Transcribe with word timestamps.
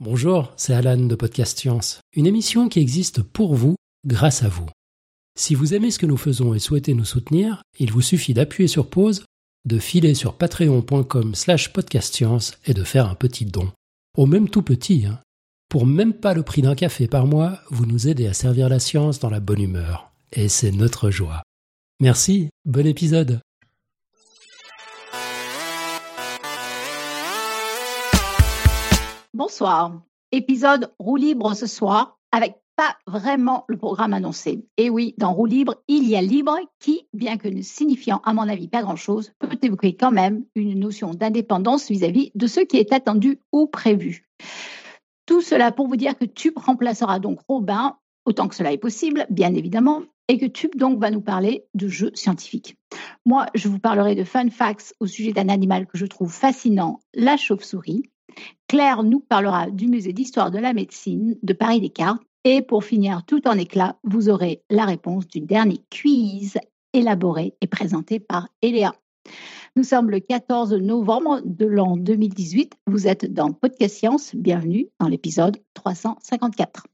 Bonjour, 0.00 0.52
c'est 0.56 0.74
Alan 0.74 0.96
de 0.96 1.14
Podcast 1.16 1.58
Science, 1.58 1.98
une 2.12 2.28
émission 2.28 2.68
qui 2.68 2.78
existe 2.78 3.20
pour 3.20 3.56
vous, 3.56 3.74
grâce 4.06 4.44
à 4.44 4.48
vous. 4.48 4.68
Si 5.36 5.56
vous 5.56 5.74
aimez 5.74 5.90
ce 5.90 5.98
que 5.98 6.06
nous 6.06 6.16
faisons 6.16 6.54
et 6.54 6.60
souhaitez 6.60 6.94
nous 6.94 7.04
soutenir, 7.04 7.62
il 7.80 7.90
vous 7.90 8.00
suffit 8.00 8.32
d'appuyer 8.32 8.68
sur 8.68 8.88
pause, 8.88 9.24
de 9.64 9.80
filer 9.80 10.14
sur 10.14 10.34
patreon.com 10.34 11.34
slash 11.34 11.72
podcastscience 11.72 12.52
et 12.64 12.74
de 12.74 12.84
faire 12.84 13.08
un 13.08 13.16
petit 13.16 13.44
don. 13.44 13.72
Au 14.16 14.26
même 14.26 14.48
tout 14.48 14.62
petit, 14.62 15.04
hein. 15.04 15.18
Pour 15.68 15.84
même 15.84 16.14
pas 16.14 16.32
le 16.32 16.44
prix 16.44 16.62
d'un 16.62 16.76
café 16.76 17.08
par 17.08 17.26
mois, 17.26 17.58
vous 17.70 17.84
nous 17.84 18.06
aidez 18.06 18.28
à 18.28 18.34
servir 18.34 18.68
la 18.68 18.78
science 18.78 19.18
dans 19.18 19.30
la 19.30 19.40
bonne 19.40 19.60
humeur. 19.60 20.12
Et 20.30 20.48
c'est 20.48 20.70
notre 20.70 21.10
joie. 21.10 21.42
Merci, 21.98 22.50
bon 22.64 22.86
épisode. 22.86 23.40
Bonsoir. 29.38 30.02
Épisode 30.32 30.92
roue 30.98 31.14
libre 31.14 31.54
ce 31.54 31.68
soir 31.68 32.18
avec 32.32 32.56
pas 32.74 32.96
vraiment 33.06 33.64
le 33.68 33.76
programme 33.76 34.12
annoncé. 34.12 34.66
Et 34.76 34.90
oui, 34.90 35.14
dans 35.16 35.32
roue 35.32 35.46
libre, 35.46 35.76
il 35.86 36.08
y 36.08 36.16
a 36.16 36.20
libre 36.20 36.58
qui, 36.80 37.06
bien 37.12 37.36
que 37.36 37.46
ne 37.46 37.62
signifiant 37.62 38.20
à 38.24 38.34
mon 38.34 38.48
avis 38.48 38.66
pas 38.66 38.82
grand-chose, 38.82 39.30
peut 39.38 39.56
évoquer 39.62 39.94
quand 39.94 40.10
même 40.10 40.44
une 40.56 40.80
notion 40.80 41.14
d'indépendance 41.14 41.88
vis-à-vis 41.88 42.32
de 42.34 42.48
ce 42.48 42.58
qui 42.58 42.78
est 42.78 42.92
attendu 42.92 43.38
ou 43.52 43.68
prévu. 43.68 44.28
Tout 45.24 45.40
cela 45.40 45.70
pour 45.70 45.86
vous 45.86 45.94
dire 45.94 46.18
que 46.18 46.24
Tube 46.24 46.58
remplacera 46.58 47.20
donc 47.20 47.38
Robin, 47.48 47.96
autant 48.24 48.48
que 48.48 48.56
cela 48.56 48.72
est 48.72 48.76
possible, 48.76 49.24
bien 49.30 49.54
évidemment, 49.54 50.02
et 50.26 50.38
que 50.38 50.46
Tube 50.46 50.74
donc 50.74 50.98
va 50.98 51.12
nous 51.12 51.22
parler 51.22 51.64
de 51.74 51.86
jeux 51.86 52.10
scientifiques. 52.14 52.76
Moi, 53.24 53.46
je 53.54 53.68
vous 53.68 53.78
parlerai 53.78 54.16
de 54.16 54.24
fun 54.24 54.50
facts 54.50 54.96
au 54.98 55.06
sujet 55.06 55.32
d'un 55.32 55.48
animal 55.48 55.86
que 55.86 55.96
je 55.96 56.06
trouve 56.06 56.32
fascinant, 56.32 56.98
la 57.14 57.36
chauve-souris. 57.36 58.02
Claire 58.68 59.02
nous 59.02 59.20
parlera 59.20 59.70
du 59.70 59.88
musée 59.88 60.12
d'histoire 60.12 60.50
de 60.50 60.58
la 60.58 60.72
médecine 60.72 61.36
de 61.42 61.52
Paris 61.52 61.80
Descartes. 61.80 62.22
Et 62.44 62.62
pour 62.62 62.84
finir 62.84 63.24
tout 63.26 63.46
en 63.48 63.58
éclat, 63.58 63.98
vous 64.04 64.28
aurez 64.28 64.62
la 64.70 64.84
réponse 64.84 65.26
du 65.26 65.40
dernier 65.40 65.80
quiz 65.90 66.58
élaboré 66.92 67.54
et 67.60 67.66
présenté 67.66 68.20
par 68.20 68.48
Eléa. 68.62 68.94
Nous 69.76 69.82
sommes 69.82 70.10
le 70.10 70.20
14 70.20 70.74
novembre 70.74 71.40
de 71.44 71.66
l'an 71.66 71.96
2018. 71.96 72.74
Vous 72.86 73.06
êtes 73.06 73.32
dans 73.32 73.52
Podcast 73.52 73.96
Science. 73.96 74.34
Bienvenue 74.34 74.88
dans 74.98 75.08
l'épisode 75.08 75.58
354. 75.74 76.84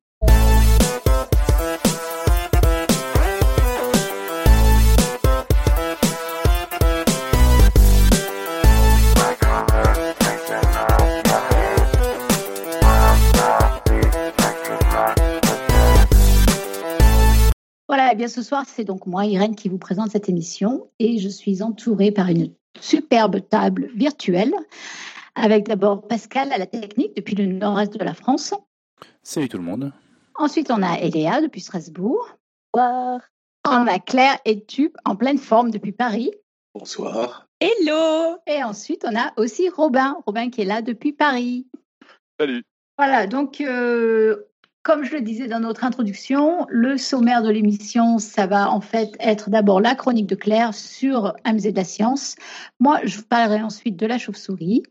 Voilà, 17.96 18.10
et 18.10 18.16
bien 18.16 18.26
ce 18.26 18.42
soir, 18.42 18.64
c'est 18.66 18.82
donc 18.82 19.06
moi, 19.06 19.24
Irène, 19.24 19.54
qui 19.54 19.68
vous 19.68 19.78
présente 19.78 20.10
cette 20.10 20.28
émission 20.28 20.90
et 20.98 21.18
je 21.20 21.28
suis 21.28 21.62
entourée 21.62 22.10
par 22.10 22.26
une 22.26 22.52
superbe 22.80 23.48
table 23.48 23.88
virtuelle 23.94 24.52
avec 25.36 25.68
d'abord 25.68 26.02
Pascal 26.08 26.50
à 26.50 26.58
la 26.58 26.66
technique 26.66 27.14
depuis 27.14 27.36
le 27.36 27.46
nord-est 27.46 27.96
de 27.96 28.02
la 28.04 28.14
France. 28.14 28.52
Salut 29.22 29.48
tout 29.48 29.58
le 29.58 29.62
monde. 29.62 29.92
Ensuite, 30.34 30.72
on 30.72 30.82
a 30.82 30.98
Eléa 30.98 31.40
depuis 31.40 31.60
Strasbourg. 31.60 32.36
Bonsoir. 32.72 33.20
On 33.64 33.86
a 33.86 34.00
Claire 34.00 34.40
et 34.44 34.64
Tube 34.64 34.96
en 35.04 35.14
pleine 35.14 35.38
forme 35.38 35.70
depuis 35.70 35.92
Paris. 35.92 36.32
Bonsoir. 36.74 37.46
Hello 37.60 38.38
Et 38.48 38.64
ensuite, 38.64 39.06
on 39.08 39.16
a 39.16 39.32
aussi 39.36 39.68
Robin. 39.68 40.16
Robin 40.26 40.50
qui 40.50 40.62
est 40.62 40.64
là 40.64 40.82
depuis 40.82 41.12
Paris. 41.12 41.68
Salut. 42.40 42.64
Voilà, 42.98 43.28
donc 43.28 43.60
euh, 43.60 44.48
comme 44.84 45.02
je 45.02 45.14
le 45.14 45.22
disais 45.22 45.48
dans 45.48 45.60
notre 45.60 45.82
introduction, 45.82 46.66
le 46.68 46.98
sommaire 46.98 47.42
de 47.42 47.48
l'émission, 47.48 48.18
ça 48.18 48.46
va 48.46 48.70
en 48.70 48.82
fait 48.82 49.16
être 49.18 49.48
d'abord 49.48 49.80
la 49.80 49.94
chronique 49.94 50.26
de 50.26 50.34
Claire 50.34 50.74
sur 50.74 51.34
un 51.44 51.54
musée 51.54 51.72
de 51.72 51.76
la 51.76 51.84
science. 51.84 52.36
Moi, 52.78 53.00
je 53.02 53.16
vous 53.16 53.24
parlerai 53.24 53.62
ensuite 53.62 53.96
de 53.96 54.06
la 54.06 54.18
chauve-souris. 54.18 54.82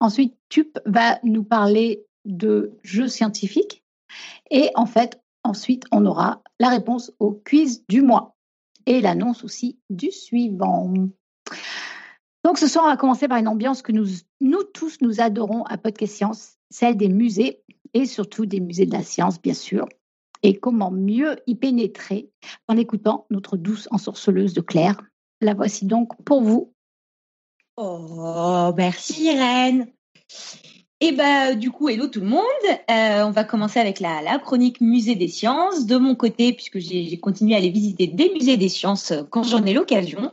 Ensuite, 0.00 0.36
Tup 0.48 0.78
va 0.84 1.20
nous 1.22 1.44
parler 1.44 2.04
de 2.24 2.72
jeux 2.82 3.06
scientifiques. 3.06 3.84
Et 4.50 4.70
en 4.74 4.86
fait, 4.86 5.22
ensuite, 5.44 5.84
on 5.92 6.04
aura 6.06 6.42
la 6.58 6.68
réponse 6.68 7.12
au 7.20 7.30
quiz 7.30 7.84
du 7.88 8.02
mois 8.02 8.34
et 8.84 9.00
l'annonce 9.00 9.44
aussi 9.44 9.78
du 9.90 10.10
suivant. 10.10 10.92
Donc 12.44 12.58
ce 12.58 12.66
soir, 12.66 12.84
on 12.84 12.88
va 12.88 12.96
commencer 12.96 13.28
par 13.28 13.38
une 13.38 13.48
ambiance 13.48 13.82
que 13.82 13.92
nous, 13.92 14.08
nous 14.40 14.64
tous, 14.64 15.00
nous 15.02 15.20
adorons 15.20 15.62
à 15.64 15.78
Podcast 15.78 16.16
Science, 16.16 16.56
celle 16.70 16.96
des 16.96 17.08
musées 17.08 17.62
et 17.94 18.06
surtout 18.06 18.46
des 18.46 18.60
musées 18.60 18.86
de 18.86 18.92
la 18.92 19.02
science, 19.02 19.40
bien 19.40 19.54
sûr. 19.54 19.86
Et 20.42 20.58
comment 20.58 20.90
mieux 20.90 21.36
y 21.46 21.54
pénétrer 21.54 22.30
en 22.68 22.76
écoutant 22.76 23.26
notre 23.30 23.56
douce 23.56 23.88
ensorceleuse 23.90 24.54
de 24.54 24.60
Claire. 24.60 25.00
La 25.40 25.54
voici 25.54 25.86
donc 25.86 26.12
pour 26.24 26.42
vous. 26.42 26.72
Oh, 27.76 28.72
merci 28.76 29.24
Irène. 29.24 29.88
Et 31.00 31.12
ben 31.12 31.54
du 31.58 31.70
coup, 31.70 31.90
hello 31.90 32.06
tout 32.06 32.20
le 32.20 32.26
monde. 32.26 32.40
Euh, 32.90 33.24
on 33.24 33.30
va 33.30 33.44
commencer 33.44 33.78
avec 33.78 34.00
la, 34.00 34.22
la, 34.22 34.38
chronique 34.38 34.80
musée 34.80 35.14
des 35.14 35.28
sciences. 35.28 35.84
De 35.84 35.98
mon 35.98 36.14
côté, 36.14 36.54
puisque 36.54 36.78
j'ai 36.78 37.18
continué 37.18 37.54
à 37.54 37.58
aller 37.58 37.70
visiter 37.70 38.06
des 38.06 38.32
musées 38.32 38.56
des 38.56 38.70
sciences 38.70 39.12
quand 39.30 39.42
j'en 39.42 39.64
ai 39.64 39.74
l'occasion. 39.74 40.32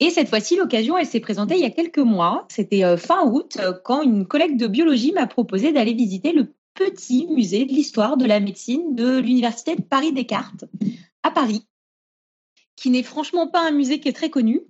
Et 0.00 0.10
cette 0.10 0.28
fois-ci, 0.28 0.56
l'occasion, 0.56 0.98
elle 0.98 1.06
s'est 1.06 1.20
présentée 1.20 1.54
il 1.54 1.60
y 1.60 1.66
a 1.66 1.70
quelques 1.70 1.98
mois. 1.98 2.44
C'était 2.50 2.84
euh, 2.84 2.96
fin 2.96 3.24
août, 3.24 3.56
quand 3.84 4.02
une 4.02 4.26
collègue 4.26 4.56
de 4.56 4.66
biologie 4.66 5.12
m'a 5.12 5.28
proposé 5.28 5.72
d'aller 5.72 5.94
visiter 5.94 6.32
le 6.32 6.52
petit 6.74 7.26
musée 7.28 7.64
de 7.64 7.72
l'histoire 7.72 8.16
de 8.16 8.24
la 8.24 8.40
médecine 8.40 8.94
de 8.94 9.18
l'Université 9.18 9.76
de 9.76 9.82
Paris-Descartes 9.82 10.64
à 11.22 11.30
Paris, 11.30 11.66
qui 12.76 12.90
n'est 12.90 13.02
franchement 13.02 13.48
pas 13.48 13.66
un 13.66 13.70
musée 13.70 14.00
qui 14.00 14.08
est 14.08 14.12
très 14.12 14.30
connu. 14.30 14.62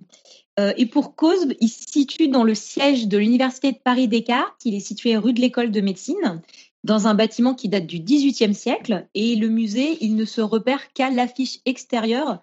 Euh, 0.59 0.73
et 0.77 0.85
pour 0.85 1.15
cause, 1.15 1.47
il 1.59 1.67
se 1.67 1.83
situe 1.91 2.29
dans 2.29 2.43
le 2.43 2.55
siège 2.55 3.07
de 3.07 3.17
l'Université 3.17 3.71
de 3.71 3.77
Paris-Descartes. 3.77 4.61
Il 4.63 4.73
est 4.73 4.79
situé 4.79 5.17
rue 5.17 5.33
de 5.33 5.41
l'École 5.41 5.71
de 5.71 5.81
médecine, 5.81 6.41
dans 6.83 7.07
un 7.07 7.15
bâtiment 7.15 7.55
qui 7.55 7.67
date 7.67 7.87
du 7.87 7.99
XVIIIe 7.99 8.53
siècle. 8.53 9.07
Et 9.15 9.35
le 9.35 9.49
musée, 9.49 9.97
il 10.01 10.15
ne 10.15 10.23
se 10.23 10.41
repère 10.41 10.93
qu'à 10.93 11.09
l'affiche 11.09 11.59
extérieure 11.65 12.41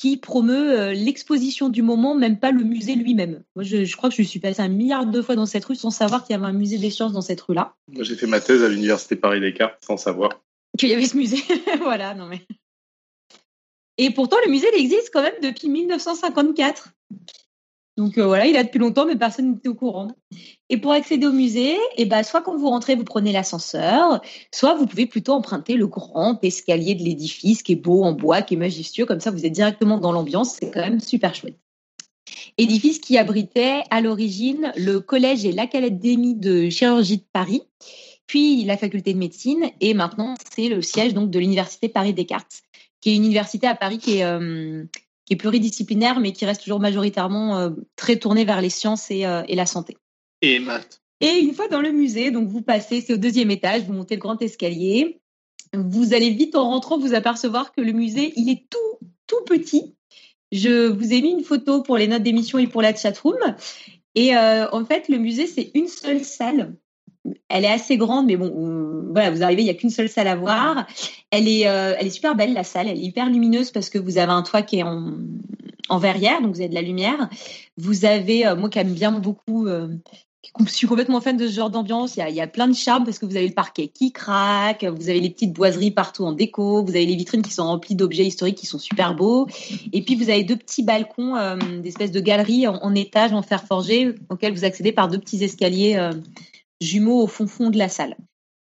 qui 0.00 0.16
promeut 0.16 0.80
euh, 0.80 0.92
l'exposition 0.94 1.68
du 1.68 1.82
moment, 1.82 2.14
même 2.14 2.38
pas 2.38 2.52
le 2.52 2.64
musée 2.64 2.94
lui-même. 2.94 3.42
Moi, 3.54 3.64
je, 3.64 3.84
je, 3.84 3.96
crois 3.98 4.08
que 4.08 4.16
je 4.16 4.22
suis 4.22 4.40
passée 4.40 4.62
un 4.62 4.68
milliard 4.68 5.04
de 5.04 5.20
fois 5.20 5.36
dans 5.36 5.44
cette 5.44 5.62
rue 5.66 5.74
sans 5.74 5.90
savoir 5.90 6.24
qu'il 6.24 6.32
y 6.32 6.38
avait 6.38 6.46
un 6.46 6.54
musée 6.54 6.78
des 6.78 6.88
sciences 6.88 7.12
dans 7.12 7.20
cette 7.20 7.42
rue-là. 7.42 7.74
Moi, 7.92 8.02
j'ai 8.02 8.16
fait 8.16 8.26
ma 8.26 8.40
thèse 8.40 8.62
à 8.62 8.68
l'université 8.68 9.14
Paris-Descartes 9.14 9.76
sans 9.84 9.98
savoir 9.98 10.40
qu'il 10.78 10.88
y 10.88 10.94
avait 10.94 11.04
ce 11.04 11.18
musée. 11.18 11.42
voilà, 11.80 12.14
non 12.14 12.24
mais. 12.24 12.40
Et 13.98 14.08
pourtant, 14.08 14.38
le 14.42 14.50
musée 14.50 14.68
il 14.74 14.80
existe 14.80 15.10
quand 15.12 15.20
même 15.20 15.38
depuis 15.42 15.68
1954. 15.68 16.94
Donc 18.00 18.16
euh, 18.16 18.24
voilà, 18.24 18.46
il 18.46 18.56
a 18.56 18.64
depuis 18.64 18.78
longtemps, 18.78 19.04
mais 19.04 19.16
personne 19.16 19.52
n'était 19.52 19.68
au 19.68 19.74
courant. 19.74 20.08
Et 20.70 20.78
pour 20.78 20.92
accéder 20.92 21.26
au 21.26 21.32
musée, 21.32 21.76
eh 21.98 22.06
ben, 22.06 22.22
soit 22.22 22.40
quand 22.40 22.56
vous 22.56 22.70
rentrez, 22.70 22.94
vous 22.94 23.04
prenez 23.04 23.30
l'ascenseur, 23.30 24.22
soit 24.54 24.74
vous 24.74 24.86
pouvez 24.86 25.04
plutôt 25.04 25.34
emprunter 25.34 25.74
le 25.74 25.86
grand 25.86 26.42
escalier 26.42 26.94
de 26.94 27.02
l'édifice 27.02 27.62
qui 27.62 27.72
est 27.72 27.76
beau 27.76 28.02
en 28.02 28.12
bois, 28.12 28.40
qui 28.40 28.54
est 28.54 28.56
majestueux. 28.56 29.04
Comme 29.04 29.20
ça, 29.20 29.30
vous 29.30 29.44
êtes 29.44 29.52
directement 29.52 29.98
dans 29.98 30.12
l'ambiance. 30.12 30.56
C'est 30.58 30.70
quand 30.70 30.80
même 30.80 30.98
super 30.98 31.34
chouette. 31.34 31.58
Édifice 32.56 33.00
qui 33.00 33.18
abritait 33.18 33.82
à 33.90 34.00
l'origine 34.00 34.72
le 34.76 35.00
collège 35.00 35.44
et 35.44 35.52
l'académie 35.52 36.36
de 36.36 36.70
chirurgie 36.70 37.18
de 37.18 37.26
Paris, 37.34 37.64
puis 38.26 38.64
la 38.64 38.78
faculté 38.78 39.12
de 39.12 39.18
médecine, 39.18 39.70
et 39.82 39.92
maintenant 39.92 40.36
c'est 40.54 40.68
le 40.68 40.80
siège 40.80 41.12
donc 41.12 41.30
de 41.30 41.38
l'université 41.38 41.90
Paris 41.90 42.14
Descartes, 42.14 42.62
qui 43.02 43.10
est 43.10 43.16
une 43.16 43.24
université 43.24 43.66
à 43.66 43.74
Paris 43.74 43.98
qui 43.98 44.18
est 44.18 44.24
euh, 44.24 44.84
qui 45.30 45.34
est 45.34 45.36
pluridisciplinaire, 45.36 46.18
mais 46.18 46.32
qui 46.32 46.44
reste 46.44 46.62
toujours 46.62 46.80
majoritairement 46.80 47.56
euh, 47.56 47.70
très 47.94 48.16
tourné 48.16 48.44
vers 48.44 48.60
les 48.60 48.68
sciences 48.68 49.12
et, 49.12 49.24
euh, 49.24 49.44
et, 49.46 49.54
la 49.54 49.64
santé. 49.64 49.96
Et 50.42 50.58
maths. 50.58 51.00
Et 51.20 51.38
une 51.38 51.54
fois 51.54 51.68
dans 51.68 51.80
le 51.80 51.92
musée, 51.92 52.32
donc 52.32 52.48
vous 52.48 52.62
passez, 52.62 53.00
c'est 53.00 53.12
au 53.12 53.16
deuxième 53.16 53.52
étage, 53.52 53.82
vous 53.82 53.92
montez 53.92 54.16
le 54.16 54.20
grand 54.20 54.42
escalier. 54.42 55.20
Vous 55.72 56.14
allez 56.14 56.30
vite 56.30 56.56
en 56.56 56.68
rentrant 56.68 56.98
vous 56.98 57.14
apercevoir 57.14 57.70
que 57.70 57.80
le 57.80 57.92
musée, 57.92 58.32
il 58.34 58.50
est 58.50 58.64
tout, 58.68 59.06
tout 59.28 59.44
petit. 59.46 59.94
Je 60.50 60.88
vous 60.88 61.12
ai 61.12 61.22
mis 61.22 61.30
une 61.30 61.44
photo 61.44 61.84
pour 61.84 61.96
les 61.96 62.08
notes 62.08 62.24
d'émission 62.24 62.58
et 62.58 62.66
pour 62.66 62.82
la 62.82 62.92
chatroom. 62.92 63.38
Et 64.16 64.36
euh, 64.36 64.68
en 64.72 64.84
fait, 64.84 65.08
le 65.08 65.18
musée, 65.18 65.46
c'est 65.46 65.70
une 65.74 65.86
seule 65.86 66.24
salle 66.24 66.74
elle 67.48 67.64
est 67.64 67.72
assez 67.72 67.96
grande, 67.96 68.26
mais 68.26 68.36
bon, 68.36 68.50
voilà, 69.12 69.30
vous 69.30 69.42
arrivez, 69.42 69.62
il 69.62 69.66
n'y 69.66 69.70
a 69.70 69.74
qu'une 69.74 69.90
seule 69.90 70.08
salle 70.08 70.28
à 70.28 70.36
voir. 70.36 70.86
Elle 71.30 71.48
est, 71.48 71.66
euh, 71.66 71.94
elle 71.98 72.06
est 72.06 72.10
super 72.10 72.34
belle, 72.34 72.52
la 72.52 72.64
salle. 72.64 72.88
Elle 72.88 72.98
est 72.98 73.02
hyper 73.02 73.28
lumineuse 73.28 73.70
parce 73.70 73.90
que 73.90 73.98
vous 73.98 74.18
avez 74.18 74.32
un 74.32 74.42
toit 74.42 74.62
qui 74.62 74.78
est 74.78 74.82
en, 74.82 75.12
en 75.88 75.98
verrière, 75.98 76.40
donc 76.40 76.54
vous 76.54 76.60
avez 76.60 76.68
de 76.68 76.74
la 76.74 76.82
lumière. 76.82 77.28
Vous 77.76 78.04
avez, 78.04 78.46
euh, 78.46 78.56
moi 78.56 78.68
qui 78.68 78.78
aime 78.78 78.92
bien 78.92 79.12
beaucoup, 79.12 79.66
euh, 79.66 79.88
je 80.64 80.72
suis 80.72 80.86
complètement 80.86 81.20
fan 81.20 81.36
de 81.36 81.46
ce 81.46 81.52
genre 81.52 81.70
d'ambiance. 81.70 82.16
Il 82.16 82.20
y, 82.20 82.22
a, 82.22 82.30
y 82.30 82.40
a 82.40 82.46
plein 82.46 82.68
de 82.68 82.74
charme 82.74 83.04
parce 83.04 83.18
que 83.18 83.26
vous 83.26 83.36
avez 83.36 83.46
le 83.46 83.54
parquet 83.54 83.88
qui 83.88 84.12
craque, 84.12 84.84
vous 84.84 85.08
avez 85.08 85.20
les 85.20 85.30
petites 85.30 85.52
boiseries 85.52 85.90
partout 85.90 86.24
en 86.24 86.32
déco, 86.32 86.84
vous 86.84 86.90
avez 86.90 87.06
les 87.06 87.16
vitrines 87.16 87.42
qui 87.42 87.52
sont 87.52 87.64
remplies 87.64 87.94
d'objets 87.94 88.24
historiques 88.24 88.58
qui 88.58 88.66
sont 88.66 88.78
super 88.78 89.14
beaux. 89.14 89.46
Et 89.92 90.02
puis 90.02 90.14
vous 90.14 90.30
avez 90.30 90.44
deux 90.44 90.56
petits 90.56 90.82
balcons, 90.82 91.36
d'espèces 91.82 92.10
de 92.10 92.20
galeries 92.20 92.66
en, 92.66 92.76
en, 92.76 92.94
étage 92.94 93.32
en 93.32 93.42
fer 93.42 93.64
forgé 93.64 94.14
auxquels 94.28 94.54
vous 94.54 94.64
accédez 94.64 94.92
par 94.92 95.08
deux 95.08 95.18
petits 95.18 95.44
escaliers 95.44 96.10
jumeaux 96.80 97.22
au 97.22 97.26
fond 97.26 97.46
fond 97.46 97.70
de 97.70 97.78
la 97.78 97.88
salle. 97.88 98.16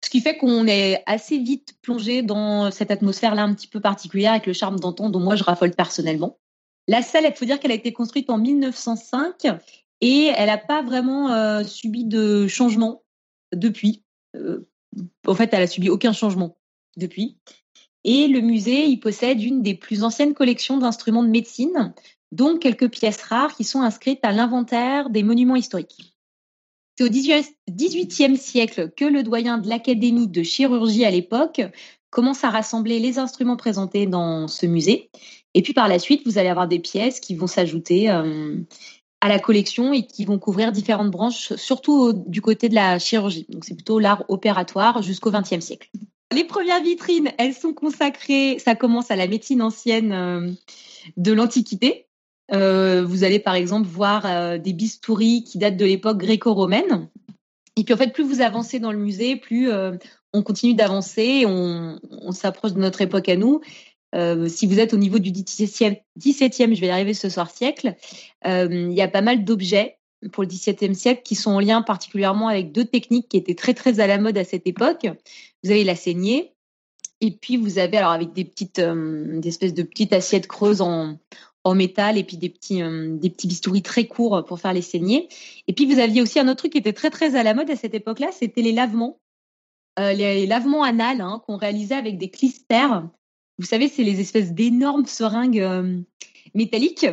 Ce 0.04 0.10
qui 0.10 0.20
fait 0.20 0.38
qu'on 0.38 0.68
est 0.68 1.02
assez 1.06 1.38
vite 1.38 1.76
plongé 1.82 2.22
dans 2.22 2.72
cette 2.72 2.92
atmosphère-là 2.92 3.44
un 3.44 3.54
petit 3.54 3.68
peu 3.68 3.80
particulière 3.80 4.32
avec 4.32 4.46
le 4.46 4.54
charme 4.54 4.80
d'antan 4.80 5.10
dont 5.10 5.20
moi 5.20 5.36
je 5.36 5.44
raffole 5.44 5.72
personnellement. 5.72 6.38
La 6.88 7.02
salle, 7.02 7.26
il 7.26 7.34
faut 7.34 7.46
dire 7.46 7.60
qu'elle 7.60 7.72
a 7.72 7.76
été 7.76 7.94
construite 7.94 8.30
en 8.30 8.38
1905 8.38 9.48
et 10.02 10.32
elle 10.36 10.48
n'a 10.48 10.58
pas 10.58 10.82
vraiment 10.82 11.32
euh, 11.32 11.64
subi 11.64 12.04
de 12.04 12.48
changement 12.48 13.04
depuis. 13.54 14.04
Euh, 14.36 14.68
en 15.26 15.36
fait, 15.36 15.50
elle 15.54 15.64
a 15.64 15.68
subi 15.68 15.90
aucun 15.90 16.12
changement 16.12 16.58
depuis. 16.98 17.38
Et 18.04 18.28
le 18.28 18.42
musée, 18.42 18.86
il 18.86 19.00
possède 19.00 19.42
une 19.42 19.62
des 19.62 19.76
plus 19.76 20.04
anciennes 20.04 20.34
collections 20.34 20.78
d'instruments 20.78 21.24
de 21.24 21.30
médecine, 21.30 21.94
dont 22.34 22.58
quelques 22.58 22.90
pièces 22.90 23.22
rares 23.22 23.56
qui 23.56 23.64
sont 23.64 23.82
inscrites 23.82 24.20
à 24.24 24.34
l'inventaire 24.34 25.10
des 25.10 25.24
monuments 25.24 25.56
historiques. 25.56 26.13
C'est 27.04 27.10
au 27.10 27.76
XVIIIe 27.76 28.38
siècle 28.38 28.92
que 28.96 29.06
le 29.06 29.24
doyen 29.24 29.58
de 29.58 29.68
l'Académie 29.68 30.28
de 30.28 30.44
chirurgie 30.44 31.06
à 31.06 31.12
l'époque 31.12 31.62
commence 32.10 32.44
à 32.44 32.50
rassembler 32.50 33.00
les 33.00 33.20
instruments 33.20 33.58
présentés 33.58 34.06
dans 34.06 34.48
ce 34.48 34.66
musée. 34.66 35.10
Et 35.54 35.62
puis 35.62 35.74
par 35.74 35.88
la 35.88 36.00
suite, 36.00 36.22
vous 36.26 36.38
allez 36.38 36.50
avoir 36.50 36.68
des 36.68 36.80
pièces 36.80 37.20
qui 37.20 37.36
vont 37.36 37.48
s'ajouter 37.48 38.10
euh, 38.10 38.56
à 39.22 39.28
la 39.28 39.40
collection 39.40 39.94
et 39.94 40.06
qui 40.06 40.26
vont 40.26 40.40
couvrir 40.40 40.72
différentes 40.72 41.12
branches, 41.12 41.54
surtout 41.56 42.14
du 42.14 42.42
côté 42.42 42.70
de 42.70 42.76
la 42.76 43.00
chirurgie. 43.00 43.46
Donc 43.50 43.66
c'est 43.66 43.76
plutôt 43.76 44.00
l'art 44.00 44.24
opératoire 44.30 45.02
jusqu'au 45.02 45.32
XXe 45.32 45.60
siècle. 45.60 45.90
Les 46.32 46.46
premières 46.46 46.82
vitrines, 46.82 47.32
elles 47.38 47.54
sont 47.54 47.74
consacrées, 47.74 48.60
ça 48.60 48.76
commence 48.76 49.12
à 49.12 49.16
la 49.16 49.28
médecine 49.28 49.62
ancienne 49.62 50.12
euh, 50.12 50.52
de 51.18 51.32
l'Antiquité. 51.32 52.08
Euh, 52.54 53.04
vous 53.04 53.24
allez 53.24 53.40
par 53.40 53.56
exemple 53.56 53.88
voir 53.88 54.60
des 54.60 54.74
bistouris 54.74 55.44
qui 55.44 55.58
datent 55.58 55.78
de 55.78 55.86
l'époque 55.86 56.18
gréco-romaine. 56.18 57.10
Et 57.76 57.84
puis 57.84 57.94
en 57.94 57.98
fait, 57.98 58.14
plus 58.14 58.24
vous 58.24 58.42
avancez 58.42 58.80
dans 58.80 58.92
le 58.92 59.00
musée, 59.00 59.36
plus 59.36 59.72
on 60.34 60.42
continue 60.42 60.74
d'avancer, 60.74 61.46
on, 61.46 62.32
s'approche 62.32 62.74
de 62.74 62.80
notre 62.80 63.02
époque 63.02 63.30
à 63.30 63.36
nous. 63.36 63.62
Euh, 64.16 64.48
si 64.48 64.68
vous 64.68 64.80
êtes 64.80 64.94
au 64.94 64.98
niveau 64.98 65.20
du 65.20 65.32
17e, 65.32 66.00
17e 66.20 66.76
je 66.76 66.82
vais 66.82 66.88
y 66.88 66.90
arriver 66.90 67.14
ce 67.14 67.30
soir 67.30 67.50
siècle, 67.50 67.96
euh, 68.46 68.68
il 68.70 68.94
y 68.94 69.02
a 69.02 69.08
pas 69.08 69.22
mal 69.22 69.44
d'objets 69.44 69.98
pour 70.32 70.44
le 70.44 70.50
17e 70.50 70.94
siècle 70.94 71.22
qui 71.24 71.36
sont 71.36 71.52
en 71.52 71.60
lien 71.60 71.82
particulièrement 71.82 72.48
avec 72.48 72.72
deux 72.72 72.86
techniques 72.86 73.30
qui 73.30 73.38
étaient 73.38 73.56
très 73.56 73.74
très 73.74 74.00
à 74.00 74.08
la 74.08 74.18
mode 74.18 74.38
à 74.38 74.44
cette 74.44 74.68
époque. 74.68 75.08
Vous 75.64 75.72
avez 75.72 75.84
la 75.84 75.96
saignée 75.96 76.54
et 77.22 77.32
puis 77.32 77.58
vous 77.58 77.80
avez 77.80 77.98
alors 77.98 78.12
avec 78.12 78.34
des 78.34 78.46
petites 78.46 78.80
euh, 78.80 79.40
des 79.40 79.50
espèces 79.50 79.74
de 79.74 79.84
petites 79.84 80.14
assiettes 80.14 80.48
creuses 80.48 80.82
en, 80.82 81.18
en 81.64 81.76
métal 81.76 82.18
et 82.18 82.24
puis 82.24 82.38
des 82.38 82.50
petits 82.50 82.82
des 82.82 83.30
petits 83.30 83.48
bistouris 83.48 83.82
très 83.82 84.06
courts 84.06 84.44
pour 84.46 84.60
faire 84.60 84.74
les 84.74 84.82
saignées. 84.82 85.30
Et 85.68 85.74
puis 85.74 85.86
vous 85.86 86.00
aviez 86.00 86.22
aussi 86.22 86.40
un 86.40 86.48
autre 86.48 86.58
truc 86.58 86.74
qui 86.74 86.78
était 86.78 86.94
très 86.94 87.10
très 87.10 87.36
à 87.36 87.44
la 87.44 87.54
mode 87.54 87.70
à 87.70 87.76
cette 87.76 87.94
époque-là, 87.94 88.32
c'était 88.32 88.62
les 88.62 88.74
lavements. 88.74 89.20
les 89.98 90.46
lavements 90.46 90.84
anal 90.84 91.22
hein, 91.22 91.42
qu'on 91.46 91.58
réalisait 91.58 91.96
avec 91.96 92.18
des 92.18 92.30
clistères 92.30 93.08
vous 93.60 93.66
savez, 93.66 93.88
c'est 93.88 94.04
les 94.04 94.20
espèces 94.20 94.54
d'énormes 94.54 95.06
seringues 95.06 95.62
euh, 95.62 96.00
métalliques. 96.54 97.08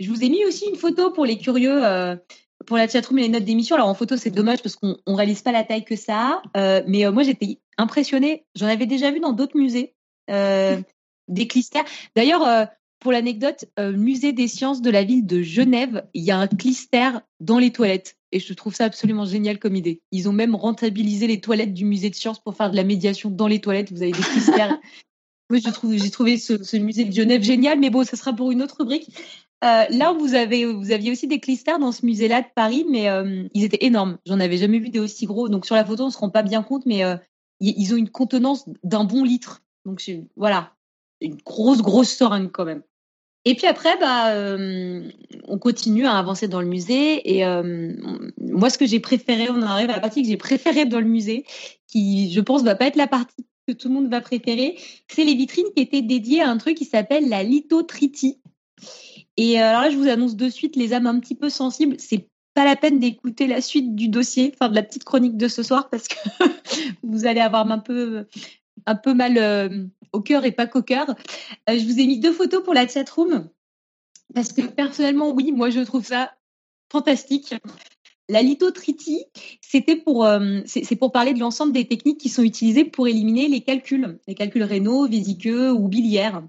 Je 0.00 0.10
vous 0.10 0.24
ai 0.24 0.28
mis 0.28 0.44
aussi 0.44 0.68
une 0.68 0.76
photo 0.76 1.12
pour 1.12 1.24
les 1.24 1.38
curieux, 1.38 1.84
euh, 1.84 2.16
pour 2.66 2.76
la 2.76 2.88
chatroom 2.88 3.18
et 3.18 3.22
les 3.22 3.28
notes 3.28 3.44
d'émission. 3.44 3.76
Alors 3.76 3.88
en 3.88 3.94
photo, 3.94 4.16
c'est 4.16 4.30
dommage 4.30 4.62
parce 4.62 4.76
qu'on 4.76 4.96
ne 5.06 5.14
réalise 5.14 5.42
pas 5.42 5.52
la 5.52 5.62
taille 5.62 5.84
que 5.84 5.96
ça 5.96 6.18
a. 6.18 6.42
Euh, 6.56 6.82
mais 6.86 7.08
moi, 7.10 7.22
j'étais 7.22 7.60
impressionnée. 7.78 8.44
J'en 8.56 8.66
avais 8.66 8.86
déjà 8.86 9.10
vu 9.10 9.20
dans 9.20 9.32
d'autres 9.32 9.56
musées, 9.56 9.94
des 10.28 11.46
clistères. 11.48 11.84
D'ailleurs, 12.16 12.68
pour 13.04 13.12
l'anecdote, 13.12 13.66
musée 13.78 14.32
des 14.32 14.48
sciences 14.48 14.80
de 14.80 14.90
la 14.90 15.04
ville 15.04 15.26
de 15.26 15.42
Genève, 15.42 16.08
il 16.14 16.24
y 16.24 16.30
a 16.30 16.38
un 16.38 16.46
clister 16.46 17.10
dans 17.38 17.58
les 17.58 17.70
toilettes. 17.70 18.16
Et 18.32 18.40
je 18.40 18.52
trouve 18.54 18.74
ça 18.74 18.86
absolument 18.86 19.26
génial 19.26 19.58
comme 19.58 19.76
idée. 19.76 20.00
Ils 20.10 20.28
ont 20.28 20.32
même 20.32 20.54
rentabilisé 20.54 21.26
les 21.26 21.40
toilettes 21.40 21.74
du 21.74 21.84
musée 21.84 22.08
de 22.08 22.14
sciences 22.14 22.40
pour 22.40 22.56
faire 22.56 22.70
de 22.70 22.76
la 22.76 22.82
médiation 22.82 23.30
dans 23.30 23.46
les 23.46 23.60
toilettes. 23.60 23.92
Vous 23.92 24.02
avez 24.02 24.10
des 24.10 24.22
clistères 24.22 24.80
oui, 25.50 25.60
j'ai 25.64 25.72
trouvé, 25.72 25.98
j'ai 25.98 26.10
trouvé 26.10 26.38
ce, 26.38 26.76
musée 26.78 27.04
de 27.04 27.12
Genève 27.12 27.42
génial, 27.42 27.78
mais 27.78 27.90
bon, 27.90 28.04
ça 28.04 28.16
sera 28.16 28.32
pour 28.32 28.50
une 28.50 28.62
autre 28.62 28.78
rubrique. 28.80 29.10
Euh, 29.62 29.84
là, 29.90 30.12
vous 30.12 30.34
avez, 30.34 30.66
vous 30.66 30.90
aviez 30.90 31.12
aussi 31.12 31.28
des 31.28 31.40
clistères 31.40 31.78
dans 31.78 31.92
ce 31.92 32.04
musée-là 32.04 32.40
de 32.42 32.46
Paris, 32.54 32.84
mais 32.88 33.08
euh, 33.08 33.46
ils 33.54 33.64
étaient 33.64 33.84
énormes. 33.84 34.18
J'en 34.26 34.40
avais 34.40 34.56
jamais 34.56 34.78
vu 34.78 34.88
des 34.88 34.98
aussi 34.98 35.26
gros. 35.26 35.48
Donc 35.48 35.66
sur 35.66 35.74
la 35.74 35.84
photo, 35.84 36.04
on 36.04 36.10
se 36.10 36.18
rend 36.18 36.30
pas 36.30 36.42
bien 36.42 36.62
compte, 36.62 36.86
mais 36.86 37.04
euh, 37.04 37.16
ils 37.60 37.94
ont 37.94 37.96
une 37.96 38.10
contenance 38.10 38.64
d'un 38.82 39.04
bon 39.04 39.22
litre. 39.22 39.62
Donc 39.84 40.02
voilà, 40.36 40.72
une 41.20 41.36
grosse, 41.36 41.82
grosse 41.82 42.10
seringue 42.10 42.50
quand 42.50 42.64
même. 42.64 42.82
Et 43.44 43.54
puis 43.54 43.66
après, 43.66 43.98
bah, 43.98 44.34
on 45.46 45.58
continue 45.58 46.06
à 46.06 46.16
avancer 46.16 46.48
dans 46.48 46.62
le 46.62 46.66
musée. 46.66 47.36
Et 47.36 47.44
moi, 48.38 48.70
ce 48.70 48.78
que 48.78 48.86
j'ai 48.86 49.00
préféré, 49.00 49.48
on 49.50 49.60
arrive 49.60 49.90
à 49.90 49.94
la 49.94 50.00
partie 50.00 50.22
que 50.22 50.28
j'ai 50.28 50.38
préférée 50.38 50.86
dans 50.86 51.00
le 51.00 51.06
musée, 51.06 51.44
qui, 51.86 52.32
je 52.32 52.40
pense, 52.40 52.62
va 52.62 52.74
pas 52.74 52.86
être 52.86 52.96
la 52.96 53.06
partie 53.06 53.44
que 53.66 53.72
tout 53.72 53.88
le 53.88 53.94
monde 53.94 54.10
va 54.10 54.20
préférer, 54.20 54.76
c'est 55.08 55.24
les 55.24 55.34
vitrines 55.34 55.66
qui 55.74 55.82
étaient 55.82 56.02
dédiées 56.02 56.42
à 56.42 56.50
un 56.50 56.58
truc 56.58 56.76
qui 56.76 56.84
s'appelle 56.84 57.28
la 57.28 57.42
lithotritie. 57.42 58.40
Et 59.36 59.60
euh, 59.60 59.68
alors 59.68 59.82
là, 59.82 59.90
je 59.90 59.96
vous 59.96 60.08
annonce 60.08 60.36
de 60.36 60.48
suite 60.48 60.76
les 60.76 60.92
âmes 60.92 61.06
un 61.06 61.18
petit 61.18 61.34
peu 61.34 61.48
sensibles, 61.48 61.96
c'est 61.98 62.28
pas 62.54 62.64
la 62.64 62.76
peine 62.76 63.00
d'écouter 63.00 63.46
la 63.46 63.60
suite 63.60 63.96
du 63.96 64.08
dossier, 64.08 64.52
enfin 64.54 64.68
de 64.68 64.76
la 64.76 64.82
petite 64.82 65.04
chronique 65.04 65.36
de 65.36 65.48
ce 65.48 65.62
soir, 65.62 65.88
parce 65.90 66.06
que 66.06 66.14
vous 67.02 67.26
allez 67.26 67.40
avoir 67.40 67.70
un 67.70 67.78
peu, 67.78 68.26
un 68.86 68.94
peu 68.94 69.14
mal 69.14 69.38
euh, 69.38 69.86
au 70.14 70.20
cœur 70.20 70.44
et 70.44 70.52
pas 70.52 70.66
qu'au 70.66 70.82
cœur. 70.82 71.10
Euh, 71.68 71.78
je 71.78 71.84
vous 71.84 71.98
ai 71.98 72.06
mis 72.06 72.18
deux 72.18 72.32
photos 72.32 72.62
pour 72.62 72.74
la 72.74 72.86
chatroom, 72.88 73.48
parce 74.34 74.52
que 74.52 74.62
personnellement, 74.62 75.30
oui, 75.30 75.52
moi 75.52 75.70
je 75.70 75.80
trouve 75.80 76.04
ça 76.04 76.32
fantastique. 76.90 77.54
La 78.30 78.40
lithotritie, 78.40 79.26
c'était 79.60 79.96
pour, 79.96 80.24
euh, 80.24 80.60
c'est 80.64 80.96
pour 80.96 81.12
parler 81.12 81.34
de 81.34 81.40
l'ensemble 81.40 81.72
des 81.72 81.86
techniques 81.86 82.18
qui 82.18 82.30
sont 82.30 82.42
utilisées 82.42 82.84
pour 82.84 83.06
éliminer 83.06 83.48
les 83.48 83.60
calculs, 83.60 84.18
les 84.26 84.34
calculs 84.34 84.62
rénaux, 84.62 85.06
vésiceux 85.06 85.72
ou 85.72 85.88
biliaires. 85.88 86.42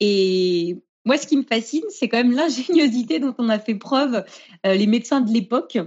Et 0.00 0.78
moi, 1.04 1.16
ce 1.16 1.28
qui 1.28 1.36
me 1.36 1.44
fascine, 1.44 1.84
c'est 1.90 2.08
quand 2.08 2.16
même 2.16 2.32
l'ingéniosité 2.32 3.20
dont 3.20 3.34
on 3.38 3.48
a 3.48 3.60
fait 3.60 3.76
preuve 3.76 4.24
euh, 4.66 4.74
les 4.74 4.88
médecins 4.88 5.20
de 5.20 5.32
l'époque, 5.32 5.78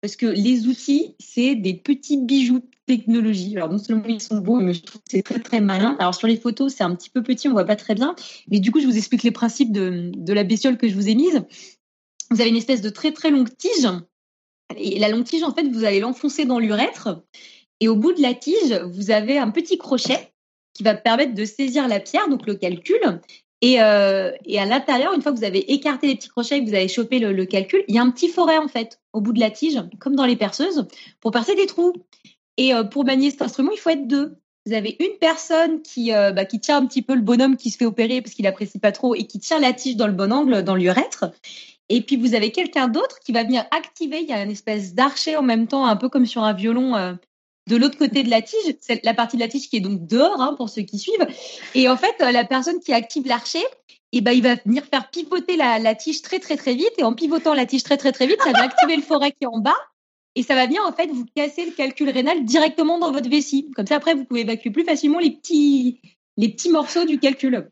parce 0.00 0.16
que 0.16 0.26
les 0.26 0.66
outils, 0.68 1.14
c'est 1.18 1.54
des 1.54 1.74
petits 1.74 2.18
bijoux 2.18 2.60
de 2.60 2.66
technologie. 2.86 3.56
Alors 3.56 3.70
non 3.70 3.78
seulement 3.78 4.06
ils 4.06 4.20
sont 4.20 4.38
beaux, 4.38 4.60
mais 4.60 4.74
je 4.74 4.82
trouve 4.82 5.00
que 5.00 5.10
c'est 5.10 5.22
très 5.22 5.40
très 5.40 5.60
malin. 5.60 5.96
Alors 5.98 6.14
sur 6.14 6.28
les 6.28 6.36
photos, 6.36 6.74
c'est 6.74 6.84
un 6.84 6.94
petit 6.94 7.10
peu 7.10 7.22
petit, 7.22 7.48
on 7.48 7.52
voit 7.52 7.64
pas 7.64 7.76
très 7.76 7.94
bien, 7.94 8.14
mais 8.50 8.60
du 8.60 8.70
coup, 8.70 8.80
je 8.80 8.86
vous 8.86 8.96
explique 8.96 9.22
les 9.22 9.30
principes 9.30 9.72
de, 9.72 10.12
de 10.14 10.32
la 10.32 10.44
bestiole 10.44 10.76
que 10.76 10.88
je 10.88 10.94
vous 10.94 11.08
ai 11.08 11.14
mise. 11.14 11.42
Vous 12.30 12.40
avez 12.40 12.50
une 12.50 12.56
espèce 12.56 12.80
de 12.80 12.90
très 12.90 13.12
très 13.12 13.30
longue 13.30 13.56
tige 13.56 13.88
et 14.76 14.98
la 14.98 15.08
longue 15.08 15.24
tige, 15.24 15.42
en 15.42 15.54
fait, 15.54 15.68
vous 15.68 15.84
allez 15.84 16.00
l'enfoncer 16.00 16.44
dans 16.44 16.58
l'urètre. 16.58 17.22
Et 17.80 17.88
au 17.88 17.96
bout 17.96 18.12
de 18.12 18.22
la 18.22 18.34
tige, 18.34 18.72
vous 18.90 19.10
avez 19.10 19.38
un 19.38 19.50
petit 19.50 19.78
crochet 19.78 20.32
qui 20.72 20.82
va 20.82 20.94
permettre 20.94 21.34
de 21.34 21.44
saisir 21.44 21.88
la 21.88 22.00
pierre, 22.00 22.28
donc 22.28 22.46
le 22.46 22.54
calcul. 22.54 23.20
Et, 23.62 23.80
euh, 23.80 24.32
et 24.44 24.58
à 24.58 24.66
l'intérieur, 24.66 25.14
une 25.14 25.22
fois 25.22 25.32
que 25.32 25.38
vous 25.38 25.44
avez 25.44 25.72
écarté 25.72 26.08
les 26.08 26.16
petits 26.16 26.28
crochets 26.28 26.58
et 26.58 26.64
que 26.64 26.68
vous 26.68 26.74
avez 26.74 26.88
chopé 26.88 27.18
le, 27.18 27.44
calcul, 27.46 27.84
il 27.88 27.94
y 27.94 27.98
a 27.98 28.02
un 28.02 28.10
petit 28.10 28.28
forêt 28.28 28.58
en 28.58 28.68
fait 28.68 29.00
au 29.12 29.20
bout 29.20 29.32
de 29.32 29.40
la 29.40 29.50
tige, 29.50 29.80
comme 29.98 30.14
dans 30.14 30.26
les 30.26 30.36
perceuses, 30.36 30.86
pour 31.20 31.30
percer 31.30 31.54
des 31.54 31.66
trous. 31.66 31.94
Et 32.58 32.74
euh, 32.74 32.84
pour 32.84 33.04
manier 33.04 33.30
cet 33.30 33.42
instrument, 33.42 33.72
il 33.72 33.78
faut 33.78 33.90
être 33.90 34.06
deux. 34.06 34.36
Vous 34.66 34.74
avez 34.74 34.96
une 35.00 35.16
personne 35.20 35.80
qui, 35.82 36.12
euh, 36.12 36.32
bah, 36.32 36.44
qui 36.44 36.60
tient 36.60 36.76
un 36.78 36.86
petit 36.86 37.02
peu 37.02 37.14
le 37.14 37.22
bonhomme 37.22 37.56
qui 37.56 37.70
se 37.70 37.78
fait 37.78 37.86
opérer 37.86 38.20
parce 38.20 38.34
qu'il 38.34 38.46
apprécie 38.46 38.78
pas 38.78 38.92
trop 38.92 39.14
et 39.14 39.26
qui 39.26 39.38
tient 39.38 39.60
la 39.60 39.72
tige 39.72 39.96
dans 39.96 40.08
le 40.08 40.12
bon 40.12 40.32
angle, 40.32 40.62
dans 40.62 40.74
l'urètre. 40.74 41.30
Et 41.88 42.00
puis 42.02 42.16
vous 42.16 42.34
avez 42.34 42.50
quelqu'un 42.50 42.88
d'autre 42.88 43.20
qui 43.20 43.32
va 43.32 43.44
venir 43.44 43.64
activer. 43.70 44.20
Il 44.20 44.28
y 44.28 44.32
a 44.32 44.42
une 44.42 44.50
espèce 44.50 44.92
d'archet 44.92 45.36
en 45.36 45.42
même 45.42 45.68
temps, 45.68 45.86
un 45.86 45.96
peu 45.96 46.08
comme 46.08 46.26
sur 46.26 46.42
un 46.42 46.52
violon. 46.52 47.16
De 47.68 47.76
l'autre 47.76 47.98
côté 47.98 48.22
de 48.22 48.30
la 48.30 48.42
tige, 48.42 48.76
c'est 48.80 49.04
la 49.04 49.14
partie 49.14 49.36
de 49.36 49.42
la 49.42 49.48
tige 49.48 49.68
qui 49.68 49.76
est 49.76 49.80
donc 49.80 50.06
dehors 50.06 50.40
hein, 50.40 50.54
pour 50.56 50.68
ceux 50.68 50.82
qui 50.82 50.98
suivent. 50.98 51.26
Et 51.74 51.88
en 51.88 51.96
fait, 51.96 52.14
euh, 52.20 52.30
la 52.30 52.44
personne 52.44 52.78
qui 52.80 52.92
active 52.92 53.26
l'archet, 53.26 53.64
et 54.12 54.18
eh 54.18 54.20
ben, 54.20 54.30
il 54.32 54.42
va 54.42 54.54
venir 54.54 54.84
faire 54.84 55.10
pivoter 55.10 55.56
la, 55.56 55.80
la, 55.80 55.94
tige 55.96 56.22
très 56.22 56.38
très 56.38 56.56
très 56.56 56.74
vite. 56.74 56.92
Et 56.98 57.02
en 57.02 57.12
pivotant 57.12 57.54
la 57.54 57.66
tige 57.66 57.82
très 57.82 57.96
très 57.96 58.12
très 58.12 58.26
vite, 58.26 58.40
ça 58.42 58.52
va 58.52 58.62
activer 58.62 58.94
le 58.94 59.02
forêt 59.02 59.32
qui 59.32 59.38
est 59.42 59.46
en 59.46 59.58
bas. 59.58 59.76
Et 60.36 60.42
ça 60.42 60.54
va 60.54 60.66
venir 60.66 60.82
en 60.86 60.92
fait 60.92 61.08
vous 61.08 61.24
casser 61.34 61.64
le 61.64 61.72
calcul 61.72 62.10
rénal 62.10 62.44
directement 62.44 62.98
dans 62.98 63.10
votre 63.10 63.28
vessie. 63.28 63.70
Comme 63.74 63.86
ça, 63.86 63.96
après, 63.96 64.14
vous 64.14 64.24
pouvez 64.24 64.42
évacuer 64.42 64.70
plus 64.70 64.84
facilement 64.84 65.18
les 65.18 65.30
petits 65.30 66.00
les 66.36 66.50
petits 66.50 66.70
morceaux 66.70 67.04
du 67.04 67.18
calcul. 67.18 67.70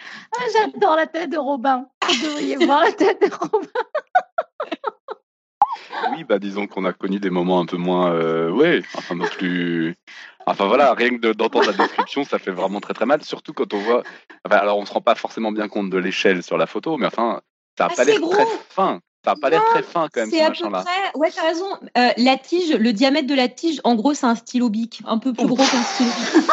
Ah, 0.00 0.44
j'adore 0.52 0.96
la 0.96 1.06
tête 1.06 1.30
de 1.30 1.38
Robin. 1.38 1.86
Vous 2.08 2.26
devriez 2.26 2.56
voir 2.56 2.82
la 2.82 2.92
tête 2.92 3.20
de 3.20 3.34
Robin. 3.34 3.68
oui, 6.12 6.24
bah 6.24 6.38
disons 6.38 6.66
qu'on 6.66 6.84
a 6.84 6.92
connu 6.92 7.18
des 7.20 7.30
moments 7.30 7.60
un 7.60 7.66
peu 7.66 7.76
moins, 7.76 8.12
euh, 8.12 8.50
ouais, 8.50 8.82
enfin 8.94 9.14
non 9.14 9.26
plus. 9.26 9.94
Enfin 10.46 10.66
voilà, 10.66 10.94
rien 10.94 11.10
que 11.10 11.32
d'entendre 11.32 11.66
la 11.66 11.72
description, 11.72 12.24
ça 12.24 12.38
fait 12.38 12.50
vraiment 12.50 12.80
très 12.80 12.94
très 12.94 13.06
mal, 13.06 13.22
surtout 13.22 13.52
quand 13.52 13.72
on 13.74 13.78
voit. 13.78 14.02
alors 14.50 14.78
on 14.78 14.86
se 14.86 14.92
rend 14.92 15.02
pas 15.02 15.14
forcément 15.14 15.52
bien 15.52 15.68
compte 15.68 15.90
de 15.90 15.98
l'échelle 15.98 16.42
sur 16.42 16.56
la 16.56 16.66
photo, 16.66 16.96
mais 16.96 17.06
enfin, 17.06 17.42
ça 17.76 17.86
a 17.86 17.88
pas 17.90 18.04
l'air 18.04 18.20
très 18.20 18.46
fin. 18.70 19.00
Ça 19.24 19.32
a 19.32 19.36
pas 19.36 19.50
l'air 19.50 19.64
très 19.66 19.82
fin 19.82 20.08
quand 20.12 20.20
même 20.20 20.30
ce 20.30 20.48
machin-là. 20.48 20.84
Près... 20.84 21.18
Ouais, 21.18 21.30
t'as 21.30 21.42
raison. 21.42 21.66
Euh, 21.96 22.10
la 22.16 22.36
tige, 22.38 22.72
le 22.72 22.92
diamètre 22.92 23.26
de 23.26 23.34
la 23.34 23.48
tige, 23.48 23.80
en 23.84 23.94
gros, 23.94 24.14
c'est 24.14 24.26
un 24.26 24.36
stylo 24.36 24.70
bic, 24.70 25.02
un 25.06 25.18
peu 25.18 25.32
plus 25.32 25.46
gros 25.46 25.56
qu'un 25.56 25.82
stylo 25.82 26.10
bic. 26.10 26.44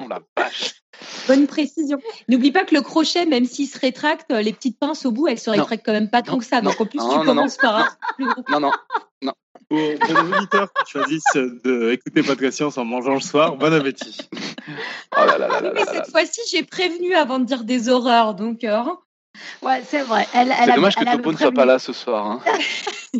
oh 0.00 0.08
la 0.08 0.20
vache. 0.36 0.74
Bonne 1.28 1.46
précision. 1.46 1.98
N'oublie 2.28 2.50
pas 2.50 2.64
que 2.64 2.74
le 2.74 2.80
crochet, 2.82 3.24
même 3.26 3.44
s'il 3.44 3.68
se 3.68 3.78
rétracte, 3.78 4.30
les 4.32 4.52
petites 4.52 4.78
pinces 4.78 5.06
au 5.06 5.12
bout, 5.12 5.28
elles 5.28 5.38
se 5.38 5.50
rétractent 5.50 5.84
quand 5.86 5.92
même 5.92 6.10
pas 6.10 6.22
tant 6.22 6.38
que 6.38 6.44
ça. 6.44 6.60
Donc 6.60 6.80
en 6.80 6.86
plus, 6.86 6.98
tu 6.98 7.24
commences 7.26 7.56
par 7.58 7.76
un 7.76 7.88
Non, 8.50 8.58
non, 8.60 8.70
non. 9.22 9.32
Pour, 9.68 9.78
les 9.78 10.36
auditeurs 10.36 10.72
qui 10.72 10.90
choisissent 10.90 11.36
d'écouter 11.62 12.22
Podcast 12.22 12.56
Science 12.56 12.78
en 12.78 12.84
mangeant 12.86 13.14
le 13.14 13.20
soir, 13.20 13.54
bon 13.56 13.70
appétit. 13.72 14.16
Oh 15.16 15.24
là 15.26 15.36
là 15.38 15.46
là 15.48 15.60
là 15.60 15.70
mais 15.74 15.84
là 15.84 15.92
là. 15.92 15.92
cette 16.04 16.10
fois-ci, 16.10 16.40
j'ai 16.50 16.62
prévenu 16.64 17.14
avant 17.14 17.38
de 17.38 17.44
dire 17.44 17.64
des 17.64 17.88
horreurs, 17.90 18.34
donc. 18.34 18.64
euh, 18.64 18.74
hein. 18.76 18.98
Ouais, 19.62 19.82
c'est 19.86 20.02
vrai. 20.02 20.26
Elle, 20.34 20.48
elle 20.58 20.64
C'est 20.64 20.70
a- 20.72 20.74
dommage 20.76 20.96
que 20.96 21.02
elle 21.02 21.08
avait 21.08 21.16
Topo 21.18 21.32
ne 21.32 21.36
soit 21.36 21.52
pas 21.52 21.66
là 21.66 21.78
ce 21.78 21.92
soir. 21.92 22.26
hein. 22.26 22.40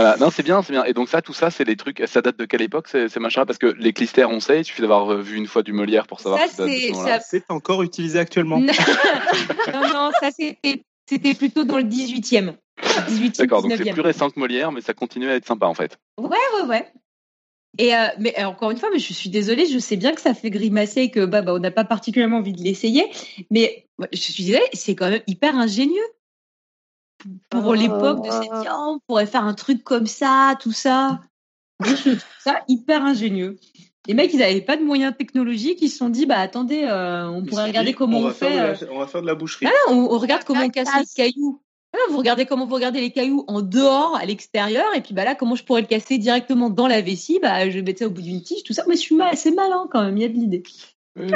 voilà, 0.00 0.16
non, 0.16 0.30
c'est 0.30 0.44
bien, 0.44 0.62
c'est 0.62 0.72
bien. 0.72 0.84
Et 0.84 0.92
donc 0.92 1.08
ça, 1.08 1.22
tout 1.22 1.32
ça, 1.32 1.50
c'est 1.50 1.64
des 1.64 1.74
trucs. 1.76 2.02
Ça 2.06 2.22
date 2.22 2.38
de 2.38 2.44
quelle 2.44 2.62
époque 2.62 2.86
ces, 2.86 3.08
ces 3.08 3.18
machins 3.18 3.44
Parce 3.44 3.58
que 3.58 3.66
les 3.66 3.92
clistères, 3.92 4.30
on 4.30 4.38
sait. 4.38 4.60
Il 4.60 4.64
suffit 4.64 4.80
d'avoir 4.82 5.12
euh, 5.12 5.20
vu 5.20 5.36
une 5.36 5.48
fois 5.48 5.64
du 5.64 5.72
Molière 5.72 6.06
pour 6.06 6.20
savoir. 6.20 6.40
Ça, 6.48 6.66
ce 6.68 7.20
c'est- 7.28 7.44
encore 7.48 7.82
utilisé 7.82 8.20
actuellement. 8.20 8.60
non, 8.60 8.66
non, 9.72 10.10
ça 10.20 10.30
c'était 10.30 11.34
plutôt 11.34 11.64
dans 11.64 11.78
le 11.78 11.82
18e. 11.82 12.54
18e, 12.80 13.38
D'accord, 13.38 13.62
donc 13.62 13.72
c'est 13.76 13.82
19e. 13.82 13.92
plus 13.92 14.02
récent 14.02 14.30
que 14.30 14.38
Molière, 14.38 14.70
mais 14.70 14.82
ça 14.82 14.94
continue 14.94 15.28
à 15.28 15.34
être 15.34 15.46
sympa 15.46 15.66
en 15.66 15.74
fait. 15.74 15.98
Ouais, 16.16 16.36
ouais. 16.68 16.86
Et 17.78 17.94
euh, 17.96 18.06
mais 18.20 18.38
euh, 18.38 18.44
encore 18.44 18.70
une 18.70 18.76
fois, 18.76 18.90
mais 18.92 19.00
je 19.00 19.12
suis 19.12 19.30
désolée, 19.30 19.66
je 19.66 19.78
sais 19.80 19.96
bien 19.96 20.12
que 20.12 20.20
ça 20.20 20.32
fait 20.32 20.50
grimacer 20.50 21.02
et 21.02 21.10
que 21.10 21.24
bah, 21.24 21.42
bah, 21.42 21.54
on 21.54 21.58
n'a 21.58 21.70
pas 21.72 21.84
particulièrement 21.84 22.38
envie 22.38 22.52
de 22.52 22.62
l'essayer, 22.62 23.04
mais 23.50 23.86
ouais, 23.98 24.08
je 24.12 24.18
suis 24.18 24.44
désolée, 24.44 24.64
c'est 24.74 24.94
quand 24.94 25.10
même 25.10 25.22
hyper 25.26 25.56
ingénieux. 25.56 26.02
Pour 27.50 27.66
Oh. 27.66 27.74
l'époque 27.74 28.24
de 28.24 28.30
cette 28.30 28.60
dire, 28.62 28.76
on 28.78 28.98
pourrait 29.06 29.26
faire 29.26 29.44
un 29.44 29.54
truc 29.54 29.82
comme 29.84 30.06
ça, 30.06 30.54
tout 30.60 30.72
ça. 30.72 31.20
Je 31.84 31.92
trouve 31.94 32.18
ça 32.40 32.60
hyper 32.68 33.04
ingénieux. 33.04 33.56
Les 34.06 34.14
mecs, 34.14 34.32
ils 34.32 34.38
n'avaient 34.38 34.60
pas 34.62 34.76
de 34.76 34.82
moyens 34.84 35.14
technologiques, 35.16 35.78
ils 35.82 35.90
se 35.90 35.98
sont 35.98 36.08
dit, 36.08 36.24
bah 36.26 36.38
attendez, 36.38 36.82
euh, 36.84 37.28
on 37.28 37.44
pourrait 37.44 37.64
regarder 37.66 37.92
comment 37.92 38.20
on, 38.20 38.30
fait. 38.30 38.58
euh, 38.58 38.74
la- 38.80 38.92
on 38.92 38.98
va 38.98 39.06
faire 39.06 39.20
de 39.22 39.26
la 39.26 39.34
boucherie. 39.34 39.66
ah, 39.66 39.90
on, 39.90 39.94
on 40.10 40.18
regarde 40.18 40.44
comment 40.44 40.62
on 40.62 40.70
casse 40.70 40.88
les 40.98 41.04
cailloux. 41.14 41.60
Ah, 41.94 41.98
vous 42.10 42.18
regardez 42.18 42.44
comment 42.46 42.66
vous 42.66 42.74
regardez 42.74 43.00
les 43.00 43.10
cailloux 43.10 43.44
en 43.48 43.60
dehors, 43.62 44.16
à 44.16 44.24
l'extérieur, 44.24 44.86
et 44.94 45.00
puis 45.00 45.14
bah 45.14 45.24
là, 45.24 45.34
comment 45.34 45.54
je 45.56 45.64
pourrais 45.64 45.80
le 45.82 45.86
casser 45.86 46.18
directement 46.18 46.70
dans 46.70 46.86
la 46.86 47.00
vessie? 47.00 47.38
Bah, 47.42 47.68
je 47.68 47.74
vais 47.76 47.82
mettre 47.82 47.98
ça 48.00 48.06
au 48.06 48.10
bout 48.10 48.22
d'une 48.22 48.42
tige, 48.42 48.62
tout 48.62 48.72
ça. 48.72 48.84
Mais 48.88 48.94
je 48.94 49.00
suis 49.00 49.14
mal, 49.14 49.36
c'est 49.36 49.50
malin 49.52 49.88
quand 49.90 50.02
même. 50.02 50.16
Il 50.16 50.22
y 50.22 50.26
a 50.26 50.28
de 50.28 50.34
l'idée. 50.34 50.62
Oui. 51.18 51.30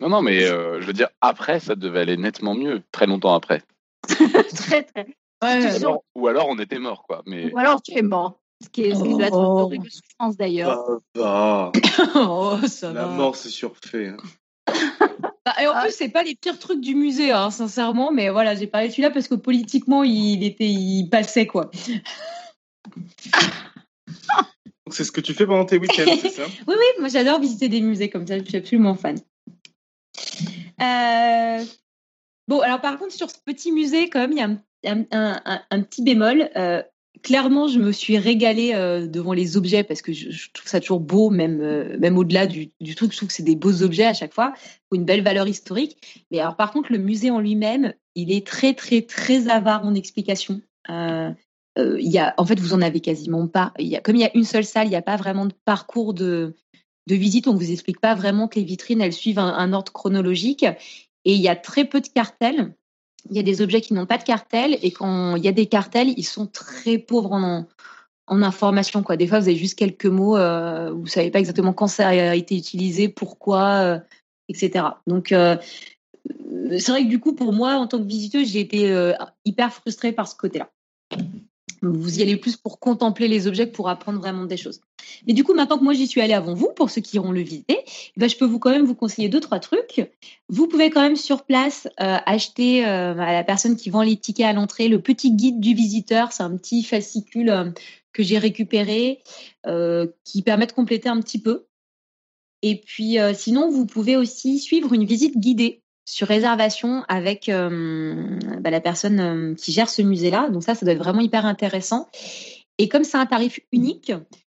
Non, 0.00 0.08
non, 0.08 0.22
mais 0.22 0.42
euh, 0.44 0.80
je 0.80 0.86
veux 0.86 0.92
dire, 0.92 1.08
après, 1.20 1.60
ça 1.60 1.74
devait 1.74 2.00
aller 2.00 2.16
nettement 2.16 2.54
mieux, 2.54 2.82
très 2.92 3.06
longtemps 3.06 3.34
après. 3.34 3.62
Très, 4.54 4.82
très. 4.84 5.06
Ou 5.42 5.46
Ouais, 5.46 5.66
alors, 5.66 6.02
ou 6.14 6.28
alors 6.28 6.48
on 6.48 6.58
était 6.58 6.78
mort, 6.78 7.02
quoi. 7.06 7.22
Mais 7.26 7.52
Ou 7.52 7.58
alors 7.58 7.82
tu 7.82 7.92
es 7.92 8.02
mort. 8.02 8.40
Ce 8.62 8.68
qui, 8.70 8.82
est, 8.82 8.94
ce 8.94 9.02
qui 9.02 9.10
doit 9.14 9.26
être 9.26 9.36
une 9.38 9.44
Oh. 9.44 9.58
horrible 9.60 9.90
souffrance 9.90 10.36
d'ailleurs. 10.36 10.86
Ah, 11.20 11.70
bah, 11.72 11.72
oh, 12.14 12.56
ça 12.66 12.92
la 12.92 13.06
va. 13.06 13.14
mort, 13.14 13.36
c'est 13.36 13.50
surfait. 13.50 14.08
hein. 14.08 14.16
Bah, 15.44 15.52
et 15.60 15.66
en 15.66 15.72
Ah. 15.74 15.82
plus, 15.82 15.92
c'est 15.94 16.08
pas 16.08 16.22
les 16.22 16.34
pires 16.36 16.58
trucs 16.58 16.80
du 16.80 16.94
musée, 16.94 17.30
hein, 17.32 17.50
sincèrement. 17.50 18.10
Mais 18.12 18.30
voilà, 18.30 18.54
j'ai 18.54 18.66
parlé 18.66 18.86
de 18.88 18.92
celui-là 18.92 19.10
parce 19.10 19.28
que 19.28 19.34
politiquement, 19.34 20.02
il 20.02 20.42
était, 20.44 20.64
il 20.70 21.08
passait 21.10 21.46
quoi. 21.46 21.70
Donc, 24.86 24.94
C'est 24.94 25.04
ce 25.04 25.12
que 25.12 25.20
tu 25.20 25.34
fais 25.34 25.46
pendant 25.46 25.64
tes 25.66 25.78
week-ends, 25.78 26.16
c'est 26.20 26.30
ça? 26.30 26.44
Oui, 26.68 26.74
oui, 26.78 26.84
moi 27.00 27.08
j'adore 27.08 27.40
visiter 27.40 27.68
des 27.68 27.80
musées 27.82 28.08
comme 28.08 28.26
ça, 28.26 28.38
je 28.38 28.44
suis 28.44 28.56
absolument 28.56 28.94
fan. 28.94 29.18
Euh, 30.80 31.64
Bon, 32.48 32.60
alors 32.60 32.80
par 32.80 32.98
contre, 32.98 33.12
sur 33.12 33.30
ce 33.30 33.38
petit 33.44 33.72
musée, 33.72 34.08
quand 34.10 34.20
même, 34.20 34.32
il 34.32 34.38
y 34.38 34.88
a 34.88 34.96
un, 35.12 35.60
un- 35.70 35.82
petit 35.82 36.02
bémol. 36.02 36.50
Euh, 36.56 36.82
clairement, 37.22 37.68
je 37.68 37.78
me 37.78 37.90
suis 37.90 38.18
régalée 38.18 38.72
euh, 38.74 39.06
devant 39.06 39.32
les 39.32 39.56
objets 39.56 39.82
parce 39.82 40.02
que 40.02 40.12
je, 40.12 40.50
trouve 40.52 40.68
ça 40.68 40.80
toujours 40.80 41.00
beau, 41.00 41.30
même, 41.30 41.60
euh, 41.62 41.96
même 41.98 42.18
au-delà 42.18 42.46
du, 42.46 42.70
du 42.80 42.94
truc, 42.94 43.12
je 43.12 43.16
trouve 43.16 43.28
que 43.28 43.34
c'est 43.34 43.42
des 43.42 43.56
beaux 43.56 43.82
objets 43.82 44.04
à 44.04 44.12
chaque 44.12 44.34
fois, 44.34 44.52
une 44.92 45.04
belle 45.04 45.22
valeur 45.22 45.48
historique. 45.48 46.26
Mais 46.30 46.40
alors 46.40 46.56
par 46.56 46.70
contre, 46.70 46.92
le 46.92 46.98
musée 46.98 47.30
en 47.30 47.40
lui-même, 47.40 47.94
il 48.14 48.30
est 48.30 48.46
très, 48.46 48.74
très, 48.74 49.02
très 49.02 49.48
avare 49.48 49.86
en 49.86 49.94
explications. 49.94 50.60
Il 50.88 52.12
y 52.12 52.20
en 52.20 52.46
fait, 52.46 52.60
vous 52.60 52.74
en 52.74 52.82
avez 52.82 53.00
quasiment 53.00 53.48
pas. 53.48 53.72
Comme 54.04 54.16
il 54.16 54.20
y 54.20 54.26
a 54.26 54.36
une 54.36 54.44
seule 54.44 54.64
salle, 54.64 54.86
il 54.86 54.90
n'y 54.90 54.96
a 54.96 55.02
pas 55.02 55.16
vraiment 55.16 55.46
de 55.46 55.54
parcours 55.64 56.12
de, 56.14 56.54
de 57.08 57.14
visite. 57.14 57.48
On 57.48 57.54
vous 57.54 57.72
explique 57.72 58.00
pas 58.00 58.14
vraiment 58.14 58.48
que 58.48 58.60
les 58.60 58.64
vitrines, 58.64 59.00
elles 59.00 59.14
suivent 59.14 59.40
un 59.40 59.72
ordre 59.72 59.92
chronologique. 59.92 60.66
Et 61.24 61.34
il 61.34 61.40
y 61.40 61.48
a 61.48 61.56
très 61.56 61.84
peu 61.84 62.00
de 62.00 62.08
cartels. 62.08 62.74
Il 63.30 63.36
y 63.36 63.40
a 63.40 63.42
des 63.42 63.62
objets 63.62 63.80
qui 63.80 63.94
n'ont 63.94 64.06
pas 64.06 64.18
de 64.18 64.24
cartel. 64.24 64.78
Et 64.82 64.90
quand 64.90 65.36
il 65.36 65.44
y 65.44 65.48
a 65.48 65.52
des 65.52 65.66
cartels, 65.66 66.12
ils 66.16 66.24
sont 66.24 66.46
très 66.46 66.98
pauvres 66.98 67.32
en, 67.32 67.66
en 68.26 68.42
information. 68.42 69.02
Quoi. 69.02 69.16
Des 69.16 69.26
fois, 69.26 69.40
vous 69.40 69.48
avez 69.48 69.56
juste 69.56 69.78
quelques 69.78 70.06
mots. 70.06 70.36
Euh, 70.36 70.92
vous 70.92 71.06
savez 71.06 71.30
pas 71.30 71.38
exactement 71.38 71.72
quand 71.72 71.86
ça 71.86 72.08
a 72.08 72.34
été 72.34 72.56
utilisé, 72.56 73.08
pourquoi, 73.08 73.64
euh, 73.80 73.98
etc. 74.48 74.84
Donc, 75.06 75.32
euh, 75.32 75.56
c'est 76.78 76.88
vrai 76.88 77.04
que 77.04 77.08
du 77.08 77.20
coup, 77.20 77.34
pour 77.34 77.52
moi, 77.52 77.74
en 77.74 77.86
tant 77.86 77.98
que 77.98 78.06
visiteuse, 78.06 78.48
j'ai 78.48 78.60
été 78.60 78.90
euh, 78.90 79.12
hyper 79.44 79.72
frustrée 79.72 80.12
par 80.12 80.28
ce 80.28 80.36
côté-là. 80.36 80.70
Vous 81.92 82.18
y 82.18 82.22
allez 82.22 82.36
plus 82.36 82.56
pour 82.56 82.78
contempler 82.78 83.28
les 83.28 83.46
objets 83.46 83.68
que 83.68 83.74
pour 83.74 83.88
apprendre 83.88 84.18
vraiment 84.18 84.44
des 84.44 84.56
choses. 84.56 84.80
Mais 85.26 85.32
du 85.32 85.44
coup, 85.44 85.54
maintenant 85.54 85.78
que 85.78 85.84
moi 85.84 85.92
j'y 85.92 86.06
suis 86.06 86.20
allée 86.20 86.34
avant 86.34 86.54
vous, 86.54 86.70
pour 86.74 86.90
ceux 86.90 87.00
qui 87.00 87.16
iront 87.16 87.32
le 87.32 87.40
visiter, 87.40 87.78
eh 87.86 88.20
ben, 88.20 88.28
je 88.28 88.36
peux 88.36 88.44
vous 88.44 88.58
quand 88.58 88.70
même 88.70 88.84
vous 88.84 88.94
conseiller 88.94 89.28
deux 89.28 89.40
trois 89.40 89.60
trucs. 89.60 90.10
Vous 90.48 90.66
pouvez 90.66 90.90
quand 90.90 91.02
même 91.02 91.16
sur 91.16 91.44
place 91.44 91.86
euh, 92.00 92.16
acheter 92.26 92.86
euh, 92.86 93.18
à 93.18 93.32
la 93.32 93.44
personne 93.44 93.76
qui 93.76 93.90
vend 93.90 94.02
les 94.02 94.16
tickets 94.16 94.46
à 94.46 94.52
l'entrée 94.52 94.88
le 94.88 95.00
petit 95.00 95.32
guide 95.32 95.60
du 95.60 95.74
visiteur. 95.74 96.32
C'est 96.32 96.42
un 96.42 96.56
petit 96.56 96.82
fascicule 96.82 97.50
euh, 97.50 97.70
que 98.12 98.22
j'ai 98.22 98.38
récupéré 98.38 99.22
qui 100.24 100.42
permet 100.42 100.66
de 100.66 100.72
compléter 100.72 101.08
un 101.08 101.20
petit 101.20 101.40
peu. 101.40 101.66
Et 102.62 102.80
puis 102.80 103.16
sinon, 103.34 103.68
vous 103.68 103.86
pouvez 103.86 104.16
aussi 104.16 104.60
suivre 104.60 104.92
une 104.92 105.04
visite 105.04 105.36
guidée 105.36 105.82
sur 106.04 106.28
réservation 106.28 107.04
avec 107.08 107.48
euh, 107.48 108.38
bah, 108.60 108.70
la 108.70 108.80
personne 108.80 109.20
euh, 109.20 109.54
qui 109.54 109.72
gère 109.72 109.88
ce 109.88 110.02
musée-là. 110.02 110.50
Donc 110.50 110.62
ça, 110.62 110.74
ça 110.74 110.84
doit 110.84 110.94
être 110.94 111.02
vraiment 111.02 111.20
hyper 111.20 111.46
intéressant. 111.46 112.08
Et 112.78 112.88
comme 112.88 113.04
c'est 113.04 113.16
un 113.16 113.26
tarif 113.26 113.60
unique, 113.72 114.12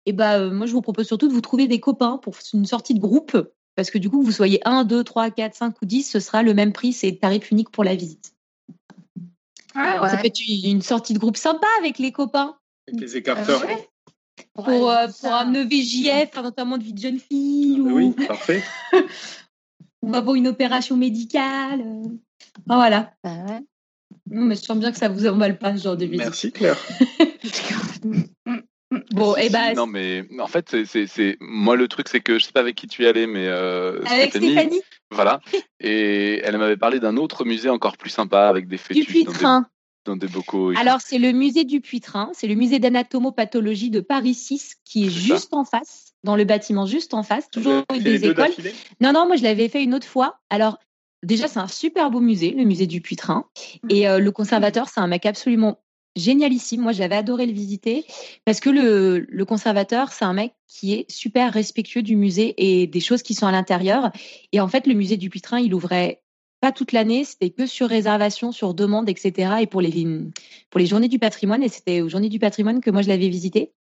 et 0.06 0.14
bah, 0.14 0.40
euh, 0.40 0.52
moi, 0.52 0.66
je 0.66 0.72
vous 0.72 0.82
propose 0.82 1.08
surtout 1.08 1.28
de 1.28 1.34
vous 1.34 1.42
trouver 1.42 1.68
des 1.68 1.80
copains 1.80 2.18
pour 2.18 2.36
une 2.54 2.66
sortie 2.66 2.94
de 2.94 3.00
groupe. 3.00 3.38
Parce 3.76 3.92
que 3.92 3.98
du 3.98 4.10
coup, 4.10 4.22
vous 4.22 4.32
soyez 4.32 4.62
1, 4.66 4.86
2, 4.86 5.04
3, 5.04 5.32
4, 5.32 5.54
5 5.54 5.82
ou 5.82 5.86
10, 5.86 6.10
ce 6.10 6.20
sera 6.20 6.44
le 6.44 6.54
même 6.54 6.72
prix, 6.72 6.94
c'est 6.94 7.12
tarif 7.14 7.52
unique 7.52 7.72
pour 7.72 7.84
la 7.84 7.96
visite. 7.96 8.34
Ah 9.76 10.02
ouais. 10.02 10.10
Ça 10.10 10.18
peut 10.18 10.28
être 10.28 10.40
une 10.48 10.82
sortie 10.82 11.14
de 11.14 11.20
groupe 11.20 11.36
sympa 11.36 11.68
avec 11.80 12.00
les 12.00 12.14
copains. 12.14 12.56
Avec 12.88 13.02
les 13.02 13.18
écarteurs. 13.18 13.64
Euh, 13.64 13.68
ouais. 13.68 13.90
Pour, 14.54 14.68
Ouais, 14.68 14.80
euh, 14.80 15.08
pour 15.20 15.34
un 15.34 15.54
EVJF, 15.54 16.38
un 16.38 16.42
notamment 16.42 16.78
de 16.78 16.84
vie 16.84 16.94
de 16.94 17.00
jeune 17.00 17.20
fille, 17.20 17.82
ou, 17.82 17.92
Oui, 17.92 18.12
parfait. 18.28 18.64
ou 20.10 20.16
avoir 20.16 20.36
une 20.36 20.48
opération 20.48 20.98
médicale. 20.98 21.82
euh. 21.82 22.04
Enfin, 22.68 22.76
voilà. 22.76 23.14
Bah 23.24 23.32
ouais. 23.48 23.60
Mais 24.28 24.56
je 24.56 24.62
sens 24.62 24.78
bien 24.78 24.92
que 24.92 24.98
ça 24.98 25.10
vous 25.10 25.28
emballe 25.28 25.58
pas, 25.58 25.78
ce 25.78 25.84
genre 25.84 25.98
de 25.98 26.06
visite. 26.06 26.26
Merci 26.26 26.52
Claire. 26.52 26.78
Bon, 29.12 29.36
et 29.36 29.50
bah, 29.50 29.74
non, 29.74 29.88
mais 29.88 30.26
en 30.40 30.48
fait, 30.48 30.68
c'est, 30.70 30.86
c'est, 30.86 31.08
c'est- 31.08 31.38
moi 31.42 31.76
le 31.76 31.88
truc, 31.88 32.08
c'est 32.08 32.22
que 32.22 32.40
je 32.40 32.46
sais 32.46 32.52
pas 32.52 32.60
avec 32.62 32.76
qui 32.76 32.88
tu 32.88 33.04
y 33.04 33.08
allais, 33.08 33.28
mais 33.28 33.48
euh, 33.48 34.02
avec 34.06 34.30
Stéphanie, 34.30 34.82
voilà. 35.12 35.42
Et 35.80 36.40
elle 36.44 36.58
m'avait 36.58 36.78
parlé 36.78 37.00
d'un 37.00 37.18
autre 37.18 37.46
musée 37.46 37.70
encore 37.70 37.98
plus 37.98 38.10
sympa 38.12 38.48
avec 38.48 38.68
des 38.68 38.78
du 38.78 38.82
fœtus 38.82 39.08
des, 39.08 39.12
Puy-Train. 39.12 39.66
Dans 40.06 40.16
des 40.16 40.28
bocaux. 40.28 40.72
et 40.72 40.76
tout. 40.76 40.82
Alors, 40.82 41.02
c'est 41.02 41.18
le 41.18 41.32
musée 41.32 41.64
du 41.64 41.82
Puy-Train, 41.82 42.32
c'est 42.34 42.48
le 42.48 42.56
musée 42.56 42.80
d'anatomopathologie 42.80 43.90
de 43.90 44.00
Paris 44.00 44.34
6 44.34 44.76
qui 44.86 45.08
est 45.08 45.10
juste 45.10 45.54
en 45.54 45.66
face, 45.66 46.14
dans 46.24 46.36
le 46.36 46.44
bâtiment 46.44 46.86
juste 46.86 47.14
en 47.14 47.24
face, 47.24 47.50
toujours 47.50 47.84
des 47.92 48.00
deux 48.00 48.30
écoles. 48.30 48.52
Non, 49.02 49.12
non, 49.12 49.26
moi 49.28 49.36
je 49.36 49.44
l'avais 49.44 49.68
fait 49.70 49.84
une 49.84 49.94
autre 49.94 50.08
fois. 50.08 50.40
Alors, 50.50 50.78
déjà, 51.24 51.48
c'est 51.48 51.60
un 51.60 51.68
super 51.68 52.12
beau 52.12 52.20
musée, 52.20 52.52
le 52.52 52.64
musée 52.64 52.88
du 52.88 53.02
Puy-Train. 53.02 53.46
Et 53.90 54.08
euh, 54.08 54.20
le 54.20 54.32
conservateur, 54.32 54.88
c'est 54.88 55.00
un 55.00 55.08
mec 55.08 55.26
absolument 55.26 55.80
génialissime. 56.16 56.82
Moi, 56.82 56.94
j'avais 56.94 57.16
adoré 57.16 57.46
le 57.46 57.54
visiter 57.54 58.06
parce 58.46 58.60
que 58.60 58.70
le, 58.70 59.26
le 59.28 59.46
conservateur, 59.46 60.12
c'est 60.12 60.26
un 60.26 60.34
mec 60.34 60.54
qui 60.68 60.94
est 60.94 61.10
super 61.12 61.52
respectueux 61.52 62.04
du 62.04 62.16
musée 62.16 62.54
et 62.58 62.88
des 62.88 63.00
choses 63.02 63.22
qui 63.22 63.34
sont 63.34 63.48
à 63.48 63.52
l'intérieur. 63.52 64.12
Et 64.52 64.62
en 64.62 64.68
fait, 64.68 64.88
le 64.88 64.94
musée 64.94 65.18
du 65.18 65.30
Puy-Train, 65.30 65.60
il 65.60 65.74
ouvrait 65.74 66.22
toute 66.72 66.92
l'année, 66.92 67.24
c'était 67.24 67.50
que 67.50 67.66
sur 67.66 67.88
réservation, 67.88 68.52
sur 68.52 68.74
demande, 68.74 69.10
etc. 69.10 69.56
Et 69.62 69.68
pour 69.68 69.82
les, 69.82 69.92
pour 70.70 70.80
les 70.80 70.86
journées 70.86 71.08
du 71.08 71.20
patrimoine, 71.20 71.64
et 71.64 71.70
c'était 71.70 72.02
aux 72.02 72.10
journées 72.10 72.30
du 72.30 72.40
patrimoine 72.40 72.82
que 72.82 72.92
moi 72.92 73.02
je 73.02 73.10
l'avais 73.10 73.30
visité. 73.30 73.72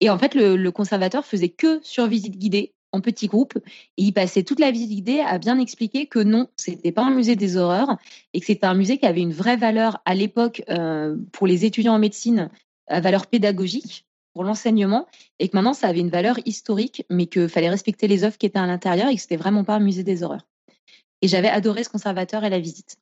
Et 0.00 0.10
en 0.10 0.18
fait, 0.18 0.34
le, 0.34 0.56
le 0.56 0.70
conservateur 0.70 1.24
faisait 1.24 1.48
que 1.48 1.80
sur 1.82 2.06
visite 2.06 2.38
guidée 2.38 2.74
en 2.94 3.00
petits 3.00 3.26
groupes 3.26 3.56
et 3.56 4.02
il 4.02 4.12
passait 4.12 4.44
toute 4.44 4.60
la 4.60 4.70
visite 4.70 4.90
guidée 4.90 5.20
à 5.20 5.38
bien 5.38 5.58
expliquer 5.58 6.06
que 6.06 6.20
non, 6.20 6.48
c'était 6.56 6.92
pas 6.92 7.02
un 7.02 7.10
musée 7.10 7.36
des 7.36 7.56
horreurs 7.56 7.96
et 8.32 8.40
que 8.40 8.46
c'était 8.46 8.66
un 8.66 8.74
musée 8.74 8.98
qui 8.98 9.06
avait 9.06 9.20
une 9.20 9.32
vraie 9.32 9.56
valeur 9.56 10.00
à 10.04 10.14
l'époque 10.14 10.62
euh, 10.70 11.16
pour 11.32 11.46
les 11.46 11.64
étudiants 11.64 11.94
en 11.94 11.98
médecine, 11.98 12.50
à 12.86 13.00
valeur 13.00 13.26
pédagogique 13.26 14.06
pour 14.32 14.44
l'enseignement 14.44 15.06
et 15.38 15.48
que 15.48 15.56
maintenant 15.56 15.74
ça 15.74 15.88
avait 15.88 16.00
une 16.00 16.10
valeur 16.10 16.38
historique, 16.44 17.04
mais 17.10 17.26
qu'il 17.26 17.48
fallait 17.48 17.70
respecter 17.70 18.08
les 18.08 18.24
œuvres 18.24 18.38
qui 18.38 18.46
étaient 18.46 18.58
à 18.58 18.66
l'intérieur 18.66 19.08
et 19.08 19.16
que 19.16 19.20
c'était 19.20 19.36
vraiment 19.36 19.64
pas 19.64 19.74
un 19.74 19.80
musée 19.80 20.04
des 20.04 20.22
horreurs. 20.22 20.46
Et 21.24 21.28
j'avais 21.28 21.48
adoré 21.48 21.84
ce 21.84 21.88
conservateur 21.88 22.44
et 22.44 22.50
la 22.50 22.58
visite. 22.58 22.96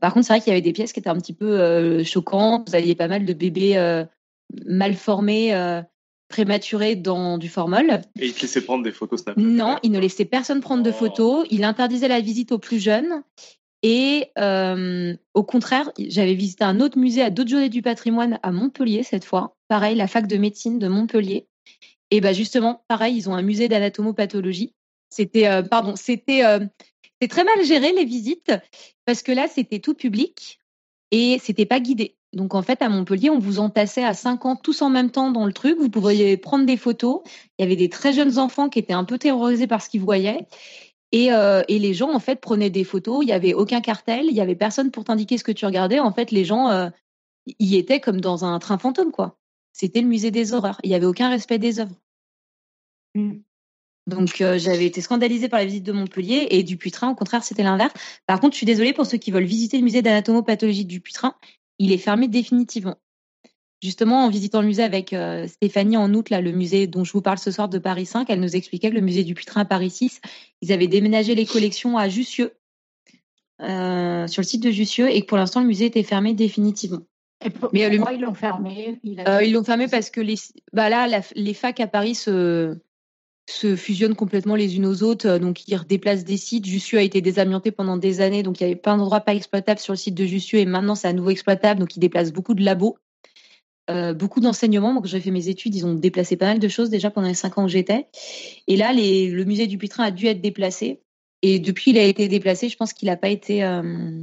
Par 0.00 0.14
contre, 0.14 0.26
c'est 0.26 0.32
vrai 0.32 0.40
qu'il 0.40 0.48
y 0.48 0.52
avait 0.52 0.62
des 0.62 0.72
pièces 0.72 0.94
qui 0.94 1.00
étaient 1.00 1.10
un 1.10 1.18
petit 1.20 1.34
peu 1.34 1.60
euh, 1.60 2.02
choquantes. 2.04 2.70
Vous 2.70 2.74
aviez 2.74 2.94
pas 2.94 3.06
mal 3.06 3.26
de 3.26 3.32
bébés 3.34 3.76
euh, 3.76 4.02
mal 4.64 4.94
formés, 4.94 5.54
euh, 5.54 5.82
prématurés 6.28 6.96
dans 6.96 7.36
du 7.36 7.50
formol. 7.50 8.00
Et 8.18 8.28
il 8.28 8.32
te 8.32 8.40
laissait 8.40 8.62
prendre 8.62 8.82
des 8.82 8.92
photos 8.92 9.20
Snap. 9.20 9.36
Non, 9.36 9.76
il 9.82 9.92
ne 9.92 9.98
laissait 9.98 10.24
personne 10.24 10.60
prendre 10.62 10.82
de 10.82 10.88
Oh. 10.88 10.94
photos. 10.94 11.46
Il 11.50 11.62
interdisait 11.64 12.08
la 12.08 12.20
visite 12.20 12.50
aux 12.50 12.58
plus 12.58 12.80
jeunes. 12.82 13.22
Et 13.82 14.28
euh, 14.38 15.14
au 15.34 15.42
contraire, 15.42 15.90
j'avais 15.98 16.34
visité 16.34 16.64
un 16.64 16.80
autre 16.80 16.96
musée 16.96 17.20
à 17.20 17.28
d'autres 17.28 17.50
journées 17.50 17.68
du 17.68 17.82
patrimoine 17.82 18.38
à 18.42 18.52
Montpellier 18.52 19.02
cette 19.02 19.26
fois. 19.26 19.54
pareil, 19.68 19.96
la 19.96 20.06
fac 20.06 20.26
de 20.26 20.38
médecine 20.38 20.78
de 20.78 20.88
Montpellier. 20.88 21.46
Et 22.10 22.22
bah 22.22 22.32
justement, 22.32 22.84
pareil, 22.88 23.16
ils 23.16 23.28
ont 23.28 23.34
un 23.34 23.42
musée 23.42 23.68
d'anatomopathologie. 23.68 24.72
C'était, 25.10 25.46
euh, 25.46 25.62
pardon, 25.62 25.94
c'était, 25.96 26.42
c'est 27.20 27.28
très 27.28 27.44
mal 27.44 27.64
géré 27.64 27.92
les 27.92 28.04
visites 28.04 28.52
parce 29.04 29.22
que 29.22 29.32
là, 29.32 29.46
c'était 29.48 29.78
tout 29.78 29.94
public 29.94 30.60
et 31.10 31.38
c'était 31.42 31.66
pas 31.66 31.80
guidé. 31.80 32.16
Donc 32.32 32.54
en 32.54 32.62
fait, 32.62 32.80
à 32.82 32.88
Montpellier, 32.88 33.30
on 33.30 33.38
vous 33.38 33.58
entassait 33.58 34.04
à 34.04 34.14
5 34.14 34.46
ans 34.46 34.56
tous 34.56 34.82
en 34.82 34.90
même 34.90 35.10
temps 35.10 35.30
dans 35.30 35.46
le 35.46 35.52
truc. 35.52 35.76
Vous 35.78 35.90
pouviez 35.90 36.36
prendre 36.36 36.64
des 36.64 36.76
photos. 36.76 37.22
Il 37.58 37.62
y 37.62 37.64
avait 37.64 37.76
des 37.76 37.88
très 37.88 38.12
jeunes 38.12 38.38
enfants 38.38 38.68
qui 38.68 38.78
étaient 38.78 38.92
un 38.92 39.04
peu 39.04 39.18
terrorisés 39.18 39.66
par 39.66 39.82
ce 39.82 39.90
qu'ils 39.90 40.00
voyaient. 40.00 40.46
Et, 41.12 41.32
euh, 41.32 41.62
et, 41.66 41.80
les 41.80 41.92
gens, 41.92 42.12
en 42.12 42.20
fait, 42.20 42.40
prenaient 42.40 42.70
des 42.70 42.84
photos. 42.84 43.18
Il 43.22 43.26
n'y 43.26 43.32
avait 43.32 43.52
aucun 43.52 43.80
cartel. 43.80 44.26
Il 44.26 44.32
n'y 44.32 44.40
avait 44.40 44.54
personne 44.54 44.92
pour 44.92 45.02
t'indiquer 45.02 45.38
ce 45.38 45.44
que 45.44 45.50
tu 45.50 45.66
regardais. 45.66 45.98
En 45.98 46.12
fait, 46.12 46.30
les 46.30 46.44
gens 46.44 46.68
euh, 46.68 46.88
y 47.58 47.76
étaient 47.76 47.98
comme 47.98 48.20
dans 48.20 48.44
un 48.44 48.60
train 48.60 48.78
fantôme, 48.78 49.10
quoi. 49.10 49.36
C'était 49.72 50.02
le 50.02 50.06
musée 50.06 50.30
des 50.30 50.52
horreurs. 50.52 50.80
Il 50.84 50.90
n'y 50.90 50.94
avait 50.94 51.06
aucun 51.06 51.28
respect 51.28 51.58
des 51.58 51.80
œuvres. 51.80 51.96
Mmh. 53.16 53.38
Donc, 54.10 54.40
euh, 54.40 54.58
j'avais 54.58 54.86
été 54.86 55.00
scandalisée 55.00 55.48
par 55.48 55.60
la 55.60 55.64
visite 55.64 55.84
de 55.84 55.92
Montpellier 55.92 56.48
et 56.50 56.62
du 56.62 56.76
Putrin, 56.76 57.10
au 57.10 57.14
contraire, 57.14 57.44
c'était 57.44 57.62
l'inverse. 57.62 57.94
Par 58.26 58.40
contre, 58.40 58.54
je 58.54 58.58
suis 58.58 58.66
désolée 58.66 58.92
pour 58.92 59.06
ceux 59.06 59.18
qui 59.18 59.30
veulent 59.30 59.44
visiter 59.44 59.78
le 59.78 59.84
musée 59.84 60.02
d'anatomopathologie 60.02 60.84
du 60.84 61.00
Putrin. 61.00 61.34
Il 61.78 61.92
est 61.92 61.98
fermé 61.98 62.28
définitivement. 62.28 62.96
Justement, 63.82 64.24
en 64.26 64.28
visitant 64.28 64.60
le 64.60 64.66
musée 64.66 64.82
avec 64.82 65.14
euh, 65.14 65.46
Stéphanie 65.46 65.96
en 65.96 66.12
août, 66.12 66.28
là, 66.28 66.42
le 66.42 66.52
musée 66.52 66.86
dont 66.86 67.04
je 67.04 67.12
vous 67.12 67.22
parle 67.22 67.38
ce 67.38 67.50
soir 67.50 67.68
de 67.68 67.78
Paris 67.78 68.04
5, 68.04 68.28
elle 68.28 68.40
nous 68.40 68.56
expliquait 68.56 68.90
que 68.90 68.94
le 68.94 69.00
musée 69.00 69.24
du 69.24 69.34
Putrin 69.34 69.62
à 69.62 69.64
Paris 69.64 69.90
6, 69.90 70.20
ils 70.60 70.72
avaient 70.72 70.88
déménagé 70.88 71.34
les 71.34 71.46
collections 71.46 71.96
à 71.96 72.08
Jussieu, 72.08 72.52
euh, 73.62 74.26
sur 74.26 74.42
le 74.42 74.46
site 74.46 74.62
de 74.62 74.70
Jussieu, 74.70 75.08
et 75.08 75.22
que 75.22 75.26
pour 75.26 75.38
l'instant, 75.38 75.60
le 75.60 75.66
musée 75.66 75.86
était 75.86 76.02
fermé 76.02 76.34
définitivement. 76.34 77.00
Mais 77.42 77.50
pourquoi 77.50 78.12
ils 78.12 78.20
l'ont 78.20 78.34
fermé? 78.34 78.98
Ils 79.02 79.52
l'ont 79.52 79.64
fermé 79.64 79.88
parce 79.88 80.10
que 80.10 80.20
les, 80.20 80.34
bah 80.74 80.90
là, 80.90 81.08
les 81.34 81.54
facs 81.54 81.80
à 81.80 81.86
Paris 81.86 82.14
se, 82.14 82.76
se 83.50 83.76
fusionnent 83.76 84.14
complètement 84.14 84.54
les 84.54 84.76
unes 84.76 84.86
aux 84.86 85.02
autres, 85.02 85.38
donc 85.38 85.66
ils 85.68 85.76
redéplacent 85.76 86.24
des 86.24 86.36
sites. 86.36 86.66
Jussieu 86.66 86.98
a 86.98 87.02
été 87.02 87.20
désamianté 87.20 87.70
pendant 87.70 87.96
des 87.96 88.20
années, 88.20 88.42
donc 88.42 88.60
il 88.60 88.64
y 88.64 88.66
avait 88.66 88.76
plein 88.76 88.96
d'endroits 88.96 89.20
pas 89.20 89.34
exploitables 89.34 89.80
sur 89.80 89.92
le 89.92 89.98
site 89.98 90.14
de 90.14 90.24
Jussieu, 90.24 90.58
et 90.58 90.66
maintenant 90.66 90.94
c'est 90.94 91.08
à 91.08 91.12
nouveau 91.12 91.30
exploitable, 91.30 91.80
donc 91.80 91.96
ils 91.96 92.00
déplacent 92.00 92.32
beaucoup 92.32 92.54
de 92.54 92.64
labos. 92.64 92.96
Euh, 93.90 94.14
beaucoup 94.14 94.40
d'enseignements. 94.40 94.92
Moi, 94.92 95.02
quand 95.02 95.08
j'ai 95.08 95.20
fait 95.20 95.32
mes 95.32 95.48
études, 95.48 95.74
ils 95.74 95.84
ont 95.84 95.94
déplacé 95.94 96.36
pas 96.36 96.46
mal 96.46 96.60
de 96.60 96.68
choses 96.68 96.90
déjà 96.90 97.10
pendant 97.10 97.26
les 97.26 97.34
cinq 97.34 97.58
ans 97.58 97.64
où 97.64 97.68
j'étais. 97.68 98.06
Et 98.68 98.76
là, 98.76 98.92
le 98.92 99.44
musée 99.44 99.66
du 99.66 99.78
Putrin 99.78 100.04
a 100.04 100.10
dû 100.12 100.26
être 100.26 100.40
déplacé. 100.40 101.00
Et 101.42 101.58
depuis 101.58 101.84
qu'il 101.84 101.98
a 101.98 102.04
été 102.04 102.28
déplacé, 102.28 102.68
je 102.68 102.76
pense 102.76 102.92
qu'il 102.92 103.06
n'a 103.08 103.16
pas 103.16 103.30
été 103.30 103.64
euh, 103.64 104.22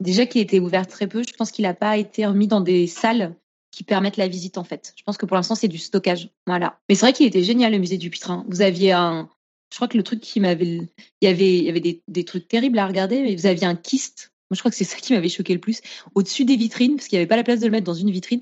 déjà 0.00 0.26
qu'il 0.26 0.40
été 0.40 0.58
ouvert 0.58 0.88
très 0.88 1.06
peu. 1.06 1.22
Je 1.22 1.34
pense 1.34 1.52
qu'il 1.52 1.64
n'a 1.64 1.74
pas 1.74 1.96
été 1.96 2.26
remis 2.26 2.48
dans 2.48 2.60
des 2.60 2.88
salles 2.88 3.36
qui 3.76 3.84
permettent 3.84 4.16
la 4.16 4.26
visite 4.26 4.56
en 4.56 4.64
fait. 4.64 4.94
Je 4.96 5.02
pense 5.02 5.18
que 5.18 5.26
pour 5.26 5.36
l'instant 5.36 5.54
c'est 5.54 5.68
du 5.68 5.76
stockage. 5.76 6.30
Voilà. 6.46 6.80
Mais 6.88 6.94
c'est 6.94 7.04
vrai 7.04 7.12
qu'il 7.12 7.26
était 7.26 7.42
génial 7.42 7.72
le 7.72 7.78
musée 7.78 7.98
du 7.98 8.08
Putrin. 8.08 8.42
Vous 8.48 8.62
aviez 8.62 8.92
un, 8.92 9.28
je 9.70 9.76
crois 9.76 9.86
que 9.86 9.98
le 9.98 10.02
truc 10.02 10.20
qui 10.20 10.40
m'avait, 10.40 10.64
il 10.64 10.88
y 11.20 11.26
avait, 11.26 11.58
il 11.58 11.64
y 11.64 11.68
avait 11.68 11.80
des, 11.80 12.02
des, 12.08 12.24
trucs 12.24 12.48
terribles 12.48 12.78
à 12.78 12.86
regarder. 12.86 13.20
Mais 13.20 13.36
vous 13.36 13.44
aviez 13.44 13.66
un 13.66 13.76
kyste. 13.76 14.32
Moi 14.50 14.54
je 14.54 14.60
crois 14.60 14.70
que 14.70 14.78
c'est 14.78 14.84
ça 14.84 14.96
qui 14.96 15.12
m'avait 15.12 15.28
choqué 15.28 15.52
le 15.52 15.60
plus. 15.60 15.82
Au-dessus 16.14 16.46
des 16.46 16.56
vitrines 16.56 16.96
parce 16.96 17.06
qu'il 17.06 17.18
n'y 17.18 17.20
avait 17.20 17.28
pas 17.28 17.36
la 17.36 17.44
place 17.44 17.60
de 17.60 17.66
le 17.66 17.70
mettre 17.70 17.84
dans 17.84 17.92
une 17.92 18.10
vitrine. 18.10 18.40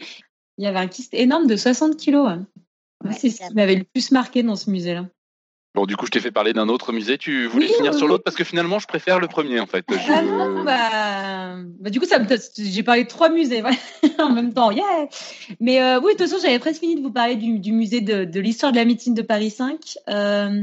Il 0.56 0.62
y 0.62 0.68
avait 0.68 0.78
un 0.78 0.86
kyste 0.86 1.14
énorme 1.14 1.48
de 1.48 1.56
60 1.56 1.96
kilos. 1.96 2.38
c'est 3.18 3.30
ce 3.30 3.48
qui 3.48 3.54
m'avait 3.54 3.74
le 3.74 3.84
plus 3.92 4.12
marqué 4.12 4.44
dans 4.44 4.54
ce 4.54 4.70
musée-là. 4.70 5.08
Bon, 5.74 5.86
du 5.86 5.96
coup, 5.96 6.06
je 6.06 6.12
t'ai 6.12 6.20
fait 6.20 6.30
parler 6.30 6.52
d'un 6.52 6.68
autre 6.68 6.92
musée. 6.92 7.18
Tu 7.18 7.46
voulais 7.46 7.66
finir 7.66 7.94
sur 7.94 8.06
l'autre 8.06 8.22
parce 8.22 8.36
que 8.36 8.44
finalement, 8.44 8.78
je 8.78 8.86
préfère 8.86 9.18
le 9.18 9.26
premier, 9.26 9.58
en 9.58 9.66
fait. 9.66 9.84
Ah 10.08 10.22
non, 10.22 10.62
bah... 10.62 11.56
bah... 11.80 11.90
du 11.90 11.98
coup, 11.98 12.06
ça 12.06 12.18
j'ai 12.58 12.82
parlé 12.84 13.02
de 13.02 13.08
trois 13.08 13.28
musées 13.28 13.62
en 14.18 14.30
même 14.30 14.54
temps. 14.54 14.70
Yeah 14.70 15.08
Mais 15.58 15.82
euh, 15.82 15.98
oui, 15.98 16.12
de 16.12 16.18
toute 16.18 16.28
façon, 16.28 16.40
j'avais 16.40 16.60
presque 16.60 16.80
fini 16.80 16.94
de 16.94 17.02
vous 17.02 17.10
parler 17.10 17.34
du, 17.34 17.58
du 17.58 17.72
musée 17.72 18.00
de, 18.00 18.24
de 18.24 18.40
l'histoire 18.40 18.70
de 18.70 18.76
la 18.76 18.84
médecine 18.84 19.14
de 19.14 19.22
Paris 19.22 19.50
5. 19.50 19.96
Euh, 20.08 20.62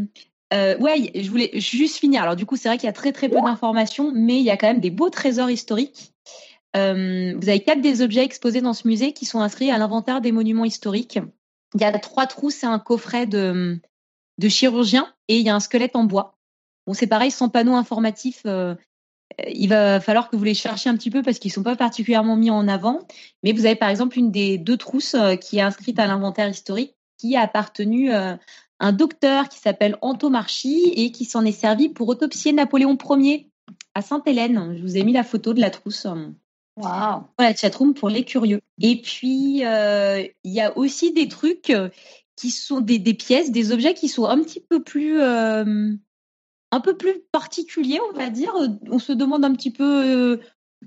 euh, 0.54 0.78
ouais, 0.78 1.12
je 1.14 1.30
voulais 1.30 1.52
juste 1.56 1.98
finir. 1.98 2.24
Alors, 2.24 2.38
du 2.38 2.46
coup, 2.46 2.56
c'est 2.56 2.70
vrai 2.70 2.78
qu'il 2.78 2.88
y 2.88 2.90
a 2.90 2.94
très 2.94 3.12
très 3.12 3.28
peu 3.28 3.42
d'informations, 3.42 4.12
mais 4.14 4.38
il 4.38 4.44
y 4.44 4.50
a 4.50 4.56
quand 4.56 4.68
même 4.68 4.80
des 4.80 4.92
beaux 4.92 5.10
trésors 5.10 5.50
historiques. 5.50 6.14
Euh, 6.78 7.34
vous 7.38 7.50
avez 7.50 7.60
quatre 7.60 7.82
des 7.82 8.02
objets 8.02 8.24
exposés 8.24 8.62
dans 8.62 8.74
ce 8.74 8.88
musée 8.88 9.12
qui 9.12 9.26
sont 9.26 9.42
inscrits 9.42 9.72
à 9.72 9.78
l'inventaire 9.78 10.22
des 10.22 10.32
monuments 10.32 10.64
historiques. 10.64 11.20
Il 11.76 11.82
y 11.82 11.84
a 11.84 11.92
trois 12.00 12.28
trous, 12.28 12.50
c'est 12.50 12.66
un 12.66 12.80
coffret 12.80 13.26
de, 13.26 13.80
de 14.42 14.50
chirurgien 14.50 15.08
et 15.28 15.38
il 15.38 15.46
y 15.46 15.50
a 15.50 15.56
un 15.56 15.60
squelette 15.60 15.96
en 15.96 16.04
bois. 16.04 16.36
Bon, 16.88 16.94
c'est 16.94 17.08
pareil, 17.08 17.32
sans 17.32 17.48
panneau 17.48 17.76
informatif. 17.76 18.42
Euh, 18.46 18.76
il 19.48 19.70
va 19.70 20.02
falloir 20.02 20.30
que 20.30 20.36
vous 20.36 20.44
les 20.44 20.56
cherchiez 20.56 20.90
un 20.90 20.98
petit 20.98 21.12
peu 21.12 21.22
parce 21.22 21.40
qu'ils 21.40 21.52
sont 21.52 21.64
pas 21.64 21.76
particulièrement 21.76 22.36
mis 22.36 22.50
en 22.50 22.68
avant. 22.68 23.00
Mais 23.44 23.54
vous 23.54 23.66
avez 23.66 23.76
par 23.76 23.90
exemple 23.90 24.18
une 24.18 24.32
des 24.32 24.58
deux 24.58 24.78
trousses 24.78 25.14
euh, 25.14 25.36
qui 25.36 25.60
est 25.60 25.62
inscrite 25.62 26.00
à 26.00 26.08
l'inventaire 26.08 26.50
historique 26.50 26.96
qui 27.18 27.36
a 27.36 27.42
appartenu 27.42 28.12
à 28.12 28.40
un 28.80 28.94
docteur 28.94 29.48
qui 29.48 29.60
s'appelle 29.60 29.96
Antomarchi 30.02 30.92
et 30.96 31.12
qui 31.12 31.26
s'en 31.26 31.46
est 31.46 31.52
servi 31.52 31.88
pour 31.88 32.10
autopsier 32.10 32.52
Napoléon 32.52 32.98
Ier 33.12 33.48
à 33.94 34.02
Sainte-Hélène. 34.02 34.76
Je 34.76 34.82
vous 34.82 34.98
ai 34.98 35.04
mis 35.04 35.14
la 35.14 35.24
photo 35.24 35.54
de 35.54 35.62
la 35.62 35.70
trousse. 35.70 36.08
Wow. 36.78 37.28
Voilà, 37.38 37.56
chatroom 37.56 37.94
pour 37.94 38.10
les 38.10 38.26
curieux. 38.26 38.60
Et 38.82 39.00
puis, 39.00 39.64
euh, 39.66 40.26
il 40.44 40.52
y 40.52 40.62
a 40.62 40.76
aussi 40.76 41.14
des 41.14 41.28
trucs 41.28 41.72
qui 42.42 42.50
sont 42.50 42.82
des, 42.82 43.00
pièces, 43.14 43.52
des 43.52 43.72
objets 43.72 43.94
qui 43.94 44.10
sont 44.10 44.26
un 44.26 44.42
petit 44.42 44.60
peu 44.60 44.82
plus, 44.82 45.22
euh, 45.22 45.94
un 46.72 46.80
peu 46.80 46.98
plus 46.98 47.22
particuliers, 47.32 48.00
on 48.10 48.18
va 48.18 48.32
dire. 48.32 48.52
On 48.90 48.98
se 48.98 49.14
demande 49.14 49.46
un 49.46 49.54
petit 49.54 49.70
peu 49.70 50.04
euh, 50.04 50.38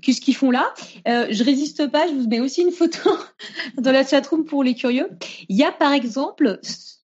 qu'est-ce 0.01 0.19
qu'ils 0.19 0.35
font 0.35 0.51
là. 0.51 0.73
Euh, 1.07 1.27
je 1.29 1.43
résiste 1.45 1.89
pas, 1.89 2.07
je 2.07 2.13
vous 2.13 2.27
mets 2.27 2.41
aussi 2.41 2.61
une 2.61 2.73
photo 2.73 3.09
dans 3.77 3.93
la 3.93 4.05
chatroom 4.05 4.43
pour 4.43 4.65
les 4.65 4.75
curieux. 4.75 5.09
Il 5.47 5.55
y 5.55 5.63
a 5.63 5.71
par 5.71 5.93
exemple 5.93 6.59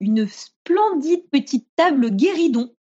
une 0.02 0.28
splendide 0.28 1.24
petite 1.32 1.68
table 1.78 2.10
guéridon 2.10 2.76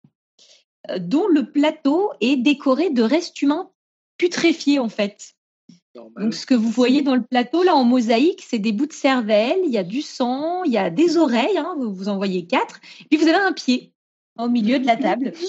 dont 0.99 1.27
le 1.27 1.49
plateau 1.49 2.11
est 2.19 2.35
décoré 2.35 2.89
de 2.89 3.03
restes 3.03 3.41
humains 3.41 3.71
putréfiés 4.17 4.79
en 4.79 4.89
fait. 4.89 5.33
Donc, 5.95 6.33
ce 6.33 6.45
que 6.45 6.55
vous 6.55 6.69
voyez 6.69 7.01
dans 7.01 7.15
le 7.15 7.23
plateau, 7.23 7.63
là, 7.63 7.75
en 7.75 7.83
mosaïque, 7.83 8.43
c'est 8.47 8.59
des 8.59 8.71
bouts 8.71 8.87
de 8.87 8.93
cervelle, 8.93 9.59
il 9.63 9.71
y 9.71 9.77
a 9.77 9.83
du 9.83 10.01
sang, 10.01 10.63
il 10.63 10.71
y 10.71 10.77
a 10.77 10.89
des 10.89 11.17
oreilles, 11.17 11.57
hein, 11.57 11.75
vous 11.77 12.09
en 12.09 12.17
voyez 12.17 12.45
quatre, 12.47 12.79
puis 13.09 13.19
vous 13.19 13.27
avez 13.27 13.37
un 13.37 13.53
pied 13.53 13.93
au 14.37 14.49
milieu 14.49 14.79
de 14.79 14.85
la 14.85 14.97
table. 14.97 15.33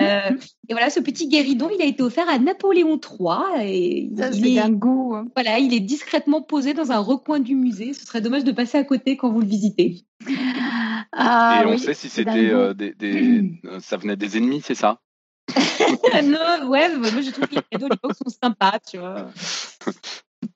Euh, 0.00 0.30
et 0.68 0.72
voilà, 0.72 0.90
ce 0.90 0.98
petit 0.98 1.28
guéridon, 1.28 1.68
il 1.72 1.80
a 1.80 1.84
été 1.84 2.02
offert 2.02 2.28
à 2.28 2.38
Napoléon 2.38 2.98
III. 2.98 3.62
Et 3.68 4.10
Ça, 4.16 4.30
il 4.30 4.58
est 4.58 4.70
goût. 4.70 5.14
Hein. 5.14 5.26
Voilà, 5.36 5.58
il 5.58 5.74
est 5.74 5.80
discrètement 5.80 6.42
posé 6.42 6.74
dans 6.74 6.90
un 6.90 6.98
recoin 6.98 7.38
du 7.38 7.54
musée. 7.54 7.92
Ce 7.92 8.06
serait 8.06 8.22
dommage 8.22 8.42
de 8.42 8.52
passer 8.52 8.78
à 8.78 8.84
côté 8.84 9.16
quand 9.16 9.30
vous 9.30 9.40
le 9.40 9.46
visitez. 9.46 10.00
Ah, 11.12 11.62
et 11.62 11.66
on 11.66 11.76
sait 11.76 11.94
si 11.94 12.08
c'était 12.08 12.50
euh, 12.50 12.72
des, 12.72 12.94
des... 12.94 13.60
ça 13.80 13.98
venait 13.98 14.16
des 14.16 14.38
ennemis, 14.38 14.62
c'est 14.64 14.74
ça? 14.74 14.98
non, 16.24 16.68
ouais, 16.68 16.96
moi 16.96 17.08
je 17.20 17.30
trouve 17.30 17.48
que 17.48 17.56
les 17.56 17.62
cadeaux 17.70 17.86
à 17.86 17.90
l'époque 17.90 18.14
sont 18.14 18.30
sympas, 18.42 18.78
tu 18.88 18.98
vois. 18.98 19.28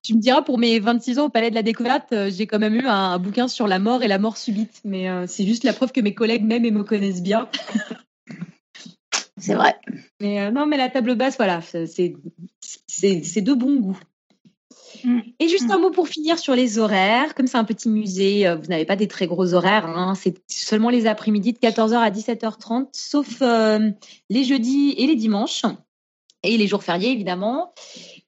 Tu 0.03 0.15
me 0.15 0.21
diras, 0.21 0.43
pour 0.43 0.59
mes 0.59 0.79
26 0.79 1.19
ans 1.19 1.27
au 1.27 1.29
Palais 1.29 1.51
de 1.51 1.55
la 1.55 1.63
Découverte, 1.63 2.13
euh, 2.13 2.31
j'ai 2.31 2.47
quand 2.47 2.59
même 2.59 2.75
eu 2.75 2.87
un, 2.87 3.19
bouquin 3.19 3.49
sur 3.49 3.67
la 3.67 3.79
mort 3.79 4.03
et 4.03 4.09
la 4.09 4.19
mort 4.19 4.37
subite. 4.37 4.81
Mais 4.85 5.09
euh, 5.09 5.27
c'est 5.27 5.45
juste 5.45 5.65
la 5.65 5.73
preuve 5.73 5.93
que 5.93 6.01
mes 6.01 6.15
collègues 6.15 6.45
m'aiment 6.45 6.65
et 6.65 6.71
me 6.71 6.85
connaissent 6.85 7.23
bien. 7.23 7.49
c'est 9.37 9.55
vrai. 9.55 9.77
Mais 10.21 10.41
euh, 10.41 10.51
non, 10.51 10.67
mais 10.67 10.77
la 10.77 10.89
table 10.89 11.17
basse, 11.17 11.37
voilà, 11.37 11.61
c'est 11.61 12.09
de 12.09 13.55
bon 13.55 13.77
goût. 13.77 13.99
Mm. 15.05 15.21
Et 15.39 15.49
juste 15.49 15.71
un 15.71 15.79
mot 15.79 15.91
pour 15.91 16.09
finir 16.09 16.39
sur 16.39 16.55
les 16.55 16.79
horaires. 16.79 17.35
Comme 17.35 17.47
c'est 17.47 17.57
un 17.57 17.65
petit 17.65 17.89
musée, 17.89 18.47
euh, 18.47 18.57
vous 18.57 18.67
n'avez 18.67 18.85
pas 18.85 18.97
des 18.97 19.09
très 19.09 19.27
gros 19.27 19.55
horaires. 19.55 19.87
Hein. 19.87 20.15
C'est 20.15 20.37
seulement 20.49 20.91
les 20.91 21.07
après-midi 21.07 21.53
de 21.53 21.59
14h 21.59 21.97
à 21.97 22.11
17h30, 22.11 22.89
sauf 22.93 23.39
euh, 23.43 23.91
les 24.31 24.45
jeudis 24.45 24.95
et 24.99 25.07
les 25.07 25.17
dimanches. 25.17 25.63
Et 26.43 26.57
les 26.57 26.67
jours 26.67 26.83
fériés, 26.83 27.11
évidemment. 27.11 27.73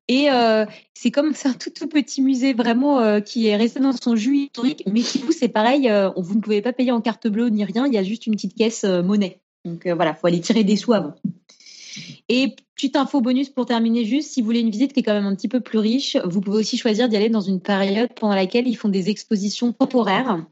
Et 0.08 0.30
euh, 0.30 0.64
c'est 0.94 1.10
comme 1.10 1.34
c'est 1.34 1.48
un 1.48 1.52
tout, 1.52 1.70
tout 1.70 1.86
petit 1.86 2.22
musée 2.22 2.54
vraiment 2.54 3.20
qui 3.20 3.46
est 3.46 3.56
resté 3.56 3.78
dans 3.78 3.92
son 3.92 4.16
jus 4.16 4.46
historique, 4.46 4.82
mais 4.86 5.02
qui 5.02 5.18
vous 5.18 5.32
c'est 5.32 5.48
pareil, 5.48 5.92
vous 6.16 6.34
ne 6.34 6.40
pouvez 6.40 6.62
pas 6.62 6.72
payer 6.72 6.90
en 6.92 7.02
carte 7.02 7.28
bleue 7.28 7.50
ni 7.50 7.62
rien, 7.62 7.86
il 7.86 7.92
y 7.92 7.98
a 7.98 8.02
juste 8.02 8.26
une 8.26 8.34
petite 8.34 8.56
caisse 8.56 8.84
monnaie. 8.84 9.42
Donc 9.66 9.86
voilà, 9.86 10.14
faut 10.14 10.26
aller 10.26 10.40
tirer 10.40 10.64
des 10.64 10.76
sous 10.76 10.94
avant. 10.94 11.14
Et 12.28 12.54
petite 12.74 12.96
info 12.96 13.20
bonus 13.20 13.48
pour 13.48 13.66
terminer 13.66 14.04
juste, 14.04 14.32
si 14.32 14.40
vous 14.40 14.46
voulez 14.46 14.60
une 14.60 14.70
visite 14.70 14.92
qui 14.92 15.00
est 15.00 15.02
quand 15.02 15.14
même 15.14 15.26
un 15.26 15.34
petit 15.34 15.48
peu 15.48 15.60
plus 15.60 15.78
riche, 15.78 16.16
vous 16.24 16.40
pouvez 16.40 16.58
aussi 16.58 16.76
choisir 16.76 17.08
d'y 17.08 17.16
aller 17.16 17.30
dans 17.30 17.40
une 17.40 17.60
période 17.60 18.10
pendant 18.14 18.34
laquelle 18.34 18.68
ils 18.68 18.76
font 18.76 18.88
des 18.88 19.10
expositions 19.10 19.72
temporaires. 19.72 20.44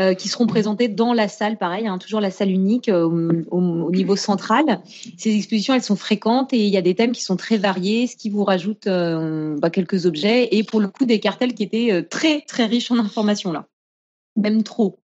Euh, 0.00 0.14
qui 0.14 0.28
seront 0.28 0.46
présentées 0.46 0.86
dans 0.86 1.12
la 1.12 1.26
salle, 1.26 1.58
pareil, 1.58 1.88
hein, 1.88 1.98
toujours 1.98 2.20
la 2.20 2.30
salle 2.30 2.52
unique 2.52 2.88
euh, 2.88 3.42
au, 3.50 3.90
niveau 3.90 4.14
central. 4.14 4.80
Ces 5.16 5.34
expositions, 5.34 5.74
elles 5.74 5.82
sont 5.82 5.96
fréquentes 5.96 6.52
et 6.52 6.64
il 6.64 6.72
y 6.72 6.76
a 6.76 6.82
des 6.82 6.94
thèmes 6.94 7.10
qui 7.10 7.24
sont 7.24 7.36
très 7.36 7.56
variés, 7.56 8.06
ce 8.06 8.14
qui 8.14 8.30
vous 8.30 8.44
rajoute 8.44 8.86
euh, 8.86 9.56
bah, 9.58 9.70
quelques 9.70 10.06
objets 10.06 10.56
et 10.56 10.62
pour 10.62 10.78
le 10.78 10.86
coup 10.86 11.04
des 11.04 11.18
cartels 11.18 11.52
qui 11.52 11.64
étaient 11.64 12.06
très 12.08 12.42
très 12.42 12.66
riches 12.66 12.92
en 12.92 12.98
informations 13.00 13.50
là, 13.50 13.66
même 14.36 14.62
trop. 14.62 15.00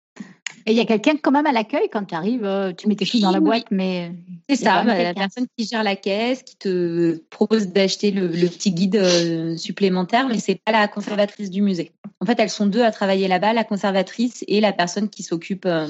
Et 0.66 0.72
il 0.72 0.76
y 0.76 0.80
a 0.80 0.86
quelqu'un 0.86 1.16
quand 1.20 1.30
même 1.30 1.46
à 1.46 1.52
l'accueil 1.52 1.88
quand 1.92 2.04
tu 2.04 2.14
arrives, 2.14 2.74
tu 2.78 2.88
mets 2.88 2.96
tes 2.96 3.04
filles 3.04 3.20
dans 3.20 3.30
la 3.30 3.40
boîte, 3.40 3.66
mais 3.70 4.12
C'est 4.48 4.56
ça, 4.56 4.82
bah, 4.82 5.02
la 5.02 5.12
personne 5.12 5.46
qui 5.56 5.66
gère 5.66 5.82
la 5.82 5.94
caisse, 5.94 6.42
qui 6.42 6.56
te 6.56 7.16
propose 7.28 7.68
d'acheter 7.68 8.10
le, 8.10 8.28
petit 8.48 8.72
guide 8.72 8.96
euh, 8.96 9.56
supplémentaire, 9.56 10.26
mais 10.26 10.38
c'est 10.38 10.60
pas 10.64 10.72
la 10.72 10.88
conservatrice 10.88 11.50
du 11.50 11.60
musée. 11.60 11.92
En 12.20 12.26
fait, 12.26 12.40
elles 12.40 12.50
sont 12.50 12.66
deux 12.66 12.82
à 12.82 12.90
travailler 12.90 13.28
là-bas, 13.28 13.52
la 13.52 13.64
conservatrice 13.64 14.42
et 14.48 14.60
la 14.60 14.72
personne 14.72 15.10
qui 15.10 15.22
s'occupe 15.22 15.66
euh, 15.66 15.88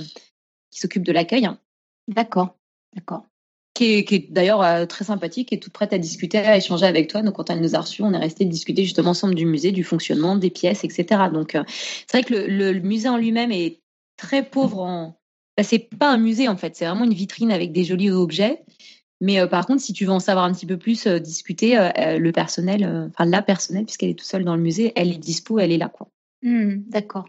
qui 0.71 0.81
s'occupe 0.81 1.05
de 1.05 1.13
l'accueil. 1.13 1.49
D'accord, 2.09 2.57
d'accord. 2.95 3.23
Qui 3.75 3.95
est, 3.95 4.33
d'ailleurs 4.33 4.63
euh, 4.63 4.87
très 4.87 5.05
sympathique 5.05 5.53
et 5.53 5.61
toute 5.61 5.73
prête 5.73 5.93
à 5.93 5.99
discuter, 5.99 6.39
à 6.39 6.57
échanger 6.57 6.87
avec 6.87 7.09
toi. 7.09 7.23
Donc, 7.23 7.35
quand 7.35 7.51
elle 7.51 7.61
nous 7.61 7.77
a 7.77 7.81
reçus, 7.81 8.03
on 8.03 8.13
est 8.13 8.19
resté 8.19 8.45
discuter 8.45 8.83
justement 8.83 9.11
ensemble 9.11 9.37
du 9.37 9.47
musée, 9.47 9.71
du 9.71 9.85
fonctionnement, 9.85 10.37
des 10.37 10.51
pièces, 10.51 10.85
etc. 10.85 11.23
Donc, 11.33 11.57
c'est 11.67 12.13
vrai 12.13 12.23
que 12.25 12.35
le, 12.35 12.73
le 12.73 12.81
musée 12.81 13.09
en 13.09 13.17
lui-même 13.17 13.53
est 13.53 13.81
très 14.17 14.45
pauvre 14.45 14.81
en, 14.81 15.19
bah, 15.57 15.63
c'est 15.63 15.79
pas 15.79 16.11
un 16.11 16.19
musée 16.19 16.49
en 16.49 16.57
fait, 16.57 16.77
c'est 16.77 16.87
vraiment 16.87 17.05
une 17.05 17.15
vitrine 17.15 17.53
avec 17.53 17.73
des 17.73 17.85
jolis 17.85 18.11
objets. 18.11 18.63
Mais 19.21 19.41
euh, 19.41 19.47
par 19.47 19.67
contre, 19.67 19.81
si 19.81 19.93
tu 19.93 20.05
veux 20.05 20.11
en 20.11 20.21
savoir 20.21 20.45
un 20.45 20.53
petit 20.53 20.67
peu 20.67 20.77
plus, 20.77 21.07
euh, 21.07 21.19
discuter, 21.19 21.79
euh, 21.79 22.19
le 22.19 22.33
personnel, 22.33 23.09
enfin 23.11 23.25
la 23.25 23.43
personnel, 23.43 23.85
puisqu'elle 23.85 24.11
est 24.11 24.19
tout 24.19 24.25
seule 24.25 24.45
dans 24.45 24.57
le 24.57 24.63
musée, 24.63 24.93
elle 24.97 25.13
est 25.13 25.19
dispo, 25.19 25.59
elle 25.59 25.73
est 25.73 25.79
là 25.79 25.89
quoi. 25.89 26.09
Mmh, 26.43 26.75
d'accord, 26.89 27.29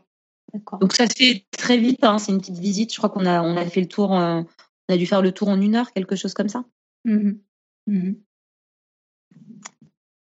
d'accord. 0.54 0.80
Donc 0.80 0.93
ça 0.93 1.08
se 1.08 1.13
fait 1.15 1.45
très 1.52 1.78
vite. 1.78 2.04
Hein, 2.04 2.17
c'est 2.17 2.32
une 2.32 2.39
petite 2.39 2.58
visite. 2.58 2.91
Je 2.91 2.98
crois 2.98 3.10
qu'on 3.10 3.26
a 3.26 3.41
on 3.41 3.56
a 3.56 3.65
fait 3.65 3.82
le 3.82 3.88
tour, 3.88 4.12
on 4.12 4.45
a 4.89 4.98
dû 4.98 5.06
faire 5.06 5.21
le 5.21 5.32
tour 5.32 5.48
en 5.48 5.62
une 5.62 5.76
heure, 5.76 5.91
quelque 5.93 6.15
chose 6.15 6.34
comme 6.34 6.50
ça. 6.50 6.65
Mmh 7.06 7.34
mmh 7.88 8.13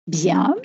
Bien. 0.07 0.55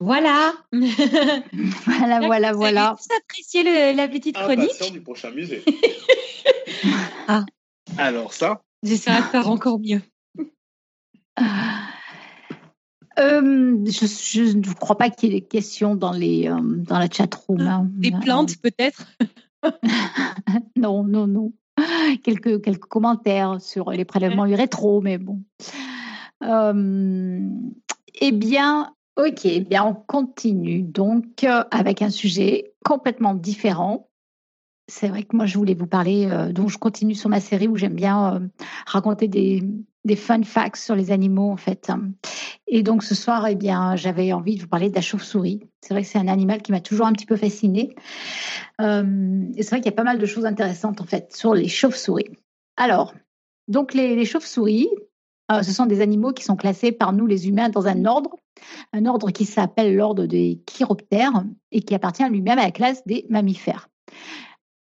Voilà. 0.00 0.52
voilà, 0.72 2.20
voilà, 2.20 2.52
voilà. 2.52 2.96
Vous 2.98 3.16
appréciez 3.16 3.92
la 3.94 4.08
petite 4.08 4.36
chronique 4.36 4.92
du 4.92 5.00
prochain 5.00 5.30
musée. 5.30 5.64
ah. 7.28 7.44
Alors 7.98 8.32
ça 8.32 8.62
J'essaierai 8.82 9.22
de 9.22 9.26
faire 9.26 9.48
encore 9.48 9.78
mieux. 9.78 10.02
Euh, 13.18 13.84
je, 13.86 14.56
ne 14.56 14.74
crois 14.74 14.98
pas 14.98 15.08
qu'il 15.08 15.30
y 15.30 15.36
ait 15.36 15.40
des 15.40 15.46
questions 15.46 15.94
dans, 15.94 16.12
les, 16.12 16.48
euh, 16.48 16.60
dans 16.60 16.98
la 16.98 17.08
chat 17.10 17.34
room. 17.34 17.60
Hein. 17.62 17.88
Des 17.92 18.10
plantes 18.10 18.56
peut-être? 18.58 19.06
Non, 20.76 21.02
non, 21.02 21.26
non. 21.26 21.52
Quelques, 22.22 22.62
quelques 22.62 22.84
commentaires 22.84 23.60
sur 23.60 23.90
les 23.90 24.04
prélèvements 24.04 24.44
rétro, 24.44 25.00
mais 25.00 25.18
bon. 25.18 25.42
Euh, 26.44 27.40
eh 28.20 28.32
bien, 28.32 28.94
Ok, 29.16 29.46
eh 29.46 29.60
bien 29.60 29.82
on 29.82 29.94
continue 29.94 30.82
donc 30.82 31.42
euh, 31.44 31.64
avec 31.70 32.02
un 32.02 32.10
sujet 32.10 32.74
complètement 32.84 33.34
différent. 33.34 34.10
C'est 34.88 35.08
vrai 35.08 35.22
que 35.22 35.34
moi 35.34 35.46
je 35.46 35.56
voulais 35.56 35.72
vous 35.72 35.86
parler, 35.86 36.28
euh, 36.30 36.52
donc 36.52 36.68
je 36.68 36.76
continue 36.76 37.14
sur 37.14 37.30
ma 37.30 37.40
série 37.40 37.66
où 37.66 37.76
j'aime 37.76 37.94
bien 37.94 38.34
euh, 38.34 38.40
raconter 38.86 39.26
des, 39.26 39.62
fun 40.16 40.42
facts 40.42 40.76
sur 40.76 40.94
les 40.94 41.12
animaux 41.12 41.50
en 41.50 41.56
fait. 41.56 41.90
Et 42.66 42.82
donc 42.82 43.02
ce 43.02 43.14
soir, 43.14 43.46
eh 43.48 43.54
bien 43.54 43.96
j'avais 43.96 44.34
envie 44.34 44.56
de 44.56 44.60
vous 44.60 44.68
parler 44.68 44.90
de 44.90 44.94
la 44.94 45.00
chauve-souris. 45.00 45.60
C'est 45.80 45.94
vrai 45.94 46.02
que 46.02 46.08
c'est 46.08 46.18
un 46.18 46.28
animal 46.28 46.60
qui 46.60 46.72
m'a 46.72 46.80
toujours 46.80 47.06
un 47.06 47.14
petit 47.14 47.26
peu 47.26 47.36
fasciné. 47.36 47.96
et 48.78 49.62
c'est 49.62 49.70
vrai 49.70 49.80
qu'il 49.80 49.86
y 49.86 49.94
a 49.94 49.96
pas 49.96 50.04
mal 50.04 50.18
de 50.18 50.26
choses 50.26 50.44
intéressantes 50.44 51.00
en 51.00 51.06
fait 51.06 51.34
sur 51.34 51.54
les 51.54 51.68
chauves-souris. 51.68 52.36
Alors, 52.76 53.14
donc 53.66 53.94
les 53.94 54.26
chauves-souris, 54.26 54.90
ce 55.50 55.72
sont 55.72 55.86
des 55.86 56.00
animaux 56.00 56.32
qui 56.32 56.44
sont 56.44 56.56
classés 56.56 56.92
par 56.92 57.12
nous 57.12 57.26
les 57.26 57.48
humains 57.48 57.68
dans 57.68 57.86
un 57.86 58.04
ordre 58.04 58.36
un 58.92 59.06
ordre 59.06 59.30
qui 59.30 59.44
s'appelle 59.44 59.96
l'ordre 59.96 60.26
des 60.26 60.62
chiroptères 60.66 61.44
et 61.72 61.82
qui 61.82 61.94
appartient 61.94 62.28
lui-même 62.28 62.58
à 62.58 62.64
la 62.64 62.70
classe 62.70 63.04
des 63.06 63.26
mammifères. 63.28 63.88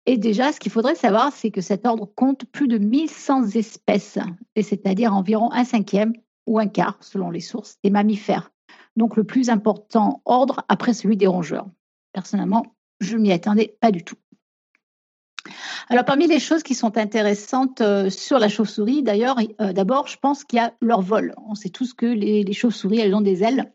Et 0.05 0.17
déjà, 0.17 0.51
ce 0.51 0.59
qu'il 0.59 0.71
faudrait 0.71 0.95
savoir, 0.95 1.31
c'est 1.31 1.51
que 1.51 1.61
cet 1.61 1.85
ordre 1.85 2.09
compte 2.15 2.45
plus 2.45 2.67
de 2.67 2.77
1100 2.77 3.51
espèces, 3.55 4.17
et 4.55 4.63
c'est-à-dire 4.63 5.13
environ 5.13 5.51
un 5.51 5.63
cinquième 5.63 6.13
ou 6.47 6.57
un 6.57 6.67
quart, 6.67 6.97
selon 7.01 7.29
les 7.29 7.39
sources, 7.39 7.77
des 7.83 7.91
mammifères. 7.91 8.51
Donc 8.95 9.15
le 9.15 9.23
plus 9.23 9.49
important 9.49 10.21
ordre 10.25 10.65
après 10.67 10.93
celui 10.93 11.17
des 11.17 11.27
rongeurs. 11.27 11.67
Personnellement, 12.13 12.65
je 12.99 13.15
m'y 13.15 13.31
attendais 13.31 13.77
pas 13.79 13.91
du 13.91 14.03
tout. 14.03 14.15
Alors, 15.89 16.05
parmi 16.05 16.27
les 16.27 16.39
choses 16.39 16.63
qui 16.63 16.75
sont 16.75 16.97
intéressantes 16.97 17.81
euh, 17.81 18.09
sur 18.09 18.39
la 18.39 18.49
chauve-souris, 18.49 19.03
d'ailleurs, 19.03 19.37
euh, 19.59 19.73
d'abord, 19.73 20.07
je 20.07 20.17
pense 20.17 20.43
qu'il 20.43 20.57
y 20.57 20.61
a 20.61 20.73
leur 20.81 21.01
vol. 21.01 21.33
On 21.47 21.55
sait 21.55 21.69
tous 21.69 21.93
que 21.93 22.05
les, 22.05 22.53
chauves-souris, 22.53 22.99
elles 22.99 23.15
ont 23.15 23.21
des 23.21 23.43
ailes. 23.43 23.73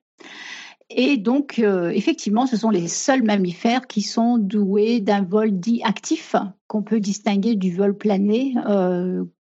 Et 0.88 1.16
donc, 1.16 1.58
euh, 1.58 1.90
effectivement, 1.90 2.46
ce 2.46 2.56
sont 2.56 2.70
les 2.70 2.86
seuls 2.86 3.24
mammifères 3.24 3.86
qui 3.86 4.02
sont 4.02 4.38
doués 4.38 5.00
d'un 5.00 5.22
vol 5.22 5.58
dit 5.58 5.82
actif, 5.82 6.36
qu'on 6.68 6.82
peut 6.82 7.00
distinguer 7.00 7.56
du 7.56 7.74
vol 7.74 7.96
plané 7.96 8.54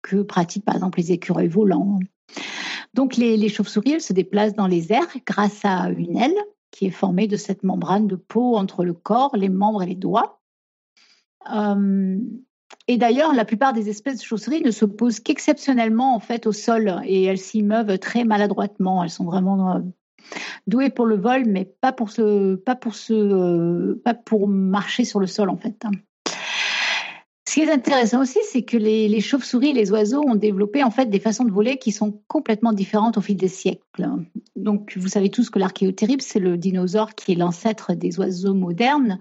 que 0.01 0.23
pratiquent 0.23 0.65
par 0.65 0.75
exemple 0.75 0.99
les 0.99 1.11
écureuils 1.11 1.47
volants. 1.47 1.99
Donc, 2.95 3.17
les, 3.17 3.49
chauves-souris, 3.49 3.91
elles 3.91 4.01
se 4.01 4.13
déplacent 4.13 4.55
dans 4.55 4.67
les 4.67 4.91
airs 4.91 5.13
grâce 5.25 5.63
à 5.63 5.89
une 5.89 6.17
aile 6.17 6.37
qui 6.71 6.87
est 6.87 6.91
formée 6.91 7.27
de 7.27 7.37
cette 7.37 7.63
membrane 7.63 8.07
de 8.07 8.15
peau 8.15 8.57
entre 8.57 8.83
le 8.83 8.93
corps, 8.93 9.35
les 9.35 9.49
membres 9.49 9.83
et 9.83 9.87
les 9.87 9.95
doigts. 9.95 10.41
Et 12.87 12.97
d'ailleurs, 12.97 13.33
la 13.33 13.45
plupart 13.45 13.73
des 13.73 13.89
espèces 13.89 14.19
de 14.19 14.23
chauves-souris 14.23 14.61
ne 14.61 14.71
se 14.71 14.85
posent 14.85 15.19
qu'exceptionnellement 15.19 16.15
au 16.45 16.51
sol 16.51 17.01
et 17.05 17.23
elles 17.23 17.39
s'y 17.39 17.63
meuvent 17.63 17.97
très 17.97 18.23
maladroitement. 18.23 19.03
Elles 19.03 19.09
sont 19.09 19.25
vraiment 19.25 19.75
euh, 19.75 19.79
douées 20.67 20.91
pour 20.91 21.07
le 21.07 21.17
vol, 21.17 21.45
mais 21.45 21.65
pas 21.65 21.91
pour 21.91 22.11
pas 22.63 22.75
pour 22.75 22.95
ce, 22.95 23.13
euh, 23.13 24.01
pas 24.03 24.13
pour 24.13 24.47
marcher 24.47 25.03
sur 25.03 25.19
le 25.19 25.27
sol 25.27 25.49
en 25.49 25.57
fait. 25.57 25.83
Ce 27.55 27.61
qui 27.61 27.69
est 27.69 27.71
intéressant 27.71 28.21
aussi, 28.21 28.39
c'est 28.51 28.63
que 28.63 28.75
les, 28.75 29.21
chauves-souris 29.21 29.69
et 29.69 29.73
les 29.73 29.89
oiseaux 29.89 30.21
ont 30.27 30.35
développé 30.35 30.83
en 30.83 30.91
fait 30.91 31.05
des 31.05 31.21
façons 31.21 31.45
de 31.45 31.53
voler 31.53 31.77
qui 31.77 31.93
sont 31.93 32.19
complètement 32.27 32.73
différentes 32.73 33.17
au 33.17 33.21
fil 33.21 33.37
des 33.37 33.47
siècles. 33.47 34.09
Donc, 34.57 34.97
vous 34.97 35.07
savez 35.07 35.29
tous 35.29 35.49
que 35.49 35.57
l'archéothérype, 35.57 36.21
c'est 36.21 36.41
le 36.41 36.57
dinosaure 36.57 37.15
qui 37.15 37.31
est 37.31 37.35
l'ancêtre 37.35 37.93
des 37.93 38.19
oiseaux 38.19 38.53
modernes. 38.53 39.19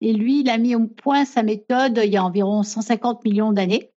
Et 0.00 0.14
lui, 0.14 0.40
il 0.40 0.48
a 0.48 0.56
mis 0.56 0.74
au 0.74 0.86
point 0.86 1.26
sa 1.26 1.42
méthode 1.42 2.00
il 2.02 2.10
y 2.10 2.16
a 2.16 2.24
environ 2.24 2.62
150 2.62 3.22
millions 3.26 3.52
d'années. 3.52 3.90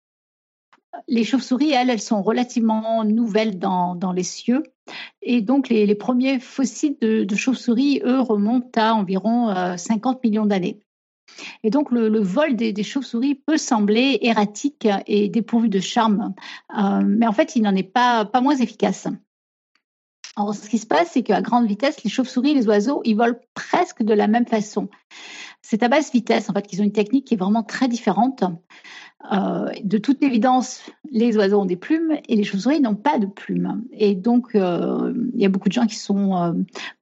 Les 1.07 1.25
chauves-souris, 1.25 1.73
elles, 1.73 1.91
elles 1.91 2.01
sont 2.01 2.23
relativement 2.23 3.05
nouvelles 3.05 3.59
dans, 3.59 4.13
les 4.17 4.23
cieux. 4.23 4.63
Et 5.21 5.43
donc, 5.43 5.69
les, 5.69 5.95
premiers 5.95 6.41
fossiles 6.41 6.97
de, 7.03 7.35
chauves-souris, 7.35 8.01
eux, 8.07 8.21
remontent 8.21 8.81
à 8.81 8.95
environ 8.95 9.77
50 9.77 10.17
euh, 10.17 10.19
millions 10.25 10.47
d'années. 10.47 10.81
Et 11.63 11.71
donc, 11.71 11.91
le, 11.91 12.21
vol 12.21 12.57
des, 12.57 12.83
chauves-souris 12.83 13.35
peut 13.35 13.57
sembler 13.57 14.19
erratique 14.23 14.89
et 15.07 15.29
dépourvu 15.29 15.69
de 15.69 15.81
charme, 15.81 16.35
euh, 16.79 17.03
mais 17.05 17.27
en 17.27 17.33
fait, 17.33 17.57
il 17.57 17.63
n'en 17.63 17.75
est 17.75 17.83
pas, 17.83 18.29
moins 18.43 18.57
efficace. 18.57 19.09
Alors, 20.37 20.55
ce 20.55 20.69
qui 20.69 20.79
se 20.79 20.87
passe, 20.87 21.13
c'est 21.13 21.23
qu'à 21.23 21.41
grande 21.41 21.67
vitesse, 21.67 22.03
les 22.05 22.11
chauves-souris 22.11 22.55
les 22.55 22.67
oiseaux, 22.69 23.01
ils 23.05 23.17
volent 23.17 23.39
presque 23.55 24.03
de 24.03 24.13
la 24.13 24.27
même 24.27 24.47
façon. 24.47 24.89
C'est 25.69 25.83
à 25.83 25.89
basse 25.89 26.13
vitesse, 26.13 26.49
en 26.49 26.53
fait, 26.53 26.65
qu'ils 26.65 26.81
ont 26.81 26.85
une 26.85 26.93
technique 26.93 27.25
qui 27.25 27.35
est 27.35 27.37
vraiment 27.37 27.65
très 27.65 27.89
différente. 27.89 28.45
Euh, 29.33 29.69
de 29.83 29.99
toute 29.99 30.23
évidence, 30.23 30.81
les 31.11 31.37
oiseaux 31.37 31.59
ont 31.59 31.65
des 31.65 31.75
plumes 31.75 32.17
et 32.29 32.37
les 32.37 32.45
chauves-souris 32.45 32.81
n'ont 32.81 32.95
pas 32.95 33.19
de 33.19 33.27
plumes. 33.27 33.83
Et 33.91 34.15
donc, 34.15 34.55
euh, 34.55 35.13
il 35.35 35.41
y 35.41 35.45
a 35.45 35.49
beaucoup 35.49 35.69
de 35.69 35.73
gens 35.73 35.87
qui 35.87 35.97
sont 35.97 36.37
euh, 36.37 36.53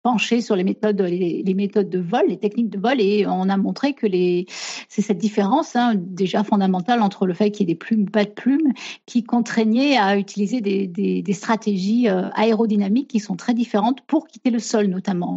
penchés 0.02 0.40
sur 0.40 0.56
les 0.56 0.64
méthodes, 0.64 0.96
de 0.96 1.98
vol, 1.98 2.22
les 2.26 2.38
techniques 2.38 2.70
de 2.70 2.78
vol, 2.78 3.02
et 3.02 3.26
on 3.26 3.50
a 3.50 3.56
montré 3.58 3.92
que 3.92 4.06
c'est 4.88 5.02
cette 5.02 5.18
différence 5.18 5.76
hein, 5.76 5.92
déjà 5.94 6.42
fondamentale 6.42 7.02
entre 7.02 7.26
le 7.26 7.34
fait 7.34 7.50
qu'il 7.50 7.68
y 7.68 7.70
ait 7.70 7.74
des 7.74 7.78
plumes 7.78 8.04
ou 8.04 8.10
pas 8.10 8.24
de 8.24 8.30
plumes 8.30 8.72
qui 9.04 9.24
contraignait 9.24 9.98
à 9.98 10.16
utiliser 10.16 10.62
des 10.62 11.32
stratégies 11.34 12.08
aérodynamiques 12.08 13.08
qui 13.08 13.20
sont 13.20 13.36
très 13.36 13.52
différentes 13.52 14.00
pour 14.06 14.26
quitter 14.26 14.48
le 14.48 14.58
sol, 14.58 14.86
notamment. 14.86 15.36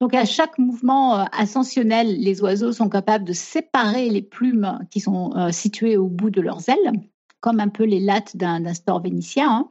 Donc 0.00 0.14
à 0.14 0.24
chaque 0.24 0.58
mouvement 0.58 1.20
euh, 1.20 1.24
ascensionnel, 1.32 2.18
les 2.18 2.42
oiseaux 2.42 2.72
sont 2.72 2.88
capables 2.88 3.24
de 3.24 3.32
séparer 3.32 4.08
les 4.08 4.22
plumes 4.22 4.78
qui 4.90 5.00
sont 5.00 5.36
euh, 5.36 5.50
situées 5.52 5.96
au 5.96 6.08
bout 6.08 6.30
de 6.30 6.40
leurs 6.40 6.68
ailes, 6.68 6.92
comme 7.40 7.60
un 7.60 7.68
peu 7.68 7.84
les 7.84 8.00
lattes 8.00 8.36
d'un 8.36 8.74
store 8.74 9.02
vénitien. 9.02 9.50
Hein. 9.50 9.70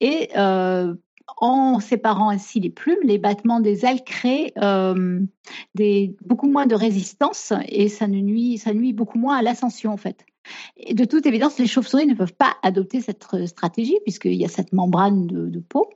Et 0.00 0.30
euh, 0.36 0.94
en 1.36 1.80
séparant 1.80 2.30
ainsi 2.30 2.60
les 2.60 2.70
plumes, 2.70 2.98
les 3.04 3.18
battements 3.18 3.60
des 3.60 3.84
ailes 3.84 4.04
créent 4.04 4.52
beaucoup 4.56 6.48
moins 6.48 6.66
de 6.66 6.74
résistance 6.74 7.52
et 7.68 7.88
ça, 7.88 8.06
nuit, 8.06 8.92
beaucoup 8.92 9.18
moins 9.18 9.36
à 9.36 9.42
l'ascension 9.42 9.92
en 9.92 9.96
fait. 9.96 10.26
De 10.92 11.04
toute 11.04 11.26
évidence, 11.26 11.58
les 11.58 11.68
chauves-souris 11.68 12.06
ne 12.06 12.14
peuvent 12.14 12.34
pas 12.34 12.54
adopter 12.62 13.00
cette 13.00 13.24
stratégie 13.46 13.98
puisqu'il 14.04 14.34
y 14.34 14.44
a 14.44 14.48
cette 14.48 14.72
membrane 14.72 15.26
de 15.26 15.60
peau 15.60 15.88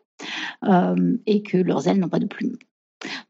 et 1.26 1.42
que 1.42 1.58
leurs 1.58 1.88
ailes 1.88 1.98
n'ont 1.98 2.08
pas 2.08 2.20
de 2.20 2.26
plumes. 2.26 2.56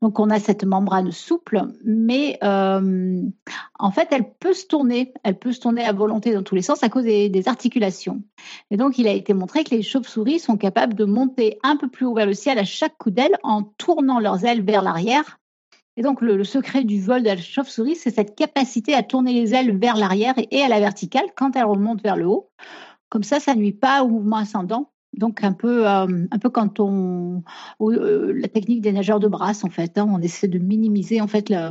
Donc 0.00 0.20
on 0.20 0.30
a 0.30 0.38
cette 0.38 0.64
membrane 0.64 1.10
souple, 1.10 1.62
mais 1.84 2.38
euh, 2.42 3.22
en 3.78 3.90
fait 3.90 4.08
elle 4.10 4.32
peut 4.38 4.54
se 4.54 4.66
tourner, 4.66 5.12
elle 5.24 5.38
peut 5.38 5.52
se 5.52 5.60
tourner 5.60 5.84
à 5.84 5.92
volonté 5.92 6.32
dans 6.32 6.42
tous 6.42 6.54
les 6.54 6.62
sens 6.62 6.82
à 6.82 6.88
cause 6.88 7.04
des, 7.04 7.42
articulations. 7.46 8.22
Et 8.70 8.76
donc 8.76 8.98
il 8.98 9.06
a 9.06 9.12
été 9.12 9.34
montré 9.34 9.64
que 9.64 9.74
les 9.74 9.82
chauves-souris 9.82 10.38
sont 10.38 10.56
capables 10.56 10.94
de 10.94 11.04
monter 11.04 11.58
un 11.62 11.76
peu 11.76 11.88
plus 11.88 12.06
haut 12.06 12.14
vers 12.14 12.26
le 12.26 12.34
ciel 12.34 12.58
à 12.58 12.64
chaque 12.64 12.96
coup 12.98 13.10
d'aile 13.10 13.36
en 13.42 13.62
tournant 13.62 14.20
leurs 14.20 14.44
ailes 14.44 14.62
vers 14.62 14.82
l'arrière. 14.82 15.38
Et 15.96 16.02
donc 16.02 16.20
le, 16.20 16.44
secret 16.44 16.84
du 16.84 17.00
vol 17.00 17.22
de 17.22 17.28
la 17.28 17.36
chauve-souris, 17.36 17.96
c'est 17.96 18.14
cette 18.14 18.36
capacité 18.36 18.94
à 18.94 19.02
tourner 19.02 19.32
les 19.32 19.54
ailes 19.54 19.76
vers 19.78 19.96
l'arrière 19.96 20.34
et, 20.36 20.62
à 20.62 20.68
la 20.68 20.78
verticale 20.78 21.26
quand 21.36 21.56
elles 21.56 21.64
remontent 21.64 22.02
vers 22.02 22.16
le 22.16 22.26
haut 22.26 22.50
Comme 23.08 23.22
ça, 23.22 23.40
ça 23.40 23.54
nuit 23.54 23.72
pas 23.72 24.02
au 24.02 24.08
mouvement 24.08 24.36
ascendant. 24.36 24.90
Donc 25.16 25.42
un 25.42 25.52
peu, 25.52 25.88
euh, 25.88 26.26
un 26.30 26.38
peu 26.38 26.50
quand 26.50 26.78
on 26.80 27.42
euh, 27.80 28.32
la 28.34 28.48
technique 28.48 28.82
des 28.82 28.92
nageurs 28.92 29.20
de 29.20 29.28
brasse 29.28 29.64
en 29.64 29.70
fait, 29.70 29.96
hein, 29.98 30.06
on 30.10 30.20
essaie 30.20 30.48
de 30.48 30.58
minimiser 30.58 31.20
en 31.20 31.26
fait 31.26 31.48
la, 31.50 31.70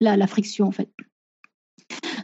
la, 0.00 0.26
friction 0.26 0.66
en 0.66 0.70
fait. 0.70 0.88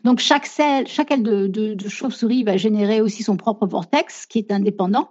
Donc 0.05 0.21
chaque 0.21 0.47
chaque 0.87 1.11
aile 1.11 1.25
de, 1.25 1.49
de, 1.49 1.89
chauve-souris 1.89 2.45
va 2.45 2.57
générer 2.57 3.01
aussi 3.01 3.25
son 3.25 3.37
propre 3.37 3.67
vortex 3.67 4.27
qui 4.27 4.39
est 4.39 4.53
indépendant. 4.53 5.11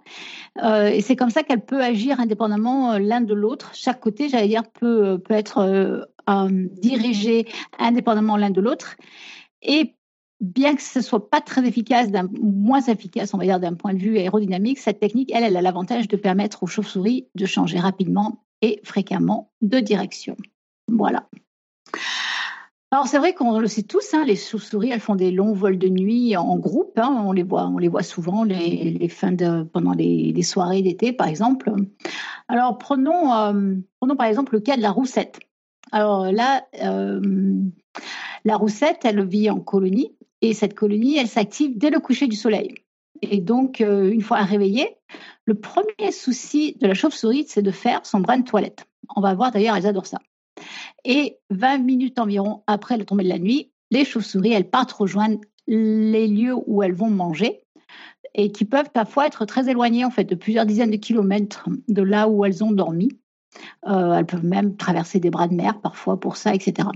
Euh, 0.62 0.88
et 0.88 1.02
c'est 1.02 1.16
comme 1.16 1.30
ça 1.30 1.42
qu'elle 1.42 1.64
peut 1.64 1.82
agir 1.82 2.18
indépendamment 2.18 2.96
l'un 2.96 3.20
de 3.20 3.34
l'autre. 3.34 3.72
Chaque 3.74 4.00
côté, 4.00 4.30
j'allais 4.30 4.48
dire, 4.48 4.62
peut, 4.64 5.18
peut 5.18 5.34
être 5.34 6.08
dirigé 6.80 7.46
indépendamment 7.78 8.38
l'un 8.38 8.50
de 8.50 8.60
l'autre. 8.62 8.96
Et 9.60 9.95
bien 10.40 10.74
que 10.74 10.82
ce 10.82 11.00
soit 11.00 11.30
pas 11.30 11.40
très 11.40 11.66
efficace, 11.66 12.08
moins 12.40 12.82
efficace, 12.82 13.32
on 13.34 13.38
va 13.38 13.44
dire 13.44 13.60
d'un 13.60 13.74
point 13.74 13.94
de 13.94 13.98
vue 13.98 14.18
aérodynamique, 14.18 14.78
cette 14.78 15.00
technique, 15.00 15.32
elle, 15.34 15.44
elle 15.44 15.56
a 15.56 15.62
l'avantage 15.62 16.08
de 16.08 16.16
permettre 16.16 16.62
aux 16.62 16.66
chauves-souris 16.66 17.28
de 17.34 17.46
changer 17.46 17.78
rapidement 17.78 18.44
et 18.62 18.80
fréquemment 18.84 19.50
de 19.62 19.80
direction. 19.80 20.36
Voilà. 20.88 21.28
Alors 22.92 23.08
c'est 23.08 23.18
vrai 23.18 23.34
qu'on 23.34 23.58
le 23.58 23.66
sait 23.66 23.82
tous, 23.82 24.14
hein, 24.14 24.24
les 24.24 24.36
chauves-souris, 24.36 24.90
elles 24.90 25.00
font 25.00 25.16
des 25.16 25.32
longs 25.32 25.52
vols 25.52 25.78
de 25.78 25.88
nuit 25.88 26.36
en 26.36 26.56
groupe. 26.56 26.98
Hein, 26.98 27.24
on 27.26 27.32
les 27.32 27.42
voit, 27.42 27.66
on 27.66 27.78
les 27.78 27.88
voit 27.88 28.04
souvent 28.04 28.44
les, 28.44 29.08
fins 29.08 29.32
de 29.32 29.64
pendant 29.64 29.92
les, 29.92 30.40
soirées 30.42 30.82
d'été, 30.82 31.12
par 31.12 31.26
exemple. 31.26 31.72
Alors 32.48 32.78
prenons, 32.78 33.34
euh, 33.34 33.74
prenons 34.00 34.16
par 34.16 34.26
exemple 34.26 34.54
le 34.54 34.60
cas 34.60 34.76
de 34.76 34.82
la 34.82 34.92
roussette. 34.92 35.40
Alors 35.96 36.30
là, 36.30 36.62
euh, 36.82 37.22
la 38.44 38.56
roussette, 38.58 39.06
elle 39.06 39.24
vit 39.24 39.48
en 39.48 39.60
colonie 39.60 40.14
et 40.42 40.52
cette 40.52 40.74
colonie, 40.74 41.16
elle 41.16 41.26
s'active 41.26 41.78
dès 41.78 41.88
le 41.88 42.00
coucher 42.00 42.26
du 42.26 42.36
soleil. 42.36 42.74
Et 43.22 43.40
donc, 43.40 43.80
euh, 43.80 44.10
une 44.10 44.20
fois 44.20 44.42
réveillée, 44.42 44.98
le 45.46 45.54
premier 45.54 46.12
souci 46.12 46.76
de 46.82 46.86
la 46.86 46.92
chauve-souris, 46.92 47.46
c'est 47.48 47.62
de 47.62 47.70
faire 47.70 48.04
son 48.04 48.20
brin 48.20 48.36
de 48.36 48.44
toilette. 48.44 48.84
On 49.16 49.22
va 49.22 49.32
voir 49.32 49.52
d'ailleurs, 49.52 49.74
elles 49.74 49.86
adorent 49.86 50.04
ça. 50.04 50.18
Et 51.06 51.38
20 51.48 51.78
minutes 51.78 52.18
environ 52.18 52.62
après 52.66 52.98
la 52.98 53.06
tombée 53.06 53.24
de 53.24 53.30
la 53.30 53.38
nuit, 53.38 53.72
les 53.90 54.04
chauves-souris, 54.04 54.52
elles 54.52 54.68
partent 54.68 54.92
rejoindre 54.92 55.40
les 55.66 56.28
lieux 56.28 56.56
où 56.66 56.82
elles 56.82 56.92
vont 56.92 57.08
manger 57.08 57.62
et 58.34 58.52
qui 58.52 58.66
peuvent 58.66 58.90
parfois 58.92 59.28
être 59.28 59.46
très 59.46 59.70
éloignés, 59.70 60.04
en 60.04 60.10
fait, 60.10 60.24
de 60.24 60.34
plusieurs 60.34 60.66
dizaines 60.66 60.90
de 60.90 60.96
kilomètres 60.96 61.70
de 61.88 62.02
là 62.02 62.28
où 62.28 62.44
elles 62.44 62.62
ont 62.62 62.72
dormi. 62.72 63.08
Euh, 63.86 64.14
elles 64.14 64.26
peuvent 64.26 64.44
même 64.44 64.76
traverser 64.76 65.20
des 65.20 65.30
bras 65.30 65.48
de 65.48 65.54
mer 65.54 65.80
parfois 65.80 66.18
pour 66.18 66.36
ça, 66.36 66.54
etc. 66.54 66.88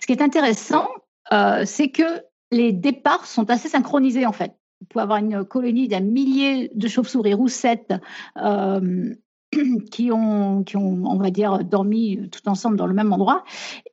Ce 0.00 0.06
qui 0.06 0.12
est 0.12 0.22
intéressant, 0.22 0.88
euh, 1.32 1.62
c'est 1.64 1.90
que 1.90 2.22
les 2.50 2.72
départs 2.72 3.26
sont 3.26 3.50
assez 3.50 3.68
synchronisés 3.68 4.26
en 4.26 4.32
fait. 4.32 4.56
Vous 4.80 4.86
pouvez 4.88 5.02
avoir 5.02 5.18
une 5.18 5.44
colonie 5.44 5.88
d'un 5.88 6.00
millier 6.00 6.70
de 6.74 6.88
chauves-souris 6.88 7.34
roussettes 7.34 7.94
euh, 8.38 9.14
qui, 9.90 10.10
ont, 10.10 10.64
qui 10.64 10.76
ont, 10.76 11.04
on 11.04 11.16
va 11.16 11.30
dire, 11.30 11.64
dormi 11.64 12.28
tout 12.30 12.48
ensemble 12.48 12.76
dans 12.76 12.86
le 12.86 12.94
même 12.94 13.12
endroit. 13.12 13.44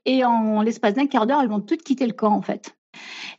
Et 0.06 0.24
en 0.24 0.62
l'espace 0.62 0.94
d'un 0.94 1.08
quart 1.08 1.28
d'heure, 1.28 1.42
elles 1.42 1.50
vont 1.50 1.60
toutes 1.60 1.84
quitter 1.84 2.08
le 2.08 2.14
camp 2.14 2.34
en 2.34 2.42
fait. 2.42 2.76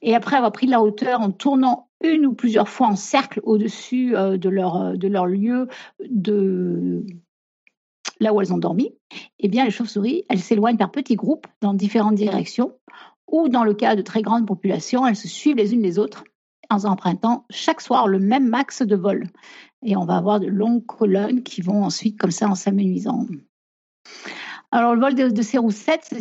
Et 0.02 0.14
après 0.14 0.36
avoir 0.36 0.52
pris 0.52 0.66
de 0.66 0.70
la 0.70 0.82
hauteur 0.82 1.20
en 1.20 1.32
tournant 1.32 1.88
une 2.04 2.26
ou 2.26 2.34
plusieurs 2.34 2.68
fois 2.68 2.86
en 2.86 2.96
cercle 2.96 3.40
au-dessus 3.42 4.12
de, 4.12 4.48
leur, 4.48 4.96
de 4.96 5.08
leur 5.08 5.26
lieu 5.26 5.66
de 6.08 7.04
là 8.20 8.32
où 8.32 8.40
elles 8.40 8.52
ont 8.52 8.58
dormi, 8.58 8.92
eh 9.38 9.48
bien 9.48 9.64
les 9.64 9.70
chauves-souris, 9.70 10.24
elles 10.28 10.40
s'éloignent 10.40 10.76
par 10.76 10.90
petits 10.90 11.16
groupes 11.16 11.46
dans 11.60 11.74
différentes 11.74 12.14
directions 12.14 12.72
ou 13.30 13.48
dans 13.48 13.64
le 13.64 13.74
cas 13.74 13.94
de 13.96 14.02
très 14.02 14.22
grandes 14.22 14.46
populations, 14.46 15.06
elles 15.06 15.16
se 15.16 15.28
suivent 15.28 15.56
les 15.56 15.74
unes 15.74 15.82
les 15.82 15.98
autres 15.98 16.24
en 16.70 16.84
empruntant 16.84 17.44
chaque 17.50 17.80
soir 17.80 18.08
le 18.08 18.18
même 18.18 18.48
max 18.48 18.82
de 18.82 18.96
vol. 18.96 19.26
Et 19.82 19.96
on 19.96 20.04
va 20.04 20.16
avoir 20.16 20.40
de 20.40 20.46
longues 20.46 20.84
colonnes 20.84 21.42
qui 21.42 21.60
vont 21.62 21.84
ensuite 21.84 22.18
comme 22.18 22.30
ça 22.30 22.48
en 22.48 22.54
s'amenuisant. 22.54 23.26
Alors 24.70 24.94
le 24.94 25.00
vol 25.00 25.14
de, 25.14 25.42
ces 25.42 25.56
roussettes, 25.56 26.12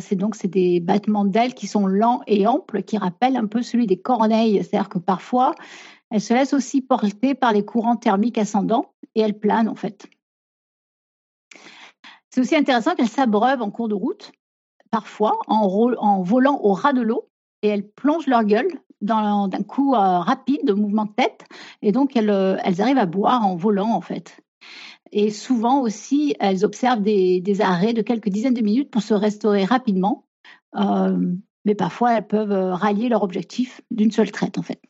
c'est 0.00 0.14
donc 0.14 0.36
des 0.46 0.80
battements 0.80 1.24
d'ailes 1.24 1.54
qui 1.54 1.66
sont 1.66 1.86
lents 1.86 2.20
et 2.26 2.46
amples, 2.46 2.82
qui 2.82 2.98
rappellent 2.98 3.36
un 3.36 3.46
peu 3.46 3.62
celui 3.62 3.86
des 3.86 3.98
corneilles. 3.98 4.62
C'est-à-dire 4.62 4.90
que 4.90 4.98
parfois, 4.98 5.54
elles 6.10 6.20
se 6.20 6.34
laissent 6.34 6.52
aussi 6.52 6.82
porter 6.82 7.34
par 7.34 7.52
les 7.52 7.64
courants 7.64 7.96
thermiques 7.96 8.36
ascendants 8.36 8.92
et 9.14 9.20
elles 9.20 9.38
planent 9.38 9.68
en 9.68 9.74
fait. 9.74 10.06
C'est 12.34 12.40
aussi 12.40 12.56
intéressant 12.56 12.96
qu'elles 12.96 13.06
s'abreuvent 13.06 13.62
en 13.62 13.70
cours 13.70 13.86
de 13.86 13.94
route 13.94 14.32
parfois 14.90 15.38
en, 15.46 16.20
volant 16.22 16.58
au 16.64 16.72
ras 16.72 16.92
de 16.92 17.00
l'eau 17.00 17.30
et 17.62 17.68
elles 17.68 17.88
plongent 17.88 18.26
leur 18.26 18.42
gueule 18.42 18.66
d'un 19.00 19.48
coup 19.68 19.94
euh, 19.94 20.18
rapide 20.18 20.64
de 20.64 20.72
mouvement 20.72 21.04
de 21.04 21.12
tête 21.12 21.44
et 21.80 21.92
donc 21.92 22.16
euh, 22.16 22.56
elles, 22.64 22.82
arrivent 22.82 22.98
à 22.98 23.06
boire 23.06 23.46
en 23.46 23.54
volant 23.54 23.92
en 23.92 24.00
fait. 24.00 24.40
Et 25.12 25.30
souvent 25.30 25.80
aussi, 25.80 26.34
elles 26.40 26.64
observent 26.64 27.02
des, 27.02 27.60
arrêts 27.60 27.92
de 27.92 28.02
quelques 28.02 28.30
dizaines 28.30 28.54
de 28.54 28.62
minutes 28.62 28.90
pour 28.90 29.02
se 29.02 29.14
restaurer 29.14 29.64
rapidement. 29.64 30.26
Euh, 30.74 31.16
mais 31.64 31.76
parfois, 31.76 32.14
elles 32.14 32.26
peuvent 32.26 32.72
rallier 32.72 33.08
leur 33.08 33.22
objectif 33.22 33.80
d'une 33.92 34.10
seule 34.10 34.32
traite 34.32 34.58
en 34.58 34.62
fait. 34.62 34.82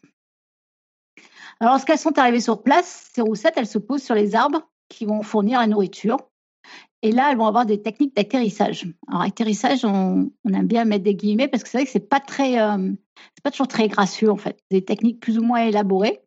Alors, 1.60 1.74
lorsqu'elles 1.74 1.98
sont 1.98 2.18
arrivées 2.18 2.40
sur 2.40 2.62
place, 2.62 3.10
ces 3.12 3.20
roussettes, 3.20 3.54
elles 3.58 3.66
se 3.66 3.76
posent 3.76 4.02
sur 4.02 4.14
les 4.14 4.34
arbres 4.34 4.62
qui 4.88 5.04
vont 5.04 5.20
fournir 5.20 5.60
la 5.60 5.66
nourriture. 5.66 6.16
Et 7.04 7.12
là, 7.12 7.30
elles 7.30 7.36
vont 7.36 7.46
avoir 7.46 7.66
des 7.66 7.82
techniques 7.82 8.16
d'atterrissage. 8.16 8.86
Alors, 9.08 9.20
atterrissage, 9.20 9.84
on, 9.84 10.30
aime 10.50 10.66
bien 10.66 10.86
mettre 10.86 11.04
des 11.04 11.14
guillemets 11.14 11.48
parce 11.48 11.62
que 11.62 11.68
c'est 11.68 11.76
vrai 11.76 11.84
que 11.84 11.90
c'est 11.90 12.08
pas 12.08 12.22
euh, 12.40 12.92
pas 13.42 13.50
toujours 13.50 13.68
très 13.68 13.88
gracieux 13.88 14.30
en 14.30 14.38
fait. 14.38 14.58
Des 14.70 14.82
techniques 14.82 15.20
plus 15.20 15.38
ou 15.38 15.42
moins 15.42 15.66
élaborées. 15.66 16.22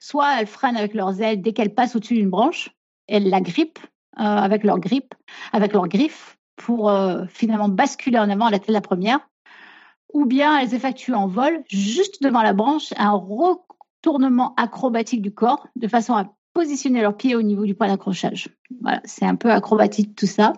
Soit 0.00 0.40
elles 0.40 0.48
freinent 0.48 0.76
avec 0.76 0.94
leurs 0.94 1.20
ailes 1.20 1.40
dès 1.40 1.52
qu'elles 1.52 1.72
passent 1.72 1.94
au-dessus 1.94 2.14
d'une 2.14 2.30
branche, 2.30 2.70
elles 3.06 3.30
la 3.30 3.40
grippent 3.40 3.78
euh, 4.18 4.22
avec 4.24 4.64
leur 4.64 4.80
grippe, 4.80 5.14
avec 5.52 5.72
leurs 5.72 5.86
griffes 5.86 6.36
pour 6.56 6.90
euh, 6.90 7.24
finalement 7.28 7.68
basculer 7.68 8.18
en 8.18 8.28
avant 8.28 8.46
à 8.46 8.50
la 8.50 8.58
tête 8.58 8.68
de 8.68 8.72
la 8.72 8.80
première. 8.80 9.20
Ou 10.12 10.26
bien 10.26 10.58
elles 10.58 10.74
effectuent 10.74 11.14
en 11.14 11.28
vol 11.28 11.62
juste 11.68 12.24
devant 12.24 12.42
la 12.42 12.54
branche 12.54 12.92
un 12.96 13.12
retournement 13.12 14.52
acrobatique 14.56 15.22
du 15.22 15.32
corps 15.32 15.68
de 15.76 15.86
façon 15.86 16.14
à 16.14 16.34
positionner 16.52 17.02
leurs 17.02 17.16
pieds 17.16 17.34
au 17.34 17.42
niveau 17.42 17.64
du 17.64 17.74
point 17.74 17.88
d'accrochage? 17.88 18.48
Voilà, 18.80 19.00
c'est 19.04 19.24
un 19.24 19.36
peu 19.36 19.50
acrobatique 19.50 20.14
tout 20.16 20.26
ça. 20.26 20.52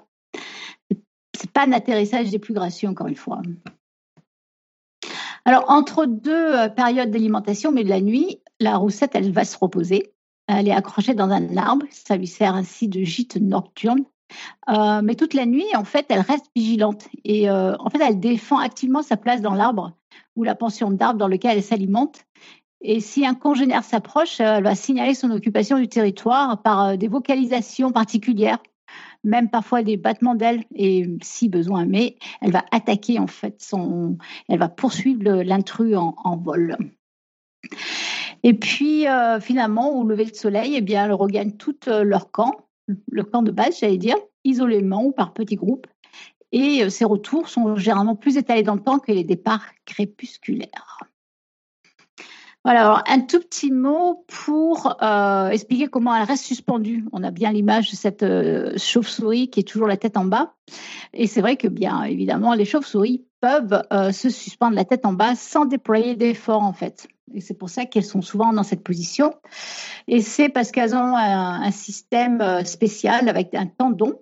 C'est 1.37 1.51
pas 1.51 1.67
un 1.67 1.73
atterrissage 1.73 2.31
des 2.31 2.39
plus 2.39 2.55
gracieux, 2.55 2.89
encore 2.89 3.09
une 3.09 3.17
fois. 3.17 3.43
Alors, 5.45 5.65
entre 5.69 6.07
deux 6.07 6.55
euh, 6.55 6.69
périodes 6.69 7.11
d'alimentation, 7.11 7.71
mais 7.71 7.85
de 7.85 7.91
la 7.91 8.01
nuit, 8.01 8.41
la 8.61 8.77
roussette, 8.77 9.15
elle 9.15 9.31
va 9.31 9.45
se 9.45 9.59
reposer. 9.59 10.13
Elle 10.47 10.69
est 10.69 10.73
accrochée 10.73 11.15
dans 11.15 11.31
un 11.31 11.57
arbre. 11.57 11.87
Ça 11.91 12.17
lui 12.17 12.27
sert 12.27 12.55
ainsi 12.55 12.89
de 12.89 13.03
gîte 13.03 13.37
nocturne. 13.37 14.05
Euh, 14.69 15.01
mais 15.03 15.15
toute 15.15 15.35
la 15.35 15.47
nuit, 15.47 15.67
en 15.77 15.85
fait, 15.85 16.07
elle 16.09 16.21
reste 16.21 16.47
vigilante. 16.57 17.09
Et 17.25 17.51
euh, 17.51 17.75
en 17.79 17.91
fait, 17.91 18.01
elle 18.01 18.21
défend 18.21 18.59
activement 18.59 19.03
sa 19.03 19.17
place 19.17 19.41
dans 19.41 19.55
l'arbre 19.55 19.93
ou 20.37 20.45
la 20.45 20.55
pension 20.55 20.91
d'arbre 20.91 21.19
dans 21.19 21.29
lequel 21.29 21.59
elle 21.59 21.63
s'alimente. 21.63 22.25
Et 22.87 23.01
si 23.01 23.25
un 23.25 23.35
congénère 23.35 23.83
s'approche, 23.83 24.41
euh, 24.41 24.57
elle 24.59 24.65
va 24.65 24.75
signaler 24.75 25.15
son 25.15 25.31
occupation 25.31 25.79
du 25.79 25.89
territoire 25.89 26.61
par 26.61 26.85
euh, 26.85 26.97
des 26.97 27.09
vocalisations 27.09 27.91
particulières, 27.93 28.63
même 29.25 29.49
parfois 29.49 29.83
des 29.83 29.97
battements 29.97 30.35
d'ailes, 30.35 30.65
et 30.75 31.09
si 31.23 31.49
besoin, 31.49 31.87
mais 31.87 32.17
elle 32.43 32.53
va 32.53 32.63
attaquer 32.73 33.19
en 33.19 33.27
fait 33.27 33.63
son, 33.63 34.19
elle 34.51 34.59
va 34.59 34.69
poursuivre 34.69 35.23
l'intrus 35.43 35.97
en, 35.97 36.37
vol. 36.37 36.77
Et 38.43 38.53
puis 38.53 39.09
euh, 39.09 39.41
finalement, 39.41 39.97
au 39.97 40.07
lever 40.07 40.27
du 40.27 40.35
soleil, 40.35 40.75
eh 40.77 40.83
bien, 40.83 41.07
elles 41.07 41.13
regagnent 41.13 41.57
tout 41.57 41.79
leur 41.87 42.31
camp, 42.31 42.69
le 43.11 43.25
camp 43.25 43.41
de 43.41 43.51
base, 43.51 43.79
j'allais 43.81 43.97
dire, 43.97 44.17
isolément 44.45 45.07
ou 45.07 45.13
par 45.13 45.33
petits 45.33 45.57
groupes. 45.57 45.87
Et 46.53 46.89
ces 46.91 47.07
retours 47.07 47.49
sont 47.49 47.77
généralement 47.77 48.15
plus 48.15 48.37
étalés 48.37 48.63
dans 48.63 48.75
le 48.75 48.83
temps 48.83 48.99
que 48.99 49.11
les 49.11 49.25
départs 49.25 49.73
crépusculaires. 49.87 50.99
Voilà, 52.65 52.81
alors 52.81 53.03
un 53.07 53.21
tout 53.21 53.41
petit 53.41 53.71
mot 53.71 54.25
pour 54.27 54.97
euh, 55.03 55.51
expliquer 55.51 55.89
comment 55.89 56.17
elle 56.17 56.25
reste 56.25 56.47
suspendue. 56.47 57.05
On 57.13 57.23
a 57.23 57.31
bien 57.31 57.53
l'image 57.53 57.91
de 57.91 57.97
cette 57.97 58.23
euh, 58.23 58.73
chauve-souris 58.79 59.51
qui 59.51 59.61
est 59.61 59.65
toujours 59.65 59.87
la 59.87 59.99
tête 59.99 60.17
en 60.17 60.25
bas. 60.25 60.55
Et 61.13 61.27
c'est 61.27 61.43
vrai 61.43 61.57
que, 61.59 61.69
bien 61.69 62.05
évidemment, 62.05 62.55
les 62.55 62.65
chauves-souris 62.65 63.27
peuvent 63.43 63.83
euh, 63.93 64.13
se 64.13 64.31
suspendre 64.31 64.77
la 64.77 64.87
tête 64.87 65.05
en 65.05 65.13
bas 65.13 65.35
sans 65.35 65.67
déployer 65.67 66.17
d'efforts, 66.17 66.63
en 66.63 66.73
fait. 66.73 67.07
Et 67.35 67.43
c'est 67.43 67.53
pour 67.53 67.69
ça 67.69 67.85
qu'elles 67.85 68.03
sont 68.03 68.23
souvent 68.23 68.55
dans 68.55 68.63
cette 68.63 68.83
position. 68.83 69.35
Et 70.09 70.23
c'est 70.23 70.49
parce 70.49 70.71
qu'elles 70.71 70.95
ont 70.95 71.17
un, 71.17 71.71
système 71.71 72.65
spécial 72.65 73.29
avec 73.29 73.55
un 73.55 73.67
tendon 73.67 74.21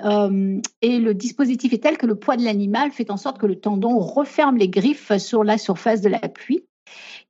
et 0.00 0.98
le 0.98 1.12
dispositif 1.12 1.72
est 1.74 1.82
tel 1.82 1.98
que 1.98 2.06
le 2.06 2.14
poids 2.14 2.36
de 2.36 2.42
l'animal 2.44 2.90
fait 2.90 3.10
en 3.10 3.18
sorte 3.18 3.38
que 3.38 3.46
le 3.46 3.60
tendon 3.60 3.98
referme 3.98 4.56
les 4.56 4.70
griffes 4.70 5.16
sur 5.18 5.44
la 5.44 5.58
surface 5.58 6.00
de 6.00 6.08
l'appui 6.08 6.64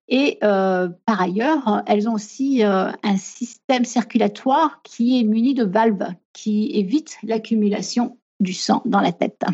et 0.09 0.38
euh, 0.43 0.88
par 1.07 1.21
ailleurs, 1.21 1.83
elles 1.87 2.09
ont 2.09 2.15
aussi 2.15 2.65
euh, 2.65 2.91
un 3.03 3.17
système 3.17 3.85
circulatoire 3.85 4.83
qui 4.83 5.21
est 5.21 5.25
muni 5.25 5.55
de 5.55 5.65
valves 5.65 6.09
qui 6.33 6.71
évite 6.75 7.19
l'accumulation 7.23 8.19
du 8.41 8.53
sang 8.53 8.83
dans 8.85 9.01
la 9.01 9.12
tête. 9.12 9.45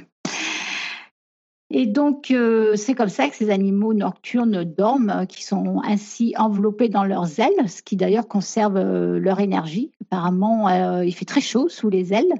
Et 1.70 1.84
donc, 1.84 2.30
euh, 2.30 2.76
c'est 2.76 2.94
comme 2.94 3.10
ça 3.10 3.28
que 3.28 3.36
ces 3.36 3.50
animaux 3.50 3.92
nocturnes 3.92 4.64
dorment, 4.64 5.26
qui 5.28 5.44
sont 5.44 5.82
ainsi 5.84 6.32
enveloppés 6.38 6.88
dans 6.88 7.04
leurs 7.04 7.38
ailes, 7.40 7.68
ce 7.68 7.82
qui 7.82 7.96
d'ailleurs 7.96 8.26
conserve 8.26 8.80
leur 8.80 9.40
énergie. 9.40 9.92
Apparemment, 10.00 10.70
il 11.02 11.14
fait 11.14 11.26
très 11.26 11.42
chaud 11.42 11.68
sous 11.68 11.90
les 11.90 12.14
ailes. 12.14 12.32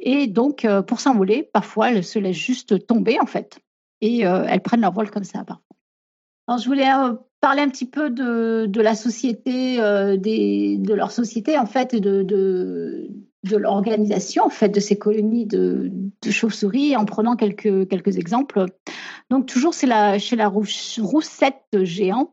Et 0.00 0.26
donc, 0.26 0.66
pour 0.86 1.00
s'envoler, 1.00 1.48
parfois, 1.50 1.90
elles 1.90 2.04
se 2.04 2.18
laissent 2.18 2.36
juste 2.36 2.86
tomber, 2.86 3.18
en 3.18 3.26
fait. 3.26 3.58
Et 4.02 4.18
elles 4.18 4.60
prennent 4.60 4.82
leur 4.82 4.92
vol 4.92 5.10
comme 5.10 5.24
ça, 5.24 5.44
parfois. 5.44 5.64
Alors, 6.46 6.60
je 6.60 6.66
voulais 6.66 6.90
parler 7.44 7.60
un 7.60 7.68
petit 7.68 7.84
peu 7.84 8.08
de, 8.08 8.80
la 8.80 8.94
société, 8.94 9.76
des, 10.16 10.78
de 10.78 10.94
leur 10.94 11.10
société, 11.10 11.58
en 11.58 11.66
fait, 11.66 11.92
et 11.92 12.00
de, 12.00 13.10
l'organisation 13.52 14.44
en 14.44 14.48
fait 14.48 14.70
de 14.70 14.80
ces 14.80 14.96
colonies 14.96 15.44
de, 15.44 15.92
chauves-souris 16.26 16.96
en 16.96 17.04
prenant 17.04 17.36
quelques 17.36 17.86
quelques 17.90 18.16
exemples. 18.16 18.64
Donc 19.28 19.44
toujours 19.44 19.74
c'est 19.74 19.86
la 19.86 20.18
chez 20.18 20.36
la 20.36 20.48
roussette 20.48 21.66
géante 21.82 22.32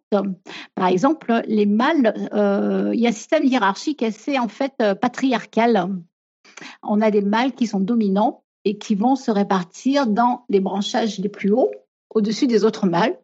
par 0.75 0.87
exemple 0.87 1.41
les 1.45 1.65
mâles 1.65 2.13
euh, 2.33 2.91
il 2.93 3.01
y 3.01 3.05
a 3.05 3.09
un 3.09 3.13
système 3.13 3.43
hiérarchique 3.43 4.03
assez 4.03 4.39
en 4.39 4.47
fait 4.47 4.75
euh, 4.81 4.95
patriarcal. 4.95 5.89
On 6.83 7.01
a 7.01 7.11
des 7.11 7.21
mâles 7.21 7.51
qui 7.51 7.67
sont 7.67 7.81
dominants 7.81 8.43
et 8.63 8.77
qui 8.77 8.95
vont 8.95 9.17
se 9.17 9.29
répartir 9.29 10.07
dans 10.07 10.45
les 10.47 10.61
branchages 10.61 11.19
les 11.19 11.29
plus 11.29 11.51
hauts 11.51 11.71
au-dessus 12.15 12.47
des 12.47 12.63
autres 12.63 12.87
mâles. 12.87 13.17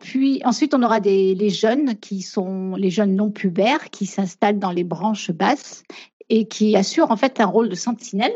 Puis, 0.00 0.42
ensuite, 0.44 0.74
on 0.74 0.82
aura 0.82 0.98
les 1.00 1.50
jeunes 1.50 1.96
qui 1.98 2.22
sont 2.22 2.74
les 2.76 2.90
jeunes 2.90 3.14
non 3.14 3.30
pubères 3.30 3.90
qui 3.90 4.06
s'installent 4.06 4.58
dans 4.58 4.72
les 4.72 4.84
branches 4.84 5.30
basses 5.30 5.84
et 6.28 6.46
qui 6.46 6.76
assure 6.76 7.10
en 7.10 7.16
fait 7.16 7.40
un 7.40 7.46
rôle 7.46 7.68
de 7.68 7.74
sentinelle. 7.74 8.34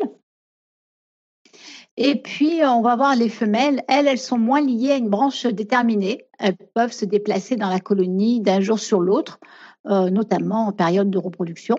Et 1.96 2.20
puis, 2.20 2.60
on 2.64 2.82
va 2.82 2.96
voir 2.96 3.14
les 3.14 3.28
femelles. 3.28 3.84
Elles, 3.86 4.08
elles 4.08 4.18
sont 4.18 4.38
moins 4.38 4.60
liées 4.60 4.92
à 4.92 4.96
une 4.96 5.08
branche 5.08 5.46
déterminée. 5.46 6.26
Elles 6.38 6.56
peuvent 6.74 6.92
se 6.92 7.04
déplacer 7.04 7.54
dans 7.56 7.68
la 7.68 7.78
colonie 7.78 8.40
d'un 8.40 8.60
jour 8.60 8.80
sur 8.80 9.00
l'autre, 9.00 9.38
euh, 9.86 10.10
notamment 10.10 10.66
en 10.66 10.72
période 10.72 11.10
de 11.10 11.18
reproduction. 11.18 11.76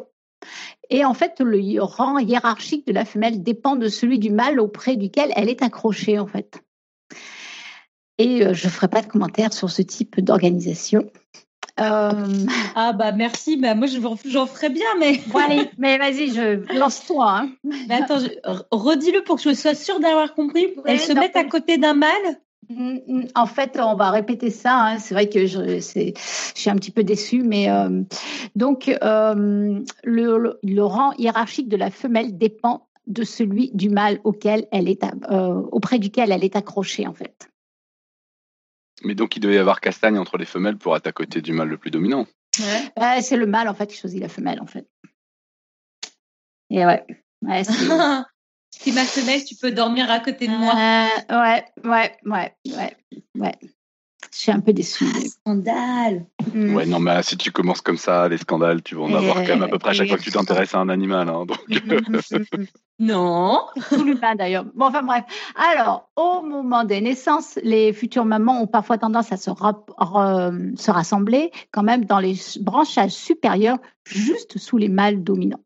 Et 0.89 1.03
en 1.03 1.13
fait, 1.13 1.41
le 1.41 1.81
rang 1.81 2.17
hiérarchique 2.17 2.87
de 2.87 2.93
la 2.93 3.03
femelle 3.03 3.43
dépend 3.43 3.75
de 3.75 3.89
celui 3.89 4.19
du 4.19 4.31
mâle 4.31 4.59
auprès 4.59 4.95
duquel 4.95 5.33
elle 5.35 5.49
est 5.49 5.61
accrochée, 5.61 6.17
en 6.17 6.27
fait. 6.27 6.63
Et 8.17 8.45
euh, 8.45 8.53
je 8.53 8.67
ne 8.67 8.71
ferai 8.71 8.87
pas 8.87 9.01
de 9.01 9.07
commentaires 9.07 9.53
sur 9.53 9.69
ce 9.69 9.81
type 9.81 10.19
d'organisation. 10.19 11.09
Euh... 11.79 12.11
Ah 12.75 12.93
bah 12.93 13.11
merci, 13.11 13.57
bah 13.57 13.75
moi 13.75 13.87
j'en 13.87 14.45
ferais 14.45 14.69
bien, 14.69 14.87
mais. 14.99 15.19
Bon, 15.27 15.39
allez, 15.39 15.69
mais 15.77 15.97
vas-y, 15.97 16.33
je 16.33 16.73
lance-toi. 16.77 17.39
Hein. 17.39 17.49
Mais 17.89 17.95
attends, 17.95 18.19
redis-le 18.71 19.23
pour 19.23 19.35
que 19.35 19.41
je 19.41 19.53
sois 19.53 19.75
sûre 19.75 19.99
d'avoir 19.99 20.33
compris. 20.33 20.67
Elles 20.85 20.99
se 20.99 21.11
mettent 21.11 21.35
à 21.35 21.43
côté 21.43 21.77
d'un 21.77 21.93
mâle 21.93 22.39
mm, 22.69 22.97
mm, 23.07 23.27
en 23.35 23.45
fait, 23.45 23.77
on 23.81 23.95
va 23.95 24.09
répéter 24.09 24.51
ça. 24.51 24.85
Hein. 24.85 24.99
C'est 24.99 25.13
vrai 25.13 25.27
que 25.27 25.45
je, 25.47 25.79
je, 25.79 26.13
suis 26.55 26.69
un 26.69 26.75
petit 26.75 26.91
peu 26.91 27.03
déçue, 27.03 27.43
mais 27.43 27.69
euh, 27.69 28.03
donc 28.55 28.87
euh, 28.87 29.81
le, 30.05 30.57
le, 30.63 30.83
rang 30.83 31.11
hiérarchique 31.17 31.67
de 31.67 31.75
la 31.75 31.91
femelle 31.91 32.37
dépend 32.37 32.87
de 33.07 33.23
celui 33.23 33.71
du 33.73 33.89
mâle 33.89 34.19
auquel 34.23 34.65
elle 34.71 34.87
est, 34.87 35.03
euh, 35.29 35.61
auprès 35.71 35.99
duquel 35.99 36.31
elle 36.31 36.43
est 36.43 36.55
accrochée, 36.55 37.05
en 37.05 37.13
fait. 37.13 37.49
Mais 39.05 39.15
donc, 39.15 39.37
il 39.37 39.39
devait 39.39 39.55
y 39.55 39.59
avoir 39.59 39.79
castagne 39.79 40.17
entre 40.17 40.37
les 40.37 40.45
femelles 40.45 40.77
pour 40.77 40.95
être 40.97 41.07
à 41.07 41.11
côté 41.11 41.41
du 41.41 41.53
mâle 41.53 41.69
le 41.69 41.77
plus 41.77 41.91
dominant. 41.91 42.25
Ouais. 42.59 43.21
c'est 43.21 43.37
le 43.37 43.45
mâle, 43.45 43.69
en 43.69 43.73
fait, 43.73 43.87
qui 43.87 43.97
choisit 43.97 44.19
la 44.19 44.29
femelle, 44.29 44.59
en 44.61 44.65
fait. 44.65 44.87
Et 46.71 46.85
ouais. 46.85 47.05
ouais 47.43 47.63
si 47.63 48.91
ma 48.93 49.05
femelle, 49.05 49.43
tu 49.45 49.55
peux 49.55 49.71
dormir 49.71 50.09
à 50.09 50.19
côté 50.19 50.47
de 50.47 50.53
moi. 50.53 50.73
Euh, 50.73 51.41
ouais, 51.41 51.65
ouais, 51.83 52.17
ouais, 52.25 52.55
ouais, 52.65 52.97
ouais. 53.35 53.55
Je 54.35 54.41
suis 54.41 54.51
un 54.51 54.59
peu 54.59 54.73
déçue. 54.73 55.05
Ah, 55.15 55.19
scandale. 55.21 56.25
Mm. 56.53 56.75
Ouais, 56.75 56.85
non, 56.85 56.99
mais 56.99 57.23
si 57.23 57.37
tu 57.37 57.51
commences 57.51 57.79
comme 57.79 57.97
ça, 57.97 58.27
les 58.27 58.37
scandales, 58.37 58.83
tu 58.83 58.95
vas 58.95 59.03
en 59.03 59.13
avoir 59.13 59.37
quand 59.37 59.47
même 59.47 59.63
à 59.63 59.69
peu 59.69 59.79
près 59.79 59.91
à 59.91 59.93
chaque 59.93 60.09
fois 60.09 60.17
que 60.17 60.23
tu 60.23 60.31
t'intéresses 60.31 60.75
à 60.75 60.79
un 60.79 60.89
animal. 60.89 61.29
Hein, 61.29 61.45
donc... 61.45 61.57
non. 62.99 63.61
Tout 63.89 64.03
l'humain 64.03 64.35
d'ailleurs. 64.35 64.65
Bon, 64.75 64.87
enfin 64.87 65.03
bref. 65.03 65.23
Alors, 65.55 66.09
au 66.17 66.41
moment 66.41 66.83
des 66.83 66.99
naissances, 66.99 67.57
les 67.63 67.93
futures 67.93 68.25
mamans 68.25 68.61
ont 68.61 68.67
parfois 68.67 68.97
tendance 68.97 69.31
à 69.31 69.37
se, 69.37 69.51
se 69.51 70.91
rassembler 70.91 71.51
quand 71.71 71.83
même 71.83 72.03
dans 72.03 72.19
les 72.19 72.35
branchages 72.59 73.11
supérieurs, 73.11 73.77
juste 74.05 74.57
sous 74.57 74.75
les 74.75 74.89
mâles 74.89 75.23
dominants. 75.23 75.63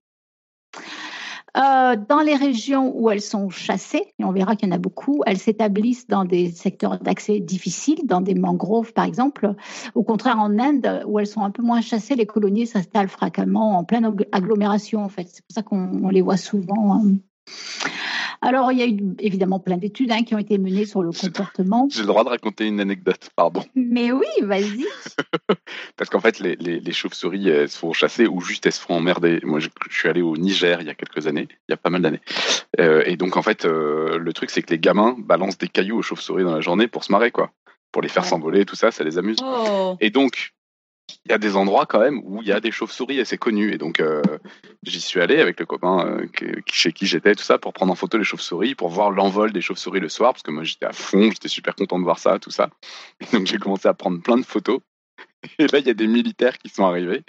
Euh, 1.57 1.95
dans 2.07 2.21
les 2.21 2.35
régions 2.35 2.93
où 2.95 3.09
elles 3.09 3.21
sont 3.21 3.49
chassées, 3.49 4.13
et 4.19 4.23
on 4.23 4.31
verra 4.31 4.55
qu'il 4.55 4.69
y 4.69 4.71
en 4.71 4.75
a 4.75 4.79
beaucoup, 4.79 5.21
elles 5.25 5.37
s'établissent 5.37 6.07
dans 6.07 6.25
des 6.25 6.51
secteurs 6.51 6.99
d'accès 6.99 7.39
difficiles, 7.39 8.05
dans 8.05 8.21
des 8.21 8.35
mangroves 8.35 8.93
par 8.93 9.05
exemple. 9.05 9.53
Au 9.95 10.03
contraire, 10.03 10.39
en 10.39 10.59
Inde, 10.59 11.03
où 11.07 11.19
elles 11.19 11.27
sont 11.27 11.41
un 11.41 11.51
peu 11.51 11.63
moins 11.63 11.81
chassées, 11.81 12.15
les 12.15 12.25
colonies 12.25 12.67
s'installent 12.67 13.09
fréquemment 13.09 13.77
en 13.77 13.83
pleine 13.83 14.13
agglomération 14.31 15.03
en 15.03 15.09
fait. 15.09 15.27
C'est 15.27 15.45
pour 15.45 15.53
ça 15.53 15.63
qu'on 15.63 16.09
les 16.09 16.21
voit 16.21 16.37
souvent. 16.37 16.93
Hein. 16.95 17.15
Alors, 18.41 18.71
il 18.71 18.79
y 18.79 18.81
a 18.81 18.87
eu 18.87 19.15
évidemment 19.19 19.59
plein 19.59 19.77
d'études 19.77 20.11
hein, 20.11 20.23
qui 20.23 20.33
ont 20.33 20.37
été 20.37 20.57
menées 20.57 20.85
sur 20.85 21.03
le 21.03 21.11
comportement. 21.11 21.87
J'ai 21.91 22.01
le 22.01 22.07
droit 22.07 22.23
de 22.23 22.29
raconter 22.29 22.67
une 22.67 22.79
anecdote, 22.79 23.29
pardon. 23.35 23.63
Mais 23.75 24.11
oui, 24.11 24.27
vas-y. 24.41 24.85
Parce 25.97 26.09
qu'en 26.09 26.21
fait, 26.21 26.39
les, 26.39 26.55
les, 26.55 26.91
chauves-souris, 26.91 27.49
elles 27.49 27.69
se 27.69 27.77
font 27.77 27.91
chasser 27.91 28.27
ou 28.27 28.39
juste 28.39 28.65
elles 28.65 28.71
se 28.71 28.81
font 28.81 28.95
emmerder. 28.95 29.39
Moi, 29.43 29.59
je, 29.59 29.67
suis 29.89 30.07
allé 30.07 30.21
au 30.21 30.37
Niger 30.37 30.79
il 30.81 30.87
y 30.87 30.89
a 30.89 30.95
quelques 30.95 31.27
années, 31.27 31.47
il 31.67 31.71
y 31.71 31.73
a 31.73 31.77
pas 31.77 31.89
mal 31.89 32.01
d'années. 32.01 32.21
Euh, 32.79 33.03
et 33.05 33.17
donc, 33.17 33.35
en 33.35 33.41
fait, 33.41 33.65
euh, 33.65 34.17
le 34.17 34.33
truc, 34.33 34.49
c'est 34.49 34.61
que 34.61 34.71
les 34.71 34.79
gamins 34.79 35.15
balancent 35.17 35.57
des 35.57 35.67
cailloux 35.67 35.97
aux 35.97 36.01
chauves-souris 36.01 36.43
dans 36.43 36.55
la 36.55 36.61
journée 36.61 36.87
pour 36.87 37.03
se 37.03 37.11
marrer, 37.11 37.31
quoi. 37.31 37.51
Pour 37.91 38.01
les 38.01 38.09
faire 38.09 38.23
s'envoler, 38.23 38.65
tout 38.65 38.75
ça, 38.75 38.91
ça 38.91 39.03
les 39.03 39.17
amuse. 39.17 39.39
Oh. 39.43 39.97
Et 39.99 40.11
donc, 40.11 40.53
il 41.25 41.31
y 41.31 41.33
a 41.33 41.37
des 41.37 41.55
endroits 41.55 41.85
quand 41.85 41.99
même 41.99 42.21
où 42.23 42.41
il 42.41 42.47
y 42.47 42.51
a 42.51 42.59
des 42.59 42.71
chauves-souris 42.71 43.19
et 43.19 43.25
c'est 43.25 43.37
connu. 43.37 43.73
Et 43.73 43.77
donc, 43.77 43.99
euh, 43.99 44.21
j'y 44.83 45.01
suis 45.01 45.21
allé 45.21 45.39
avec 45.39 45.59
le 45.59 45.65
copain 45.65 46.05
euh, 46.05 46.61
chez 46.67 46.91
qui 46.91 47.05
j'étais, 47.05 47.35
tout 47.35 47.43
ça, 47.43 47.57
pour 47.57 47.73
prendre 47.73 47.91
en 47.91 47.95
photo 47.95 48.17
les 48.17 48.23
chauves-souris, 48.23 48.75
pour 48.75 48.89
voir 48.89 49.11
l'envol 49.11 49.51
des 49.51 49.61
chauves-souris 49.61 49.99
le 49.99 50.09
soir, 50.09 50.33
parce 50.33 50.43
que 50.43 50.51
moi 50.51 50.63
j'étais 50.63 50.85
à 50.85 50.93
fond, 50.93 51.29
j'étais 51.31 51.47
super 51.47 51.75
content 51.75 51.99
de 51.99 52.03
voir 52.03 52.19
ça, 52.19 52.39
tout 52.39 52.51
ça. 52.51 52.69
Et 53.21 53.35
donc, 53.35 53.47
j'ai 53.47 53.57
commencé 53.57 53.87
à 53.87 53.93
prendre 53.93 54.21
plein 54.21 54.37
de 54.37 54.45
photos. 54.45 54.79
Et 55.57 55.67
là, 55.67 55.79
il 55.79 55.87
y 55.87 55.89
a 55.89 55.93
des 55.93 56.07
militaires 56.07 56.57
qui 56.57 56.69
sont 56.69 56.85
arrivés, 56.85 57.23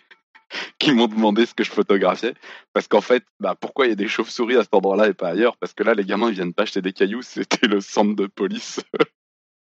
qui 0.78 0.92
m'ont 0.92 1.06
demandé 1.06 1.46
ce 1.46 1.54
que 1.54 1.64
je 1.64 1.70
photographiais. 1.70 2.34
Parce 2.72 2.88
qu'en 2.88 3.00
fait, 3.00 3.24
bah, 3.38 3.54
pourquoi 3.58 3.86
il 3.86 3.90
y 3.90 3.92
a 3.92 3.96
des 3.96 4.08
chauves-souris 4.08 4.56
à 4.56 4.62
cet 4.62 4.74
endroit-là 4.74 5.08
et 5.08 5.14
pas 5.14 5.28
ailleurs? 5.28 5.56
Parce 5.56 5.74
que 5.74 5.82
là, 5.82 5.94
les 5.94 6.04
gamins, 6.04 6.28
ils 6.28 6.34
viennent 6.34 6.54
pas 6.54 6.64
acheter 6.64 6.82
des 6.82 6.92
cailloux, 6.92 7.22
c'était 7.22 7.66
le 7.66 7.80
centre 7.80 8.16
de 8.16 8.26
police 8.26 8.80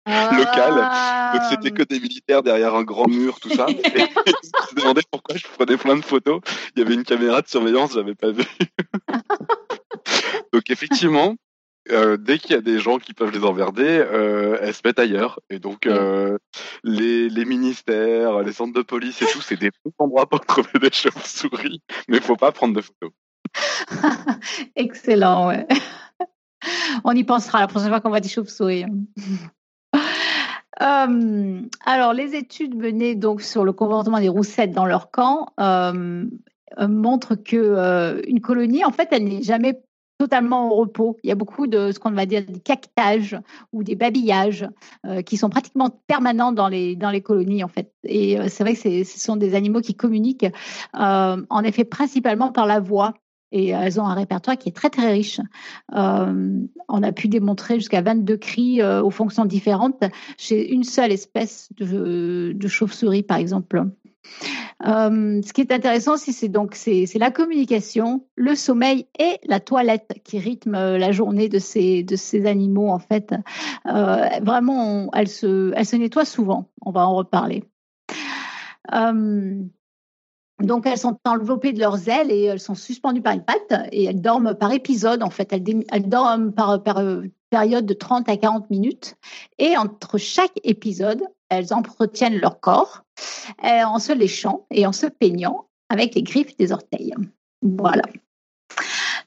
local. 0.06 0.74
Donc 1.34 1.42
c'était 1.50 1.72
que 1.72 1.84
des 1.84 2.00
militaires 2.00 2.44
derrière 2.44 2.76
un 2.76 2.84
grand 2.84 3.08
mur, 3.08 3.40
tout 3.40 3.50
ça. 3.50 3.66
Et 3.70 3.82
je 3.84 4.76
me 4.76 4.82
demandais 4.82 5.02
pourquoi 5.10 5.36
je 5.36 5.46
prenais 5.48 5.78
plein 5.78 5.98
de 5.98 6.06
photos. 6.06 6.42
Il 6.76 6.80
y 6.80 6.86
avait 6.86 6.94
une 6.94 7.04
caméra 7.04 7.42
de 7.42 7.48
surveillance, 7.48 7.94
j'avais 7.94 8.16
pas 8.16 8.32
vu. 8.32 8.44
donc 10.54 10.70
effectivement, 10.70 11.36
euh, 11.92 12.18
dès 12.18 12.40
qu'il 12.40 12.52
y 12.52 12.58
a 12.58 12.62
des 12.62 12.80
gens 12.80 12.98
qui 12.98 13.14
peuvent 13.14 13.32
les 13.32 13.44
emmerder, 13.44 13.84
euh, 13.88 14.58
elles 14.62 14.74
se 14.74 14.82
mettent 14.84 15.00
ailleurs. 15.00 15.40
Et 15.50 15.60
donc, 15.60 15.86
euh, 15.86 16.38
les, 16.84 17.30
les, 17.30 17.46
ministères, 17.46 18.42
les 18.42 18.54
centres 18.54 18.74
de 18.74 18.82
police 18.82 19.22
et 19.22 19.26
tout, 19.28 19.42
c'est 19.42 19.60
des 19.60 19.70
bons 19.84 19.94
endroits 20.00 20.28
pour 20.28 20.42
trouver 20.42 20.80
des 20.82 20.92
chauves-souris, 20.92 21.82
mais 22.08 22.18
il 22.18 22.24
faut 22.24 22.36
pas 22.36 22.52
prendre 22.52 22.74
de 22.74 22.82
photos. 22.82 23.12
Excellent, 24.76 25.48
ouais. 25.50 25.68
On 27.04 27.12
y 27.12 27.24
pensera 27.24 27.60
la 27.60 27.68
prochaine 27.68 27.90
fois 27.90 28.02
qu'on 28.02 28.10
va 28.10 28.20
des 28.20 28.30
chauves-souris. 28.30 28.86
Euh, 30.82 31.62
alors, 31.86 32.14
les 32.14 32.36
études 32.36 32.76
menées 32.76 33.16
donc 33.16 33.42
sur 33.42 33.64
le 33.64 33.74
comportement 33.74 34.20
des 34.20 34.30
roussettes 34.30 34.72
dans 34.72 34.86
leur 34.86 35.12
camp 35.12 35.48
euh, 35.60 36.26
euh, 36.80 36.88
montrent 36.88 37.36
que 37.36 38.22
une 38.28 38.42
colonie, 38.42 38.84
en 38.84 38.92
fait, 38.92 39.10
elle 39.12 39.26
n'est 39.26 39.42
jamais 39.42 39.82
totalement 40.18 40.72
au 40.72 40.76
repos. 40.76 41.18
Il 41.24 41.28
y 41.28 41.32
a 41.32 41.36
beaucoup 41.36 41.68
de 41.68 41.92
ce 41.92 42.00
qu'on 42.00 42.12
va 42.12 42.26
dire 42.26 42.46
des 42.46 42.60
cactages 42.60 43.38
ou 43.74 43.84
des 43.84 43.96
babillages 43.96 44.66
qui 45.26 45.36
sont 45.36 45.50
pratiquement 45.50 45.90
permanents 46.08 46.54
dans 46.54 46.70
les 46.70 46.96
dans 46.96 47.12
les 47.12 47.22
colonies 47.22 47.66
en 47.66 47.68
fait. 47.68 47.92
Et 48.06 48.38
c'est 48.48 48.64
vrai 48.64 48.76
que 48.76 49.04
ce 49.04 49.20
sont 49.20 49.36
des 49.36 49.56
animaux 49.56 49.82
qui 49.82 49.94
communiquent 49.94 50.46
en 50.94 51.64
effet 51.66 51.84
principalement 51.84 52.54
par 52.54 52.66
la 52.66 52.80
voix 52.80 53.14
et 53.52 53.70
elles 53.70 54.00
ont 54.00 54.06
un 54.06 54.14
répertoire 54.14 54.58
qui 54.58 54.70
est 54.70 54.74
très 54.74 54.90
très 54.90 55.12
riche. 55.12 55.40
Euh, 55.96 56.60
on 56.88 57.04
a 57.04 57.12
pu 57.12 57.28
démontrer 57.28 57.76
jusqu'à 57.76 58.02
22 58.02 58.38
cris 58.38 58.82
euh, 58.82 59.02
aux 59.02 59.12
fonctions 59.12 59.46
différentes 59.46 60.04
chez 60.38 60.72
une 60.72 60.84
seule 60.84 61.12
espèce 61.12 61.70
de, 61.78 62.56
chauve-souris, 62.68 63.24
par 63.24 63.38
exemple. 63.38 63.84
Euh, 64.86 65.42
ce 65.46 65.54
qui 65.54 65.62
est 65.62 65.72
intéressant, 65.72 66.18
c'est 66.18 66.50
donc 66.50 66.76
c'est 66.76 67.08
la 67.16 67.32
communication, 67.32 68.26
le 68.36 68.56
sommeil 68.56 69.06
et 69.20 69.38
la 69.46 69.60
toilette 69.60 70.20
qui 70.24 70.40
rythment 70.40 70.98
la 70.98 71.12
journée 71.12 71.48
de 71.48 71.60
ces 71.60 72.04
de 72.04 72.16
ces 72.16 72.48
animaux 72.48 72.90
en 72.90 73.00
fait. 73.00 73.34
vraiment, 73.86 75.10
elles 75.14 75.28
se 75.28 75.72
elles 75.76 75.86
se 75.86 75.96
nettoient 75.96 76.26
souvent. 76.26 76.72
On 76.82 76.92
va 76.92 77.08
en 77.08 77.16
reparler. 77.16 77.64
Donc, 80.62 80.86
elles 80.86 80.98
sont 80.98 81.18
enveloppées 81.26 81.74
de 81.74 81.80
leurs 81.80 82.08
ailes 82.08 82.32
et 82.32 82.44
elles 82.44 82.60
sont 82.60 82.76
suspendues 82.76 83.22
par 83.22 83.34
une 83.34 83.44
patte 83.44 83.74
et 83.92 84.06
elles 84.06 84.22
dorment 84.22 84.56
par 84.56 84.72
épisode. 84.72 85.22
En 85.22 85.30
fait, 85.30 85.52
elles, 85.52 86.10
dorment 86.10 86.54
par, 86.54 86.82
période 87.50 87.86
de 87.86 87.94
30 87.94 88.30
à 88.30 88.38
40 88.38 88.70
minutes. 88.70 89.16
Et 89.60 89.78
entre 89.78 90.18
chaque 90.18 90.60
épisode, 90.64 91.24
elles 91.50 91.74
entretiennent 91.74 92.38
leur 92.38 92.60
corps 92.60 93.04
en 93.62 94.00
se 94.00 94.14
léchant 94.14 94.66
et 94.72 94.86
en 94.86 94.92
se 94.92 95.08
peignant 95.08 95.68
avec 95.90 96.16
les 96.16 96.24
griffes 96.24 96.56
des 96.58 96.72
orteils. 96.72 97.14
Voilà. 97.62 98.04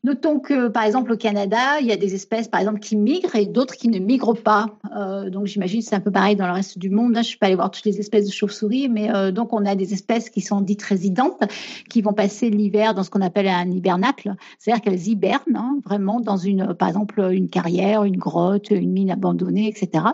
Notons 0.04 0.40
que, 0.40 0.68
par 0.68 0.84
exemple, 0.84 1.12
au 1.12 1.16
Canada, 1.16 1.80
il 1.80 1.86
y 1.86 1.92
a 1.92 1.96
des 1.96 2.14
espèces, 2.14 2.48
par 2.48 2.60
exemple, 2.60 2.80
qui 2.80 2.96
migrent 2.96 3.34
et 3.34 3.46
d'autres 3.46 3.74
qui 3.74 3.88
ne 3.88 3.98
migrent 3.98 4.34
pas. 4.34 4.78
Euh, 4.96 5.28
donc, 5.30 5.46
j'imagine 5.46 5.80
que 5.80 5.86
c'est 5.86 5.96
un 5.96 6.00
peu 6.00 6.10
pareil 6.10 6.36
dans 6.36 6.46
le 6.46 6.52
reste 6.52 6.78
du 6.78 6.90
monde. 6.90 7.14
je 7.14 7.18
ne 7.18 7.24
suis 7.24 7.38
pas 7.38 7.46
allée 7.46 7.54
voir 7.56 7.70
toutes 7.70 7.84
les 7.84 7.98
espèces 7.98 8.26
de 8.26 8.32
chauves-souris, 8.32 8.88
mais 8.88 9.10
euh, 9.10 9.32
donc, 9.32 9.52
on 9.52 9.66
a 9.66 9.74
des 9.74 9.92
espèces 9.92 10.30
qui 10.30 10.40
sont 10.40 10.60
dites 10.60 10.82
résidentes, 10.82 11.42
qui 11.88 12.02
vont 12.02 12.12
passer 12.12 12.50
l'hiver 12.50 12.94
dans 12.94 13.02
ce 13.02 13.10
qu'on 13.10 13.22
appelle 13.22 13.48
un 13.48 13.70
hibernacle. 13.70 14.34
C'est-à-dire 14.58 14.82
qu'elles 14.82 15.08
hibernent 15.08 15.56
hein, 15.56 15.80
vraiment 15.84 16.20
dans 16.20 16.36
une, 16.36 16.74
par 16.74 16.88
exemple, 16.88 17.20
une 17.32 17.48
carrière, 17.48 18.04
une 18.04 18.16
grotte, 18.16 18.70
une 18.70 18.92
mine 18.92 19.10
abandonnée, 19.10 19.68
etc. 19.68 20.04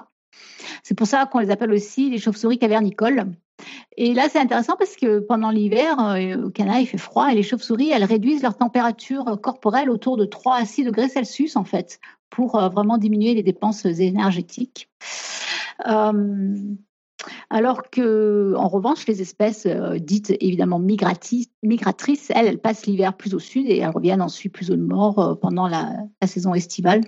C'est 0.82 0.94
pour 0.94 1.06
ça 1.06 1.26
qu'on 1.26 1.38
les 1.38 1.50
appelle 1.50 1.72
aussi 1.72 2.10
les 2.10 2.18
chauves-souris 2.18 2.58
cavernicoles. 2.58 3.26
Et 3.96 4.12
là, 4.12 4.28
c'est 4.28 4.40
intéressant 4.40 4.74
parce 4.76 4.96
que 4.96 5.20
pendant 5.20 5.50
l'hiver, 5.50 5.98
euh, 6.00 6.46
au 6.46 6.50
Canada, 6.50 6.80
il 6.80 6.86
fait 6.86 6.98
froid 6.98 7.30
et 7.30 7.34
les 7.34 7.42
chauves-souris, 7.42 7.90
elles 7.90 8.04
réduisent 8.04 8.42
leur 8.42 8.56
température 8.56 9.38
corporelle 9.40 9.88
autour 9.88 10.16
de 10.16 10.24
3 10.24 10.56
à 10.56 10.64
6 10.64 10.84
degrés 10.84 11.08
Celsius, 11.08 11.56
en 11.56 11.64
fait, 11.64 12.00
pour 12.30 12.56
euh, 12.56 12.68
vraiment 12.68 12.98
diminuer 12.98 13.34
les 13.34 13.42
dépenses 13.42 13.84
énergétiques. 13.84 14.90
Euh, 15.86 16.56
alors 17.48 17.88
que, 17.90 18.54
en 18.56 18.68
revanche, 18.68 19.06
les 19.06 19.22
espèces 19.22 19.66
dites 19.66 20.34
évidemment 20.40 20.78
migratrices, 20.78 21.48
elles, 22.30 22.46
elles 22.46 22.58
passent 22.58 22.86
l'hiver 22.86 23.16
plus 23.16 23.34
au 23.34 23.38
sud 23.38 23.66
et 23.68 23.78
elles 23.78 23.90
reviennent 23.90 24.20
ensuite 24.20 24.52
plus 24.52 24.70
au 24.70 24.76
nord 24.76 25.38
pendant 25.40 25.66
la, 25.66 25.90
saison 26.26 26.52
estivale. 26.52 27.00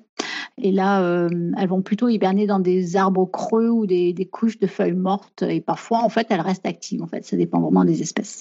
Et 0.59 0.72
là, 0.72 1.02
euh, 1.02 1.28
elles 1.59 1.68
vont 1.68 1.82
plutôt 1.82 2.09
hiberner 2.09 2.46
dans 2.46 2.61
des 2.61 2.96
arbres 2.96 3.26
creux 3.26 3.68
ou 3.68 3.86
des, 3.86 4.28
couches 4.30 4.59
de 4.59 4.66
feuilles 4.66 4.92
mortes. 4.92 5.42
Et 5.42 5.61
parfois, 5.61 6.02
en 6.02 6.09
fait, 6.09 6.26
elles 6.30 6.40
restent 6.40 6.66
actives. 6.66 7.02
En 7.02 7.07
fait, 7.07 7.24
ça 7.24 7.36
dépend 7.36 7.61
vraiment 7.61 7.84
des 7.84 8.00
espèces. 8.00 8.40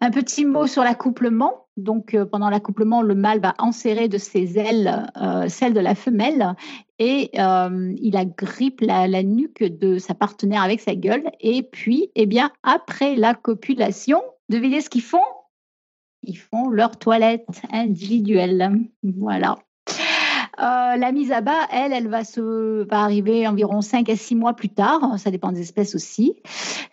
Un 0.00 0.10
petit 0.10 0.44
mot 0.44 0.66
sur 0.66 0.82
l'accouplement. 0.82 1.66
Donc, 1.76 2.14
euh, 2.14 2.24
pendant 2.24 2.48
l'accouplement, 2.48 3.02
le 3.02 3.14
mâle 3.14 3.40
va 3.40 3.54
enserrer 3.58 4.08
de 4.08 4.18
ses 4.18 4.58
ailes 4.58 5.06
euh, 5.20 5.46
celle 5.48 5.74
de 5.74 5.80
la 5.80 5.94
femelle 5.94 6.54
et 6.98 7.30
il 7.34 8.16
agrippe 8.16 8.80
la, 8.80 9.06
la, 9.06 9.22
nuque 9.22 9.62
de 9.62 9.98
sa 9.98 10.14
partenaire 10.14 10.62
avec 10.62 10.80
sa 10.80 10.94
gueule. 10.94 11.30
Et 11.40 11.62
puis, 11.62 12.10
eh 12.14 12.24
bien, 12.24 12.50
après 12.62 13.16
la 13.16 13.34
copulation, 13.34 14.22
devinez 14.48 14.80
ce 14.80 14.88
qu'ils 14.88 15.02
font? 15.02 15.18
Ils 16.22 16.38
font 16.38 16.70
leur 16.70 16.98
toilette 16.98 17.46
individuelle. 17.70 18.80
Voilà. 19.02 19.58
Euh, 20.58 20.96
la 20.96 21.12
mise 21.12 21.32
à 21.32 21.40
bas, 21.40 21.66
elle, 21.70 21.92
elle 21.92 22.08
va, 22.08 22.24
se, 22.24 22.84
va 22.88 23.02
arriver 23.02 23.46
environ 23.46 23.80
5 23.82 24.08
à 24.08 24.16
6 24.16 24.34
mois 24.34 24.54
plus 24.54 24.70
tard. 24.70 25.18
Ça 25.18 25.30
dépend 25.30 25.52
des 25.52 25.60
espèces 25.60 25.94
aussi. 25.94 26.36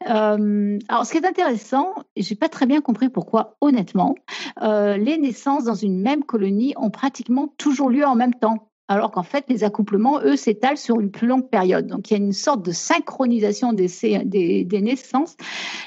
Euh, 0.09 0.77
alors, 0.89 1.05
ce 1.05 1.11
qui 1.11 1.17
est 1.17 1.25
intéressant, 1.25 1.93
j'ai 2.17 2.35
pas 2.35 2.49
très 2.49 2.65
bien 2.65 2.81
compris 2.81 3.09
pourquoi, 3.09 3.55
honnêtement, 3.61 4.15
euh, 4.61 4.97
les 4.97 5.17
naissances 5.17 5.63
dans 5.63 5.75
une 5.75 6.01
même 6.01 6.23
colonie 6.23 6.73
ont 6.77 6.89
pratiquement 6.89 7.47
toujours 7.57 7.89
lieu 7.89 8.05
en 8.05 8.15
même 8.15 8.33
temps 8.33 8.69
alors 8.89 9.11
qu'en 9.11 9.23
fait, 9.23 9.45
les 9.47 9.63
accouplements, 9.63 10.19
eux, 10.21 10.35
s'étalent 10.35 10.77
sur 10.77 10.99
une 10.99 11.09
plus 11.09 11.25
longue 11.25 11.49
période. 11.49 11.87
Donc, 11.87 12.11
il 12.11 12.17
y 12.17 12.21
a 12.21 12.23
une 12.23 12.33
sorte 12.33 12.65
de 12.65 12.71
synchronisation 12.73 13.71
des, 13.71 13.87
des, 14.25 14.81
naissances. 14.81 15.37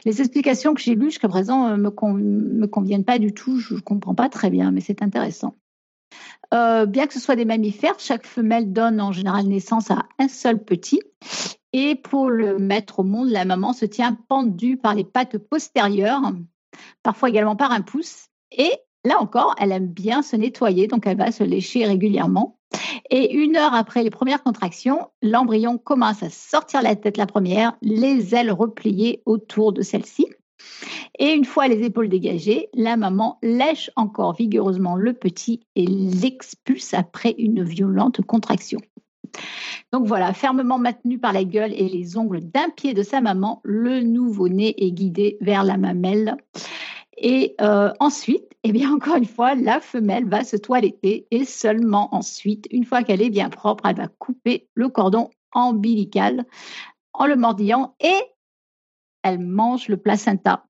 Les 0.07 0.21
explications 0.23 0.73
que 0.73 0.81
j'ai 0.81 0.95
lues 0.95 1.11
jusqu'à 1.11 1.29
présent 1.29 1.77
me, 1.77 1.91
me 1.91 2.67
conviennent 2.67 3.05
pas 3.05 3.19
du 3.19 3.35
tout. 3.35 3.59
Je 3.59 3.75
ne 3.75 3.81
comprends 3.81 4.15
pas 4.15 4.31
très 4.31 4.49
bien, 4.49 4.71
mais 4.71 4.81
c'est 4.81 5.03
intéressant. 5.03 5.55
Euh, 6.55 6.87
bien 6.87 7.07
que 7.07 7.15
ce 7.15 7.21
soit 7.21 7.37
des 7.37 7.45
mammifères, 7.45 7.99
chaque 7.99 8.27
femelle 8.27 8.73
donne 8.73 9.01
en 9.01 9.13
général 9.13 9.47
naissance 9.47 9.91
à 9.91 10.07
un 10.19 10.29
seul 10.29 10.63
petit. 10.63 11.01
Et 11.73 11.95
pour 11.97 12.31
le 12.31 12.59
mettre 12.59 13.01
au 13.01 13.03
monde, 13.03 13.29
la 13.29 13.45
maman 13.45 13.73
se 13.73 13.85
tient 13.85 14.17
pendue 14.29 14.77
par 14.77 14.95
les 14.95 15.05
pattes 15.05 15.39
postérieures, 15.39 16.33
parfois 17.03 17.29
également 17.29 17.57
par 17.57 17.73
un 17.73 17.83
pouce. 17.83 18.29
Et 18.53 18.73
là 19.05 19.21
encore, 19.21 19.55
elle 19.59 19.73
aime 19.73 19.89
bien 19.89 20.23
se 20.23 20.37
nettoyer, 20.37 20.87
donc 20.87 21.07
elle 21.07 21.19
va 21.19 21.33
se 21.33 21.45
lécher 21.45 21.85
régulièrement. 21.85 22.59
Et 23.11 23.35
une 23.35 23.57
heure 23.57 23.75
après 23.75 24.03
les 24.03 24.11
premières 24.11 24.43
contractions, 24.43 25.11
l'embryon 25.23 25.79
commence 25.79 26.23
à 26.23 26.31
sortir 26.31 26.83
la 26.83 26.97
tête 26.97 27.17
la 27.17 27.27
première, 27.27 27.77
les 27.83 28.35
ailes 28.35 28.51
repliées 28.51 29.23
autour 29.27 29.73
de 29.73 29.83
celle-ci. 29.83 30.27
Et 31.19 31.33
une 31.33 31.45
fois 31.45 31.69
les 31.69 31.85
épaules 31.85 32.09
dégagées, 32.09 32.69
la 32.75 32.97
maman 32.97 33.39
lèche 33.43 33.91
encore 33.97 34.35
vigoureusement 34.35 34.97
le 34.97 35.13
petit 35.13 35.61
et 35.75 35.87
l'expulse 35.87 36.95
après 36.95 37.35
une 37.39 37.63
violente 37.63 38.21
contraction. 38.23 38.81
Donc 39.93 40.07
voilà, 40.07 40.33
fermement 40.33 40.79
maintenu 40.79 41.19
par 41.19 41.33
la 41.33 41.45
gueule 41.45 41.73
et 41.73 41.89
les 41.89 42.17
ongles 42.17 42.41
d'un 42.41 42.71
pied 42.71 42.95
de 42.95 43.03
sa 43.03 43.21
maman, 43.21 43.61
le 43.65 44.01
nouveau-né 44.01 44.75
est 44.79 44.93
guidé 44.93 45.39
vers 45.41 45.65
la 45.65 45.77
mamelle. 45.77 46.37
Et 47.19 47.55
euh, 47.61 47.93
ensuite, 47.99 48.53
eh 48.63 48.73
bien 48.73 48.93
encore 48.93 49.17
une 49.17 49.25
fois, 49.25 49.55
la 49.55 49.81
femelle 49.81 50.29
va 50.29 50.45
se 50.45 50.57
toiletter 50.57 51.27
et 51.31 51.45
seulement 51.45 52.15
ensuite, 52.15 52.67
une 52.71 52.85
fois 52.85 53.03
qu'elle 53.03 53.23
est 53.23 53.31
bien 53.31 53.49
propre, 53.49 53.87
elle 53.87 53.97
va 53.97 54.09
couper 54.09 54.69
le 54.75 54.89
cordon 54.89 55.31
ombilical 55.55 56.45
en 57.15 57.27
le 57.27 57.37
mordillant 57.37 57.95
et 58.01 58.21
elle 59.23 59.39
mange 59.39 59.89
le 59.89 59.97
placenta. 59.97 60.67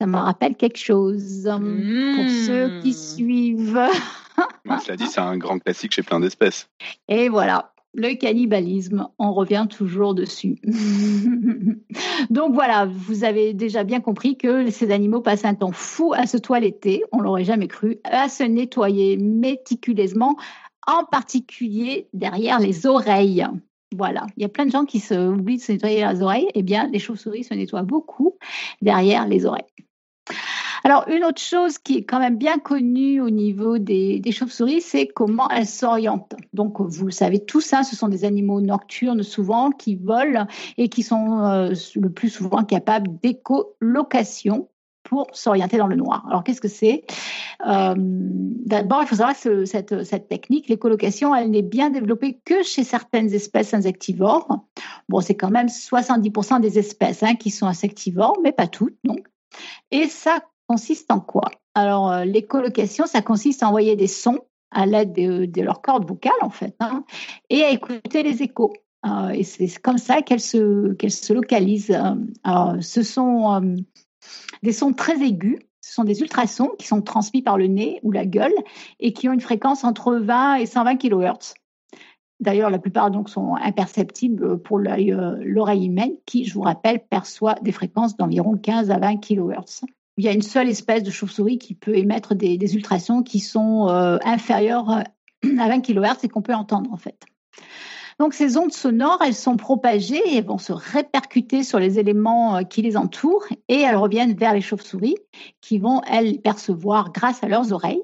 Ça 0.00 0.06
me 0.06 0.16
rappelle 0.16 0.54
quelque 0.54 0.78
chose 0.78 1.44
pour 1.44 2.30
ceux 2.46 2.80
qui 2.80 2.94
suivent. 2.94 3.80
cela 4.84 4.96
dit, 4.96 5.06
c'est 5.06 5.20
un 5.20 5.36
grand 5.36 5.58
classique 5.58 5.92
chez 5.92 6.02
plein 6.02 6.20
d'espèces. 6.20 6.68
Et 7.08 7.28
voilà, 7.28 7.72
le 7.94 8.14
cannibalisme, 8.14 9.08
on 9.18 9.32
revient 9.32 9.66
toujours 9.68 10.14
dessus. 10.14 10.58
Donc 12.30 12.54
voilà, 12.54 12.86
vous 12.86 13.24
avez 13.24 13.54
déjà 13.54 13.82
bien 13.82 14.00
compris 14.00 14.36
que 14.36 14.70
ces 14.70 14.90
animaux 14.90 15.20
passent 15.20 15.44
un 15.44 15.54
temps 15.54 15.72
fou 15.72 16.12
à 16.14 16.26
se 16.26 16.36
toiletter, 16.36 17.02
on 17.12 17.20
l'aurait 17.20 17.44
jamais 17.44 17.68
cru, 17.68 17.98
à 18.04 18.28
se 18.28 18.44
nettoyer 18.44 19.16
méticuleusement, 19.16 20.36
en 20.86 21.04
particulier 21.04 22.08
derrière 22.12 22.60
les 22.60 22.86
oreilles. 22.86 23.46
Voilà, 23.96 24.26
il 24.36 24.42
y 24.42 24.46
a 24.46 24.50
plein 24.50 24.66
de 24.66 24.70
gens 24.70 24.84
qui 24.84 25.00
se 25.00 25.14
oublient 25.14 25.56
de 25.56 25.62
se 25.62 25.72
nettoyer 25.72 26.06
les 26.06 26.22
oreilles. 26.22 26.48
Eh 26.54 26.62
bien, 26.62 26.88
les 26.88 26.98
chauves-souris 26.98 27.44
se 27.44 27.54
nettoient 27.54 27.82
beaucoup 27.82 28.36
derrière 28.82 29.26
les 29.26 29.46
oreilles. 29.46 29.64
Alors, 30.84 31.06
une 31.08 31.24
autre 31.24 31.40
chose 31.40 31.78
qui 31.78 31.98
est 31.98 32.04
quand 32.04 32.18
même 32.18 32.36
bien 32.36 32.58
connue 32.58 33.20
au 33.20 33.30
niveau 33.30 33.78
des, 33.78 34.22
chauves-souris, 34.30 34.80
c'est 34.80 35.06
comment 35.06 35.48
elles 35.50 35.66
s'orientent. 35.66 36.34
Donc, 36.52 36.80
vous 36.80 37.06
le 37.06 37.12
savez 37.12 37.44
tous, 37.44 37.72
hein, 37.72 37.82
ce 37.82 37.96
sont 37.96 38.08
des 38.08 38.24
animaux 38.24 38.60
nocturnes 38.60 39.22
souvent 39.22 39.70
qui 39.70 39.96
volent 39.96 40.46
et 40.76 40.88
qui 40.88 41.02
sont 41.02 41.40
euh, 41.40 41.74
le 41.96 42.10
plus 42.10 42.30
souvent 42.30 42.64
capables 42.64 43.10
d'écolocation 43.22 44.68
pour 45.02 45.26
s'orienter 45.32 45.78
dans 45.78 45.86
le 45.86 45.96
noir. 45.96 46.26
Alors, 46.28 46.44
qu'est-ce 46.44 46.60
que 46.60 46.68
c'est? 46.68 47.04
Euh, 47.66 47.94
D'abord, 47.96 49.02
il 49.02 49.06
faut 49.06 49.16
savoir 49.16 49.34
que 49.40 49.64
cette, 49.64 50.28
technique, 50.28 50.68
l'écolocation, 50.68 51.34
elle 51.34 51.50
n'est 51.50 51.62
bien 51.62 51.88
développée 51.88 52.38
que 52.44 52.62
chez 52.62 52.84
certaines 52.84 53.32
espèces 53.32 53.72
insectivores. 53.72 54.46
Bon, 55.08 55.20
c'est 55.20 55.34
quand 55.34 55.50
même 55.50 55.68
70% 55.68 56.60
des 56.60 56.78
espèces 56.78 57.22
hein, 57.22 57.34
qui 57.34 57.50
sont 57.50 57.66
insectivores, 57.66 58.38
mais 58.42 58.52
pas 58.52 58.66
toutes, 58.66 58.96
donc. 59.04 59.26
Et 59.90 60.06
ça 60.06 60.42
consiste 60.68 61.10
en 61.10 61.20
quoi? 61.20 61.50
Alors, 61.74 62.10
euh, 62.12 62.24
ça 63.06 63.22
consiste 63.22 63.62
à 63.62 63.68
envoyer 63.68 63.96
des 63.96 64.06
sons 64.06 64.40
à 64.70 64.86
l'aide 64.86 65.12
de, 65.12 65.62
leur 65.62 65.80
corde 65.80 66.06
vocale, 66.06 66.32
en 66.42 66.50
fait, 66.50 66.76
hein, 66.80 67.04
et 67.48 67.62
à 67.62 67.70
écouter 67.70 68.22
les 68.22 68.42
échos. 68.42 68.74
Euh, 69.06 69.30
et 69.30 69.44
c'est 69.44 69.68
comme 69.80 69.98
ça 69.98 70.22
qu'elles 70.22 70.40
se, 70.40 71.32
localisent. 71.32 71.98
Alors, 72.44 72.76
ce 72.80 73.02
sont 73.02 73.76
des 74.62 74.72
sons 74.72 74.92
très 74.92 75.22
aigus. 75.22 75.58
Ce 75.80 75.94
sont 75.94 76.04
des 76.04 76.20
ultrasons 76.20 76.72
qui 76.78 76.86
sont 76.86 77.00
transmis 77.00 77.40
par 77.40 77.56
le 77.56 77.66
nez 77.66 77.98
ou 78.02 78.12
la 78.12 78.26
gueule 78.26 78.52
et 79.00 79.14
qui 79.14 79.28
ont 79.28 79.32
une 79.32 79.40
fréquence 79.40 79.84
entre 79.84 80.16
20 80.16 80.56
et 80.56 80.66
120 80.66 80.96
kHz. 80.96 81.54
D'ailleurs, 82.40 82.70
la 82.70 82.78
plupart 82.78 83.10
donc 83.10 83.28
sont 83.28 83.56
imperceptibles 83.56 84.58
pour 84.62 84.78
euh, 84.78 85.36
l'oreille 85.40 85.86
humaine 85.86 86.12
qui, 86.24 86.44
je 86.44 86.54
vous 86.54 86.60
rappelle, 86.60 87.00
perçoit 87.00 87.54
des 87.62 87.72
fréquences 87.72 88.16
d'environ 88.16 88.56
15 88.56 88.90
à 88.90 88.98
20 88.98 89.16
kHz. 89.16 89.82
Il 90.18 90.24
y 90.24 90.28
a 90.28 90.32
une 90.32 90.42
seule 90.42 90.68
espèce 90.68 91.04
de 91.04 91.12
chauve-souris 91.12 91.58
qui 91.58 91.74
peut 91.74 91.96
émettre 91.96 92.34
des, 92.34 92.74
ultrasons 92.74 93.22
qui 93.22 93.38
sont 93.38 93.88
euh, 93.88 94.18
inférieurs 94.24 94.90
à 94.90 95.68
20 95.68 95.80
kHz 95.80 96.24
et 96.24 96.28
qu'on 96.28 96.42
peut 96.42 96.54
entendre 96.54 96.92
en 96.92 96.96
fait. 96.96 97.24
Donc 98.18 98.34
ces 98.34 98.56
ondes 98.56 98.72
sonores, 98.72 99.22
elles 99.24 99.34
sont 99.34 99.56
propagées 99.56 100.36
et 100.36 100.42
vont 100.42 100.58
se 100.58 100.72
répercuter 100.72 101.62
sur 101.62 101.78
les 101.78 102.00
éléments 102.00 102.56
euh, 102.56 102.62
qui 102.62 102.82
les 102.82 102.96
entourent 102.96 103.46
et 103.68 103.80
elles 103.80 103.94
reviennent 103.94 104.34
vers 104.34 104.54
les 104.54 104.60
chauves-souris 104.60 105.14
qui 105.60 105.78
vont, 105.78 106.02
elles, 106.02 106.40
percevoir 106.40 107.12
grâce 107.12 107.44
à 107.44 107.48
leurs 107.48 107.72
oreilles. 107.72 108.02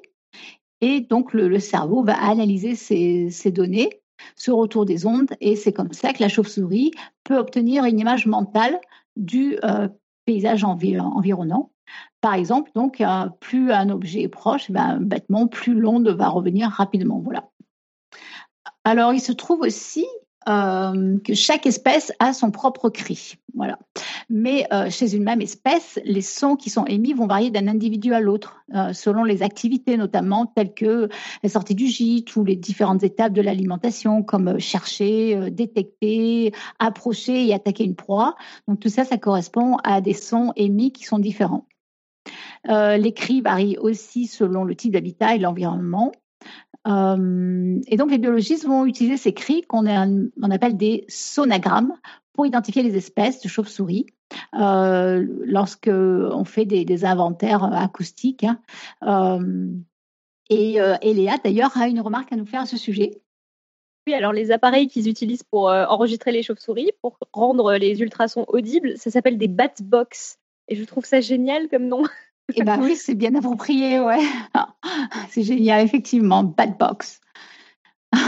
Et 0.80 1.00
donc 1.00 1.32
le, 1.32 1.58
cerveau 1.58 2.04
va 2.04 2.14
analyser 2.14 2.76
ces, 2.76 3.50
données, 3.50 3.90
ce 4.36 4.52
retour 4.52 4.84
des 4.84 5.04
ondes, 5.04 5.34
et 5.40 5.56
c'est 5.56 5.72
comme 5.72 5.92
ça 5.92 6.12
que 6.12 6.22
la 6.22 6.28
chauve-souris 6.28 6.92
peut 7.24 7.38
obtenir 7.38 7.84
une 7.84 7.98
image 7.98 8.26
mentale 8.26 8.78
du 9.16 9.56
euh, 9.64 9.88
paysage 10.26 10.62
environnant. 10.62 11.70
Par 12.24 12.32
exemple, 12.32 12.70
donc, 12.74 13.02
euh, 13.02 13.26
plus 13.38 13.70
un 13.70 13.90
objet 13.90 14.22
est 14.22 14.28
proche, 14.28 14.70
ben, 14.70 14.96
bêtement, 14.98 15.46
plus 15.46 15.74
l'onde 15.74 16.08
va 16.08 16.30
revenir 16.30 16.70
rapidement. 16.70 17.20
Voilà. 17.22 17.50
Alors, 18.82 19.12
il 19.12 19.20
se 19.20 19.32
trouve 19.32 19.60
aussi 19.60 20.06
euh, 20.48 21.18
que 21.18 21.34
chaque 21.34 21.66
espèce 21.66 22.14
a 22.20 22.32
son 22.32 22.50
propre 22.50 22.88
cri. 22.88 23.34
Voilà. 23.52 23.78
Mais 24.30 24.66
euh, 24.72 24.88
chez 24.88 25.14
une 25.14 25.22
même 25.22 25.42
espèce, 25.42 26.00
les 26.06 26.22
sons 26.22 26.56
qui 26.56 26.70
sont 26.70 26.86
émis 26.86 27.12
vont 27.12 27.26
varier 27.26 27.50
d'un 27.50 27.68
individu 27.68 28.14
à 28.14 28.20
l'autre, 28.20 28.56
selon 28.94 29.24
les 29.24 29.42
activités 29.42 29.98
notamment, 29.98 30.46
telles 30.46 30.72
que 30.72 31.10
la 31.42 31.50
sortie 31.50 31.74
du 31.74 31.88
gîte 31.88 32.34
ou 32.36 32.44
les 32.44 32.56
différentes 32.56 33.02
étapes 33.02 33.34
de 33.34 33.42
l'alimentation, 33.42 34.22
comme 34.22 34.58
chercher, 34.58 35.50
détecter, 35.50 36.54
approcher 36.78 37.46
et 37.46 37.52
attaquer 37.52 37.84
une 37.84 37.96
proie. 37.96 38.34
Donc 38.66 38.80
tout 38.80 38.88
ça, 38.88 39.04
ça 39.04 39.18
correspond 39.18 39.76
à 39.84 40.00
des 40.00 40.14
sons 40.14 40.54
émis 40.56 40.90
qui 40.90 41.04
sont 41.04 41.18
différents. 41.18 41.66
Les 42.66 43.12
cris 43.12 43.40
varient 43.40 43.78
aussi 43.78 44.26
selon 44.26 44.64
le 44.64 44.74
type 44.74 44.92
d'habitat 44.92 45.34
et 45.34 45.38
l'environnement. 45.38 46.12
Euh, 46.86 47.80
et 47.86 47.96
donc, 47.96 48.10
les 48.10 48.18
biologistes 48.18 48.66
vont 48.66 48.84
utiliser 48.86 49.16
ces 49.16 49.32
cris 49.32 49.62
qu'on 49.62 49.86
on 49.86 50.50
appelle 50.50 50.76
des 50.76 51.04
sonagrammes 51.08 51.94
pour 52.32 52.46
identifier 52.46 52.82
les 52.82 52.96
espèces 52.96 53.40
de 53.40 53.48
chauves-souris 53.48 54.06
euh, 54.58 55.24
lorsque 55.44 55.88
on 55.88 56.44
fait 56.44 56.66
des, 56.66 57.04
inventaires 57.04 57.64
acoustiques. 57.64 58.44
Hein. 58.44 58.60
Euh, 59.02 59.68
et, 60.50 60.76
et, 61.02 61.14
Léa, 61.14 61.36
d'ailleurs, 61.42 61.76
a 61.76 61.88
une 61.88 62.00
remarque 62.00 62.32
à 62.32 62.36
nous 62.36 62.46
faire 62.46 62.62
à 62.62 62.66
ce 62.66 62.76
sujet. 62.76 63.22
Oui, 64.06 64.12
alors 64.12 64.34
les 64.34 64.50
appareils 64.50 64.88
qu'ils 64.88 65.08
utilisent 65.08 65.44
pour 65.44 65.68
enregistrer 65.68 66.30
les 66.30 66.42
chauves-souris, 66.42 66.90
pour 67.00 67.18
rendre 67.32 67.74
les 67.76 68.02
ultrasons 68.02 68.44
audibles, 68.48 68.98
ça 68.98 69.10
s'appelle 69.10 69.38
des 69.38 69.48
batbox. 69.48 70.38
Et 70.68 70.76
je 70.76 70.84
trouve 70.84 71.06
ça 71.06 71.22
génial 71.22 71.68
comme 71.68 71.88
nom. 71.88 72.02
Eh 72.54 72.62
bien 72.62 72.80
oui, 72.80 72.96
c'est 72.96 73.14
bien 73.14 73.34
approprié, 73.34 74.00
ouais. 74.00 74.22
C'est 75.30 75.42
génial, 75.42 75.84
effectivement. 75.84 76.44
Bad 76.44 76.78
box. 76.78 77.20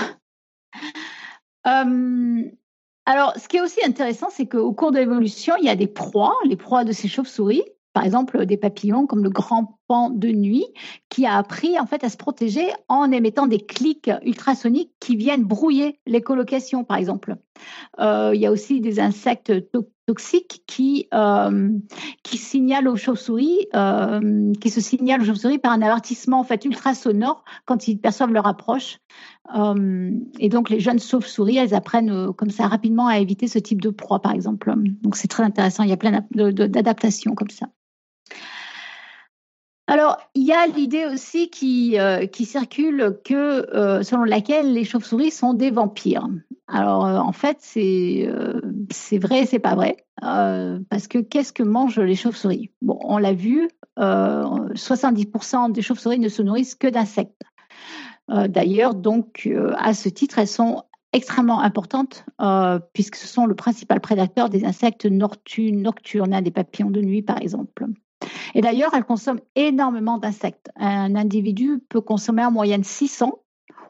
Euh, 1.66 2.42
alors, 3.06 3.32
ce 3.36 3.48
qui 3.48 3.56
est 3.56 3.60
aussi 3.60 3.84
intéressant, 3.84 4.28
c'est 4.30 4.46
qu'au 4.46 4.72
cours 4.72 4.92
de 4.92 4.98
l'évolution, 4.98 5.56
il 5.58 5.64
y 5.64 5.68
a 5.68 5.74
des 5.74 5.88
proies, 5.88 6.36
les 6.44 6.54
proies 6.54 6.84
de 6.84 6.92
ces 6.92 7.08
chauves-souris, 7.08 7.64
par 7.92 8.04
exemple 8.04 8.46
des 8.46 8.56
papillons 8.56 9.08
comme 9.08 9.24
le 9.24 9.30
grand 9.30 9.75
de 9.88 10.28
nuit, 10.28 10.66
qui 11.08 11.26
a 11.26 11.36
appris 11.36 11.78
en 11.78 11.86
fait 11.86 12.02
à 12.02 12.08
se 12.08 12.16
protéger 12.16 12.66
en 12.88 13.10
émettant 13.12 13.46
des 13.46 13.60
clics 13.60 14.10
ultrasoniques 14.24 14.92
qui 15.00 15.16
viennent 15.16 15.44
brouiller 15.44 16.00
les 16.06 16.20
colocations, 16.20 16.84
par 16.84 16.96
exemple. 16.96 17.36
Euh, 18.00 18.32
il 18.34 18.40
y 18.40 18.46
a 18.46 18.50
aussi 18.50 18.80
des 18.80 18.98
insectes 18.98 19.52
toxiques 20.06 20.62
qui, 20.66 21.08
euh, 21.14 21.70
qui 22.22 22.36
signalent 22.36 22.88
aux 22.88 22.96
chauves-souris, 22.96 23.68
euh, 23.74 24.52
qui 24.60 24.70
se 24.70 24.80
signalent 24.80 25.22
aux 25.22 25.24
chauves-souris 25.24 25.58
par 25.58 25.72
un 25.72 25.82
avertissement 25.82 26.40
en 26.40 26.44
fait 26.44 26.64
ultrasonore 26.64 27.44
quand 27.64 27.86
ils 27.88 27.98
perçoivent 27.98 28.32
leur 28.32 28.46
approche. 28.46 28.98
Et 30.40 30.48
donc 30.48 30.70
les 30.70 30.80
jeunes 30.80 30.98
chauves-souris, 30.98 31.58
elles 31.58 31.74
apprennent 31.74 32.32
comme 32.32 32.50
ça 32.50 32.66
rapidement 32.66 33.06
à 33.06 33.20
éviter 33.20 33.46
ce 33.46 33.60
type 33.60 33.80
de 33.80 33.90
proie, 33.90 34.20
par 34.20 34.32
exemple. 34.32 34.74
Donc 35.02 35.14
c'est 35.14 35.28
très 35.28 35.44
intéressant. 35.44 35.84
Il 35.84 35.90
y 35.90 35.92
a 35.92 35.96
plein 35.96 36.24
d'adaptations 36.32 37.36
comme 37.36 37.50
ça. 37.50 37.68
Alors, 39.88 40.18
il 40.34 40.42
y 40.44 40.52
a 40.52 40.66
l'idée 40.66 41.06
aussi 41.06 41.48
qui, 41.48 41.98
euh, 41.98 42.26
circule 42.32 43.18
que, 43.24 43.72
euh, 43.74 44.02
selon 44.02 44.24
laquelle 44.24 44.72
les 44.72 44.84
chauves-souris 44.84 45.30
sont 45.30 45.54
des 45.54 45.70
vampires. 45.70 46.28
Alors, 46.66 47.06
euh, 47.06 47.18
en 47.18 47.32
fait, 47.32 47.58
c'est 47.60 48.28
c'est 48.90 49.18
vrai 49.18 49.42
et 49.42 49.46
c'est 49.46 49.60
pas 49.60 49.76
vrai. 49.76 49.96
parce 50.20 51.06
que 51.08 51.18
qu'est-ce 51.18 51.52
que 51.52 51.62
mangent 51.62 52.00
les 52.00 52.16
chauves-souris? 52.16 52.70
Bon, 52.82 52.98
on 53.02 53.18
l'a 53.18 53.32
vu, 53.32 53.68
70% 53.96 55.68
des 55.70 55.82
chauves-souris 55.82 56.18
ne 56.18 56.28
se 56.28 56.42
nourrissent 56.42 56.74
que 56.74 56.88
d'insectes. 56.88 57.42
D'ailleurs, 58.28 58.94
donc, 58.94 59.48
à 59.78 59.94
ce 59.94 60.08
titre, 60.08 60.40
elles 60.40 60.48
sont 60.48 60.82
extrêmement 61.12 61.60
importantes 61.60 62.24
puisque 62.92 63.14
ce 63.16 63.28
sont 63.28 63.46
le 63.46 63.54
principal 63.54 64.00
prédateur 64.00 64.50
des 64.50 64.64
insectes 64.64 65.06
nocturnes, 65.06 66.40
des 66.40 66.50
papillons 66.50 66.90
de 66.90 67.00
nuit, 67.00 67.22
par 67.22 67.40
exemple. 67.40 67.86
Et 68.54 68.60
d'ailleurs, 68.60 68.92
elle 68.94 69.04
consomme 69.04 69.40
énormément 69.54 70.18
d'insectes. 70.18 70.70
Un 70.76 71.14
individu 71.14 71.78
peut 71.88 72.00
consommer 72.00 72.44
en 72.44 72.50
moyenne 72.50 72.84
600 72.84 73.38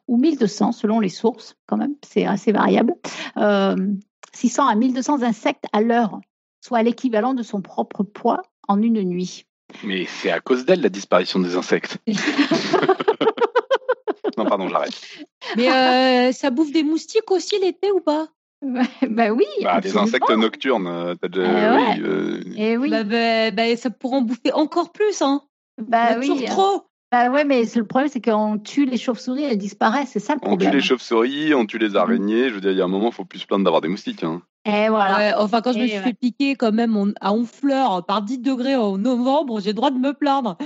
ou 0.08 0.16
1200 0.18 0.72
selon 0.72 1.00
les 1.00 1.08
sources, 1.08 1.56
quand 1.66 1.76
même, 1.76 1.94
c'est 2.06 2.26
assez 2.26 2.52
variable. 2.52 2.94
600 3.36 4.66
euh, 4.66 4.70
à 4.70 4.74
1200 4.74 5.22
insectes 5.22 5.64
à 5.72 5.80
l'heure, 5.80 6.20
soit 6.60 6.82
l'équivalent 6.82 7.34
de 7.34 7.42
son 7.42 7.60
propre 7.60 8.02
poids 8.02 8.42
en 8.68 8.80
une 8.82 9.02
nuit. 9.02 9.46
Mais 9.84 10.06
c'est 10.06 10.30
à 10.30 10.40
cause 10.40 10.64
d'elle 10.64 10.80
la 10.80 10.88
disparition 10.88 11.40
des 11.40 11.56
insectes. 11.56 11.98
non, 14.36 14.44
pardon, 14.46 14.68
j'arrête. 14.68 15.00
Mais 15.56 15.68
euh, 15.70 16.32
ça 16.32 16.50
bouffe 16.50 16.72
des 16.72 16.84
moustiques 16.84 17.30
aussi 17.30 17.58
l'été 17.58 17.90
ou 17.90 18.00
pas? 18.00 18.28
Bah 18.62 19.30
oui. 19.32 19.44
Bah, 19.62 19.80
des 19.80 19.96
insectes 19.96 20.30
nocturnes. 20.30 20.86
Euh, 20.86 21.14
as 21.22 21.28
déjà, 21.28 21.46
eh 21.46 21.76
oui, 21.76 22.02
euh... 22.04 22.40
Et 22.57 22.76
oui. 22.76 22.90
Bah, 22.90 23.04
bah, 23.04 23.50
bah, 23.50 23.76
ça 23.76 23.90
pourrait 23.90 24.18
en 24.18 24.22
bouffer 24.22 24.52
encore 24.52 24.92
plus, 24.92 25.22
hein. 25.22 25.42
Bah 25.78 26.18
oui. 26.18 26.44
trop. 26.46 26.84
Bah 27.12 27.30
ouais, 27.30 27.44
mais 27.44 27.62
le 27.76 27.84
problème, 27.84 28.11
c'est 28.11 28.20
qu'on 28.20 28.59
tue 28.59 28.84
les 28.84 28.96
chauves-souris, 28.96 29.44
elles 29.44 29.59
disparaissent, 29.59 30.11
c'est 30.12 30.18
ça 30.18 30.34
le 30.34 30.40
problème. 30.40 30.68
On 30.68 30.70
tue 30.70 30.76
les 30.76 30.82
chauves-souris, 30.82 31.54
on 31.54 31.64
tue 31.64 31.78
les 31.78 31.90
mhm. 31.90 31.96
araignées. 31.96 32.48
Je 32.48 32.54
veux 32.54 32.61
dire, 32.61 32.72
il 32.72 32.78
y 32.78 32.80
a 32.80 32.84
un 32.84 32.88
moment, 32.88 33.09
il 33.09 33.14
faut 33.14 33.24
plus 33.24 33.38
se 33.38 33.46
plaindre 33.46 33.64
d'avoir 33.64 33.80
des 33.80 33.88
moustiques. 33.88 34.24
Hein. 34.24 34.42
Et 34.64 34.88
voilà. 34.88 35.40
enfin, 35.40 35.61
quand 35.61 35.72
je 35.72 35.78
me 35.78 35.86
suis 35.86 35.98
fait 35.98 36.14
piquer 36.14 36.57
quand 36.57 36.72
même 36.72 37.14
à 37.20 37.32
Honfleur 37.32 38.04
par 38.04 38.22
10 38.22 38.38
degrés 38.38 38.74
en 38.74 38.98
novembre, 38.98 39.61
j'ai 39.61 39.70
le 39.70 39.74
droit 39.74 39.90
de 39.90 39.98
me 39.98 40.12
plaindre. 40.12 40.59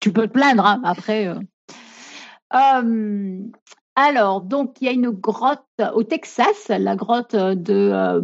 Tu 0.00 0.12
peux 0.12 0.26
te 0.26 0.32
plaindre, 0.32 0.66
hein, 0.66 0.80
après. 0.84 1.28
Euh... 1.28 1.38
Euh, 2.54 3.38
alors, 3.94 4.40
donc, 4.40 4.80
il 4.80 4.86
y 4.86 4.88
a 4.88 4.92
une 4.92 5.10
grotte 5.10 5.60
au 5.94 6.02
Texas, 6.02 6.68
la 6.68 6.96
grotte 6.96 7.36
de. 7.36 7.92
Euh, 7.92 8.20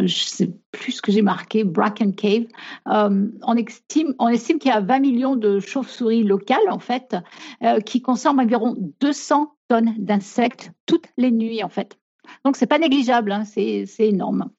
je 0.00 0.24
sais 0.24 0.52
plus 0.72 0.92
ce 0.92 1.02
que 1.02 1.10
j'ai 1.10 1.22
marqué, 1.22 1.64
Bracken 1.64 2.14
Cave. 2.14 2.44
Euh, 2.88 3.28
on 3.42 3.56
estime, 3.56 4.14
qu'il 4.58 4.70
y 4.70 4.70
a 4.70 4.80
20 4.80 4.98
millions 5.00 5.36
de 5.36 5.60
chauves-souris 5.60 6.22
locales, 6.22 6.70
en 6.70 6.78
fait, 6.78 7.16
euh, 7.62 7.80
qui 7.80 8.02
consomment 8.02 8.40
environ 8.40 8.76
200 9.00 9.54
tonnes 9.68 9.94
d'insectes 9.96 10.70
toutes 10.84 11.08
les 11.16 11.30
nuits, 11.30 11.64
en 11.64 11.70
fait. 11.70 11.98
Donc, 12.44 12.56
c'est 12.56 12.66
pas 12.66 12.78
négligeable, 12.78 13.32
hein, 13.32 13.44
c'est 13.44 13.86
énorme. 13.98 14.50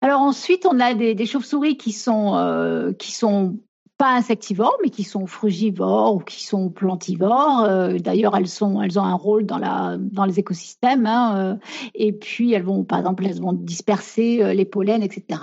Alors 0.00 0.20
ensuite, 0.20 0.66
on 0.66 0.80
a 0.80 0.94
des, 0.94 1.26
chauves-souris 1.26 1.76
qui 1.76 1.92
sont 1.92 3.58
pas 4.02 4.14
insectivores, 4.14 4.76
mais 4.82 4.90
qui 4.90 5.04
sont 5.04 5.28
frugivores 5.28 6.16
ou 6.16 6.18
qui 6.18 6.42
sont 6.42 6.70
plantivores. 6.70 7.60
Euh, 7.60 7.98
d'ailleurs, 7.98 8.36
elles 8.36 8.48
sont, 8.48 8.82
elles 8.82 8.98
ont 8.98 9.04
un 9.04 9.14
rôle 9.14 9.46
dans 9.46 9.58
la, 9.58 9.96
dans 9.96 10.24
les 10.24 10.40
écosystèmes. 10.40 11.06
Hein, 11.06 11.36
euh, 11.36 11.56
et 11.94 12.12
puis, 12.12 12.52
elles 12.52 12.64
vont, 12.64 12.82
par 12.82 12.98
exemple, 12.98 13.24
elles 13.24 13.40
vont 13.40 13.52
disperser 13.52 14.42
euh, 14.42 14.54
les 14.54 14.64
pollens, 14.64 15.02
etc. 15.02 15.40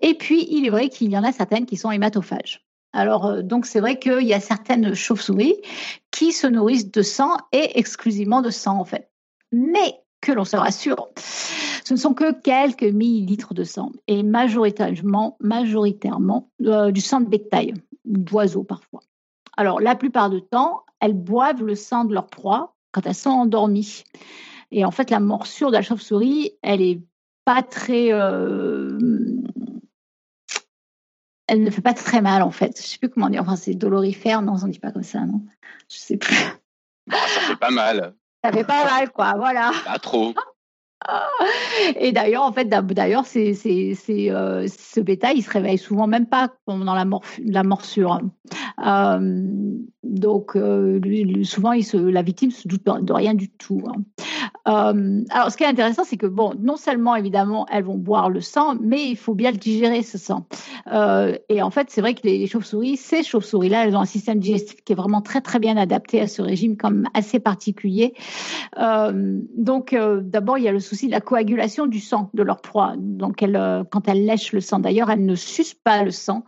Et 0.00 0.14
puis, 0.14 0.46
il 0.50 0.64
est 0.64 0.70
vrai 0.70 0.88
qu'il 0.88 1.10
y 1.10 1.18
en 1.18 1.24
a 1.24 1.30
certaines 1.30 1.66
qui 1.66 1.76
sont 1.76 1.90
hématophages. 1.90 2.64
Alors, 2.94 3.42
donc, 3.42 3.66
c'est 3.66 3.80
vrai 3.80 3.98
qu'il 3.98 4.26
y 4.26 4.32
a 4.32 4.40
certaines 4.40 4.94
chauves-souris 4.94 5.56
qui 6.10 6.32
se 6.32 6.46
nourrissent 6.46 6.90
de 6.90 7.02
sang 7.02 7.36
et 7.52 7.78
exclusivement 7.78 8.40
de 8.40 8.48
sang, 8.48 8.78
en 8.78 8.86
fait. 8.86 9.10
Mais 9.52 10.00
que 10.20 10.32
l'on 10.32 10.44
se 10.44 10.56
rassure, 10.56 11.08
ce 11.16 11.94
ne 11.94 11.98
sont 11.98 12.14
que 12.14 12.32
quelques 12.32 12.82
millilitres 12.82 13.54
de 13.54 13.64
sang 13.64 13.92
et 14.06 14.22
majoritairement, 14.22 15.36
majoritairement 15.40 16.50
du 16.58 17.00
sang 17.00 17.20
de 17.20 17.28
bétail 17.28 17.74
d'oiseaux 18.04 18.64
parfois. 18.64 19.00
Alors, 19.56 19.80
la 19.80 19.94
plupart 19.94 20.30
du 20.30 20.42
temps, 20.42 20.84
elles 21.00 21.14
boivent 21.14 21.62
le 21.62 21.74
sang 21.74 22.04
de 22.04 22.14
leur 22.14 22.28
proie 22.28 22.74
quand 22.92 23.06
elles 23.06 23.14
sont 23.14 23.30
endormies. 23.30 24.04
Et 24.70 24.84
en 24.84 24.90
fait, 24.90 25.10
la 25.10 25.20
morsure 25.20 25.70
de 25.70 25.76
la 25.76 25.82
chauve-souris, 25.82 26.52
elle 26.62 26.80
est 26.80 27.02
pas 27.44 27.62
très. 27.62 28.12
Euh, 28.12 28.98
elle 31.46 31.64
ne 31.64 31.70
fait 31.70 31.82
pas 31.82 31.94
très 31.94 32.20
mal, 32.20 32.42
en 32.42 32.52
fait. 32.52 32.80
Je 32.80 32.86
sais 32.86 32.98
plus 32.98 33.08
comment 33.08 33.28
dire. 33.28 33.42
Enfin, 33.42 33.56
c'est 33.56 33.74
dolorifère. 33.74 34.42
Non, 34.42 34.54
on 34.62 34.66
ne 34.66 34.72
dit 34.72 34.78
pas 34.78 34.92
comme 34.92 35.02
ça, 35.02 35.20
non 35.20 35.42
Je 35.88 35.96
sais 35.96 36.16
plus. 36.16 36.36
fait 37.10 37.56
pas 37.56 37.70
mal. 37.70 38.14
Ça 38.42 38.52
fait 38.52 38.64
pas 38.64 38.84
mal, 38.84 39.10
quoi. 39.10 39.34
Voilà. 39.36 39.70
Pas 39.84 39.98
trop. 39.98 40.34
Et 41.98 42.12
d'ailleurs, 42.12 42.42
en 42.42 42.52
fait, 42.52 42.66
d'ailleurs, 42.66 43.24
c'est, 43.24 43.54
euh, 44.30 44.66
ce 44.68 45.00
bétail, 45.00 45.38
il 45.38 45.42
se 45.42 45.50
réveille 45.50 45.78
souvent 45.78 46.06
même 46.06 46.26
pas 46.26 46.52
pendant 46.66 46.94
la, 46.94 47.06
la 47.44 47.62
morsure. 47.62 48.20
Euh, 48.84 49.46
donc, 50.02 50.56
euh, 50.56 51.00
souvent, 51.44 51.72
il 51.72 51.84
se, 51.84 51.96
la 51.96 52.22
victime 52.22 52.50
se 52.50 52.68
doute 52.68 52.84
de 52.84 53.12
rien 53.12 53.34
du 53.34 53.50
tout. 53.50 53.82
Hein. 53.86 54.02
Euh, 54.68 55.24
alors, 55.30 55.50
ce 55.50 55.56
qui 55.56 55.64
est 55.64 55.68
intéressant, 55.68 56.04
c'est 56.04 56.16
que, 56.16 56.26
bon, 56.26 56.52
non 56.58 56.76
seulement, 56.76 57.16
évidemment, 57.16 57.66
elles 57.70 57.84
vont 57.84 57.96
boire 57.96 58.30
le 58.30 58.40
sang, 58.40 58.76
mais 58.80 59.08
il 59.08 59.16
faut 59.16 59.34
bien 59.34 59.50
le 59.50 59.56
digérer, 59.56 60.02
ce 60.02 60.18
sang. 60.18 60.46
Euh, 60.92 61.36
et 61.48 61.62
en 61.62 61.70
fait, 61.70 61.88
c'est 61.90 62.00
vrai 62.00 62.14
que 62.14 62.20
les, 62.24 62.46
chauves-souris, 62.46 62.96
ces 62.96 63.22
chauves-souris-là, 63.22 63.86
elles 63.86 63.96
ont 63.96 64.00
un 64.00 64.06
système 64.06 64.38
digestif 64.38 64.82
qui 64.84 64.92
est 64.92 64.96
vraiment 64.96 65.22
très, 65.22 65.40
très 65.40 65.58
bien 65.58 65.76
adapté 65.76 66.20
à 66.20 66.26
ce 66.26 66.42
régime, 66.42 66.76
comme 66.76 67.04
assez 67.14 67.40
particulier. 67.40 68.14
Euh, 68.78 69.40
donc, 69.56 69.96
d'abord, 70.22 70.58
il 70.58 70.64
y 70.64 70.68
a 70.68 70.72
le 70.72 70.80
souci 70.80 71.06
de 71.06 71.12
la 71.12 71.20
coagulation 71.20 71.86
du 71.86 72.00
sang 72.00 72.30
de 72.34 72.42
leur 72.42 72.60
proie. 72.60 72.94
Donc, 72.98 73.44
quand 73.90 74.08
elles 74.08 74.24
lèchent 74.24 74.52
le 74.52 74.60
sang, 74.60 74.78
d'ailleurs, 74.78 75.10
elles 75.10 75.24
ne 75.24 75.34
sucent 75.34 75.74
pas 75.74 76.02
le 76.02 76.10
sang. 76.10 76.44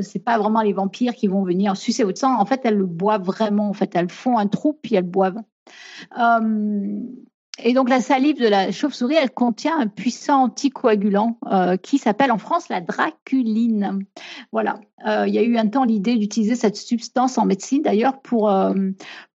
C'est 0.00 0.24
pas 0.24 0.38
vraiment 0.38 0.62
les 0.62 0.72
vampires 0.72 1.14
qui 1.14 1.26
vont 1.26 1.42
venir 1.42 1.76
sucer 1.76 2.04
votre 2.04 2.18
sang. 2.18 2.38
En 2.38 2.44
fait, 2.44 2.60
elles 2.64 2.76
le 2.76 2.86
boivent 2.86 3.24
vraiment. 3.24 3.68
En 3.68 3.72
fait, 3.72 3.90
elles 3.94 4.10
font 4.10 4.38
un 4.38 4.46
trou, 4.46 4.78
puis 4.80 4.94
elles 4.94 5.02
boivent 5.02 5.40
Et 7.58 7.72
donc 7.72 7.88
la 7.88 8.00
salive 8.00 8.38
de 8.38 8.46
la 8.46 8.70
chauve-souris, 8.70 9.14
elle 9.14 9.30
contient 9.30 9.78
un 9.78 9.86
puissant 9.86 10.44
anticoagulant 10.44 11.38
euh, 11.50 11.76
qui 11.76 11.96
s'appelle 11.96 12.30
en 12.30 12.38
France 12.38 12.68
la 12.68 12.82
draculine. 12.82 14.04
Voilà. 14.52 14.78
Euh, 15.06 15.26
il 15.26 15.34
y 15.34 15.38
a 15.38 15.42
eu 15.42 15.56
un 15.56 15.66
temps 15.66 15.84
l'idée 15.84 16.16
d'utiliser 16.16 16.54
cette 16.54 16.76
substance 16.76 17.38
en 17.38 17.46
médecine, 17.46 17.82
d'ailleurs, 17.82 18.20
pour, 18.20 18.50
euh, 18.50 18.74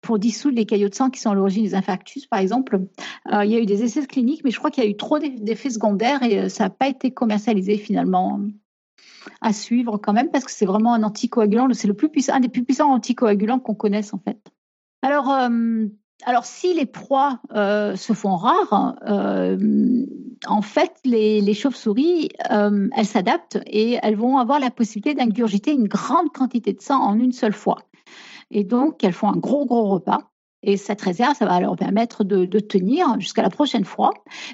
pour 0.01 0.19
dissoudre 0.19 0.55
les 0.55 0.65
caillots 0.65 0.89
de 0.89 0.95
sang 0.95 1.09
qui 1.09 1.19
sont 1.19 1.31
à 1.31 1.33
l'origine 1.33 1.63
des 1.63 1.73
infarctus, 1.73 2.27
par 2.27 2.39
exemple. 2.39 2.81
il 3.31 3.49
y 3.49 3.55
a 3.55 3.59
eu 3.59 3.65
des 3.65 3.83
essais 3.83 4.05
cliniques, 4.05 4.43
mais 4.43 4.51
je 4.51 4.59
crois 4.59 4.69
qu'il 4.69 4.83
y 4.83 4.87
a 4.87 4.89
eu 4.89 4.97
trop 4.97 5.17
d'effets 5.17 5.71
secondaires 5.71 6.21
et 6.21 6.49
ça 6.49 6.65
n'a 6.65 6.69
pas 6.69 6.87
été 6.87 7.11
commercialisé 7.11 7.77
finalement 7.77 8.39
à 9.39 9.53
suivre 9.53 9.97
quand 9.97 10.13
même 10.13 10.29
parce 10.29 10.45
que 10.45 10.51
c'est 10.51 10.65
vraiment 10.65 10.93
un 10.93 11.03
anticoagulant. 11.03 11.67
C'est 11.73 11.87
le 11.87 11.95
plus 11.95 12.09
puissant, 12.09 12.33
un 12.33 12.39
des 12.39 12.49
plus 12.49 12.63
puissants 12.63 12.91
anticoagulants 12.91 13.59
qu'on 13.59 13.75
connaisse 13.75 14.13
en 14.13 14.19
fait. 14.19 14.37
Alors, 15.01 15.29
alors, 16.23 16.45
si 16.45 16.73
les 16.73 16.85
proies 16.85 17.39
euh, 17.53 17.95
se 17.95 18.13
font 18.13 18.35
rares, 18.35 18.95
euh, 19.07 19.57
en 20.47 20.61
fait, 20.61 20.93
les, 21.03 21.53
chauves-souris, 21.53 22.29
euh, 22.51 22.87
elles 22.95 23.05
s'adaptent 23.05 23.59
et 23.65 23.97
elles 24.01 24.15
vont 24.15 24.37
avoir 24.37 24.59
la 24.59 24.71
possibilité 24.71 25.13
d'ingurgiter 25.13 25.71
une 25.71 25.87
grande 25.87 26.31
quantité 26.31 26.73
de 26.73 26.81
sang 26.81 27.01
en 27.01 27.17
une 27.19 27.31
seule 27.31 27.53
fois. 27.53 27.79
Et 28.51 28.63
donc, 28.63 29.03
elles 29.03 29.13
font 29.13 29.29
un 29.29 29.37
gros, 29.37 29.65
gros 29.65 29.89
repas. 29.89 30.31
Et 30.63 30.77
cette 30.77 31.01
réserve, 31.01 31.35
ça 31.35 31.45
va 31.45 31.59
leur 31.59 31.75
permettre 31.75 32.23
de, 32.23 32.45
tenir 32.59 33.19
jusqu'à 33.19 33.41
la 33.41 33.49
prochaine 33.49 33.85
fois. 33.85 34.11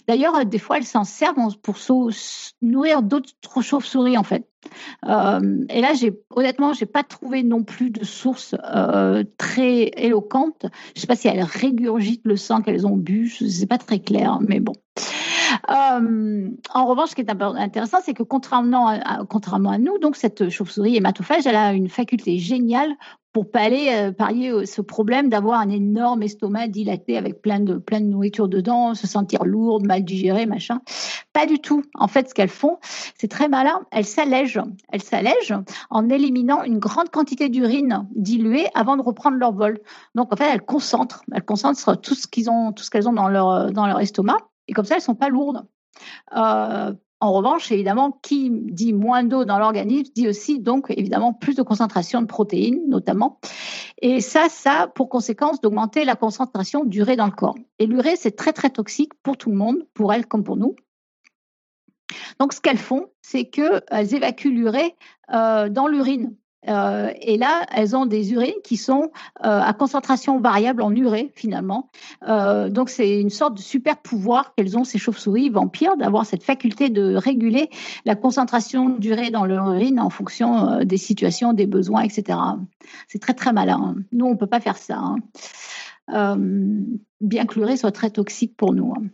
D'ailleurs, 0.07 0.45
des 0.45 0.59
fois, 0.59 0.77
elles 0.77 0.85
s'en 0.85 1.03
servent 1.03 1.57
pour 1.61 1.77
se 1.77 2.53
nourrir 2.61 3.01
d'autres 3.01 3.61
chauves-souris, 3.61 4.17
en 4.17 4.23
fait. 4.23 4.47
Euh, 5.05 5.65
et 5.69 5.81
là, 5.81 5.93
j'ai 5.93 6.13
honnêtement, 6.35 6.73
j'ai 6.73 6.85
pas 6.85 7.03
trouvé 7.03 7.43
non 7.43 7.63
plus 7.63 7.89
de 7.89 8.03
source 8.03 8.55
euh, 8.63 9.23
très 9.37 9.91
éloquente. 9.97 10.65
Je 10.95 11.01
sais 11.01 11.07
pas 11.07 11.15
si 11.15 11.27
elles 11.27 11.43
régurgitent 11.43 12.25
le 12.25 12.37
sang 12.37 12.61
qu'elles 12.61 12.85
ont 12.85 12.97
bu, 12.97 13.29
c'est 13.29 13.67
pas 13.67 13.77
très 13.77 13.99
clair, 13.99 14.39
mais 14.47 14.59
bon. 14.59 14.73
Euh, 15.69 16.49
en 16.73 16.85
revanche, 16.85 17.09
ce 17.09 17.15
qui 17.15 17.21
est 17.21 17.29
intéressant, 17.29 17.97
c'est 18.03 18.13
que 18.13 18.23
contrairement 18.23 18.87
à, 18.87 19.77
nous, 19.77 19.97
donc 19.99 20.15
cette 20.15 20.49
chauve-souris 20.49 20.97
hématophage, 20.97 21.45
elle 21.45 21.55
a 21.55 21.73
une 21.73 21.89
faculté 21.89 22.37
géniale 22.37 22.95
pour 23.33 23.51
pallier, 23.51 23.89
euh, 23.91 24.11
parier 24.11 24.65
ce 24.65 24.81
problème 24.81 25.29
d'avoir 25.29 25.59
un 25.59 25.69
énorme 25.69 26.23
estomac 26.23 26.69
dilaté 26.69 27.17
avec 27.17 27.41
plein 27.41 27.59
de, 27.59 27.75
plein 27.75 27.99
de 27.99 28.05
nourriture 28.05 28.47
dedans, 28.47 28.95
se 28.95 29.05
sentir 29.05 29.45
lourde, 29.45 29.85
mal 29.85 30.03
digérée, 30.03 30.47
machin. 30.47 30.81
Pas 31.33 31.45
du 31.45 31.59
tout. 31.59 31.83
En 31.93 32.07
fait, 32.07 32.29
ce 32.29 32.33
qu'elles 32.33 32.49
font, 32.49 32.79
c'est 32.81 33.27
très 33.27 33.47
malin. 33.47 33.81
Elles 33.91 34.05
s'allègent. 34.05 34.63
Elles 34.91 35.03
s'allègent 35.03 35.55
en 35.91 36.09
éliminant 36.09 36.63
une 36.63 36.79
grande 36.79 37.09
quantité 37.09 37.47
d'urine 37.49 38.07
diluée 38.15 38.65
avant 38.73 38.97
de 38.97 39.03
reprendre 39.03 39.37
leur 39.37 39.53
vol. 39.53 39.79
Donc, 40.15 40.33
en 40.33 40.35
fait, 40.35 40.49
elles 40.51 40.63
concentrent. 40.63 41.21
Elles 41.31 41.45
concentrent 41.45 41.95
tout 42.01 42.15
ce 42.15 42.27
ont, 42.49 42.73
qu'elles 42.91 43.07
ont 43.07 43.13
dans 43.13 43.29
leur, 43.29 43.71
dans 43.71 43.85
leur 43.85 43.99
estomac. 43.99 44.37
Et 44.67 44.73
comme 44.73 44.85
ça, 44.85 44.95
elles 44.95 45.01
sont 45.01 45.15
pas 45.15 45.29
lourdes. 45.29 45.65
Euh, 46.35 46.93
en 47.19 47.33
revanche, 47.33 47.71
évidemment, 47.71 48.11
qui 48.11 48.51
dit 48.51 48.93
moins 48.93 49.23
d'eau 49.23 49.43
dans 49.43 49.57
l'organisme 49.57 50.11
dit 50.13 50.27
aussi 50.27 50.59
donc 50.59 50.91
évidemment 50.95 51.33
plus 51.33 51.55
de 51.55 51.63
concentration 51.63 52.21
de 52.21 52.27
protéines 52.27 52.87
notamment. 52.87 53.39
Et 54.01 54.21
ça, 54.21 54.49
ça 54.49 54.81
a 54.81 54.87
pour 54.87 55.09
conséquence 55.09 55.59
d'augmenter 55.59 56.05
la 56.05 56.15
concentration 56.15 56.85
d'urée 56.85 57.15
dans 57.15 57.25
le 57.25 57.31
corps. 57.31 57.57
Et 57.79 57.87
l'urée, 57.87 58.15
c'est 58.15 58.35
très 58.35 58.53
très 58.53 58.69
toxique 58.69 59.13
pour 59.23 59.35
tout 59.35 59.49
le 59.49 59.55
monde, 59.55 59.87
pour 59.95 60.13
elles 60.13 60.27
comme 60.27 60.43
pour 60.43 60.57
nous. 60.57 60.75
Donc, 62.39 62.53
ce 62.53 62.61
qu'elles 62.61 62.77
font, 62.77 63.07
c'est 63.21 63.45
qu'elles 63.45 64.13
évacuent 64.13 64.51
l'urée 64.51 64.95
euh, 65.33 65.69
dans 65.69 65.87
l'urine. 65.87 66.35
Euh, 66.67 67.11
et 67.21 67.37
là, 67.37 67.65
elles 67.71 67.95
ont 67.95 68.05
des 68.05 68.33
urines 68.33 68.61
qui 68.63 68.77
sont 68.77 69.11
euh, 69.43 69.61
à 69.61 69.73
concentration 69.73 70.39
variable 70.39 70.81
en 70.81 70.91
urée 70.91 71.31
finalement. 71.35 71.89
Euh, 72.27 72.69
donc 72.69 72.89
c'est 72.89 73.19
une 73.19 73.29
sorte 73.29 73.55
de 73.55 73.61
super 73.61 73.97
pouvoir 73.97 74.53
qu'elles 74.55 74.77
ont 74.77 74.83
ces 74.83 74.97
chauves-souris 74.97 75.49
vampires 75.49 75.95
d'avoir 75.97 76.25
cette 76.25 76.43
faculté 76.43 76.89
de 76.89 77.15
réguler 77.15 77.69
la 78.05 78.15
concentration 78.15 78.89
d'urée 78.89 79.29
dans 79.29 79.45
leur 79.45 79.71
urine 79.71 79.99
en 79.99 80.09
fonction 80.09 80.83
des 80.83 80.97
situations, 80.97 81.53
des 81.53 81.67
besoins, 81.67 82.01
etc. 82.01 82.39
C'est 83.07 83.19
très 83.19 83.33
très 83.33 83.53
malin. 83.53 83.95
Nous 84.11 84.25
on 84.25 84.35
peut 84.35 84.47
pas 84.47 84.59
faire 84.59 84.77
ça. 84.77 84.99
Hein. 86.09 86.37
bien 87.21 87.45
que 87.45 87.59
l'urée 87.59 87.77
soit 87.77 87.91
très 87.91 88.09
toxique 88.09 88.57
pour 88.57 88.73
nous. 88.73 88.93
Hein. 88.97 89.07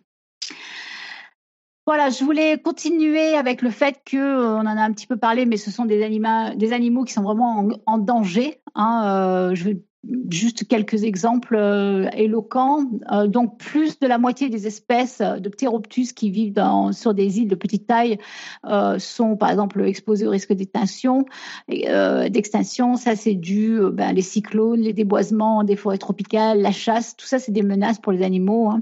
Voilà, 1.86 2.10
je 2.10 2.24
voulais 2.24 2.62
continuer 2.62 3.36
avec 3.36 3.62
le 3.62 3.70
fait 3.70 4.02
que, 4.06 4.16
euh, 4.16 4.56
on 4.56 4.62
en 4.62 4.78
a 4.78 4.82
un 4.82 4.94
petit 4.94 5.08
peu 5.08 5.18
parlé, 5.18 5.46
mais 5.46 5.58
ce 5.58 5.70
sont 5.70 5.84
des 5.84 6.02
animaux, 6.02 6.56
des 6.56 6.72
animaux 6.72 7.04
qui 7.04 7.12
sont 7.12 7.24
vraiment 7.24 7.68
en, 7.86 7.98
danger. 7.98 8.62
Hein, 8.74 9.50
euh, 9.52 9.56
je 9.56 9.72
Juste 10.30 10.68
quelques 10.68 11.06
exemples 11.06 11.56
euh, 11.56 12.10
éloquents. 12.14 12.80
Euh, 13.14 13.26
donc, 13.28 13.58
plus 13.58 14.00
de 14.00 14.08
la 14.08 14.18
moitié 14.18 14.50
des 14.50 14.68
espèces 14.68 15.20
de 15.22 15.48
ptéroptus 15.48 16.12
qui 16.12 16.30
vivent 16.30 16.62
sur 16.92 17.14
des 17.14 17.40
îles 17.40 17.48
de 17.48 17.56
petite 17.56 17.88
taille 17.88 18.18
euh, 18.66 19.00
sont, 19.00 19.38
par 19.38 19.50
exemple, 19.50 19.82
exposées 19.86 20.28
au 20.28 20.32
risque 20.32 20.52
d'extinction. 20.52 21.24
ça, 22.98 23.16
c'est 23.16 23.36
dû 23.36 23.80
ben, 23.94 24.12
les 24.12 24.22
cyclones, 24.22 24.82
les 24.82 24.92
déboisements 24.92 25.64
des 25.64 25.78
forêts 25.78 25.98
tropicales, 25.98 26.62
la 26.62 26.74
chasse. 26.74 27.16
Tout 27.16 27.26
ça, 27.26 27.40
c'est 27.40 27.54
des 27.54 27.64
menaces 27.64 28.00
pour 28.00 28.12
les 28.12 28.24
animaux. 28.24 28.72
Hein. 28.72 28.82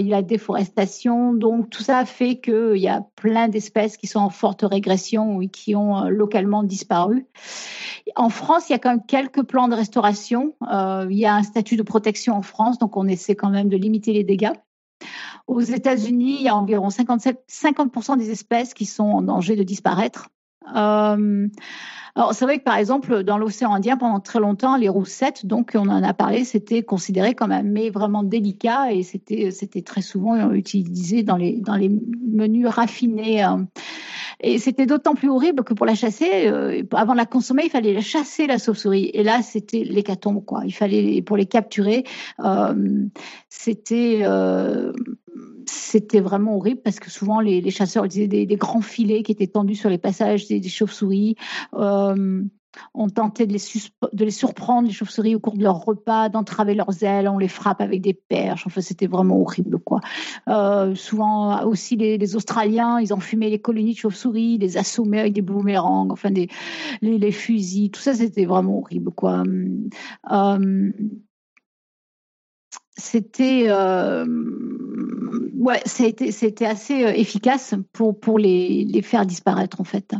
il 0.00 0.08
y 0.08 0.12
a 0.12 0.16
la 0.16 0.22
déforestation. 0.22 1.32
Donc, 1.32 1.70
tout 1.70 1.84
ça 1.84 2.04
fait 2.06 2.40
qu'il 2.40 2.78
y 2.78 2.88
a 2.88 3.06
plein 3.14 3.46
d'espèces 3.46 3.96
qui 3.96 4.08
sont 4.08 4.18
en 4.18 4.30
forte 4.30 4.62
régression 4.62 5.36
ou 5.36 5.46
qui 5.46 5.76
ont 5.76 6.08
localement 6.08 6.64
disparu. 6.64 7.24
En 8.16 8.30
France, 8.30 8.68
il 8.68 8.72
y 8.72 8.74
a 8.74 8.80
quand 8.80 8.90
même 8.90 9.06
quelques 9.06 9.44
plans 9.44 9.68
de 9.68 9.76
restauration. 9.76 9.91
Euh, 9.96 11.06
il 11.10 11.18
y 11.18 11.26
a 11.26 11.34
un 11.34 11.42
statut 11.42 11.76
de 11.76 11.82
protection 11.82 12.34
en 12.34 12.42
France, 12.42 12.78
donc 12.78 12.96
on 12.96 13.06
essaie 13.08 13.34
quand 13.34 13.50
même 13.50 13.68
de 13.68 13.76
limiter 13.76 14.12
les 14.12 14.24
dégâts. 14.24 14.52
Aux 15.46 15.60
États-Unis, 15.60 16.36
il 16.40 16.42
y 16.42 16.48
a 16.48 16.56
environ 16.56 16.90
57, 16.90 17.44
50% 17.50 18.18
des 18.18 18.30
espèces 18.30 18.74
qui 18.74 18.86
sont 18.86 19.04
en 19.04 19.22
danger 19.22 19.56
de 19.56 19.62
disparaître. 19.62 20.28
Euh, 20.76 21.48
alors 22.14 22.34
c'est 22.34 22.44
vrai 22.44 22.58
que 22.58 22.62
par 22.62 22.76
exemple 22.76 23.24
dans 23.24 23.36
l'océan 23.36 23.74
Indien 23.74 23.96
pendant 23.96 24.20
très 24.20 24.38
longtemps 24.38 24.76
les 24.76 24.88
roussettes 24.88 25.44
donc 25.44 25.72
on 25.74 25.88
en 25.88 26.04
a 26.04 26.14
parlé 26.14 26.44
c'était 26.44 26.84
considéré 26.84 27.34
comme 27.34 27.50
un 27.50 27.64
mets 27.64 27.90
vraiment 27.90 28.22
délicat 28.22 28.92
et 28.92 29.02
c'était 29.02 29.82
très 29.82 30.02
souvent 30.02 30.52
utilisé 30.52 31.24
dans 31.24 31.36
les 31.36 31.60
dans 31.60 31.74
les 31.74 31.88
menus 31.88 32.68
raffinés. 32.68 33.44
Et 34.42 34.58
c'était 34.58 34.86
d'autant 34.86 35.14
plus 35.14 35.30
horrible 35.30 35.64
que 35.64 35.74
pour 35.74 35.86
la 35.86 35.94
chasser, 35.94 36.48
euh, 36.48 36.82
avant 36.92 37.12
de 37.12 37.18
la 37.18 37.26
consommer, 37.26 37.62
il 37.64 37.70
fallait 37.70 37.94
la 37.94 38.00
chasser 38.00 38.46
la 38.46 38.58
chauve-souris. 38.58 39.10
Et 39.14 39.22
là, 39.22 39.42
c'était 39.42 39.84
l'hécatombe, 39.84 40.44
quoi. 40.44 40.62
Il 40.64 40.72
fallait 40.72 41.22
pour 41.22 41.36
les 41.36 41.46
capturer, 41.46 42.04
euh, 42.40 43.06
c'était 43.48 44.20
euh, 44.22 44.92
c'était 45.66 46.20
vraiment 46.20 46.56
horrible 46.56 46.80
parce 46.82 46.98
que 47.00 47.10
souvent 47.10 47.40
les, 47.40 47.70
chasseurs 47.70 48.04
utilisaient 48.04 48.28
des, 48.28 48.46
des, 48.46 48.56
grands 48.56 48.80
filets 48.80 49.22
qui 49.22 49.32
étaient 49.32 49.46
tendus 49.46 49.76
sur 49.76 49.90
les 49.90 49.98
passages 49.98 50.46
des, 50.48 50.60
des 50.60 50.68
chauves-souris. 50.68 51.36
Euh, 51.74 52.42
on 52.94 53.08
tentait 53.08 53.46
de 53.46 53.52
les, 53.52 54.30
surprendre, 54.30 54.88
les 54.88 54.94
chauves-souris, 54.94 55.34
au 55.34 55.40
cours 55.40 55.56
de 55.56 55.62
leur 55.62 55.84
repas, 55.84 56.28
d'entraver 56.28 56.74
leurs 56.74 57.02
ailes, 57.02 57.28
on 57.28 57.38
les 57.38 57.48
frappe 57.48 57.80
avec 57.80 58.00
des 58.00 58.14
perches. 58.14 58.66
Enfin, 58.66 58.80
c'était 58.80 59.06
vraiment 59.06 59.40
horrible, 59.40 59.78
quoi. 59.78 60.00
Euh, 60.48 60.94
souvent 60.94 61.64
aussi, 61.64 61.96
les, 61.96 62.36
Australiens, 62.36 63.00
ils 63.00 63.12
ont 63.12 63.20
fumé 63.20 63.50
les 63.50 63.58
colonies 63.58 63.92
de 63.92 63.98
chauves-souris, 63.98 64.58
les 64.58 64.76
assommaient 64.76 65.20
avec 65.20 65.32
des 65.32 65.42
boomerangs, 65.42 66.08
enfin, 66.10 66.30
des, 66.30 66.48
les, 67.02 67.32
fusils. 67.32 67.90
Tout 67.90 68.00
ça, 68.00 68.14
c'était 68.14 68.46
vraiment 68.46 68.78
horrible, 68.78 69.10
quoi. 69.10 69.42
Euh, 70.32 70.92
c'était 72.96 73.66
euh, 73.68 74.24
assez 76.60 76.94
efficace 77.16 77.74
pour 77.92 78.38
les 78.38 79.02
faire 79.02 79.26
disparaître 79.26 79.80
en 79.80 79.84
fait. 79.84 80.14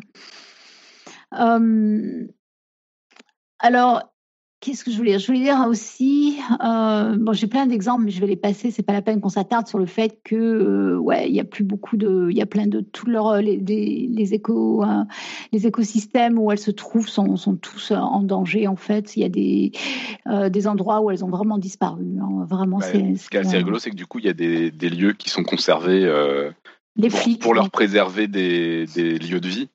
Alors, 3.63 4.03
qu'est-ce 4.61 4.85
que 4.85 4.91
je 4.91 4.97
voulais 4.97 5.13
dire? 5.13 5.21
Je 5.21 5.27
voulais 5.29 5.41
dire 5.41 5.65
aussi, 5.69 6.39
euh, 6.65 7.17
bon, 7.17 7.33
j'ai 7.33 7.47
plein 7.47 7.67
d'exemples, 7.67 8.05
mais 8.05 8.11
je 8.11 8.21
vais 8.21 8.27
les 8.27 8.37
passer. 8.37 8.73
C'est 8.73 8.83
pas 8.83 8.93
la 8.93 9.03
peine 9.03 9.21
qu'on 9.21 9.29
s'attarde 9.29 9.69
sur 9.69 9.79
le 9.79 9.87
fait 9.87 10.21
que, 10.25 10.35
euh, 10.35 10.97
ouais, 10.99 11.29
il 11.29 11.35
y 11.35 11.39
a 11.39 11.45
plus 11.45 11.63
beaucoup 11.63 11.97
de, 11.97 12.29
il 12.29 12.37
y 12.37 12.43
a 12.43 12.47
plein 12.47 12.67
de 12.67 12.81
tous 12.81 13.07
leurs 13.07 13.41
les, 13.41 13.57
les, 13.57 14.35
éco, 14.35 14.83
hein, 14.83 15.07
les 15.53 15.67
écosystèmes 15.69 16.41
où 16.41 16.51
elles 16.51 16.59
se 16.59 16.73
trouvent 16.73 17.09
sont, 17.09 17.37
sont 17.37 17.55
tous 17.55 17.93
en 17.93 18.23
danger 18.23 18.67
en 18.67 18.77
fait. 18.77 19.17
Il 19.17 19.21
y 19.21 19.25
a 19.25 19.29
des 19.29 19.73
euh, 20.27 20.49
des 20.49 20.67
endroits 20.67 21.01
où 21.01 21.11
elles 21.13 21.25
ont 21.25 21.31
vraiment 21.31 21.59
disparu. 21.59 22.05
Hein. 22.21 22.45
Vraiment, 22.45 22.81
c'est. 22.81 23.15
Ce 23.17 23.31
qui 23.31 23.37
est 23.37 23.41
assez 23.41 23.57
rigolo, 23.59 23.79
c'est 23.79 23.91
que 23.91 23.97
du 23.97 24.07
coup, 24.07 24.19
il 24.19 24.25
y 24.25 24.31
a 24.31 24.35
des, 24.35 24.73
des 24.73 24.91
lieux 24.91 25.13
qui 25.13 25.31
sont 25.31 25.45
conservés. 25.45 26.03
les 26.97 27.09
pour, 27.09 27.19
flics, 27.19 27.41
pour 27.41 27.55
leur 27.55 27.71
préserver 27.71 28.27
des, 28.27 28.87
des 28.87 29.19
lieux 29.19 29.41
de 29.41 29.49
vie. 29.49 29.69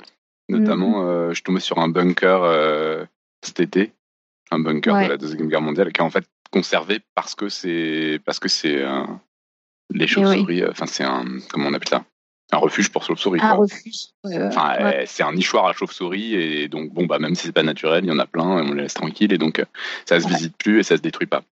Notamment, 0.50 1.04
mm-hmm. 1.04 1.34
je 1.34 1.42
tombé 1.44 1.60
sur 1.60 1.78
un 1.80 1.90
bunker 1.90 3.08
cet 3.42 3.60
été, 3.60 3.94
un 4.52 4.60
bunker 4.60 5.04
de 5.04 5.10
la 5.10 5.18
Deuxième 5.18 5.48
Guerre 5.48 5.62
mondiale, 5.62 5.92
qui 5.92 6.02
est 6.02 6.04
en 6.04 6.10
fait 6.10 6.26
conservé 6.52 7.02
parce 7.16 7.36
que 7.36 7.50
c'est 7.50 8.20
parce 8.26 8.40
que 8.40 8.48
c'est 8.48 8.84
les 9.92 10.06
eh 10.06 10.08
chauves-souris. 10.08 10.66
Enfin, 10.66 10.86
c'est 10.86 11.04
un 11.04 11.26
comment 11.50 11.68
on 11.70 11.74
appelle 11.74 11.90
ça? 11.90 12.06
Un 12.52 12.58
refuge 12.58 12.90
pour 12.90 13.04
chauves-souris. 13.04 13.42
Un 13.42 13.54
refuge. 13.54 14.08
enfin, 14.24 14.76
eh, 14.80 15.06
c'est 15.06 15.24
un 15.24 15.34
nichoir 15.34 15.66
à 15.66 15.74
chauves-souris 15.74 16.36
et 16.36 16.70
donc 16.70 16.94
bon 16.94 17.06
bah 17.06 17.20
même 17.20 17.36
si 17.36 17.48
c'est 17.48 17.52
pas 17.52 17.64
naturel, 17.64 18.06
il 18.06 18.08
y 18.08 18.12
en 18.12 18.20
a 18.20 18.26
plein, 18.26 18.60
et 18.60 18.62
on 18.62 18.74
les 18.74 18.84
laisse 18.84 18.94
tranquilles 18.94 19.34
et 19.34 19.38
donc 19.38 19.64
ça 20.06 20.20
se 20.20 20.28
visite 20.28 20.56
plus 20.58 20.80
et 20.80 20.84
ça 20.84 20.96
se 20.96 21.02
détruit 21.02 21.28
pas. 21.28 21.44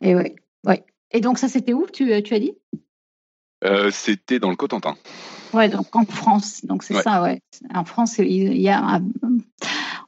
Et 0.00 0.14
oui, 0.14 0.34
ouais. 0.64 0.84
Et 1.10 1.20
donc 1.20 1.38
ça, 1.38 1.48
c'était 1.48 1.72
où 1.72 1.86
tu, 1.90 2.22
tu 2.22 2.34
as 2.34 2.38
dit? 2.38 2.52
Euh, 3.64 3.90
C'était 3.90 4.38
dans 4.38 4.50
le 4.50 4.56
Cotentin. 4.56 4.96
Ouais, 5.52 5.68
donc 5.68 5.94
en 5.94 6.04
France. 6.04 6.64
Donc 6.64 6.82
c'est 6.82 6.94
ça, 6.94 7.22
ouais. 7.22 7.40
En 7.74 7.84
France, 7.84 8.18
il 8.18 8.60
y 8.60 8.68
a. 8.68 9.00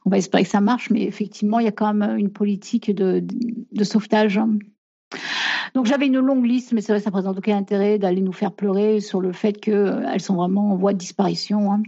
On 0.05 0.09
va 0.09 0.17
espérer 0.17 0.43
que 0.43 0.49
ça 0.49 0.61
marche, 0.61 0.89
mais 0.89 1.03
effectivement, 1.03 1.59
il 1.59 1.65
y 1.65 1.69
a 1.69 1.71
quand 1.71 1.93
même 1.93 2.17
une 2.17 2.31
politique 2.31 2.93
de, 2.93 3.23
de 3.71 3.83
sauvetage. 3.83 4.39
Donc 5.73 5.85
j'avais 5.85 6.07
une 6.07 6.19
longue 6.19 6.45
liste, 6.45 6.73
mais 6.73 6.81
c'est 6.81 6.91
vrai, 6.91 7.01
ça 7.01 7.11
présente 7.11 7.37
aucun 7.37 7.57
intérêt 7.57 7.99
d'aller 7.99 8.21
nous 8.21 8.33
faire 8.33 8.51
pleurer 8.51 8.99
sur 8.99 9.21
le 9.21 9.31
fait 9.31 9.53
qu'elles 9.53 10.21
sont 10.21 10.35
vraiment 10.35 10.71
en 10.71 10.75
voie 10.75 10.93
de 10.93 10.97
disparition. 10.97 11.71
Hein. 11.71 11.83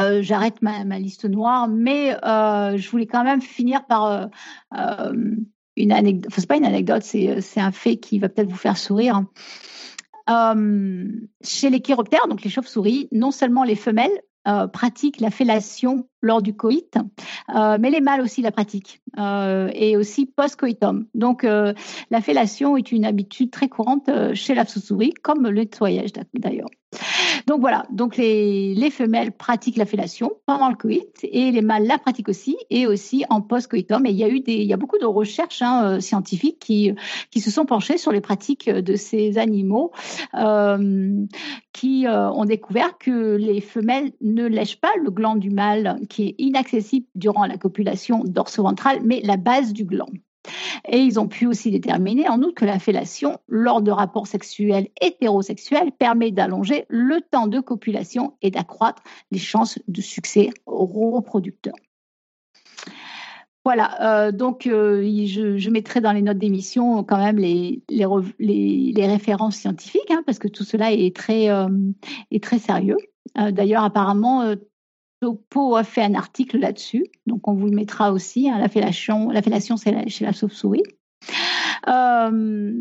Euh, 0.00 0.22
j'arrête 0.22 0.62
ma, 0.62 0.84
ma, 0.84 0.98
liste 0.98 1.26
noire, 1.26 1.68
mais 1.68 2.16
euh, 2.24 2.76
je 2.78 2.90
voulais 2.90 3.06
quand 3.06 3.22
même 3.22 3.42
finir 3.42 3.84
par 3.86 4.06
euh, 4.06 4.26
euh 4.76 5.36
une 5.76 5.90
anecdote. 5.90 6.30
Enfin, 6.30 6.40
c'est 6.40 6.46
pas 6.46 6.56
une 6.56 6.64
anecdote, 6.64 7.02
c'est, 7.02 7.40
c'est 7.40 7.58
un 7.58 7.72
fait 7.72 7.96
qui 7.96 8.20
va 8.20 8.28
peut-être 8.28 8.48
vous 8.48 8.56
faire 8.56 8.76
sourire. 8.76 9.24
Euh, 10.30 11.04
chez 11.42 11.70
les 11.70 11.80
chiroptères, 11.80 12.26
donc 12.28 12.42
les 12.42 12.50
chauves-souris, 12.50 13.08
non 13.12 13.30
seulement 13.30 13.64
les 13.64 13.76
femelles 13.76 14.22
euh, 14.48 14.66
pratiquent 14.66 15.20
la 15.20 15.30
fellation 15.30 16.08
lors 16.22 16.40
du 16.40 16.56
coït, 16.56 16.96
euh, 17.54 17.76
mais 17.78 17.90
les 17.90 18.00
mâles 18.00 18.22
aussi 18.22 18.40
la 18.40 18.50
pratiquent, 18.50 19.02
et 19.18 19.96
aussi 19.96 20.26
post-coitum. 20.26 21.06
Donc 21.14 21.42
la 21.42 22.20
fellation 22.22 22.76
est 22.76 22.92
une 22.92 23.04
habitude 23.04 23.50
très 23.50 23.68
courante 23.68 24.10
chez 24.34 24.54
la 24.54 24.64
souris 24.64 25.12
comme 25.22 25.42
le 25.42 25.52
nettoyage 25.52 26.10
d'ailleurs. 26.34 26.68
Donc 27.46 27.60
voilà, 27.60 27.84
donc 27.90 28.16
les, 28.16 28.74
les, 28.74 28.90
femelles 28.90 29.32
pratiquent 29.32 29.76
la 29.76 29.84
fellation 29.84 30.32
pendant 30.46 30.70
le 30.70 30.76
coït 30.76 31.18
et 31.22 31.50
les 31.50 31.60
mâles 31.60 31.86
la 31.86 31.98
pratiquent 31.98 32.30
aussi 32.30 32.56
et 32.70 32.86
aussi 32.86 33.24
en 33.28 33.42
post-coitum. 33.42 34.06
Et 34.06 34.10
il 34.10 34.16
y 34.16 34.24
a 34.24 34.28
eu 34.28 34.40
des, 34.40 34.54
il 34.54 34.66
y 34.66 34.72
a 34.72 34.78
beaucoup 34.78 34.98
de 34.98 35.04
recherches 35.04 35.60
hein, 35.60 36.00
scientifiques 36.00 36.58
qui, 36.58 36.94
qui 37.30 37.40
se 37.40 37.50
sont 37.50 37.66
penchées 37.66 37.98
sur 37.98 38.12
les 38.12 38.22
pratiques 38.22 38.70
de 38.70 38.96
ces 38.96 39.36
animaux 39.36 39.92
euh, 40.34 41.26
qui 41.72 42.06
euh, 42.06 42.30
ont 42.30 42.46
découvert 42.46 42.96
que 42.98 43.36
les 43.36 43.60
femelles 43.60 44.12
ne 44.22 44.46
lèchent 44.46 44.80
pas 44.80 44.92
le 45.02 45.10
gland 45.10 45.36
du 45.36 45.50
mâle 45.50 45.98
qui 46.08 46.28
est 46.28 46.34
inaccessible 46.38 47.06
durant 47.14 47.44
la 47.44 47.58
copulation 47.58 48.22
dorso-ventrale, 48.24 49.00
mais 49.04 49.20
la 49.22 49.36
base 49.36 49.72
du 49.72 49.84
gland. 49.84 50.08
Et 50.88 50.98
ils 50.98 51.18
ont 51.18 51.28
pu 51.28 51.46
aussi 51.46 51.70
déterminer 51.70 52.28
en 52.28 52.40
outre 52.42 52.54
que 52.54 52.64
la 52.64 52.78
fellation 52.78 53.38
lors 53.48 53.82
de 53.82 53.90
rapports 53.90 54.26
sexuels 54.26 54.88
hétérosexuels 55.00 55.92
permet 55.92 56.30
d'allonger 56.30 56.84
le 56.88 57.20
temps 57.20 57.46
de 57.46 57.60
copulation 57.60 58.34
et 58.42 58.50
d'accroître 58.50 59.02
les 59.30 59.38
chances 59.38 59.78
de 59.88 60.00
succès 60.00 60.50
reproducteur. 60.66 61.74
Voilà, 63.64 64.26
euh, 64.26 64.30
donc 64.30 64.66
euh, 64.66 65.02
je, 65.26 65.70
mettrai 65.70 66.02
dans 66.02 66.12
les 66.12 66.20
notes 66.20 66.36
d'émission 66.36 67.02
quand 67.02 67.16
même 67.16 67.38
les, 67.38 67.82
références 68.94 69.56
scientifiques, 69.56 70.10
hein, 70.10 70.22
parce 70.26 70.38
que 70.38 70.48
tout 70.48 70.64
cela 70.64 70.92
est 70.92 71.16
très, 71.16 71.48
euh, 71.48 71.68
est 72.30 72.44
très 72.44 72.58
sérieux. 72.58 72.98
Euh, 73.38 73.52
d'ailleurs, 73.52 73.82
apparemment, 73.82 74.54
Topo 75.24 75.74
a 75.74 75.84
fait 75.84 76.02
un 76.02 76.14
article 76.14 76.58
là-dessus, 76.58 77.06
donc 77.26 77.48
on 77.48 77.54
vous 77.54 77.64
le 77.64 77.74
mettra 77.74 78.12
aussi. 78.12 78.50
Hein, 78.50 78.58
la 78.58 78.68
fellation, 78.68 79.30
la 79.30 79.40
fellation 79.40 79.78
c'est 79.78 80.06
chez 80.10 80.26
la 80.26 80.32
chauve-souris. 80.32 80.82
Euh, 81.88 82.74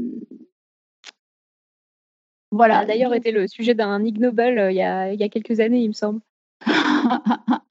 voilà. 2.52 2.74
Ça 2.74 2.80
a 2.82 2.86
d'ailleurs 2.86 3.14
été 3.14 3.32
le 3.32 3.48
sujet 3.48 3.76
d'un 3.76 4.04
Ig 4.04 4.20
Nobel 4.20 4.72
il 4.72 4.76
y, 4.76 4.82
a, 4.82 5.14
il 5.14 5.20
y 5.22 5.24
a 5.24 5.30
quelques 5.30 5.62
années, 5.62 5.84
il 5.84 5.88
me 5.88 5.94
semble. 5.94 6.20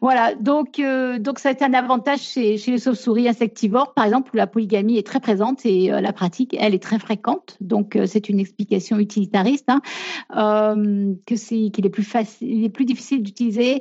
Voilà, 0.00 0.34
donc, 0.34 0.78
euh, 0.78 1.18
donc 1.18 1.38
ça 1.38 1.50
a 1.50 1.52
été 1.52 1.64
un 1.64 1.74
avantage 1.74 2.20
chez, 2.20 2.56
les 2.56 2.78
chauves-souris 2.78 3.28
insectivores, 3.28 3.94
par 3.94 4.04
exemple, 4.04 4.30
où 4.34 4.36
la 4.36 4.46
polygamie 4.46 4.98
est 4.98 5.06
très 5.06 5.20
présente 5.20 5.64
et 5.64 5.92
euh, 5.92 6.00
la 6.00 6.12
pratique, 6.12 6.56
elle, 6.58 6.74
est 6.74 6.82
très 6.82 6.98
fréquente. 6.98 7.56
Donc, 7.60 7.96
euh, 7.96 8.06
c'est 8.06 8.28
une 8.28 8.40
explication 8.40 8.98
utilitariste, 8.98 9.68
hein, 9.68 9.80
que 11.26 11.34
qu'il 11.68 11.86
est 11.86 11.90
plus 11.90 12.02
facile, 12.02 12.48
il 12.50 12.64
est 12.64 12.70
plus 12.70 12.84
difficile 12.84 13.22
d'utiliser. 13.22 13.80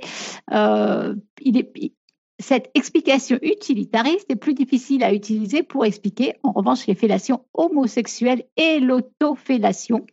Cette 2.37 2.69
explication 2.73 3.39
utilitariste 3.41 4.29
est 4.29 4.35
plus 4.35 4.53
difficile 4.53 5.03
à 5.05 5.13
utiliser 5.13 5.63
pour 5.63 5.85
expliquer, 5.85 6.33
en 6.43 6.51
revanche, 6.51 6.85
les 6.85 6.95
fellations 6.95 7.45
homosexuelles 7.53 8.43
et 8.57 8.81
l'autofellation. 8.81 10.05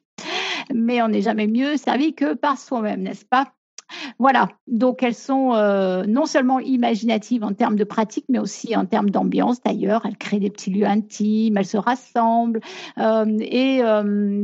Mais 0.73 1.03
on 1.03 1.09
n'est 1.09 1.23
jamais 1.23 1.49
mieux 1.49 1.77
servi 1.77 2.15
que 2.15 2.35
par 2.35 2.59
soi-même, 2.59 3.03
n'est-ce 3.03 3.25
pas? 3.25 3.53
Voilà, 4.19 4.49
donc 4.67 5.03
elles 5.03 5.15
sont 5.15 5.55
euh, 5.55 6.05
non 6.07 6.27
seulement 6.27 6.61
imaginatives 6.61 7.45
en 7.45 7.53
termes 7.53 7.77
de 7.77 7.85
pratique, 7.85 8.25
mais 8.29 8.39
aussi 8.39 8.77
en 8.77 8.87
termes 8.87 9.11
d'ambiance. 9.11 9.63
D'ailleurs, 9.63 10.07
elles 10.07 10.17
créent 10.17 10.41
des 10.41 10.51
petits 10.51 10.71
lieux 10.71 10.87
intimes, 10.87 11.57
elles 11.57 11.67
se 11.67 11.77
rassemblent 11.77 12.61
euh, 12.99 13.39
et 13.41 13.83
euh, 13.83 14.43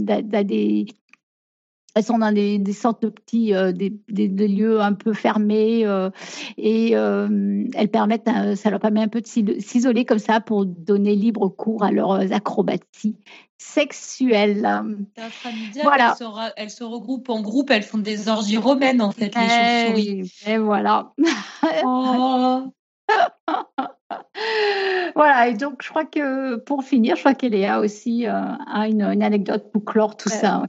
elles 1.99 2.05
sont 2.05 2.19
dans 2.19 2.33
des, 2.33 2.59
des 2.59 2.73
sortes 2.73 3.03
de 3.03 3.09
petits 3.09 3.53
euh, 3.55 3.73
des, 3.73 3.93
des, 4.09 4.29
des, 4.29 4.49
lieux 4.49 4.81
un 4.81 4.93
peu 4.93 5.13
fermés 5.13 5.85
euh, 5.85 6.11
et 6.57 6.97
euh, 6.97 7.65
elles 7.75 7.89
permettent, 7.89 8.29
ça 8.55 8.71
leur 8.71 8.79
permet 8.79 9.03
un 9.03 9.09
peu 9.09 9.21
de 9.21 9.27
s'isoler 9.27 10.05
comme 10.05 10.21
ça 10.21 10.41
pour 10.41 10.65
donner 10.65 11.17
libre 11.17 11.49
cours 11.49 11.83
à 11.83 11.91
leurs 11.91 12.33
acrobaties 12.33 13.17
sexuelles. 13.57 14.61
Voilà. 15.83 16.15
Elles 16.21 16.27
se, 16.27 16.53
elles 16.57 16.71
se, 16.71 16.85
regroupent 16.85 17.31
en 17.31 17.43
groupe, 17.43 17.71
elles 17.71 17.83
font 17.83 17.99
des 17.99 18.29
orgies 18.29 18.59
romaines 18.59 19.03
en 19.03 19.11
fait, 19.11 19.35
les 19.35 19.49
chauves-souris. 19.49 20.33
Et 20.47 20.59
voilà. 20.59 21.13
Oh. 21.85 22.63
voilà, 25.15 25.49
et 25.49 25.55
donc 25.55 25.83
je 25.83 25.89
crois 25.89 26.05
que 26.05 26.57
pour 26.57 26.85
finir, 26.85 27.17
je 27.17 27.21
crois 27.21 27.35
qu'Eléa 27.35 27.81
aussi 27.81 28.27
euh, 28.27 28.33
a 28.33 28.89
une, 28.89 29.03
une, 29.03 29.23
anecdote 29.23 29.71
pour 29.73 29.85
clore 29.85 30.17
tout 30.17 30.31
euh, 30.31 30.37
ça. 30.37 30.63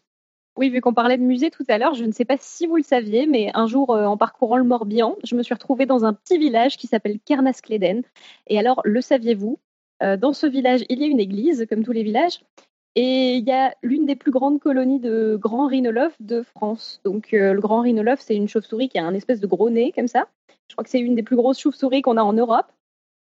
Oui, 0.59 0.69
vu 0.69 0.81
qu'on 0.81 0.93
parlait 0.93 1.17
de 1.17 1.23
musée 1.23 1.51
tout 1.51 1.63
à 1.69 1.77
l'heure, 1.77 1.93
je 1.93 2.03
ne 2.03 2.11
sais 2.11 2.25
pas 2.25 2.35
si 2.37 2.67
vous 2.67 2.75
le 2.75 2.83
saviez, 2.83 3.27
mais 3.27 3.49
un 3.53 3.65
jour, 3.65 3.91
euh, 3.91 4.03
en 4.03 4.17
parcourant 4.17 4.57
le 4.57 4.65
Morbihan, 4.65 5.15
je 5.23 5.37
me 5.37 5.41
suis 5.41 5.53
retrouvée 5.53 5.85
dans 5.85 6.03
un 6.03 6.11
petit 6.11 6.37
village 6.37 6.75
qui 6.75 6.85
s'appelle 6.85 7.17
Kernaskleden. 7.23 8.01
Et 8.47 8.59
alors, 8.59 8.81
le 8.83 8.99
saviez-vous 8.99 9.57
euh, 10.03 10.17
Dans 10.17 10.33
ce 10.33 10.45
village, 10.47 10.83
il 10.89 10.99
y 10.99 11.05
a 11.05 11.07
une 11.07 11.21
église, 11.21 11.65
comme 11.69 11.85
tous 11.85 11.93
les 11.93 12.03
villages, 12.03 12.41
et 12.95 13.35
il 13.35 13.47
y 13.47 13.53
a 13.53 13.73
l'une 13.83 14.05
des 14.05 14.17
plus 14.17 14.31
grandes 14.31 14.59
colonies 14.59 14.99
de 14.99 15.37
grands 15.41 15.67
rhinolophes 15.67 16.21
de 16.21 16.41
France. 16.41 16.99
Donc, 17.05 17.33
euh, 17.33 17.53
le 17.53 17.61
grand 17.61 17.79
rhinolophe, 17.79 18.19
c'est 18.19 18.35
une 18.35 18.49
chauve-souris 18.49 18.89
qui 18.89 18.99
a 18.99 19.05
un 19.05 19.13
espèce 19.13 19.39
de 19.39 19.47
gros 19.47 19.69
nez, 19.69 19.93
comme 19.93 20.09
ça. 20.09 20.27
Je 20.67 20.75
crois 20.75 20.83
que 20.83 20.89
c'est 20.89 20.99
une 20.99 21.15
des 21.15 21.23
plus 21.23 21.37
grosses 21.37 21.59
chauves-souris 21.59 22.01
qu'on 22.01 22.17
a 22.17 22.21
en 22.21 22.33
Europe. 22.33 22.67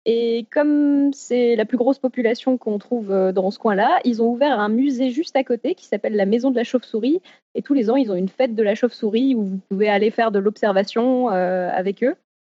Et 0.06 0.46
comme 0.50 1.12
c'est 1.14 1.56
la 1.56 1.64
plus 1.64 1.78
grosse 1.78 1.98
population 1.98 2.58
qu'on 2.58 2.78
trouve 2.78 3.10
euh, 3.10 3.32
dans 3.32 3.50
ce 3.50 3.58
coin-là, 3.58 4.00
ils 4.04 4.20
ont 4.20 4.30
ouvert 4.30 4.60
un 4.60 4.68
musée 4.68 5.10
juste 5.10 5.34
à 5.34 5.44
côté 5.44 5.74
qui 5.74 5.86
s'appelle 5.86 6.14
la 6.14 6.26
Maison 6.26 6.50
de 6.50 6.56
la 6.56 6.64
Chauve-souris. 6.64 7.22
Et 7.54 7.62
tous 7.62 7.72
les 7.72 7.88
ans, 7.90 7.96
ils 7.96 8.12
ont 8.12 8.14
une 8.14 8.28
fête 8.28 8.54
de 8.54 8.62
la 8.62 8.74
chauve-souris 8.74 9.34
où 9.34 9.44
vous 9.44 9.60
pouvez 9.70 9.88
aller 9.88 10.10
faire 10.10 10.30
de 10.30 10.38
l'observation 10.38 11.30
euh, 11.30 11.70
avec 11.72 12.04
eux. 12.04 12.16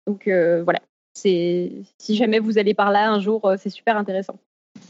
Donc 0.07 0.27
euh, 0.27 0.63
voilà, 0.63 0.81
c'est 1.13 1.73
si 1.99 2.17
jamais 2.17 2.39
vous 2.39 2.57
allez 2.57 2.73
par 2.73 2.91
là 2.91 3.11
un 3.11 3.21
jour, 3.21 3.53
c'est 3.59 3.71
super 3.71 3.97
intéressant. 3.97 4.39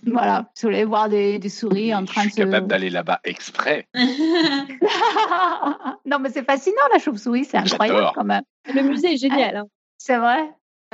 Voilà, 0.07 0.51
si 0.55 0.67
vous 0.67 0.73
voulez 0.73 0.85
voir 0.85 1.09
des, 1.09 1.39
des 1.39 1.49
souris 1.49 1.95
en 1.95 2.05
train 2.05 2.23
de. 2.25 2.29
Je 2.29 2.35
suis 2.35 2.45
capable 2.45 2.67
d'aller 2.67 2.91
là-bas 2.91 3.21
exprès. 3.25 3.87
non, 6.05 6.19
mais 6.21 6.31
c'est 6.31 6.45
fascinant 6.45 6.77
la 6.93 6.99
chauve-souris, 6.99 7.45
c'est 7.47 7.57
incroyable 7.57 8.11
quand 8.15 8.25
même. 8.25 8.43
Le 8.73 8.83
musée 8.83 9.15
est 9.15 9.17
génial. 9.17 9.57
Hein. 9.57 9.67
C'est 9.99 10.17
vrai? 10.19 10.51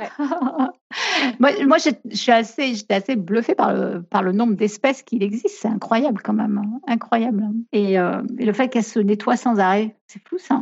moi, 1.39 1.51
moi 1.65 1.77
je, 1.77 1.89
je, 2.09 2.15
suis 2.15 2.31
assez, 2.31 2.75
j'étais 2.75 2.95
assez 2.95 3.15
bluffée 3.15 3.55
par 3.55 3.73
le, 3.73 4.01
par 4.01 4.23
le 4.23 4.31
nombre 4.31 4.55
d'espèces 4.55 5.03
qu'il 5.03 5.23
existe. 5.23 5.59
C'est 5.59 5.67
incroyable 5.67 6.21
quand 6.21 6.33
même, 6.33 6.57
hein. 6.57 6.79
incroyable. 6.87 7.43
Et, 7.71 7.99
euh, 7.99 8.21
et 8.37 8.45
le 8.45 8.53
fait 8.53 8.69
qu'elles 8.69 8.83
se 8.83 8.99
nettoient 8.99 9.37
sans 9.37 9.59
arrêt, 9.59 9.95
c'est 10.07 10.25
fou 10.27 10.37
ça. 10.37 10.61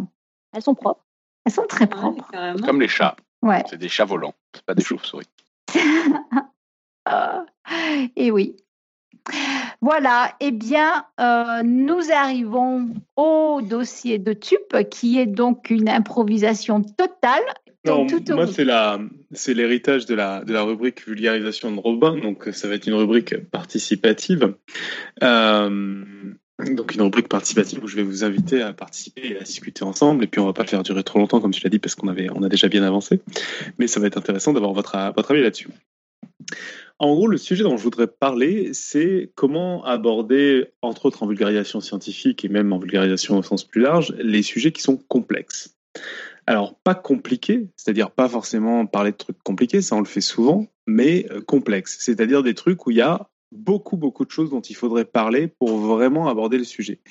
Elles 0.53 0.61
sont 0.61 0.75
propres. 0.75 1.05
Elles 1.45 1.51
sont 1.51 1.65
très 1.67 1.87
propres. 1.87 2.29
Ouais, 2.33 2.61
Comme 2.61 2.81
les 2.81 2.87
chats. 2.87 3.15
Ouais. 3.41 3.63
C'est 3.69 3.77
des 3.77 3.89
chats 3.89 4.05
volants, 4.05 4.33
c'est 4.53 4.65
pas 4.65 4.75
des 4.75 4.83
chauves-souris. 4.83 5.29
et 8.15 8.31
oui. 8.31 8.55
Voilà, 9.81 10.35
eh 10.39 10.51
bien, 10.51 11.05
euh, 11.21 11.63
nous 11.63 12.11
arrivons 12.11 12.89
au 13.15 13.61
dossier 13.61 14.17
de 14.17 14.33
TUP, 14.33 14.89
qui 14.89 15.19
est 15.19 15.25
donc 15.25 15.69
une 15.69 15.87
improvisation 15.87 16.81
totale. 16.81 17.43
Non, 17.85 18.05
moi, 18.31 18.45
c'est 18.45 18.65
la, 18.65 18.99
c'est 19.31 19.53
l'héritage 19.53 20.05
de 20.05 20.13
la, 20.13 20.43
de 20.43 20.51
la 20.51 20.63
rubrique 20.63 21.07
vulgarisation 21.07 21.71
de 21.73 21.79
Robin, 21.79 22.17
donc 22.17 22.49
ça 22.51 22.67
va 22.67 22.75
être 22.75 22.87
une 22.87 22.93
rubrique 22.93 23.37
participative. 23.49 24.53
Euh, 25.23 26.03
donc 26.59 26.93
une 26.93 27.01
rubrique 27.01 27.29
participative 27.29 27.81
où 27.81 27.87
je 27.87 27.95
vais 27.95 28.03
vous 28.03 28.25
inviter 28.25 28.61
à 28.61 28.73
participer 28.73 29.29
et 29.29 29.37
à 29.37 29.43
discuter 29.43 29.83
ensemble. 29.83 30.25
Et 30.25 30.27
puis 30.27 30.41
on 30.41 30.45
va 30.45 30.53
pas 30.53 30.63
le 30.63 30.67
faire 30.67 30.83
durer 30.83 31.03
trop 31.03 31.19
longtemps, 31.19 31.39
comme 31.39 31.51
tu 31.51 31.63
l'as 31.63 31.69
dit, 31.69 31.79
parce 31.79 31.95
qu'on 31.95 32.09
avait, 32.09 32.27
on 32.35 32.43
a 32.43 32.49
déjà 32.49 32.67
bien 32.67 32.83
avancé. 32.83 33.21
Mais 33.77 33.87
ça 33.87 34.01
va 34.01 34.07
être 34.07 34.17
intéressant 34.17 34.51
d'avoir 34.51 34.73
votre, 34.73 34.97
votre 35.15 35.31
avis 35.31 35.41
là-dessus. 35.41 35.69
En 36.97 37.13
gros, 37.13 37.27
le 37.27 37.37
sujet 37.37 37.63
dont 37.63 37.77
je 37.77 37.83
voudrais 37.83 38.07
parler, 38.07 38.73
c'est 38.73 39.31
comment 39.35 39.85
aborder, 39.85 40.67
entre 40.81 41.05
autres 41.05 41.23
en 41.23 41.27
vulgarisation 41.27 41.79
scientifique 41.79 42.43
et 42.43 42.49
même 42.49 42.73
en 42.73 42.79
vulgarisation 42.79 43.37
au 43.37 43.43
sens 43.43 43.63
plus 43.63 43.81
large, 43.81 44.13
les 44.19 44.41
sujets 44.41 44.73
qui 44.73 44.81
sont 44.81 44.97
complexes. 44.97 45.77
Alors, 46.49 46.73
pas 46.79 46.95
compliqués, 46.95 47.69
c'est-à-dire 47.75 48.09
pas 48.09 48.27
forcément 48.27 48.87
parler 48.87 49.11
de 49.11 49.17
trucs 49.17 49.37
compliqués, 49.43 49.83
ça 49.83 49.95
on 49.95 49.99
le 49.99 50.05
fait 50.05 50.19
souvent, 50.19 50.65
mais 50.87 51.27
complexes, 51.45 51.97
c'est-à-dire 51.99 52.41
des 52.41 52.55
trucs 52.55 52.87
où 52.87 52.89
il 52.89 52.97
y 52.97 53.01
a 53.01 53.29
beaucoup, 53.51 53.97
beaucoup 53.97 54.25
de 54.25 54.31
choses 54.31 54.49
dont 54.49 54.59
il 54.59 54.75
faudrait 54.75 55.05
parler 55.05 55.45
pour 55.45 55.77
vraiment 55.77 56.27
aborder 56.27 56.57
le 56.57 56.63
sujet. 56.63 57.01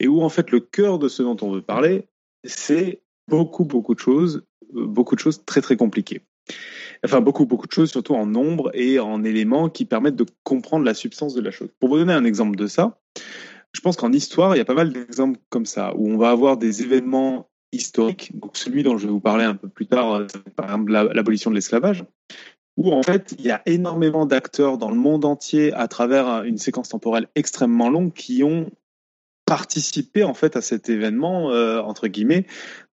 Et 0.00 0.08
où, 0.08 0.22
en 0.22 0.30
fait, 0.30 0.50
le 0.50 0.60
cœur 0.60 0.98
de 0.98 1.08
ce 1.08 1.22
dont 1.22 1.36
on 1.42 1.50
veut 1.50 1.60
parler, 1.60 2.08
c'est 2.42 3.02
beaucoup, 3.28 3.66
beaucoup 3.66 3.94
de 3.94 4.00
choses, 4.00 4.46
euh, 4.74 4.86
beaucoup 4.86 5.14
de 5.14 5.20
choses 5.20 5.44
très, 5.44 5.60
très 5.60 5.76
compliquées. 5.76 6.22
Enfin, 7.04 7.20
beaucoup, 7.20 7.44
beaucoup 7.44 7.66
de 7.66 7.72
choses, 7.72 7.90
surtout 7.90 8.14
en 8.14 8.24
nombre 8.24 8.70
et 8.72 8.98
en 8.98 9.24
éléments 9.24 9.68
qui 9.68 9.84
permettent 9.84 10.16
de 10.16 10.24
comprendre 10.42 10.86
la 10.86 10.94
substance 10.94 11.34
de 11.34 11.42
la 11.42 11.50
chose. 11.50 11.68
Pour 11.80 11.90
vous 11.90 11.98
donner 11.98 12.14
un 12.14 12.24
exemple 12.24 12.56
de 12.56 12.66
ça, 12.66 12.98
je 13.74 13.82
pense 13.82 13.96
qu'en 13.96 14.12
histoire, 14.14 14.54
il 14.54 14.58
y 14.58 14.62
a 14.62 14.64
pas 14.64 14.72
mal 14.72 14.90
d'exemples 14.90 15.38
comme 15.50 15.66
ça, 15.66 15.94
où 15.96 16.08
on 16.08 16.16
va 16.16 16.30
avoir 16.30 16.56
des 16.56 16.80
événements 16.80 17.50
historiques. 17.76 18.32
Donc, 18.38 18.56
celui 18.56 18.82
dont 18.82 18.98
je 18.98 19.06
vais 19.06 19.12
vous 19.12 19.20
parler 19.20 19.44
un 19.44 19.54
peu 19.54 19.68
plus 19.68 19.86
tard, 19.86 20.14
euh, 20.14 20.26
par 20.56 20.66
exemple 20.66 20.92
l'abolition 20.92 21.50
de 21.50 21.54
l'esclavage, 21.54 22.04
où 22.76 22.92
en 22.92 23.02
fait, 23.02 23.34
il 23.38 23.44
y 23.44 23.50
a 23.50 23.62
énormément 23.66 24.26
d'acteurs 24.26 24.76
dans 24.76 24.90
le 24.90 24.96
monde 24.96 25.24
entier 25.24 25.72
à 25.72 25.88
travers 25.88 26.42
une 26.44 26.58
séquence 26.58 26.90
temporelle 26.90 27.28
extrêmement 27.34 27.88
longue 27.88 28.12
qui 28.12 28.42
ont 28.42 28.70
participé 29.46 30.24
en 30.24 30.34
fait 30.34 30.56
à 30.56 30.60
cet 30.60 30.88
événement 30.88 31.52
euh, 31.52 31.80
entre 31.80 32.08
guillemets 32.08 32.46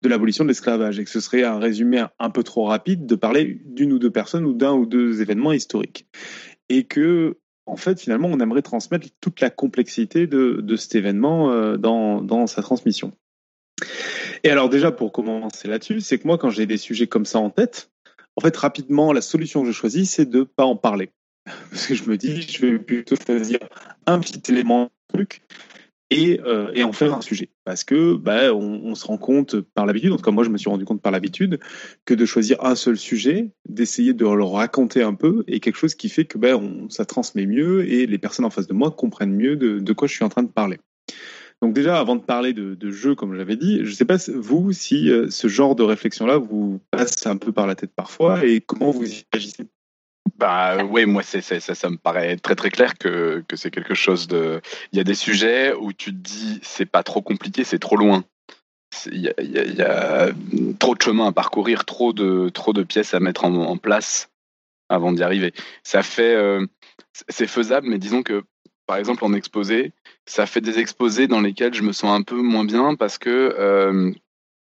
de 0.03 0.09
l'abolition 0.09 0.45
de 0.45 0.49
l'esclavage 0.49 0.99
et 0.99 1.05
que 1.05 1.11
ce 1.11 1.21
serait 1.21 1.45
un 1.45 1.59
résumé 1.59 2.05
un 2.19 2.31
peu 2.31 2.43
trop 2.43 2.65
rapide 2.65 3.07
de 3.07 3.15
parler 3.15 3.61
d'une 3.65 3.93
ou 3.93 3.99
deux 3.99 4.11
personnes 4.11 4.45
ou 4.45 4.53
d'un 4.53 4.75
ou 4.75 4.85
deux 4.85 5.23
événements 5.23 5.53
historiques 5.53 6.07
et 6.69 6.85
que 6.85 7.39
en 7.65 7.77
fait 7.77 7.99
finalement 7.99 8.29
on 8.29 8.39
aimerait 8.39 8.63
transmettre 8.63 9.09
toute 9.23 9.41
la 9.41 9.49
complexité 9.49 10.27
de, 10.27 10.77
cet 10.77 10.95
événement 10.95 11.51
euh, 11.51 11.79
dans 11.79 12.47
sa 12.47 12.61
transmission. 12.61 13.13
Et 14.45 14.51
alors 14.51 14.69
déjà 14.69 14.91
pour 14.91 15.13
commencer 15.13 15.69
là-dessus, 15.69 16.01
c'est 16.01 16.19
que 16.19 16.27
moi 16.27 16.39
quand 16.39 16.51
j'ai 16.51 16.67
des 16.67 16.77
sujets 16.77 17.07
comme 17.07 17.27
ça 17.27 17.39
en 17.39 17.51
tête, 17.51 17.93
en 18.37 18.41
fait, 18.41 18.57
rapidement, 18.57 19.13
la 19.13 19.21
solution 19.21 19.63
que 19.63 19.69
je 19.69 19.73
choisis, 19.73 20.11
c'est 20.11 20.29
de 20.29 20.41
ne 20.41 20.45
pas 20.45 20.65
en 20.65 20.77
parler. 20.77 21.11
Parce 21.71 21.87
que 21.87 21.95
je 21.95 22.09
me 22.09 22.17
dis, 22.17 22.43
je 22.43 22.65
vais 22.65 22.79
plutôt 22.79 23.17
choisir 23.17 23.59
un 24.07 24.21
petit 24.21 24.41
élément 24.51 24.91
truc 25.09 25.43
et, 26.11 26.41
euh, 26.45 26.71
et, 26.75 26.85
en 26.85 26.93
faire 26.93 27.15
un 27.15 27.21
sujet. 27.21 27.51
Parce 27.65 27.85
que 27.85 28.15
bah, 28.15 28.55
on, 28.55 28.95
se 28.95 29.07
rend 29.07 29.19
compte 29.19 29.61
par 29.61 29.87
l'habitude, 29.87 30.13
en 30.13 30.17
tout 30.17 30.23
cas 30.23 30.31
moi 30.31 30.45
je 30.45 30.51
me 30.51 30.59
suis 30.59 30.69
rendu 30.69 30.85
compte 30.85 31.03
par 31.03 31.13
l'habitude, 31.13 31.59
que 32.05 32.15
de 32.15 32.25
choisir 32.25 32.63
un 32.65 32.75
seul 32.75 32.97
sujet, 32.97 33.51
d'essayer 33.69 34.13
de 34.13 34.25
le 34.25 34.45
raconter 34.45 35.03
un 35.03 35.15
peu, 35.15 35.43
est 35.47 35.61
quelque 35.61 35.79
chose 35.79 35.95
qui 35.95 36.09
fait 36.09 36.25
que 36.25 36.39
bah, 36.39 36.57
on, 36.57 36.89
ça 36.91 37.05
transmet 37.05 37.47
mieux 37.47 37.89
et 37.91 38.07
les 38.07 38.19
personnes 38.19 38.45
en 38.45 38.51
face 38.51 38.67
de 38.67 38.75
moi 38.75 38.91
comprennent 38.91 39.35
mieux 39.35 39.57
de, 39.57 39.79
de 39.79 39.93
quoi 39.93 40.07
je 40.07 40.15
suis 40.15 40.25
en 40.25 40.29
train 40.29 40.43
de 40.43 40.51
parler. 40.51 40.79
Donc 41.63 41.75
déjà, 41.75 42.01
avant 42.01 42.17
de 42.17 42.21
parler 42.21 42.53
de, 42.53 42.75
de 42.75 42.91
jeu, 42.91 43.15
comme 43.15 43.37
j'avais 43.37 43.55
dit, 43.55 43.79
je 43.85 43.91
ne 43.91 43.95
sais 43.95 44.05
pas 44.05 44.17
vous 44.35 44.73
si 44.73 45.09
euh, 45.09 45.31
ce 45.31 45.47
genre 45.47 45.77
de 45.77 45.85
réflexion-là 45.85 46.37
vous 46.37 46.81
passe 46.91 47.25
un 47.27 47.37
peu 47.37 47.53
par 47.53 47.69
la 47.69 47.77
tête 47.77 47.93
parfois 47.95 48.45
et 48.45 48.61
comment 48.61 48.91
vous 48.91 49.09
y 49.09 49.25
agissez. 49.31 49.69
Bah 50.37 50.85
oui, 50.85 51.07
moi 51.07 51.23
ça, 51.23 51.39
me 51.39 51.97
paraît 51.97 52.37
très 52.37 52.57
très 52.57 52.71
clair 52.71 52.99
que, 52.99 53.45
que 53.47 53.55
c'est 53.55 53.71
quelque 53.71 53.95
chose 53.95 54.27
de. 54.27 54.61
Il 54.93 54.97
y 54.97 55.01
a 55.01 55.05
des 55.05 55.15
sujets 55.15 55.73
où 55.73 55.93
tu 55.93 56.11
te 56.11 56.17
dis 56.17 56.59
c'est 56.63 56.87
pas 56.87 57.05
trop 57.05 57.23
compliqué, 57.23 57.63
c'est 57.63 57.79
trop 57.79 57.97
loin. 57.97 58.25
Il 59.13 59.21
y, 59.21 59.83
a 59.83 60.31
trop 60.81 60.95
de 60.95 61.01
chemin 61.01 61.29
à 61.29 61.33
parcourir, 61.33 61.85
trop 61.85 62.13
de 62.13 62.49
trop 62.49 62.73
de 62.73 62.83
pièces 62.83 63.15
à 63.15 63.21
mettre 63.21 63.45
en, 63.45 63.55
en 63.55 63.77
place 63.77 64.31
avant 64.89 65.13
d'y 65.13 65.23
arriver. 65.23 65.55
Ça 65.83 66.03
fait, 66.03 66.35
euh, 66.35 66.67
c'est 67.29 67.47
faisable, 67.47 67.89
mais 67.89 67.99
disons 67.99 68.23
que 68.23 68.43
par 68.93 68.99
exemple 68.99 69.25
en 69.25 69.33
exposé, 69.33 69.95
ça 70.27 70.45
fait 70.45 70.61
des 70.61 70.79
exposés 70.79 71.27
dans 71.27 71.41
lesquels 71.41 71.73
je 71.73 71.83
me 71.83 71.93
sens 71.93 72.15
un 72.15 72.21
peu 72.21 72.43
moins 72.43 72.67
bien 72.67 72.95
parce 72.95 73.17
que 73.17 73.57
euh, 73.59 74.13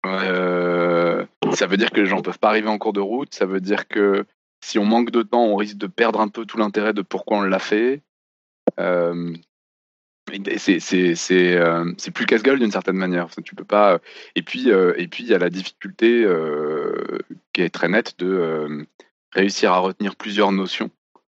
euh, 0.06 1.26
ça 1.52 1.66
veut 1.66 1.76
dire 1.76 1.90
que 1.90 2.00
les 2.00 2.06
gens 2.06 2.22
peuvent 2.22 2.38
pas 2.38 2.48
arriver 2.48 2.70
en 2.70 2.78
cours 2.78 2.94
de 2.94 3.00
route, 3.00 3.34
ça 3.34 3.44
veut 3.44 3.60
dire 3.60 3.88
que 3.88 4.24
si 4.64 4.78
on 4.78 4.86
manque 4.86 5.10
de 5.10 5.20
temps, 5.20 5.44
on 5.44 5.56
risque 5.56 5.76
de 5.76 5.86
perdre 5.86 6.22
un 6.22 6.28
peu 6.28 6.46
tout 6.46 6.56
l'intérêt 6.56 6.94
de 6.94 7.02
pourquoi 7.02 7.36
on 7.36 7.42
l'a 7.42 7.58
fait. 7.58 8.00
Euh, 8.80 9.34
c'est 10.48 12.10
plus 12.14 12.24
casse-gueule 12.24 12.58
d'une 12.58 12.70
certaine 12.70 12.96
manière. 12.96 13.28
Tu 13.44 13.54
peux 13.54 13.64
pas. 13.64 14.00
Et 14.34 14.40
puis 14.40 14.70
et 14.70 15.08
puis 15.08 15.24
il 15.24 15.28
y 15.28 15.34
a 15.34 15.38
la 15.38 15.50
difficulté 15.50 16.26
qui 17.52 17.60
est 17.60 17.68
très 17.68 17.88
nette 17.88 18.18
de 18.18 18.86
réussir 19.32 19.72
à 19.72 19.78
retenir 19.80 20.16
plusieurs 20.16 20.52
notions 20.52 20.90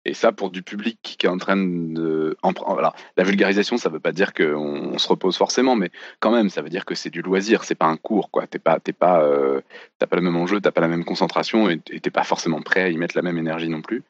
et 0.09 0.15
ça, 0.15 0.31
pour 0.31 0.49
du 0.49 0.63
public 0.63 0.97
qui 1.03 1.27
est 1.27 1.29
en 1.29 1.37
train 1.37 1.55
de. 1.55 2.35
voilà. 2.65 2.93
La 3.15 3.23
vulgarisation, 3.23 3.77
ça 3.77 3.89
ne 3.89 3.93
veut 3.93 3.99
pas 3.99 4.11
dire 4.11 4.33
qu'on 4.33 4.97
se 4.97 5.07
repose 5.07 5.37
forcément, 5.37 5.75
mais 5.75 5.91
quand 6.19 6.31
même, 6.31 6.49
ça 6.49 6.63
veut 6.63 6.69
dire 6.69 6.83
que 6.83 6.95
c'est 6.95 7.11
du 7.11 7.21
loisir, 7.21 7.63
c'est 7.63 7.75
pas 7.75 7.85
un 7.85 7.95
cours, 7.95 8.31
quoi. 8.31 8.47
T'es 8.47 8.57
pas, 8.57 8.79
pas, 8.79 9.21
euh, 9.21 9.61
pas 9.99 10.15
le 10.15 10.21
même 10.23 10.35
enjeu, 10.35 10.59
t'as 10.59 10.71
pas 10.71 10.81
la 10.81 10.87
même 10.87 11.05
concentration, 11.05 11.69
et 11.69 11.79
t'es 11.79 12.09
pas 12.09 12.23
forcément 12.23 12.61
prêt 12.61 12.81
à 12.81 12.89
y 12.89 12.97
mettre 12.97 13.15
la 13.15 13.21
même 13.21 13.37
énergie 13.37 13.69
non 13.69 13.83
plus. 13.83 14.01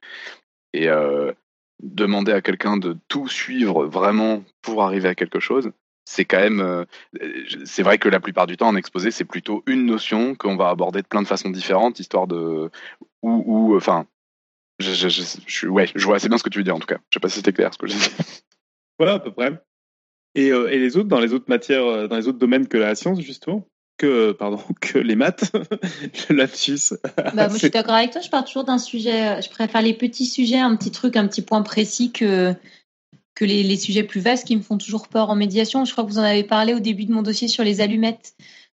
Et 0.73 0.87
euh, 0.87 1.33
demander 1.83 2.31
à 2.31 2.41
quelqu'un 2.41 2.77
de 2.77 2.95
tout 3.09 3.27
suivre 3.27 3.85
vraiment 3.85 4.43
pour 4.61 4.83
arriver 4.83 5.09
à 5.09 5.15
quelque 5.15 5.41
chose, 5.41 5.71
c'est 6.05 6.23
quand 6.23 6.39
même. 6.39 6.61
Euh, 6.61 6.85
c'est 7.65 7.83
vrai 7.83 7.97
que 7.97 8.07
la 8.07 8.21
plupart 8.21 8.47
du 8.47 8.55
temps, 8.55 8.69
en 8.69 8.77
exposé, 8.77 9.11
c'est 9.11 9.25
plutôt 9.25 9.63
une 9.67 9.85
notion 9.85 10.33
qu'on 10.35 10.55
va 10.55 10.69
aborder 10.69 11.01
de 11.01 11.07
plein 11.07 11.21
de 11.21 11.27
façons 11.27 11.49
différentes, 11.49 11.99
histoire 11.99 12.25
de. 12.25 12.71
Ou 13.21 13.75
enfin, 13.75 14.05
je, 14.79 14.93
je, 14.93 15.23
je, 15.45 15.67
ouais, 15.67 15.87
je 15.93 16.05
vois 16.05 16.15
assez 16.15 16.29
bien 16.29 16.37
ce 16.37 16.43
que 16.43 16.49
tu 16.49 16.59
veux 16.59 16.63
dire 16.63 16.75
en 16.75 16.79
tout 16.79 16.87
cas. 16.87 16.99
Je 17.09 17.15
sais 17.15 17.19
pas 17.19 17.29
si 17.29 17.35
c'était 17.35 17.53
clair 17.53 17.73
ce 17.73 17.77
que 17.77 17.87
j'ai 17.87 17.97
dit. 17.97 18.09
Voilà, 18.97 19.13
à 19.13 19.19
peu 19.19 19.31
près. 19.31 19.57
Et, 20.35 20.51
euh, 20.51 20.67
et, 20.67 20.77
les 20.77 20.97
autres, 20.97 21.07
dans 21.07 21.21
les 21.21 21.31
autres 21.31 21.45
matières, 21.47 21.85
euh, 21.85 22.07
dans 22.09 22.17
les 22.17 22.27
autres 22.27 22.37
domaines 22.37 22.67
que 22.67 22.77
la 22.77 22.95
science, 22.95 23.21
justement 23.21 23.65
que, 23.99 24.31
pardon, 24.31 24.59
que 24.81 24.97
les 24.97 25.15
maths, 25.15 25.51
le 26.29 26.35
lapsus. 26.35 26.95
Bah, 27.15 27.31
moi, 27.33 27.49
je 27.49 27.57
suis 27.57 27.69
d'accord 27.69 27.93
avec 27.93 28.11
toi. 28.11 28.21
Je 28.21 28.29
pars 28.29 28.43
toujours 28.43 28.63
d'un 28.63 28.79
sujet. 28.79 29.27
Euh, 29.27 29.41
je 29.41 29.49
préfère 29.49 29.81
les 29.83 29.93
petits 29.93 30.25
sujets, 30.25 30.57
un 30.57 30.75
petit 30.75 30.91
truc, 30.91 31.15
un 31.15 31.27
petit 31.27 31.43
point 31.43 31.61
précis 31.61 32.11
que, 32.11 32.53
que 33.35 33.45
les, 33.45 33.63
les, 33.63 33.77
sujets 33.77 34.03
plus 34.03 34.21
vastes 34.21 34.47
qui 34.47 34.55
me 34.57 34.61
font 34.61 34.77
toujours 34.77 35.07
peur 35.07 35.29
en 35.29 35.35
médiation. 35.35 35.85
Je 35.85 35.91
crois 35.91 36.03
que 36.03 36.09
vous 36.09 36.19
en 36.19 36.23
avez 36.23 36.43
parlé 36.43 36.73
au 36.73 36.79
début 36.79 37.05
de 37.05 37.13
mon 37.13 37.21
dossier 37.21 37.47
sur 37.47 37.63
les 37.63 37.79
allumettes. 37.81 38.33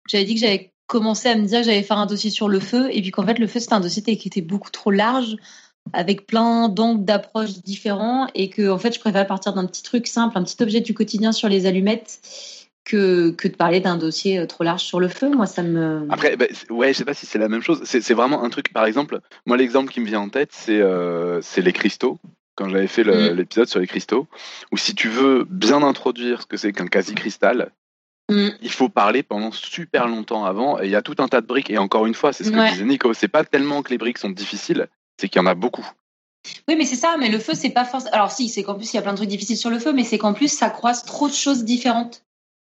J'avais 0.08 0.24
dit 0.24 0.34
que 0.34 0.40
j'avais 0.40 0.72
commencé 0.86 1.28
à 1.28 1.36
me 1.36 1.46
dire 1.46 1.60
que 1.60 1.66
j'allais 1.66 1.84
faire 1.84 1.98
un 1.98 2.06
dossier 2.06 2.30
sur 2.30 2.48
le 2.48 2.58
feu, 2.58 2.88
et 2.90 3.00
puis 3.00 3.12
qu'en 3.12 3.24
fait, 3.24 3.38
le 3.38 3.46
feu, 3.46 3.60
c'était 3.60 3.74
un 3.74 3.80
dossier 3.80 4.02
qui 4.02 4.26
était 4.26 4.40
beaucoup 4.40 4.70
trop 4.70 4.90
large 4.90 5.36
avec 5.92 6.26
plein 6.26 6.68
d'angles 6.68 7.04
d'approche 7.04 7.62
différents 7.64 8.28
et 8.34 8.48
que 8.50 8.70
en 8.70 8.78
fait 8.78 8.94
je 8.94 9.00
préfère 9.00 9.26
partir 9.26 9.52
d'un 9.52 9.66
petit 9.66 9.82
truc 9.82 10.06
simple, 10.06 10.38
un 10.38 10.44
petit 10.44 10.62
objet 10.62 10.80
du 10.80 10.94
quotidien 10.94 11.32
sur 11.32 11.48
les 11.48 11.66
allumettes 11.66 12.20
que, 12.84 13.30
que 13.30 13.48
de 13.48 13.54
parler 13.54 13.80
d'un 13.80 13.96
dossier 13.96 14.38
euh, 14.38 14.46
trop 14.46 14.64
large 14.64 14.82
sur 14.82 15.00
le 15.00 15.08
feu. 15.08 15.30
Moi 15.30 15.46
ça 15.46 15.62
me. 15.62 16.06
Après, 16.10 16.36
bah, 16.36 16.46
ouais, 16.70 16.92
je 16.92 16.98
sais 16.98 17.04
pas 17.04 17.14
si 17.14 17.26
c'est 17.26 17.38
la 17.38 17.48
même 17.48 17.62
chose. 17.62 17.80
C'est 17.84 18.14
vraiment 18.14 18.42
un 18.42 18.50
truc, 18.50 18.72
par 18.72 18.84
exemple, 18.84 19.20
moi 19.46 19.56
l'exemple 19.56 19.92
qui 19.92 20.00
me 20.00 20.06
vient 20.06 20.20
en 20.20 20.28
tête, 20.28 20.50
c'est 20.52 20.80
euh, 20.80 21.40
les 21.56 21.72
cristaux. 21.72 22.18
Quand 22.56 22.68
j'avais 22.68 22.88
fait 22.88 23.04
mm. 23.04 23.34
l'épisode 23.36 23.68
sur 23.68 23.80
les 23.80 23.86
cristaux, 23.86 24.26
où 24.72 24.76
si 24.76 24.94
tu 24.94 25.08
veux 25.08 25.46
bien 25.48 25.82
introduire 25.82 26.42
ce 26.42 26.46
que 26.46 26.56
c'est 26.56 26.72
qu'un 26.72 26.88
quasi-cristal, 26.88 27.70
mm. 28.28 28.48
il 28.60 28.70
faut 28.70 28.88
parler 28.88 29.22
pendant 29.22 29.52
super 29.52 30.08
longtemps 30.08 30.44
avant 30.44 30.80
et 30.80 30.86
il 30.86 30.90
y 30.90 30.96
a 30.96 31.02
tout 31.02 31.16
un 31.18 31.28
tas 31.28 31.40
de 31.40 31.46
briques 31.46 31.70
et 31.70 31.78
encore 31.78 32.06
une 32.06 32.14
fois 32.14 32.32
c'est 32.32 32.44
ce 32.44 32.50
que 32.50 32.70
disait 32.70 32.84
Nico 32.84 33.14
c'est 33.14 33.28
pas 33.28 33.44
tellement 33.44 33.82
que 33.82 33.90
les 33.90 33.98
briques 33.98 34.18
sont 34.18 34.30
difficiles 34.30 34.88
c'est 35.20 35.28
qu'il 35.28 35.40
y 35.40 35.44
en 35.44 35.46
a 35.46 35.54
beaucoup. 35.54 35.86
Oui, 36.68 36.76
mais 36.76 36.86
c'est 36.86 36.96
ça, 36.96 37.16
mais 37.18 37.28
le 37.28 37.38
feu, 37.38 37.52
c'est 37.54 37.70
pas 37.70 37.84
forcément. 37.84 38.14
Alors, 38.14 38.32
si, 38.32 38.48
c'est 38.48 38.62
qu'en 38.62 38.74
plus, 38.74 38.92
il 38.92 38.96
y 38.96 38.98
a 38.98 39.02
plein 39.02 39.12
de 39.12 39.18
trucs 39.18 39.28
difficiles 39.28 39.58
sur 39.58 39.70
le 39.70 39.78
feu, 39.78 39.92
mais 39.92 40.04
c'est 40.04 40.18
qu'en 40.18 40.32
plus, 40.32 40.48
ça 40.48 40.70
croise 40.70 41.04
trop 41.04 41.28
de 41.28 41.34
choses 41.34 41.64
différentes. 41.64 42.24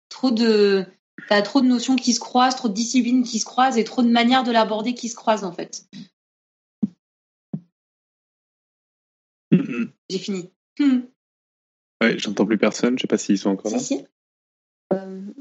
Trop 0.10 0.32
de. 0.32 0.86
T'as 1.30 1.42
trop 1.42 1.62
de 1.62 1.68
notions 1.68 1.96
qui 1.96 2.14
se 2.14 2.20
croisent, 2.20 2.56
trop 2.56 2.68
de 2.68 2.74
disciplines 2.74 3.24
qui 3.24 3.40
se 3.40 3.46
croisent 3.46 3.78
et 3.78 3.84
trop 3.84 4.02
de 4.02 4.10
manières 4.10 4.44
de 4.44 4.52
l'aborder 4.52 4.94
qui 4.94 5.08
se 5.08 5.16
croisent, 5.16 5.46
en 5.46 5.54
fait. 5.54 5.86
Mm-hmm. 9.52 9.90
J'ai 10.10 10.20
fini. 10.20 10.50
Hmm. 10.80 11.02
Ouais, 12.02 12.18
j'entends 12.18 12.46
plus 12.46 12.58
personne, 12.58 12.98
je 12.98 13.04
sais 13.04 13.08
pas 13.08 13.18
s'ils 13.18 13.38
sont 13.38 13.52
encore 13.52 13.72
là. 13.72 13.80
Si, 13.80 13.86
si. 13.86 14.06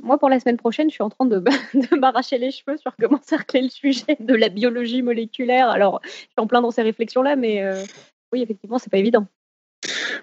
Euh, 0.02 0.06
moi, 0.06 0.18
pour 0.18 0.28
la 0.28 0.40
semaine 0.40 0.56
prochaine, 0.56 0.88
je 0.90 0.94
suis 0.94 1.02
en 1.02 1.10
train 1.10 1.26
de, 1.26 1.42
m'arracher 1.96 2.38
les 2.38 2.50
cheveux 2.50 2.76
sur 2.76 2.94
comment 2.98 3.20
cercler 3.22 3.62
le 3.62 3.68
sujet 3.68 4.16
de 4.20 4.34
la 4.34 4.48
biologie 4.48 5.02
moléculaire. 5.02 5.68
Alors, 5.68 6.00
je 6.04 6.10
suis 6.10 6.28
en 6.36 6.46
plein 6.46 6.60
dans 6.60 6.70
ces 6.70 6.82
réflexions-là, 6.82 7.36
mais 7.36 7.62
euh, 7.62 7.82
oui, 8.32 8.42
effectivement, 8.42 8.78
c'est 8.78 8.90
pas 8.90 8.98
évident. 8.98 9.26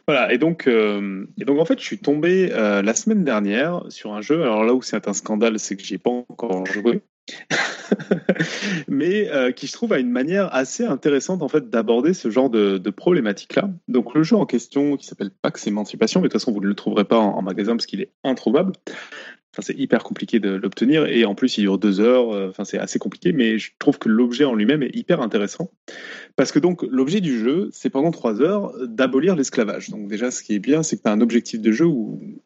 Voilà, 0.07 0.31
et 0.31 0.37
donc, 0.37 0.67
euh, 0.67 1.25
et 1.37 1.45
donc 1.45 1.59
en 1.59 1.65
fait, 1.65 1.77
je 1.79 1.83
suis 1.83 1.99
tombé 1.99 2.47
la 2.47 2.93
semaine 2.93 3.23
dernière 3.25 3.83
sur 3.89 4.13
un 4.13 4.21
jeu. 4.21 4.41
Alors 4.41 4.63
là 4.63 4.73
où 4.73 4.81
c'est 4.81 5.07
un 5.07 5.13
scandale, 5.13 5.59
c'est 5.59 5.75
que 5.75 5.83
j'ai 5.83 5.97
pas 5.97 6.09
encore 6.09 6.65
joué. 6.65 7.01
mais 8.87 9.29
qui 9.53 9.67
je 9.67 9.73
trouve 9.73 9.93
a 9.93 9.99
une 9.99 10.09
manière 10.09 10.51
assez 10.55 10.83
intéressante 10.83 11.43
en 11.43 11.47
fait 11.47 11.69
d'aborder 11.69 12.15
ce 12.15 12.31
genre 12.31 12.49
de, 12.49 12.79
de 12.79 12.89
problématique 12.89 13.53
là. 13.55 13.69
Donc 13.87 14.15
le 14.15 14.23
jeu 14.23 14.35
en 14.35 14.47
question 14.47 14.97
qui 14.97 15.05
s'appelle 15.05 15.29
Pax 15.29 15.67
Émancipation, 15.67 16.21
mais 16.21 16.29
de 16.29 16.31
toute 16.31 16.41
façon 16.41 16.53
vous 16.53 16.61
ne 16.61 16.67
le 16.67 16.73
trouverez 16.73 17.03
pas 17.03 17.17
en 17.17 17.41
magasin 17.43 17.75
parce 17.75 17.85
qu'il 17.85 18.01
est 18.01 18.13
introuvable. 18.23 18.71
Enfin, 19.53 19.63
c'est 19.65 19.77
hyper 19.77 20.03
compliqué 20.03 20.39
de 20.39 20.51
l'obtenir 20.51 21.07
et 21.07 21.25
en 21.25 21.33
plus 21.33 21.57
il 21.57 21.61
dure 21.61 21.79
deux 21.79 21.99
heures. 21.99 22.31
Euh, 22.31 22.49
enfin, 22.49 22.65
c'est 22.65 22.77
assez 22.77 22.99
compliqué, 22.99 23.31
mais 23.31 23.57
je 23.57 23.71
trouve 23.79 23.97
que 23.97 24.07
l'objet 24.07 24.45
en 24.45 24.53
lui-même 24.53 24.83
est 24.83 24.95
hyper 24.95 25.21
intéressant 25.21 25.71
parce 26.35 26.51
que 26.51 26.59
donc 26.59 26.83
l'objet 26.83 27.19
du 27.19 27.39
jeu, 27.39 27.69
c'est 27.71 27.89
pendant 27.89 28.11
trois 28.11 28.41
heures 28.41 28.73
d'abolir 28.85 29.35
l'esclavage. 29.35 29.89
Donc 29.89 30.07
déjà, 30.07 30.29
ce 30.29 30.43
qui 30.43 30.53
est 30.53 30.59
bien, 30.59 30.83
c'est 30.83 30.97
que 30.97 31.01
tu 31.01 31.09
as 31.09 31.11
un 31.11 31.21
objectif 31.21 31.61
de 31.61 31.71
jeu 31.71 31.87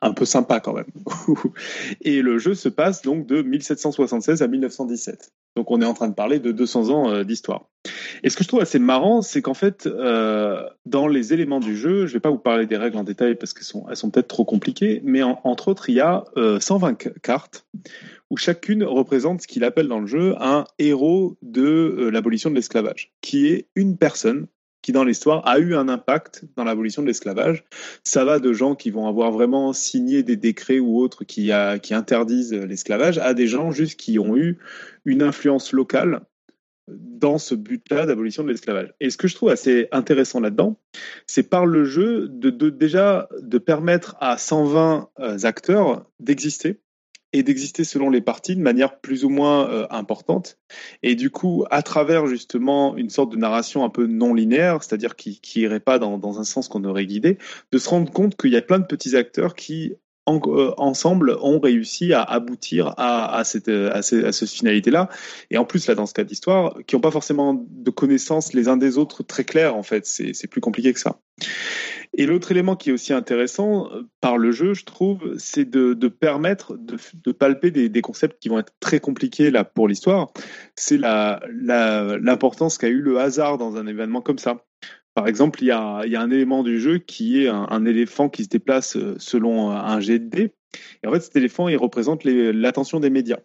un 0.01 0.13
peu 0.13 0.23
sympa 0.23 0.61
quand 0.61 0.73
même. 0.73 0.85
et 2.01 2.21
le 2.21 2.37
jeu 2.37 2.53
se 2.53 2.69
passe 2.69 3.01
donc 3.01 3.27
de 3.27 3.41
1776 3.41 4.41
à 4.41 4.47
1917. 4.47 5.33
Donc 5.57 5.71
on 5.71 5.81
est 5.81 5.85
en 5.85 5.93
train 5.93 6.07
de 6.07 6.15
parler 6.15 6.39
de 6.39 6.51
200 6.51 6.89
ans 6.89 7.23
d'histoire. 7.23 7.67
Et 8.23 8.29
ce 8.29 8.37
que 8.37 8.43
je 8.43 8.47
trouve 8.47 8.61
assez 8.61 8.79
marrant, 8.79 9.21
c'est 9.21 9.41
qu'en 9.41 9.53
fait, 9.53 9.87
euh, 9.87 10.63
dans 10.85 11.07
les 11.07 11.33
éléments 11.33 11.59
du 11.59 11.75
jeu, 11.75 12.07
je 12.07 12.13
vais 12.13 12.21
pas 12.21 12.29
vous 12.29 12.37
parler 12.37 12.65
des 12.65 12.77
règles 12.77 12.97
en 12.97 13.03
détail 13.03 13.35
parce 13.35 13.53
qu'elles 13.53 13.65
sont, 13.65 13.85
elles 13.89 13.97
sont 13.97 14.09
peut-être 14.09 14.29
trop 14.29 14.45
compliquées, 14.45 15.01
mais 15.03 15.21
entre 15.21 15.67
autres, 15.67 15.89
il 15.89 15.95
y 15.95 15.99
a 15.99 16.23
120 16.59 16.92
euh, 17.05 17.13
cartes 17.21 17.65
où 18.29 18.37
chacune 18.37 18.83
représente 18.83 19.41
ce 19.41 19.47
qu'il 19.47 19.63
appelle 19.63 19.87
dans 19.87 19.99
le 19.99 20.07
jeu 20.07 20.35
un 20.39 20.65
héros 20.79 21.37
de 21.41 21.61
euh, 21.61 22.09
l'abolition 22.09 22.49
de 22.49 22.55
l'esclavage, 22.55 23.11
qui 23.21 23.47
est 23.47 23.67
une 23.75 23.97
personne 23.97 24.47
qui 24.81 24.91
dans 24.91 25.05
l'histoire 25.05 25.47
a 25.47 25.59
eu 25.59 25.75
un 25.75 25.87
impact 25.87 26.43
dans 26.57 26.65
l'abolition 26.65 27.01
de 27.01 27.07
l'esclavage. 27.07 27.63
Ça 28.03 28.25
va 28.25 28.39
de 28.39 28.51
gens 28.51 28.75
qui 28.75 28.91
vont 28.91 29.07
avoir 29.07 29.31
vraiment 29.31 29.71
signé 29.71 30.23
des 30.23 30.35
décrets 30.35 30.79
ou 30.79 30.99
autres 30.99 31.23
qui, 31.23 31.51
qui 31.81 31.93
interdisent 31.93 32.53
l'esclavage 32.53 33.17
à 33.17 33.33
des 33.33 33.47
gens 33.47 33.71
juste 33.71 33.97
qui 33.97 34.19
ont 34.19 34.35
eu 34.35 34.59
une 35.05 35.21
influence 35.21 35.71
locale 35.71 36.19
dans 36.87 37.37
ce 37.37 37.55
but-là 37.55 38.05
d'abolition 38.05 38.43
de 38.43 38.49
l'esclavage. 38.49 38.93
Et 38.99 39.09
ce 39.09 39.17
que 39.17 39.27
je 39.27 39.35
trouve 39.35 39.49
assez 39.49 39.87
intéressant 39.91 40.39
là-dedans, 40.39 40.77
c'est 41.27 41.49
par 41.49 41.65
le 41.65 41.85
jeu 41.85 42.27
de, 42.27 42.49
déjà 42.69 43.29
de 43.41 43.57
permettre 43.57 44.15
à 44.19 44.37
120 44.37 45.09
euh, 45.19 45.37
acteurs 45.43 46.05
d'exister 46.19 46.79
et 47.33 47.41
d'exister 47.41 47.83
selon 47.83 48.09
les 48.09 48.21
parties 48.21 48.55
de 48.55 48.61
manière 48.61 48.99
plus 48.99 49.25
ou 49.25 49.29
moins 49.29 49.69
euh, 49.69 49.87
importante. 49.89 50.59
Et 51.01 51.15
du 51.15 51.31
coup, 51.31 51.65
à 51.71 51.81
travers 51.81 52.27
justement 52.27 52.95
une 52.95 53.09
sorte 53.09 53.31
de 53.31 53.37
narration 53.37 53.83
un 53.83 53.89
peu 53.89 54.05
non 54.05 54.33
linéaire, 54.33 54.83
c'est-à-dire 54.83 55.15
qui, 55.15 55.41
qui 55.41 55.61
irait 55.61 55.79
pas 55.79 55.97
dans, 55.97 56.19
dans 56.19 56.39
un 56.39 56.43
sens 56.43 56.67
qu'on 56.67 56.83
aurait 56.83 57.07
guidé, 57.07 57.39
de 57.71 57.77
se 57.79 57.89
rendre 57.89 58.11
compte 58.11 58.35
qu'il 58.35 58.51
y 58.51 58.57
a 58.57 58.61
plein 58.61 58.79
de 58.79 58.85
petits 58.85 59.15
acteurs 59.15 59.55
qui 59.55 59.95
euh, 60.27 60.73
ensemble 60.77 61.37
ont 61.41 61.59
réussi 61.59 62.13
à 62.13 62.23
aboutir 62.23 62.93
à, 62.97 63.43
cette, 63.43 63.67
à, 63.67 64.01
cette 64.01 64.49
finalité-là. 64.49 65.09
Et 65.51 65.57
en 65.57 65.65
plus, 65.65 65.87
là, 65.87 65.95
dans 65.95 66.05
ce 66.05 66.13
cas 66.13 66.23
d'histoire, 66.23 66.77
qui 66.87 66.95
n'ont 66.95 67.01
pas 67.01 67.11
forcément 67.11 67.53
de 67.53 67.91
connaissances 67.91 68.53
les 68.53 68.67
uns 68.67 68.77
des 68.77 68.97
autres 68.97 69.23
très 69.23 69.43
claires, 69.43 69.75
en 69.75 69.83
fait. 69.83 70.05
C'est 70.05 70.47
plus 70.47 70.61
compliqué 70.61 70.93
que 70.93 70.99
ça. 70.99 71.19
Et 72.15 72.27
l'autre 72.27 72.51
élément 72.51 72.75
qui 72.75 72.91
est 72.91 72.93
aussi 72.93 73.11
intéressant 73.11 73.91
euh, 73.91 74.03
par 74.21 74.37
le 74.37 74.51
jeu, 74.51 74.73
je 74.73 74.85
trouve, 74.85 75.35
c'est 75.37 75.65
de, 75.65 75.93
de, 75.93 76.07
permettre 76.07 76.77
de, 76.77 76.97
de 77.25 77.31
palper 77.31 77.71
des, 77.71 77.89
des, 77.89 78.01
concepts 78.01 78.39
qui 78.39 78.49
vont 78.49 78.59
être 78.59 78.73
très 78.79 78.99
compliqués 78.99 79.49
là 79.49 79.63
pour 79.63 79.87
l'histoire. 79.87 80.31
C'est 80.75 80.97
l'importance 80.99 82.77
la, 82.77 82.81
qu'a 82.81 82.93
eu 82.93 83.01
le 83.01 83.19
hasard 83.19 83.57
dans 83.57 83.77
un 83.77 83.87
événement 83.87 84.21
comme 84.21 84.37
ça. 84.37 84.63
Par 85.13 85.27
exemple, 85.27 85.61
il 85.61 85.67
y 85.67 85.71
a, 85.71 85.99
un 85.99 86.31
élément 86.31 86.63
du 86.63 86.79
jeu 86.79 86.97
qui 86.97 87.43
est 87.43 87.47
un, 87.47 87.85
éléphant 87.85 88.29
qui 88.29 88.45
se 88.45 88.49
déplace 88.49 88.95
euh, 88.97 89.15
selon 89.19 89.69
un 89.69 89.99
jet 89.99 90.19
de 90.19 90.29
dés. 90.29 90.53
Et 91.03 91.07
en 91.07 91.11
fait, 91.11 91.19
cet 91.19 91.35
éléphant, 91.35 91.67
il 91.67 91.77
représente 91.77 92.23
l'attention 92.23 92.99
des 92.99 93.11
médias. 93.11 93.39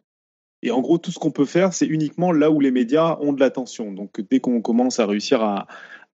Et 0.63 0.71
en 0.71 0.81
gros, 0.81 0.97
tout 0.99 1.11
ce 1.11 1.19
qu'on 1.19 1.31
peut 1.31 1.45
faire, 1.45 1.75
c'est 1.75 1.87
uniquement 1.87 2.33
là 2.33 2.51
où 2.51 2.59
les 2.59 2.71
médias 2.71 3.19
ont 3.21 3.33
de 3.33 3.41
l'attention. 3.41 3.93
Donc, 3.93 4.21
dès 4.31 4.41
qu'on 4.41 4.63
commence 4.63 4.99
à 4.99 5.07
réussir 5.07 5.43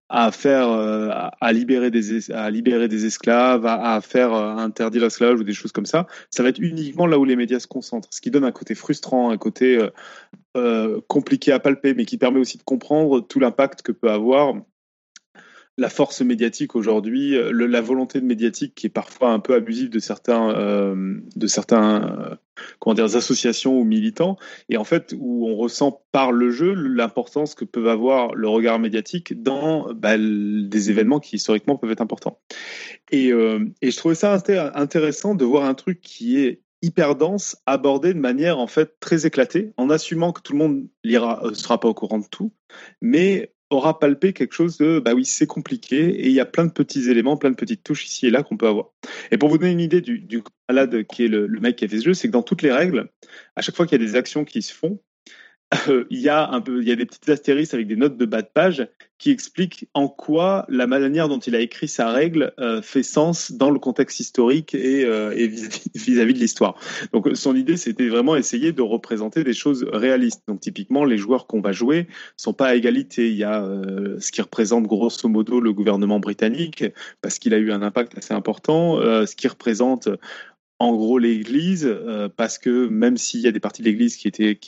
à, 0.09 0.31
faire, 0.31 0.69
euh, 0.69 1.09
à 1.39 1.53
libérer 1.53 1.89
des, 1.89 2.31
à 2.31 2.49
libérer 2.51 2.89
des 2.89 3.05
esclaves, 3.05 3.65
à, 3.65 4.01
faire 4.01 4.33
euh, 4.33 4.57
interdire 4.57 5.03
l'esclavage 5.03 5.39
ou 5.39 5.45
des 5.45 5.53
choses 5.53 5.71
comme 5.71 5.85
ça, 5.85 6.05
ça 6.31 6.43
va 6.43 6.49
être 6.49 6.59
uniquement 6.59 7.07
là 7.07 7.17
où 7.17 7.23
les 7.23 7.37
médias 7.37 7.59
se 7.59 7.67
concentrent. 7.67 8.09
Ce 8.11 8.19
qui 8.19 8.29
donne 8.29 8.43
un 8.43 8.51
côté 8.51 8.75
frustrant, 8.75 9.29
un 9.29 9.37
côté 9.37 9.79
compliqué 11.07 11.53
à 11.53 11.59
palper, 11.59 11.93
mais 11.93 12.05
qui 12.05 12.17
permet 12.17 12.39
aussi 12.39 12.57
de 12.57 12.63
comprendre 12.63 13.21
tout 13.21 13.39
l'impact 13.39 13.83
que 13.83 13.93
peut 13.93 14.11
avoir 14.11 14.55
la 15.77 15.89
force 15.89 16.21
médiatique 16.21 16.75
aujourd'hui, 16.75 17.35
euh, 17.35 17.51
la 17.51 17.81
volonté 17.81 18.21
de 18.21 18.25
médiatique 18.25 18.75
qui 18.75 18.87
est 18.87 18.89
parfois 18.89 19.31
un 19.31 19.39
peu 19.39 19.53
abusive 19.55 19.89
de 19.89 19.99
certains, 19.99 20.51
euh, 20.55 21.19
de 21.35 21.47
certains, 21.47 22.03
euh, 22.03 22.35
comment 22.79 22.93
dire, 22.93 23.05
associations 23.05 23.77
ou 23.77 23.83
militants, 23.83 24.37
et 24.69 24.77
en 24.77 24.85
fait 24.85 25.13
où 25.17 25.47
on 25.47 25.55
ressent 25.55 26.03
par 26.11 26.31
le 26.31 26.49
jeu 26.51 26.73
l'importance 26.73 27.55
que 27.55 27.65
peut 27.65 27.89
avoir 27.89 28.33
le 28.35 28.47
regard 28.47 28.79
médiatique 28.79 29.41
dans 29.41 29.93
bah, 29.93 30.17
des 30.17 30.89
événements 30.89 31.19
qui 31.19 31.35
historiquement 31.35 31.75
peuvent 31.75 31.91
être 31.91 32.01
importants. 32.01 32.39
Et, 33.11 33.29
et 33.29 33.91
je 33.91 33.97
trouvais 33.97 34.15
ça 34.15 34.41
intéressant 34.73 35.35
de 35.35 35.45
voir 35.45 35.65
un 35.65 35.73
truc 35.73 35.99
qui 36.01 36.39
est 36.39 36.61
hyper 36.81 37.15
dense, 37.15 37.57
abordé 37.65 38.13
de 38.13 38.19
manière 38.19 38.59
en 38.59 38.67
fait 38.67 38.99
très 38.99 39.25
éclatée, 39.25 39.73
en 39.77 39.89
assumant 39.89 40.31
que 40.31 40.41
tout 40.41 40.53
le 40.53 40.59
monde 40.59 40.87
lira, 41.03 41.41
sera 41.53 41.79
pas 41.79 41.87
au 41.87 41.93
courant 41.93 42.19
de 42.19 42.27
tout, 42.29 42.51
mais 43.01 43.54
aura 43.69 43.99
palpé 43.99 44.33
quelque 44.33 44.53
chose 44.53 44.77
de 44.77 44.99
bah 44.99 45.13
oui, 45.13 45.25
c'est 45.25 45.47
compliqué 45.47 45.97
et 45.97 46.27
il 46.27 46.33
y 46.33 46.39
a 46.39 46.45
plein 46.45 46.65
de 46.65 46.71
petits 46.71 47.09
éléments, 47.09 47.37
plein 47.37 47.49
de 47.49 47.55
petites 47.55 47.83
touches 47.83 48.05
ici 48.05 48.27
et 48.27 48.29
là 48.29 48.43
qu'on 48.43 48.57
peut 48.57 48.67
avoir. 48.67 48.89
Et 49.31 49.37
pour 49.37 49.49
vous 49.49 49.57
donner 49.57 49.71
une 49.71 49.79
idée 49.79 50.01
du, 50.01 50.43
malade 50.69 51.03
qui 51.07 51.25
est 51.25 51.27
le, 51.27 51.47
le 51.47 51.59
mec 51.59 51.75
qui 51.75 51.85
a 51.85 51.87
fait 51.87 51.99
ce 51.99 52.05
jeu, 52.05 52.13
c'est 52.13 52.27
que 52.27 52.33
dans 52.33 52.43
toutes 52.43 52.61
les 52.61 52.71
règles, 52.71 53.09
à 53.55 53.61
chaque 53.61 53.75
fois 53.75 53.85
qu'il 53.85 53.99
y 53.99 54.03
a 54.03 54.05
des 54.05 54.15
actions 54.15 54.45
qui 54.45 54.61
se 54.61 54.73
font, 54.73 54.99
euh, 55.87 56.05
il 56.09 56.19
y 56.19 56.29
a 56.29 56.49
un 56.51 56.61
peu, 56.61 56.81
il 56.81 56.87
y 56.87 56.91
a 56.91 56.95
des 56.95 57.05
petites 57.05 57.27
astérisques 57.27 57.73
avec 57.73 57.87
des 57.87 57.95
notes 57.95 58.17
de 58.17 58.25
bas 58.25 58.41
de 58.41 58.49
page 58.53 58.87
qui 59.17 59.31
expliquent 59.31 59.87
en 59.93 60.07
quoi 60.07 60.65
la 60.69 60.85
manière 60.85 61.27
dont 61.27 61.39
il 61.39 61.55
a 61.55 61.59
écrit 61.59 61.87
sa 61.87 62.11
règle 62.11 62.53
euh, 62.59 62.81
fait 62.81 63.01
sens 63.01 63.51
dans 63.51 63.71
le 63.71 63.79
contexte 63.79 64.19
historique 64.19 64.75
et, 64.75 65.05
euh, 65.05 65.29
vis-à-vis 65.95 66.33
de 66.33 66.39
l'histoire. 66.39 66.77
Donc 67.13 67.29
son 67.33 67.55
idée, 67.55 67.77
c'était 67.77 68.09
vraiment 68.09 68.35
essayer 68.35 68.73
de 68.73 68.81
représenter 68.81 69.43
des 69.43 69.53
choses 69.53 69.85
réalistes. 69.91 70.43
Donc 70.47 70.59
typiquement, 70.59 71.03
les 71.03 71.17
joueurs 71.17 71.47
qu'on 71.47 71.61
va 71.61 71.71
jouer 71.71 72.07
sont 72.37 72.53
pas 72.53 72.67
à 72.67 72.75
égalité. 72.75 73.29
Il 73.29 73.37
y 73.37 73.43
a 73.43 73.65
ce 74.19 74.31
qui 74.31 74.41
représente 74.41 74.83
grosso 74.83 75.27
modo 75.27 75.59
le 75.59 75.73
gouvernement 75.73 76.19
britannique 76.19 76.83
parce 77.21 77.39
qu'il 77.39 77.53
a 77.53 77.57
eu 77.57 77.71
un 77.71 77.81
impact 77.81 78.17
assez 78.17 78.33
important, 78.33 78.99
ce 78.99 79.35
qui 79.35 79.47
représente 79.47 80.09
en 80.79 80.93
gros 80.93 81.19
l'Église, 81.19 81.85
euh, 81.85 82.27
parce 82.27 82.57
que 82.57 82.87
même 82.87 83.17
s'il 83.17 83.39
y 83.41 83.47
a 83.47 83.51
des 83.51 83.59
parties 83.59 83.81
de 83.81 83.87
l'Église 83.87 84.17
qui 84.17 84.27
étaient 84.27 84.59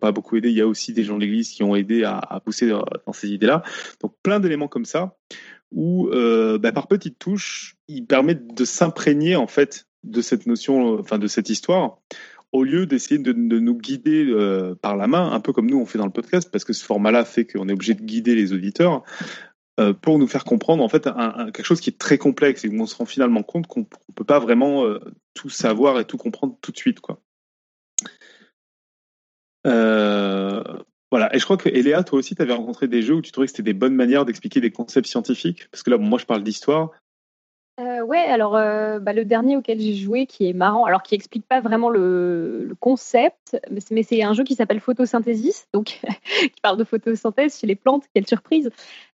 pas 0.00 0.12
beaucoup 0.12 0.36
aidé, 0.36 0.50
il 0.50 0.56
y 0.56 0.60
a 0.60 0.66
aussi 0.66 0.92
des 0.92 1.04
gens 1.04 1.16
de 1.16 1.20
l'Église 1.20 1.50
qui 1.50 1.62
ont 1.62 1.76
aidé 1.76 2.04
à, 2.04 2.40
pousser 2.44 2.68
dans, 2.68 3.12
ces 3.12 3.28
idées-là. 3.28 3.62
Donc 4.00 4.14
plein 4.22 4.40
d'éléments 4.40 4.68
comme 4.68 4.84
ça 4.84 5.16
où 5.70 6.08
euh, 6.08 6.58
bah, 6.58 6.72
par 6.72 6.88
petites 6.88 7.18
touches, 7.18 7.76
il 7.88 8.06
permet 8.06 8.34
de 8.34 8.64
s'imprégner 8.64 9.36
en 9.36 9.46
fait 9.46 9.86
de 10.02 10.22
cette 10.22 10.46
notion, 10.46 10.98
enfin 10.98 11.18
de 11.18 11.26
cette 11.26 11.50
histoire, 11.50 11.98
au 12.52 12.64
lieu 12.64 12.86
d'essayer 12.86 13.18
de, 13.18 13.32
nous 13.32 13.76
guider 13.76 14.24
euh, 14.28 14.74
par 14.74 14.96
la 14.96 15.06
main, 15.06 15.30
un 15.30 15.40
peu 15.40 15.52
comme 15.52 15.68
nous 15.68 15.78
on 15.78 15.84
fait 15.84 15.98
dans 15.98 16.06
le 16.06 16.12
podcast, 16.12 16.48
parce 16.50 16.64
que 16.64 16.72
ce 16.72 16.84
format-là 16.84 17.24
fait 17.26 17.44
qu'on 17.44 17.68
est 17.68 17.72
obligé 17.72 17.94
de 17.94 18.02
guider 18.02 18.34
les 18.34 18.52
auditeurs. 18.52 19.02
Pour 20.02 20.18
nous 20.18 20.26
faire 20.26 20.42
comprendre 20.42 20.82
en 20.82 20.88
fait 20.88 21.04
quelque 21.04 21.62
chose 21.62 21.80
qui 21.80 21.90
est 21.90 21.98
très 21.98 22.18
complexe 22.18 22.64
et 22.64 22.68
où 22.68 22.80
on 22.80 22.86
se 22.86 22.96
rend 22.96 23.04
finalement 23.04 23.44
compte 23.44 23.68
qu'on 23.68 23.86
peut 24.18 24.24
pas 24.24 24.40
vraiment 24.40 24.84
euh, 24.84 24.98
tout 25.34 25.48
savoir 25.48 26.00
et 26.00 26.04
tout 26.04 26.16
comprendre 26.16 26.58
tout 26.60 26.72
de 26.72 26.76
suite. 26.76 27.00
Quoi. 27.00 27.22
Euh, 29.66 30.62
voilà, 31.10 31.34
et 31.34 31.38
je 31.38 31.44
crois 31.44 31.56
que 31.56 31.68
Eléa, 31.68 32.02
toi 32.02 32.18
aussi, 32.18 32.34
tu 32.34 32.42
avais 32.42 32.52
rencontré 32.52 32.88
des 32.88 33.00
jeux 33.00 33.14
où 33.14 33.22
tu 33.22 33.30
trouvais 33.30 33.46
que 33.46 33.52
c'était 33.52 33.62
des 33.62 33.74
bonnes 33.74 33.94
manières 33.94 34.24
d'expliquer 34.24 34.60
des 34.60 34.72
concepts 34.72 35.06
scientifiques, 35.06 35.68
parce 35.70 35.82
que 35.82 35.90
là, 35.90 35.98
moi, 35.98 36.18
je 36.18 36.26
parle 36.26 36.42
d'histoire, 36.42 36.90
euh, 37.78 38.02
ouais, 38.02 38.18
alors 38.18 38.56
euh, 38.56 38.98
bah, 38.98 39.12
le 39.12 39.24
dernier 39.24 39.56
auquel 39.56 39.78
j'ai 39.78 39.94
joué, 39.94 40.26
qui 40.26 40.48
est 40.48 40.52
marrant, 40.52 40.84
alors 40.84 41.02
qui 41.02 41.14
explique 41.14 41.46
pas 41.46 41.60
vraiment 41.60 41.90
le, 41.90 42.74
concept, 42.80 43.56
mais 43.70 44.02
c'est 44.02 44.22
un 44.22 44.32
jeu 44.32 44.42
qui 44.42 44.56
s'appelle 44.56 44.80
Photosynthesis, 44.80 45.68
donc 45.72 46.00
qui 46.42 46.60
parle 46.60 46.76
de 46.76 46.84
photosynthèse 46.84 47.58
chez 47.58 47.68
les 47.68 47.76
plantes. 47.76 48.04
Quelle 48.14 48.26
surprise 48.26 48.70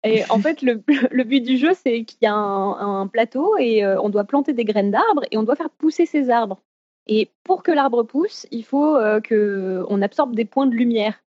Et 0.03 0.24
en 0.30 0.39
fait, 0.39 0.62
le, 0.62 0.76
but 1.24 1.41
du 1.41 1.57
jeu, 1.57 1.72
c'est 1.74 2.03
qu'il 2.03 2.20
y 2.22 2.28
a 2.28 2.34
un, 2.34 3.07
plateau 3.07 3.57
et 3.57 3.84
euh, 3.84 3.99
on 3.99 4.09
doit 4.09 4.26
planter 4.26 4.53
des 4.53 4.66
graines 4.66 4.91
d'arbres 4.91 5.26
et 5.32 5.38
on 5.38 5.43
doit 5.43 5.55
faire 5.55 5.72
pousser 5.72 6.05
ces 6.05 6.30
arbres. 6.30 6.62
Et 7.07 7.32
pour 7.43 7.64
que 7.64 7.72
l'arbre 7.72 8.03
pousse, 8.03 8.45
il 8.51 8.64
faut 8.64 8.95
que 9.24 9.84
on 9.89 10.03
absorbe 10.03 10.36
des 10.36 10.45
points 10.45 10.68
de 10.68 10.76
lumière. 10.76 11.24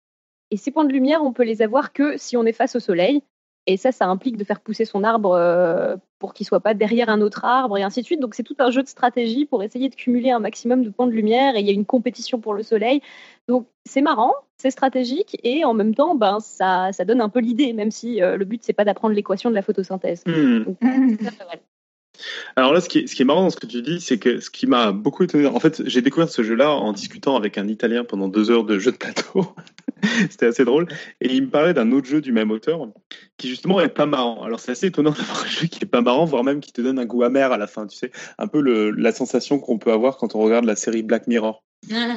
Et 0.52 0.58
ces 0.58 0.70
points 0.70 0.84
de 0.84 0.92
lumière, 0.92 1.24
on 1.24 1.32
peut 1.32 1.44
les 1.44 1.62
avoir 1.62 1.94
que 1.94 2.18
si 2.18 2.36
on 2.36 2.46
est 2.46 2.52
face 2.52 2.76
au 2.76 2.82
soleil. 2.82 3.24
Et 3.68 3.78
ça, 3.78 3.92
ça 3.92 4.08
implique 4.08 4.38
de 4.38 4.44
faire 4.44 4.60
pousser 4.60 4.86
son 4.86 5.04
arbre 5.04 5.34
euh, 5.34 5.96
pour 6.18 6.34
qu'il 6.34 6.48
soit 6.48 6.60
pas 6.60 6.74
derrière 6.74 7.10
un 7.10 7.22
autre 7.22 7.46
arbre 7.46 7.78
et 7.78 7.84
ainsi 7.84 8.02
de 8.02 8.06
suite. 8.06 8.20
Donc 8.20 8.34
c'est 8.34 8.44
tout 8.44 8.56
un 8.60 8.72
jeu 8.72 8.82
de 8.82 8.88
stratégie 8.88 9.46
pour 9.46 9.62
essayer 9.62 9.90
de 9.90 9.96
cumuler 9.96 10.32
un 10.32 10.40
maximum 10.40 10.84
de 10.84 10.90
points 10.90 11.08
de 11.08 11.12
lumière. 11.12 11.56
Et 11.56 11.60
il 11.60 11.68
y 11.68 11.70
a 11.70 11.74
une 11.74 11.86
compétition 11.86 12.40
pour 12.40 12.54
le 12.54 12.64
soleil. 12.64 13.02
Donc 13.48 13.68
c'est 13.86 14.02
marrant, 14.02 14.34
c'est 14.58 14.72
stratégique 14.72 15.38
et 15.44 15.64
en 15.64 15.74
même 15.74 15.94
temps, 15.94 16.16
ben 16.16 16.40
ça, 16.40 16.92
ça 16.92 17.06
donne 17.06 17.22
un 17.22 17.30
peu 17.30 17.40
l'idée, 17.40 17.74
même 17.74 17.92
si 17.92 18.22
euh, 18.22 18.38
le 18.38 18.46
but 18.46 18.62
c'est 18.64 18.74
pas 18.74 18.86
d'apprendre 18.86 19.14
l'équation 19.14 19.50
de 19.50 19.56
la 19.56 19.62
photosynthèse. 19.62 20.24
Hmm. 20.26 20.64
Donc, 20.64 20.78
alors 22.56 22.74
là, 22.74 22.82
ce 22.82 22.90
qui, 22.90 23.00
est, 23.00 23.08
ce 23.08 23.16
qui 23.16 23.22
est 23.22 23.26
marrant 23.26 23.44
dans 23.44 23.50
ce 23.50 23.58
que 23.58 23.66
tu 23.66 23.82
dis, 23.82 24.00
c'est 24.00 24.20
que 24.20 24.40
ce 24.40 24.50
qui 24.50 24.68
m'a 24.68 24.92
beaucoup 24.92 25.24
étonné, 25.24 25.48
en 25.48 25.60
fait, 25.60 25.88
j'ai 25.88 26.02
découvert 26.02 26.30
ce 26.30 26.44
jeu-là 26.44 26.72
en 26.72 26.94
discutant 26.94 27.36
avec 27.36 27.58
un 27.58 27.68
Italien 27.68 28.04
pendant 28.04 28.28
deux 28.28 28.52
heures 28.52 28.64
de 28.64 28.78
jeu 28.80 28.92
de 28.92 28.98
plateau. 28.98 29.46
C'était 30.30 30.48
assez 30.48 30.66
drôle. 30.66 30.88
Et 31.20 31.34
il 31.34 31.44
me 31.44 31.50
parlait 31.50 31.74
d'un 31.74 31.92
autre 31.92 32.08
jeu 32.08 32.22
du 32.22 32.32
même 32.32 32.52
auteur 32.52 32.88
qui 33.38 33.50
justement 33.50 33.80
est 33.80 33.90
pas 33.90 34.06
marrant. 34.06 34.44
Alors 34.44 34.60
c'est 34.60 34.72
assez 34.72 34.88
étonnant 34.88 35.12
d'avoir 35.18 35.44
un 35.44 35.48
jeu 35.48 35.68
qui 35.68 35.84
est 35.84 35.88
pas 35.88 36.02
marrant, 36.02 36.26
voire 36.26 36.44
même 36.44 36.60
qui 36.60 36.72
te 36.72 36.82
donne 36.82 37.00
un 37.00 37.06
goût 37.06 37.24
amer 37.24 37.52
à 37.52 37.58
la 37.58 37.68
fin. 37.68 37.88
Tu 37.88 37.98
sais, 37.98 38.12
un 38.38 38.48
peu 38.48 38.62
le, 38.62 38.92
la 38.92 39.12
sensation 39.12 39.60
qu'on 39.60 39.78
peut 39.78 39.92
avoir 39.92 40.18
quand 40.18 40.36
on 40.36 40.40
regarde 40.40 40.66
la 40.66 40.76
série 40.76 41.04
Black 41.04 41.28
Mirror, 41.28 41.64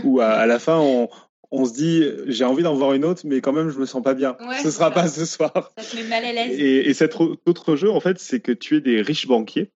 où 0.05 0.21
à, 0.21 0.47
la 0.47 0.59
fin 0.59 0.79
on, 0.79 1.09
on 1.51 1.65
se 1.65 1.73
dit 1.73 2.05
j'ai 2.27 2.45
envie 2.45 2.63
d'en 2.63 2.75
voir 2.75 2.93
une 2.93 3.05
autre, 3.05 3.23
mais 3.25 3.41
quand 3.41 3.53
même 3.53 3.71
je 3.71 3.79
me 3.79 3.87
sens 3.87 4.03
pas 4.03 4.15
bien. 4.15 4.37
ce 4.63 4.71
sera 4.71 4.91
pas 4.91 5.09
ce 5.09 5.25
soir. 5.25 5.73
Ça 5.79 5.85
te 5.85 5.97
met 5.97 6.09
mal 6.09 6.25
à 6.25 6.33
l'aise. 6.33 6.59
Et, 6.59 6.89
et 6.89 6.95
cet 6.95 7.17
autre 7.21 7.77
jeu 7.77 7.91
en 7.91 8.01
fait, 8.01 8.19
c'est 8.19 8.41
que 8.41 8.53
tu 8.53 8.77
es 8.77 8.81
des 8.81 9.03
riches 9.03 9.27
banquiers 9.27 9.71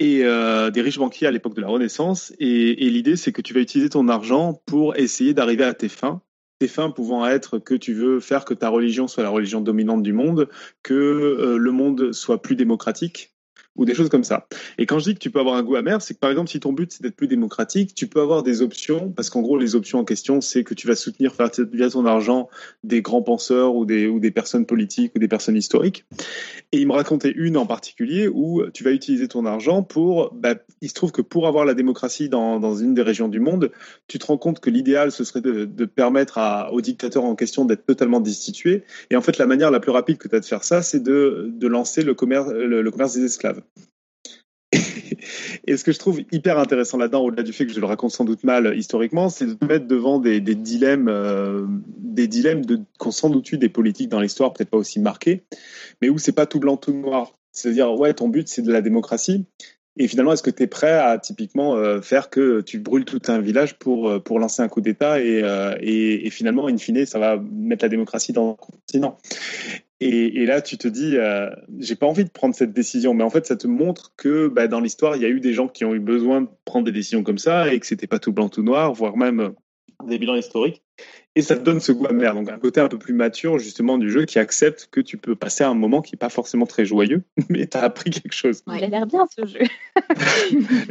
et 0.00 0.24
euh, 0.24 0.70
des 0.70 0.80
riches 0.80 0.98
banquiers 0.98 1.26
à 1.26 1.30
l'époque 1.30 1.54
de 1.54 1.60
la 1.60 1.68
Renaissance. 1.68 2.32
Et, 2.40 2.86
et 2.86 2.90
l'idée, 2.90 3.16
c'est 3.16 3.32
que 3.32 3.42
tu 3.42 3.52
vas 3.54 3.60
utiliser 3.60 3.90
ton 3.90 4.08
argent 4.08 4.60
pour 4.66 4.96
essayer 4.96 5.34
d'arriver 5.34 5.64
à 5.64 5.74
tes 5.74 5.90
fins 5.90 6.22
tes 6.60 6.68
fins 6.68 6.90
pouvant 6.90 7.26
être 7.26 7.58
que 7.58 7.74
tu 7.74 7.94
veux 7.94 8.20
faire 8.20 8.44
que 8.44 8.54
ta 8.54 8.68
religion 8.68 9.08
soit 9.08 9.22
la 9.22 9.30
religion 9.30 9.62
dominante 9.62 10.02
du 10.02 10.12
monde, 10.12 10.48
que 10.82 10.94
euh, 10.94 11.56
le 11.56 11.72
monde 11.72 12.12
soit 12.12 12.42
plus 12.42 12.54
démocratique 12.54 13.34
ou 13.76 13.84
des 13.84 13.94
choses 13.94 14.08
comme 14.08 14.24
ça. 14.24 14.46
Et 14.78 14.86
quand 14.86 14.98
je 14.98 15.04
dis 15.04 15.14
que 15.14 15.20
tu 15.20 15.30
peux 15.30 15.40
avoir 15.40 15.54
un 15.54 15.62
goût 15.62 15.76
amer, 15.76 16.02
c'est 16.02 16.14
que 16.14 16.18
par 16.18 16.30
exemple, 16.30 16.50
si 16.50 16.60
ton 16.60 16.72
but 16.72 16.92
c'est 16.92 17.02
d'être 17.02 17.16
plus 17.16 17.28
démocratique, 17.28 17.94
tu 17.94 18.06
peux 18.06 18.20
avoir 18.20 18.42
des 18.42 18.62
options, 18.62 19.10
parce 19.10 19.30
qu'en 19.30 19.40
gros, 19.40 19.58
les 19.58 19.74
options 19.74 20.00
en 20.00 20.04
question, 20.04 20.40
c'est 20.40 20.64
que 20.64 20.74
tu 20.74 20.86
vas 20.86 20.96
soutenir 20.96 21.34
via 21.72 21.90
ton 21.90 22.06
argent 22.06 22.48
des 22.84 23.02
grands 23.02 23.22
penseurs 23.22 23.74
ou 23.74 23.84
des, 23.86 24.06
ou 24.06 24.20
des 24.20 24.30
personnes 24.30 24.66
politiques 24.66 25.12
ou 25.14 25.18
des 25.18 25.28
personnes 25.28 25.56
historiques. 25.56 26.04
Et 26.72 26.78
il 26.78 26.86
me 26.86 26.92
racontait 26.92 27.32
une 27.34 27.56
en 27.56 27.66
particulier 27.66 28.28
où 28.28 28.62
tu 28.72 28.84
vas 28.84 28.92
utiliser 28.92 29.28
ton 29.28 29.46
argent 29.46 29.82
pour, 29.82 30.32
bah, 30.34 30.54
il 30.80 30.88
se 30.88 30.94
trouve 30.94 31.12
que 31.12 31.22
pour 31.22 31.46
avoir 31.46 31.64
la 31.64 31.74
démocratie 31.74 32.28
dans, 32.28 32.60
dans 32.60 32.74
une 32.74 32.94
des 32.94 33.02
régions 33.02 33.28
du 33.28 33.40
monde, 33.40 33.70
tu 34.08 34.18
te 34.18 34.26
rends 34.26 34.38
compte 34.38 34.60
que 34.60 34.70
l'idéal, 34.70 35.12
ce 35.12 35.24
serait 35.24 35.40
de, 35.40 35.64
de 35.64 35.84
permettre 35.84 36.38
à, 36.38 36.72
aux 36.72 36.80
dictateurs 36.80 37.24
en 37.24 37.34
question 37.34 37.64
d'être 37.64 37.86
totalement 37.86 38.20
destitués. 38.20 38.84
Et 39.10 39.16
en 39.16 39.20
fait, 39.20 39.38
la 39.38 39.46
manière 39.46 39.70
la 39.70 39.80
plus 39.80 39.90
rapide 39.90 40.18
que 40.18 40.28
tu 40.28 40.36
as 40.36 40.40
de 40.40 40.44
faire 40.44 40.64
ça, 40.64 40.82
c'est 40.82 41.02
de, 41.02 41.50
de 41.52 41.66
lancer 41.66 42.02
le 42.02 42.14
commerce, 42.14 42.50
le 42.50 42.90
commerce 42.90 43.14
des 43.14 43.24
esclaves. 43.24 43.59
Et 45.66 45.76
ce 45.76 45.84
que 45.84 45.92
je 45.92 45.98
trouve 45.98 46.20
hyper 46.30 46.58
intéressant 46.58 46.98
là-dedans, 46.98 47.24
au-delà 47.24 47.42
du 47.42 47.52
fait 47.52 47.66
que 47.66 47.72
je 47.72 47.80
le 47.80 47.86
raconte 47.86 48.12
sans 48.12 48.24
doute 48.24 48.44
mal 48.44 48.76
historiquement, 48.76 49.28
c'est 49.28 49.46
de 49.46 49.66
mettre 49.66 49.86
devant 49.86 50.18
des, 50.18 50.40
dilemmes, 50.40 51.08
euh, 51.08 51.66
des 51.98 52.28
dilemmes 52.28 52.64
de, 52.64 52.80
qu'on 52.98 53.10
sans 53.10 53.30
doute 53.30 53.50
eu 53.52 53.58
des 53.58 53.68
politiques 53.68 54.08
dans 54.08 54.20
l'histoire, 54.20 54.52
peut-être 54.52 54.70
pas 54.70 54.78
aussi 54.78 55.00
marqués, 55.00 55.44
mais 56.00 56.08
où 56.08 56.18
c'est 56.18 56.32
pas 56.32 56.46
tout 56.46 56.60
blanc, 56.60 56.76
tout 56.76 56.92
noir. 56.92 57.34
C'est-à-dire, 57.52 57.92
ouais, 57.92 58.14
ton 58.14 58.28
but, 58.28 58.48
c'est 58.48 58.62
de 58.62 58.72
la 58.72 58.80
démocratie. 58.80 59.44
Et 60.00 60.08
finalement, 60.08 60.32
est-ce 60.32 60.42
que 60.42 60.48
tu 60.48 60.62
es 60.62 60.66
prêt 60.66 60.94
à 60.94 61.18
typiquement 61.18 61.76
euh, 61.76 62.00
faire 62.00 62.30
que 62.30 62.62
tu 62.62 62.78
brûles 62.78 63.04
tout 63.04 63.20
un 63.28 63.38
village 63.38 63.74
pour, 63.74 64.08
euh, 64.08 64.18
pour 64.18 64.38
lancer 64.38 64.62
un 64.62 64.68
coup 64.68 64.80
d'État 64.80 65.20
et, 65.20 65.42
euh, 65.42 65.74
et, 65.78 66.26
et, 66.26 66.30
finalement, 66.30 66.68
in 66.68 66.78
fine, 66.78 67.04
ça 67.04 67.18
va 67.18 67.36
mettre 67.52 67.84
la 67.84 67.90
démocratie 67.90 68.32
dans 68.32 68.48
le 68.48 68.54
continent? 68.54 69.18
Et, 70.00 70.40
et, 70.40 70.46
là, 70.46 70.62
tu 70.62 70.78
te 70.78 70.88
dis, 70.88 71.18
euh, 71.18 71.50
j'ai 71.78 71.96
pas 71.96 72.06
envie 72.06 72.24
de 72.24 72.30
prendre 72.30 72.54
cette 72.54 72.72
décision, 72.72 73.12
mais 73.12 73.24
en 73.24 73.28
fait, 73.28 73.44
ça 73.44 73.56
te 73.56 73.66
montre 73.66 74.14
que 74.16 74.48
bah, 74.48 74.68
dans 74.68 74.80
l'histoire, 74.80 75.16
il 75.16 75.22
y 75.22 75.26
a 75.26 75.28
eu 75.28 75.38
des 75.38 75.52
gens 75.52 75.68
qui 75.68 75.84
ont 75.84 75.94
eu 75.94 76.00
besoin 76.00 76.40
de 76.40 76.48
prendre 76.64 76.86
des 76.86 76.92
décisions 76.92 77.22
comme 77.22 77.36
ça 77.36 77.70
et 77.70 77.78
que 77.78 77.86
c'était 77.86 78.06
pas 78.06 78.18
tout 78.18 78.32
blanc 78.32 78.48
tout 78.48 78.62
noir, 78.62 78.94
voire 78.94 79.18
même 79.18 79.52
des 80.06 80.18
bilans 80.18 80.34
historiques. 80.34 80.82
Et 81.36 81.42
ça 81.42 81.56
te 81.56 81.62
donne 81.62 81.78
ce 81.78 81.92
goût 81.92 82.06
amer, 82.06 82.34
donc 82.34 82.50
un 82.50 82.58
côté 82.58 82.80
un 82.80 82.88
peu 82.88 82.98
plus 82.98 83.14
mature 83.14 83.58
justement 83.60 83.98
du 83.98 84.10
jeu 84.10 84.24
qui 84.24 84.40
accepte 84.40 84.88
que 84.90 85.00
tu 85.00 85.16
peux 85.16 85.36
passer 85.36 85.62
un 85.62 85.74
moment 85.74 86.02
qui 86.02 86.14
n'est 86.14 86.18
pas 86.18 86.28
forcément 86.28 86.66
très 86.66 86.84
joyeux, 86.84 87.22
mais 87.48 87.68
tu 87.68 87.76
as 87.76 87.82
appris 87.82 88.10
quelque 88.10 88.34
chose. 88.34 88.62
Ouais, 88.66 88.78
il 88.78 88.84
a 88.84 88.88
l'air 88.88 89.06
bien 89.06 89.26
ce 89.28 89.46
jeu. 89.46 89.60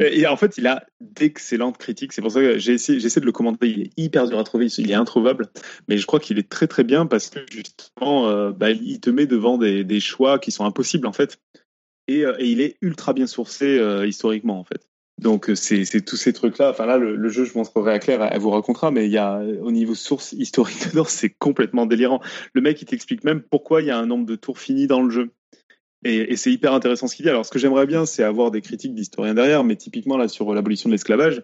et 0.00 0.26
en 0.26 0.38
fait, 0.38 0.56
il 0.56 0.66
a 0.66 0.86
d'excellentes 1.00 1.76
critiques. 1.76 2.14
C'est 2.14 2.22
pour 2.22 2.30
ça 2.30 2.40
que 2.40 2.58
j'ai 2.58 2.72
essayé, 2.72 3.00
j'essaie 3.00 3.20
de 3.20 3.26
le 3.26 3.32
commenter. 3.32 3.68
Il 3.68 3.82
est 3.82 3.90
hyper 3.98 4.26
dur 4.26 4.38
à 4.38 4.44
trouver, 4.44 4.66
il 4.78 4.90
est 4.90 4.94
introuvable, 4.94 5.48
mais 5.88 5.98
je 5.98 6.06
crois 6.06 6.20
qu'il 6.20 6.38
est 6.38 6.48
très 6.48 6.66
très 6.66 6.84
bien 6.84 7.04
parce 7.04 7.28
que 7.28 7.40
justement, 7.50 8.28
euh, 8.28 8.50
bah, 8.50 8.70
il 8.70 8.98
te 9.00 9.10
met 9.10 9.26
devant 9.26 9.58
des, 9.58 9.84
des, 9.84 10.00
choix 10.00 10.38
qui 10.38 10.52
sont 10.52 10.64
impossibles 10.64 11.06
en 11.06 11.12
fait. 11.12 11.38
Et, 12.08 12.24
euh, 12.24 12.34
et 12.38 12.46
il 12.46 12.62
est 12.62 12.78
ultra 12.80 13.12
bien 13.12 13.26
sourcé 13.26 13.78
euh, 13.78 14.06
historiquement 14.06 14.58
en 14.58 14.64
fait. 14.64 14.89
Donc 15.20 15.50
euh, 15.50 15.54
c'est 15.54 16.00
tous 16.00 16.16
ces 16.16 16.32
trucs-là. 16.32 16.70
Enfin 16.70 16.86
là, 16.86 16.96
le, 16.96 17.14
le, 17.14 17.28
jeu, 17.28 17.44
je 17.44 17.56
montrerai 17.56 17.92
à 17.92 17.98
Claire, 17.98 18.26
elle 18.30 18.40
vous 18.40 18.50
racontera, 18.50 18.90
mais 18.90 19.04
il 19.04 19.12
y 19.12 19.18
a 19.18 19.38
au 19.60 19.70
niveau 19.70 19.94
source 19.94 20.32
historique 20.32 20.88
dedans, 20.90 21.04
c'est 21.06 21.30
complètement 21.30 21.86
délirant. 21.86 22.20
Le 22.54 22.62
mec, 22.62 22.80
il 22.80 22.86
t'explique 22.86 23.22
même 23.22 23.42
pourquoi 23.42 23.82
il 23.82 23.88
y 23.88 23.90
a 23.90 23.98
un 23.98 24.06
nombre 24.06 24.24
de 24.24 24.34
tours 24.34 24.58
finis 24.58 24.86
dans 24.86 25.02
le 25.02 25.10
jeu. 25.10 25.30
Et, 26.04 26.32
et 26.32 26.36
c'est 26.36 26.50
hyper 26.50 26.72
intéressant 26.72 27.06
ce 27.08 27.14
qu'il 27.14 27.24
dit. 27.24 27.30
Alors, 27.30 27.44
ce 27.44 27.50
que 27.50 27.58
j'aimerais 27.58 27.86
bien, 27.86 28.06
c'est 28.06 28.22
avoir 28.22 28.50
des 28.50 28.62
critiques 28.62 28.94
d'historiens 28.94 29.34
derrière, 29.34 29.64
mais 29.64 29.76
typiquement 29.76 30.16
là 30.16 30.28
sur 30.28 30.54
l'abolition 30.54 30.88
de 30.88 30.94
l'esclavage, 30.94 31.42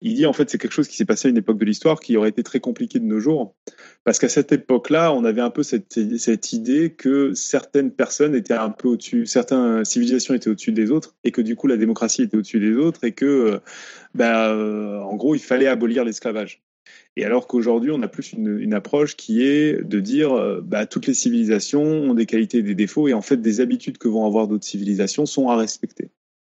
il 0.00 0.14
dit 0.14 0.24
en 0.24 0.32
fait 0.32 0.48
c'est 0.48 0.56
quelque 0.56 0.72
chose 0.72 0.88
qui 0.88 0.96
s'est 0.96 1.04
passé 1.04 1.28
à 1.28 1.30
une 1.30 1.36
époque 1.36 1.58
de 1.58 1.64
l'histoire 1.64 2.00
qui 2.00 2.16
aurait 2.16 2.30
été 2.30 2.42
très 2.42 2.60
compliqué 2.60 2.98
de 2.98 3.04
nos 3.04 3.20
jours, 3.20 3.54
parce 4.04 4.18
qu'à 4.18 4.30
cette 4.30 4.50
époque-là, 4.52 5.12
on 5.12 5.24
avait 5.24 5.42
un 5.42 5.50
peu 5.50 5.62
cette, 5.62 5.98
cette 6.18 6.52
idée 6.54 6.94
que 6.94 7.34
certaines 7.34 7.90
personnes 7.90 8.34
étaient 8.34 8.54
un 8.54 8.70
peu 8.70 8.88
au-dessus, 8.88 9.26
certaines 9.26 9.84
civilisations 9.84 10.34
étaient 10.34 10.48
au-dessus 10.48 10.72
des 10.72 10.90
autres, 10.90 11.14
et 11.24 11.30
que 11.30 11.42
du 11.42 11.54
coup 11.54 11.66
la 11.66 11.76
démocratie 11.76 12.22
était 12.22 12.36
au-dessus 12.36 12.60
des 12.60 12.76
autres, 12.76 13.04
et 13.04 13.12
que, 13.12 13.60
ben, 14.14 14.54
euh, 14.54 15.00
en 15.00 15.16
gros, 15.16 15.34
il 15.34 15.40
fallait 15.40 15.66
abolir 15.66 16.04
l'esclavage. 16.04 16.62
Et 17.16 17.24
alors 17.24 17.46
qu'aujourd'hui, 17.46 17.90
on 17.90 18.02
a 18.02 18.08
plus 18.08 18.32
une, 18.32 18.74
approche 18.74 19.16
qui 19.16 19.42
est 19.42 19.82
de 19.82 20.00
dire 20.00 20.60
bah, 20.62 20.86
toutes 20.86 21.06
les 21.06 21.14
civilisations 21.14 21.82
ont 21.82 22.14
des 22.14 22.26
qualités 22.26 22.58
et 22.58 22.62
des 22.62 22.74
défauts, 22.74 23.08
et 23.08 23.14
en 23.14 23.22
fait, 23.22 23.38
des 23.38 23.60
habitudes 23.60 23.98
que 23.98 24.08
vont 24.08 24.24
avoir 24.26 24.46
d'autres 24.46 24.66
civilisations 24.66 25.26
sont 25.26 25.48
à 25.48 25.56
respecter. 25.56 26.10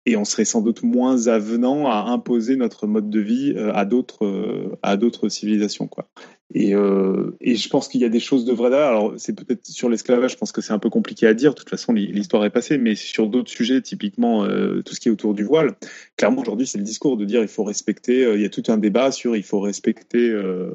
Et 0.07 0.17
on 0.17 0.25
serait 0.25 0.45
sans 0.45 0.61
doute 0.61 0.83
moins 0.83 1.27
avenant 1.27 1.87
à 1.87 2.09
imposer 2.09 2.55
notre 2.55 2.87
mode 2.87 3.09
de 3.09 3.19
vie 3.19 3.55
à 3.57 3.85
d'autres 3.85 4.77
à 4.81 4.97
d'autres 4.97 5.29
civilisations, 5.29 5.87
quoi. 5.87 6.09
Et, 6.53 6.75
euh, 6.75 7.35
et, 7.41 7.55
je 7.55 7.69
pense 7.69 7.87
qu'il 7.87 8.01
y 8.01 8.05
a 8.05 8.09
des 8.09 8.19
choses 8.19 8.45
de 8.45 8.53
vraies 8.53 8.69
derrière. 8.69 8.89
Alors, 8.89 9.13
c'est 9.17 9.33
peut-être 9.33 9.65
sur 9.65 9.89
l'esclavage, 9.89 10.33
je 10.33 10.37
pense 10.37 10.51
que 10.51 10.61
c'est 10.61 10.73
un 10.73 10.79
peu 10.79 10.91
compliqué 10.91 11.25
à 11.25 11.33
dire. 11.33 11.51
De 11.51 11.55
toute 11.55 11.69
façon, 11.69 11.91
l'histoire 11.91 12.45
est 12.45 12.51
passée. 12.51 12.77
Mais 12.77 12.93
sur 12.93 13.27
d'autres 13.27 13.49
sujets, 13.49 13.81
typiquement 13.81 14.43
euh, 14.43 14.81
tout 14.83 14.93
ce 14.93 14.99
qui 14.99 15.09
est 15.09 15.11
autour 15.11 15.33
du 15.33 15.43
voile, 15.43 15.75
clairement, 16.17 16.41
aujourd'hui, 16.41 16.67
c'est 16.67 16.77
le 16.77 16.83
discours 16.83 17.17
de 17.17 17.25
dire 17.25 17.41
il 17.41 17.47
faut 17.47 17.63
respecter. 17.63 18.23
Euh, 18.23 18.35
il 18.35 18.41
y 18.41 18.45
a 18.45 18.49
tout 18.49 18.63
un 18.67 18.77
débat 18.77 19.11
sur 19.11 19.35
il 19.35 19.43
faut 19.43 19.59
respecter 19.59 20.29
euh, 20.29 20.69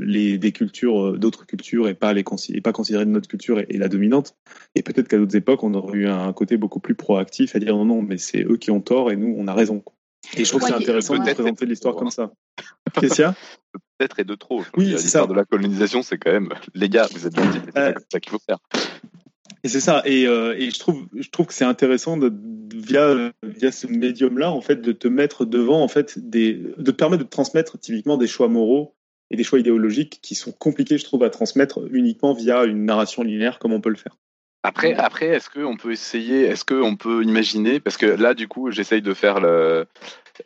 les 0.00 0.38
des 0.38 0.52
cultures, 0.52 1.18
d'autres 1.18 1.44
cultures 1.44 1.88
et 1.88 1.94
pas 1.94 2.12
les 2.12 2.24
et 2.50 2.60
pas 2.60 2.72
considérer 2.72 3.04
notre 3.04 3.28
culture 3.28 3.58
et, 3.58 3.66
et 3.68 3.78
la 3.78 3.88
dominante. 3.88 4.36
Et 4.76 4.82
peut-être 4.82 5.08
qu'à 5.08 5.18
d'autres 5.18 5.36
époques, 5.36 5.64
on 5.64 5.74
aurait 5.74 5.98
eu 5.98 6.06
un 6.06 6.32
côté 6.32 6.56
beaucoup 6.56 6.80
plus 6.80 6.94
proactif 6.94 7.56
à 7.56 7.58
dire 7.58 7.76
non, 7.76 7.84
non, 7.84 8.00
mais 8.00 8.18
c'est 8.18 8.44
eux 8.44 8.56
qui 8.56 8.70
ont 8.70 8.80
tort 8.80 9.10
et 9.10 9.16
nous, 9.16 9.34
on 9.36 9.48
a 9.48 9.54
raison. 9.54 9.82
Et 10.36 10.44
je 10.44 10.50
trouve 10.50 10.62
que 10.62 10.68
c'est 10.68 10.74
intéressant 10.74 11.18
de 11.18 11.34
présenter 11.34 11.66
l'histoire 11.66 11.96
comme 11.96 12.10
ça. 12.10 12.32
Qu'est-ce 13.00 13.22
Peut-être 13.98 14.20
et 14.20 14.24
de 14.24 14.34
trop. 14.34 14.62
Oui, 14.76 14.94
c'est 14.98 15.08
ça. 15.08 15.26
de 15.26 15.34
la 15.34 15.44
colonisation, 15.44 16.02
c'est 16.02 16.18
quand 16.18 16.32
même, 16.32 16.50
les 16.74 16.88
gars, 16.88 17.08
vous 17.12 17.26
êtes 17.26 17.34
gentils, 17.34 17.60
c'est 17.64 17.78
euh... 17.78 17.94
ça 18.10 18.20
qu'il 18.20 18.30
faut 18.30 18.40
faire. 18.44 18.58
Et 19.64 19.68
c'est 19.68 19.80
ça. 19.80 20.02
Et, 20.04 20.26
euh, 20.26 20.54
et, 20.56 20.70
je 20.70 20.78
trouve, 20.78 21.06
je 21.14 21.28
trouve 21.30 21.46
que 21.46 21.54
c'est 21.54 21.64
intéressant 21.64 22.16
de, 22.16 22.32
via 22.74 23.32
via 23.42 23.72
ce 23.72 23.86
médium-là, 23.86 24.50
en 24.50 24.60
fait, 24.60 24.76
de 24.76 24.92
te 24.92 25.08
mettre 25.08 25.44
devant, 25.44 25.82
en 25.82 25.88
fait, 25.88 26.18
des, 26.18 26.54
de 26.54 26.90
te 26.90 26.96
permettre 26.96 27.24
de 27.24 27.28
transmettre 27.28 27.78
typiquement 27.78 28.16
des 28.16 28.26
choix 28.26 28.48
moraux 28.48 28.94
et 29.30 29.36
des 29.36 29.44
choix 29.44 29.58
idéologiques 29.58 30.20
qui 30.22 30.34
sont 30.34 30.52
compliqués, 30.52 30.98
je 30.98 31.04
trouve, 31.04 31.24
à 31.24 31.30
transmettre 31.30 31.80
uniquement 31.90 32.32
via 32.32 32.64
une 32.64 32.84
narration 32.84 33.22
linéaire, 33.22 33.58
comme 33.58 33.72
on 33.72 33.80
peut 33.80 33.90
le 33.90 33.96
faire. 33.96 34.16
Après, 34.66 34.94
après 34.94 35.26
est-ce 35.26 35.48
qu'on 35.48 35.76
peut 35.76 35.92
essayer, 35.92 36.42
est-ce 36.42 36.64
qu'on 36.64 36.96
peut 36.96 37.22
imaginer, 37.22 37.78
parce 37.78 37.96
que 37.96 38.06
là, 38.06 38.34
du 38.34 38.48
coup, 38.48 38.72
j'essaye 38.72 39.00
de 39.00 39.14
faire 39.14 39.38
le. 39.40 39.86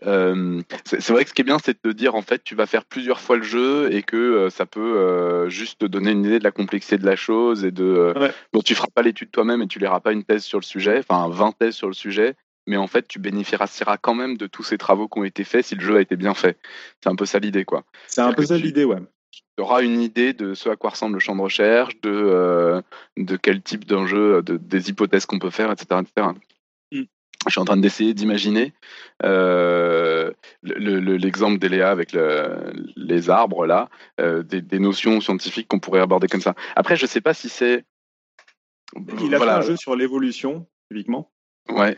Euh, 0.07 0.61
c'est 0.85 1.09
vrai 1.09 1.25
que 1.25 1.31
ce 1.31 1.35
qui 1.35 1.41
est 1.41 1.45
bien, 1.45 1.57
c'est 1.65 1.73
de 1.73 1.91
te 1.91 1.97
dire, 1.97 2.15
en 2.15 2.21
fait, 2.21 2.45
tu 2.45 2.55
vas 2.55 2.67
faire 2.67 2.85
plusieurs 2.85 3.19
fois 3.19 3.37
le 3.37 3.43
jeu 3.43 3.93
et 3.93 4.03
que 4.03 4.17
euh, 4.17 4.51
ça 4.51 4.67
peut 4.67 4.99
euh, 4.99 5.49
juste 5.49 5.81
te 5.81 5.87
donner 5.87 6.11
une 6.11 6.25
idée 6.27 6.39
de 6.39 6.45
la 6.45 6.51
complexité 6.51 6.99
de 6.99 7.07
la 7.07 7.17
chose 7.17 7.65
et 7.65 7.71
de. 7.71 8.13
Ouais. 8.15 8.31
Bon, 8.53 8.61
tu 8.61 8.75
feras 8.75 8.89
pas 8.95 9.01
l'étude 9.01 9.31
toi-même 9.31 9.63
et 9.63 9.67
tu 9.67 9.79
liras 9.79 10.01
pas 10.01 10.13
une 10.13 10.23
thèse 10.23 10.45
sur 10.45 10.59
le 10.59 10.65
sujet, 10.65 10.99
enfin 10.99 11.29
20 11.31 11.53
thèses 11.59 11.75
sur 11.75 11.89
le 11.89 11.95
sujet, 11.95 12.35
mais 12.67 12.77
en 12.77 12.87
fait, 12.89 13.09
tu 13.09 13.19
bénéficieras 13.19 13.97
quand 13.97 14.15
même 14.15 14.37
de 14.37 14.47
tous 14.47 14.65
ces 14.65 14.77
travaux 14.77 15.09
qui 15.09 15.19
ont 15.19 15.25
été 15.25 15.45
faits 15.45 15.65
si 15.65 15.77
le 15.77 15.81
jeu 15.81 15.97
a 15.97 16.01
été 16.03 16.17
bien 16.17 16.35
fait. 16.35 16.59
C'est 17.03 17.09
un 17.09 17.17
peu 17.17 17.25
ça 17.25 17.39
l'idée, 17.39 17.65
quoi. 17.65 17.85
C'est 18.07 18.21
un 18.21 18.35
peu 18.35 18.45
ça 18.45 18.59
l'idée, 18.59 18.85
ouais 18.85 19.01
tu 19.31 19.63
auras 19.63 19.83
une 19.83 20.01
idée 20.01 20.33
de 20.33 20.55
ce 20.55 20.69
à 20.69 20.77
quoi 20.77 20.91
ressemble 20.91 21.15
le 21.15 21.21
champ 21.21 21.37
de 21.37 21.41
recherche, 21.41 22.01
de, 22.01 22.11
euh, 22.11 22.83
de 23.17 23.37
quel 23.37 23.63
type 23.63 23.85
d'enjeu, 23.85 24.43
de, 24.43 24.57
des 24.57 24.91
hypothèses 24.91 25.27
qu'on 25.27 25.39
peut 25.39 25.51
faire, 25.51 25.71
etc. 25.71 26.01
etc. 26.01 26.29
Mm. 26.93 27.03
Je 27.47 27.51
suis 27.51 27.61
en 27.61 27.65
train 27.65 27.77
d'essayer 27.77 28.13
d'imaginer 28.13 28.75
euh, 29.25 30.33
l'exemple 30.63 31.55
le, 31.55 31.59
d'Eléa 31.59 31.91
avec 31.91 32.13
le, 32.13 32.73
les 32.97 33.31
arbres, 33.31 33.67
là, 33.67 33.89
euh, 34.21 34.43
des, 34.43 34.61
des, 34.61 34.79
notions 34.79 35.21
scientifiques 35.21 35.69
qu'on 35.69 35.81
pourrait 35.81 36.01
aborder 36.01 36.29
comme 36.29 36.43
ça. 36.43 36.55
Après, 36.77 36.97
je 36.97 37.05
ne 37.05 37.09
sais 37.09 37.21
pas 37.21 37.35
si 37.35 37.49
c'est. 37.49 37.85
Il 39.21 39.35
a 39.35 39.39
voilà. 39.39 39.55
fait 39.55 39.59
un 39.59 39.69
jeu 39.69 39.77
sur 39.77 39.97
l'évolution, 39.97 40.67
typiquement. 40.91 41.31
Ouais. 41.69 41.97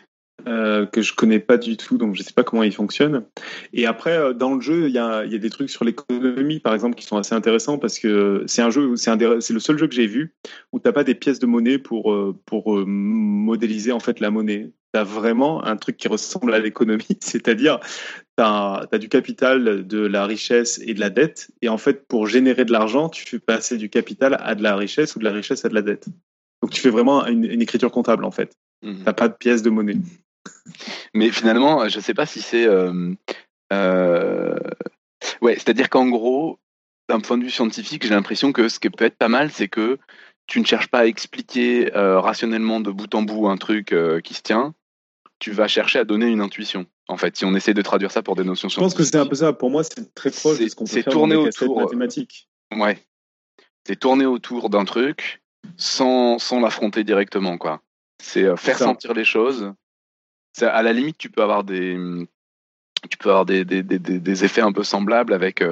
Euh, 0.49 0.87
que 0.87 1.03
je 1.03 1.15
connais 1.15 1.39
pas 1.39 1.57
du 1.57 1.77
tout, 1.77 1.99
donc 1.99 2.17
je 2.17 2.23
sais 2.23 2.33
pas 2.33 2.43
comment 2.43 2.63
il 2.63 2.73
fonctionne. 2.73 3.25
Et 3.73 3.87
après, 3.87 4.17
euh, 4.17 4.33
dans 4.33 4.55
le 4.55 4.61
jeu, 4.61 4.89
il 4.89 4.93
y 4.93 4.99
a, 4.99 5.25
y 5.25 5.35
a, 5.35 5.39
des 5.39 5.51
trucs 5.51 5.71
sur 5.71 5.85
l'économie, 5.85 6.59
par 6.59 6.75
exemple, 6.75 6.97
qui 6.97 7.05
sont 7.05 7.17
assez 7.17 7.35
intéressants 7.35 7.79
parce 7.79 7.99
que 7.99 8.43
c'est 8.47 8.63
un 8.63 8.71
jeu, 8.71 8.97
c'est 8.97 9.15
le 9.19 9.61
seul 9.61 9.79
jeu 9.79 9.87
que 9.87 9.95
j'ai 9.95 10.07
vu 10.07 10.35
où 10.73 10.81
t'as 10.81 10.93
pas 10.93 11.05
des 11.05 11.15
pièces 11.15 11.39
de 11.39 11.47
monnaie 11.47 11.79
pour 11.79 12.13
euh, 12.13 12.37
pour 12.45 12.77
modéliser 12.77 13.93
en 13.93 14.01
fait 14.01 14.19
la 14.21 14.31
monnaie. 14.31 14.73
T'as 14.93 15.05
vraiment 15.05 15.65
un 15.65 15.77
truc 15.77 15.97
qui 15.97 16.09
ressemble 16.09 16.53
à 16.55 16.59
l'économie, 16.59 17.07
c'est-à-dire 17.21 17.79
t'as 18.37 18.87
as 18.91 18.99
du 18.99 19.09
capital, 19.09 19.87
de 19.87 20.01
la 20.01 20.27
richesse 20.27 20.81
et 20.85 20.95
de 20.95 21.01
la 21.01 21.11
dette, 21.11 21.51
et 21.63 21.69
en 21.69 21.79
fait, 21.79 22.07
pour 22.09 22.27
générer 22.27 22.65
de 22.65 22.73
l'argent, 22.73 23.09
tu 23.09 23.25
fais 23.25 23.39
passer 23.39 23.77
du 23.77 23.91
capital 23.91 24.37
à 24.41 24.55
de 24.55 24.63
la 24.63 24.75
richesse 24.77 25.15
ou 25.15 25.19
de 25.19 25.25
la 25.25 25.33
richesse 25.33 25.65
à 25.65 25.69
de 25.69 25.75
la 25.75 25.83
dette. 25.83 26.07
Donc 26.63 26.71
tu 26.71 26.81
fais 26.81 26.91
vraiment 26.91 27.27
une, 27.27 27.45
une 27.45 27.63
écriture 27.63 27.91
comptable 27.91 28.25
en 28.25 28.31
fait. 28.31 28.53
Mmh. 28.83 29.05
T'as 29.05 29.13
pas 29.13 29.29
de 29.29 29.35
pièces 29.35 29.63
de 29.63 29.71
monnaie. 29.71 29.99
Mais 31.15 31.31
finalement, 31.31 31.89
je 31.89 32.01
sais 32.01 32.15
pas 32.15 32.27
si 32.27 32.41
c'est. 32.41 32.67
Euh, 32.67 33.15
euh... 33.73 34.57
Ouais, 35.41 35.55
c'est-à-dire 35.55 35.89
qu'en 35.89 36.09
gros, 36.09 36.59
d'un 37.09 37.21
point 37.21 37.39
de 37.39 37.45
vue 37.45 37.51
scientifique, 37.51 38.05
j'ai 38.05 38.15
l'impression 38.15 38.53
que 38.53 38.69
ce 38.69 38.79
qui 38.79 38.91
peut 38.91 39.05
être 39.05 39.17
pas 39.17 39.29
mal, 39.29 39.51
c'est 39.51 39.69
que 39.69 39.99
tu 40.47 40.61
ne 40.61 40.65
cherches 40.65 40.89
pas 40.89 41.01
à 41.01 41.07
expliquer 41.07 41.95
euh, 41.97 42.21
rationnellement 42.21 42.81
de 42.81 42.91
bout 42.91 43.15
en 43.15 43.23
bout 43.23 43.49
un 43.49 43.57
truc 43.57 43.93
euh, 43.93 44.21
qui 44.21 44.35
se 44.35 44.43
tient. 44.43 44.75
Tu 45.39 45.51
vas 45.51 45.69
chercher 45.69 45.99
à 45.99 46.05
donner 46.05 46.27
une 46.27 46.41
intuition. 46.41 46.87
En 47.09 47.17
fait, 47.17 47.37
si 47.37 47.45
on 47.45 47.55
essaie 47.55 47.75
de 47.75 47.83
traduire 47.83 48.11
ça 48.11 48.23
pour 48.23 48.37
des 48.37 48.45
notions 48.45 48.69
scientifiques. 48.69 48.91
Je 48.91 48.97
pense 48.97 49.07
que 49.07 49.11
c'est 49.11 49.19
un 49.19 49.27
peu 49.27 49.35
ça. 49.35 49.53
Pour 49.53 49.71
moi, 49.71 49.83
c'est 49.83 50.15
très 50.15 50.31
proche 50.31 50.59
de 50.59 50.69
ce 50.69 50.75
qu'on 50.75 50.85
peut 50.85 50.91
faire 50.91 51.05
tourné 51.05 51.35
dans 51.35 51.43
autour 51.43 51.81
mathématiques. 51.81 52.49
Ouais. 52.75 52.99
c'est 53.87 53.97
tourner 53.97 54.25
autour 54.25 54.71
d'un 54.71 54.85
truc 54.85 55.43
sans, 55.77 56.39
sans 56.39 56.61
l'affronter 56.61 57.05
directement, 57.05 57.59
quoi. 57.59 57.83
C'est 58.23 58.57
faire 58.57 58.79
sentir 58.79 59.15
les 59.15 59.25
choses. 59.25 59.73
À 60.61 60.83
la 60.83 60.93
limite, 60.93 61.19
tu 61.19 61.31
peux 61.31 61.43
avoir 61.43 61.65
des, 61.65 61.97
tu 63.11 63.17
peux 63.19 63.31
avoir 63.31 63.47
des, 63.47 64.45
effets 64.45 64.61
un 64.61 64.73
peu 64.73 64.83
semblables 64.83 65.33
avec, 65.33 65.63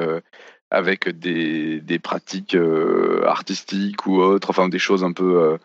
avec 0.70 1.08
des, 1.08 1.98
pratiques 2.02 2.56
artistiques 3.24 4.06
ou 4.06 4.16
autres, 4.16 4.50
enfin 4.50 4.68
des 4.68 4.78
choses 4.78 5.04
un 5.04 5.12
peu. 5.12 5.58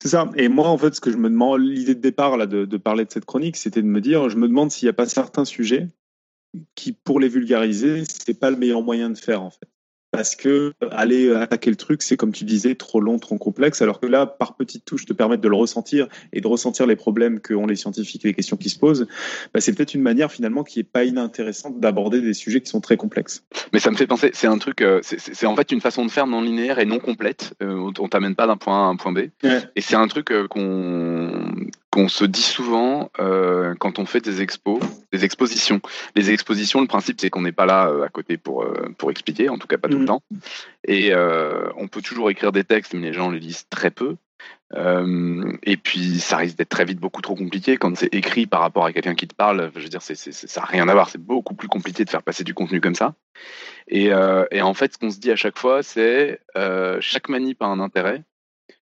C'est 0.00 0.08
ça. 0.08 0.30
Et 0.36 0.48
moi, 0.48 0.68
en 0.68 0.78
fait, 0.78 0.94
ce 0.94 1.00
que 1.00 1.10
je 1.12 1.16
me 1.16 1.30
demande, 1.30 1.60
l'idée 1.60 1.94
de 1.94 2.00
départ 2.00 2.36
là, 2.36 2.46
de, 2.46 2.64
de 2.64 2.76
parler 2.76 3.04
de 3.04 3.10
cette 3.10 3.24
chronique, 3.24 3.56
c'était 3.56 3.82
de 3.82 3.86
me 3.86 4.00
dire, 4.00 4.28
je 4.28 4.36
me 4.36 4.48
demande 4.48 4.70
s'il 4.70 4.86
n'y 4.86 4.90
a 4.90 4.94
pas 4.94 5.06
certains 5.06 5.44
sujets 5.44 5.88
qui, 6.74 6.92
pour 6.92 7.20
les 7.20 7.28
vulgariser, 7.28 8.04
c'est 8.04 8.38
pas 8.38 8.50
le 8.50 8.56
meilleur 8.56 8.82
moyen 8.82 9.10
de 9.10 9.18
faire, 9.18 9.42
en 9.42 9.50
fait 9.50 9.68
parce 10.10 10.36
que 10.36 10.72
aller 10.90 11.32
attaquer 11.34 11.70
le 11.70 11.76
truc, 11.76 12.02
c'est 12.02 12.16
comme 12.16 12.32
tu 12.32 12.44
disais, 12.44 12.74
trop 12.74 13.00
long, 13.00 13.18
trop 13.18 13.38
complexe, 13.38 13.82
alors 13.82 14.00
que 14.00 14.06
là, 14.06 14.26
par 14.26 14.54
petites 14.54 14.84
touches, 14.84 15.06
te 15.06 15.12
permettre 15.12 15.42
de 15.42 15.48
le 15.48 15.56
ressentir 15.56 16.08
et 16.32 16.40
de 16.40 16.46
ressentir 16.46 16.86
les 16.86 16.96
problèmes 16.96 17.40
qu'ont 17.40 17.66
les 17.66 17.76
scientifiques 17.76 18.24
et 18.24 18.28
les 18.28 18.34
questions 18.34 18.56
qui 18.56 18.68
se 18.68 18.78
posent, 18.78 19.06
bah, 19.54 19.60
c'est 19.60 19.72
peut-être 19.72 19.94
une 19.94 20.02
manière 20.02 20.30
finalement 20.32 20.64
qui 20.64 20.80
est 20.80 20.84
pas 20.84 21.04
inintéressante 21.04 21.80
d'aborder 21.80 22.20
des 22.20 22.34
sujets 22.34 22.60
qui 22.60 22.70
sont 22.70 22.80
très 22.80 22.96
complexes. 22.96 23.44
Mais 23.72 23.80
ça 23.80 23.90
me 23.90 23.96
fait 23.96 24.06
penser, 24.06 24.30
c'est 24.34 24.46
un 24.46 24.58
truc, 24.58 24.82
euh, 24.82 25.00
c'est 25.02 25.46
en 25.46 25.56
fait 25.56 25.72
une 25.72 25.80
façon 25.80 26.04
de 26.04 26.10
faire 26.10 26.26
non 26.26 26.42
linéaire 26.42 26.78
et 26.78 26.86
non 26.86 26.98
complète. 26.98 27.54
Euh, 27.62 27.90
on 27.98 28.08
t'amène 28.08 28.34
pas 28.34 28.46
d'un 28.46 28.56
point 28.56 28.84
A 28.84 28.86
à 28.86 28.88
un 28.88 28.96
point 28.96 29.12
B. 29.12 29.18
Et 29.76 29.80
c'est 29.80 29.96
un 29.96 30.08
truc 30.08 30.30
euh, 30.30 30.46
qu'on 30.48 31.52
qu'on 31.90 32.08
se 32.08 32.24
dit 32.24 32.42
souvent 32.42 33.10
euh, 33.18 33.74
quand 33.78 33.98
on 33.98 34.06
fait 34.06 34.20
des 34.20 34.42
expos, 34.42 34.80
des 35.12 35.24
expositions. 35.24 35.80
Les 36.14 36.30
expositions, 36.30 36.80
le 36.80 36.86
principe, 36.86 37.20
c'est 37.20 37.30
qu'on 37.30 37.42
n'est 37.42 37.52
pas 37.52 37.66
là 37.66 37.88
euh, 37.88 38.04
à 38.04 38.08
côté 38.08 38.36
pour, 38.36 38.62
euh, 38.62 38.94
pour 38.96 39.10
expliquer, 39.10 39.48
en 39.48 39.58
tout 39.58 39.66
cas 39.66 39.76
pas 39.76 39.88
tout 39.88 39.98
le 39.98 40.04
mm. 40.04 40.06
temps. 40.06 40.22
Et 40.86 41.12
on 41.76 41.88
peut 41.88 42.00
toujours 42.00 42.30
écrire 42.30 42.52
des 42.52 42.64
textes, 42.64 42.94
mais 42.94 43.00
les 43.00 43.12
gens 43.12 43.30
les 43.30 43.40
lisent 43.40 43.66
très 43.68 43.90
peu. 43.90 44.16
et 44.72 45.76
puis, 45.76 46.20
ça 46.20 46.36
risque 46.36 46.56
d'être 46.56 46.68
très 46.68 46.84
vite 46.84 47.00
beaucoup 47.00 47.20
trop 47.22 47.34
compliqué 47.34 47.76
quand 47.76 47.96
c'est 47.96 48.14
écrit 48.14 48.46
par 48.46 48.60
rapport 48.60 48.86
à 48.86 48.92
quelqu'un 48.92 49.14
qui 49.14 49.26
te 49.26 49.34
parle. 49.34 49.70
Je 49.74 49.80
veux 49.80 49.88
dire, 49.88 50.02
c'est, 50.02 50.14
ça 50.14 50.60
n'a 50.60 50.66
rien 50.66 50.88
à 50.88 50.92
voir. 50.92 51.10
C'est 51.10 51.22
beaucoup 51.22 51.54
plus 51.54 51.68
compliqué 51.68 52.04
de 52.04 52.10
faire 52.10 52.22
passer 52.22 52.44
du 52.44 52.54
contenu 52.54 52.80
comme 52.80 52.94
ça. 52.94 53.14
Et, 53.88 54.10
et 54.50 54.62
en 54.62 54.74
fait, 54.74 54.94
ce 54.94 54.98
qu'on 54.98 55.10
se 55.10 55.18
dit 55.18 55.32
à 55.32 55.36
chaque 55.36 55.58
fois, 55.58 55.82
c'est 55.82 56.40
chaque 57.00 57.28
manip 57.28 57.60
a 57.62 57.66
un 57.66 57.80
intérêt. 57.80 58.22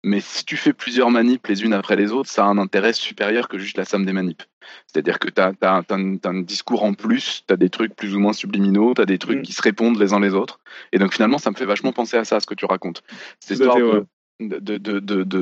Mais 0.05 0.21
si 0.21 0.45
tu 0.45 0.59
fais 0.59 0.75
plusieurs 0.75 1.11
manips 1.11 1.47
les 1.49 1.65
unes 1.65 1.73
après 1.73 1.97
les 1.97 2.13
autres, 2.13 2.29
ça 2.29 2.45
a 2.45 2.47
un 2.47 2.59
intérêt 2.59 2.93
supérieur 2.93 3.49
que 3.49 3.59
juste 3.59 3.79
la 3.79 3.87
somme 3.87 4.05
des 4.05 4.13
manips. 4.13 4.43
C'est-à-dire 4.87 5.19
que 5.19 5.31
tu 5.31 5.41
as, 5.41 5.83
un 5.91 6.41
discours 6.43 6.85
en 6.85 6.93
plus, 6.93 7.43
tu 7.49 7.55
as 7.55 7.57
des 7.57 7.71
trucs 7.71 7.97
plus 7.97 8.15
ou 8.15 8.21
moins 8.21 8.35
subliminaux, 8.35 8.93
tu 8.95 9.01
as 9.01 9.07
des 9.07 9.17
trucs 9.17 9.39
mm. 9.39 9.43
qui 9.43 9.53
se 9.55 9.63
répondent 9.63 9.99
les 9.99 10.13
uns 10.13 10.21
les 10.21 10.35
autres. 10.35 10.61
Et 10.93 10.99
donc 10.99 11.15
finalement, 11.15 11.39
ça 11.39 11.51
me 11.51 11.57
fait 11.57 11.65
vachement 11.65 11.93
penser 11.93 12.19
à 12.19 12.27
ça, 12.27 12.39
ce 12.39 12.47
que 12.47 12.55
tu 12.55 12.67
racontes. 12.67 13.03
Cette 13.41 13.59
histoire 13.59 13.79
de, 13.79 14.07
de, 14.41 14.79
de, 14.79 14.99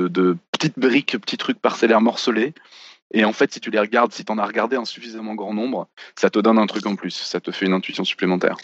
de, 0.07 0.37
petites 0.53 0.79
briques, 0.79 1.17
petits 1.19 1.37
trucs 1.37 1.59
parcellaires 1.59 2.01
morcelés. 2.01 2.53
Et 3.13 3.25
en 3.25 3.33
fait, 3.33 3.51
si 3.51 3.59
tu 3.59 3.69
les 3.69 3.79
regardes, 3.79 4.13
si 4.13 4.23
tu 4.23 4.31
en 4.31 4.37
as 4.37 4.45
regardé 4.45 4.77
un 4.77 4.85
suffisamment 4.85 5.35
grand 5.35 5.53
nombre, 5.53 5.89
ça 6.15 6.29
te 6.29 6.39
donne 6.39 6.57
un 6.57 6.67
truc 6.67 6.85
en 6.85 6.95
plus, 6.95 7.11
ça 7.11 7.41
te 7.41 7.51
fait 7.51 7.65
une 7.65 7.73
intuition 7.73 8.05
supplémentaire. 8.05 8.55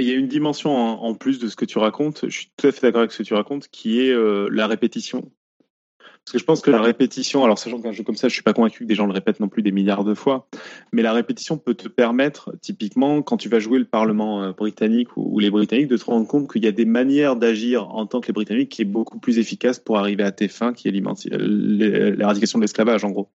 Il 0.00 0.08
y 0.08 0.12
a 0.12 0.14
une 0.14 0.28
dimension 0.28 0.74
en, 0.74 1.14
plus 1.14 1.38
de 1.38 1.48
ce 1.48 1.56
que 1.56 1.64
tu 1.64 1.78
racontes, 1.78 2.24
je 2.28 2.38
suis 2.38 2.52
tout 2.56 2.66
à 2.66 2.72
fait 2.72 2.80
d'accord 2.82 3.00
avec 3.00 3.12
ce 3.12 3.18
que 3.18 3.22
tu 3.22 3.34
racontes, 3.34 3.68
qui 3.68 4.00
est 4.00 4.10
euh, 4.10 4.48
la 4.50 4.66
répétition. 4.66 5.30
Parce 6.24 6.32
que 6.32 6.38
je 6.38 6.44
pense 6.44 6.60
que 6.60 6.70
la 6.70 6.82
répétition, 6.82 7.44
alors 7.44 7.58
sachant 7.58 7.80
qu'un 7.80 7.92
jeu 7.92 8.04
comme 8.04 8.14
ça, 8.14 8.28
je 8.28 8.34
suis 8.34 8.42
pas 8.42 8.52
convaincu 8.52 8.84
que 8.84 8.88
des 8.88 8.94
gens 8.94 9.06
le 9.06 9.12
répètent 9.12 9.40
non 9.40 9.48
plus 9.48 9.62
des 9.62 9.72
milliards 9.72 10.04
de 10.04 10.14
fois, 10.14 10.48
mais 10.92 11.02
la 11.02 11.12
répétition 11.12 11.56
peut 11.56 11.74
te 11.74 11.88
permettre, 11.88 12.54
typiquement, 12.60 13.22
quand 13.22 13.36
tu 13.36 13.48
vas 13.48 13.58
jouer 13.58 13.78
le 13.78 13.86
Parlement 13.86 14.42
euh, 14.42 14.52
britannique 14.52 15.08
ou, 15.16 15.38
les 15.38 15.50
Britanniques, 15.50 15.88
de 15.88 15.96
te 15.96 16.04
rendre 16.04 16.26
compte 16.26 16.52
qu'il 16.52 16.62
y 16.62 16.68
a 16.68 16.72
des 16.72 16.84
manières 16.84 17.36
d'agir 17.36 17.88
en 17.88 18.06
tant 18.06 18.20
que 18.20 18.28
les 18.28 18.32
Britanniques 18.32 18.68
qui 18.68 18.82
est 18.82 18.86
beaucoup 18.86 19.18
plus 19.18 19.38
efficace 19.38 19.78
pour 19.78 19.98
arriver 19.98 20.22
à 20.22 20.30
tes 20.30 20.48
fins, 20.48 20.72
qui 20.72 20.88
est 20.88 20.92
l'éradication 20.92 22.58
de 22.58 22.64
l'esclavage, 22.64 23.04
en 23.04 23.10
gros. 23.10 23.30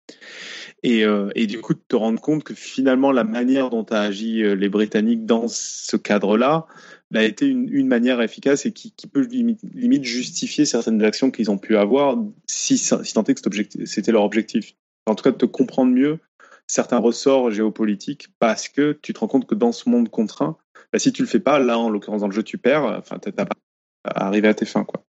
Et, 0.84 1.06
euh, 1.06 1.30
et, 1.34 1.48
du 1.48 1.62
coup, 1.62 1.74
de 1.74 1.82
te 1.88 1.96
rendre 1.96 2.20
compte 2.20 2.44
que 2.44 2.54
finalement, 2.54 3.14
la 3.14 3.24
manière 3.24 3.70
dont 3.70 3.86
a 3.86 4.02
agi 4.02 4.44
euh, 4.44 4.54
les 4.54 4.68
Britanniques 4.68 5.26
dans 5.26 5.48
ce 5.48 5.96
cadre-là 5.96 6.66
bah, 7.10 7.22
a 7.22 7.24
été 7.24 7.48
une, 7.48 7.88
manière 7.88 8.22
efficace 8.22 8.66
et 8.66 8.74
qui, 8.74 8.92
peut 9.08 9.22
limite, 9.22 10.04
justifier 10.04 10.66
certaines 10.66 11.02
actions 11.02 11.32
qu'ils 11.32 11.50
ont 11.50 11.58
pu 11.58 11.78
avoir 11.78 12.18
si, 12.48 12.78
si 12.78 13.14
tant 13.14 13.24
est 13.24 13.34
que 13.34 13.86
c'était 13.86 14.12
leur 14.12 14.24
objectif. 14.24 14.76
En 15.06 15.16
tout 15.16 15.24
cas, 15.24 15.32
de 15.32 15.38
te 15.38 15.46
comprendre 15.46 15.94
mieux 15.94 16.20
certains 16.68 16.98
ressorts 16.98 17.52
géopolitiques 17.52 18.28
parce 18.40 18.68
que 18.68 18.98
tu 19.02 19.14
te 19.14 19.20
rends 19.20 19.28
compte 19.28 19.48
que 19.48 19.56
dans 19.56 19.72
ce 19.72 19.88
monde 19.88 20.10
contraint, 20.10 20.58
bah, 20.92 21.00
si 21.00 21.14
tu 21.14 21.22
le 21.22 21.30
fais 21.30 21.40
pas, 21.40 21.60
là, 21.60 21.80
en 21.80 21.90
l'occurrence 21.90 22.22
dans 22.22 22.28
le 22.28 22.34
jeu, 22.34 22.44
tu 22.44 22.58
perds, 22.58 22.84
enfin, 22.84 23.20
t'as 23.20 23.32
pas 23.32 23.56
à 24.04 24.28
arriver 24.28 24.50
à 24.50 24.54
tes 24.54 24.66
fins, 24.66 24.84
quoi. 24.84 25.06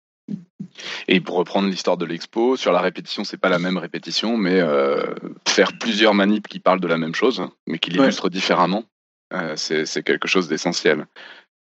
Et 1.08 1.20
pour 1.20 1.36
reprendre 1.36 1.68
l'histoire 1.68 1.96
de 1.96 2.04
l'expo, 2.04 2.56
sur 2.56 2.72
la 2.72 2.80
répétition, 2.80 3.24
c'est 3.24 3.36
pas 3.36 3.48
la 3.48 3.58
même 3.58 3.78
répétition, 3.78 4.36
mais 4.36 4.60
euh, 4.60 5.14
faire 5.46 5.76
plusieurs 5.78 6.14
manips 6.14 6.48
qui 6.48 6.60
parlent 6.60 6.80
de 6.80 6.88
la 6.88 6.96
même 6.96 7.14
chose, 7.14 7.46
mais 7.66 7.78
qui 7.78 7.90
l'illustrent 7.90 8.30
différemment, 8.30 8.84
euh, 9.32 9.54
c'est 9.56 10.02
quelque 10.02 10.28
chose 10.28 10.48
d'essentiel. 10.48 11.06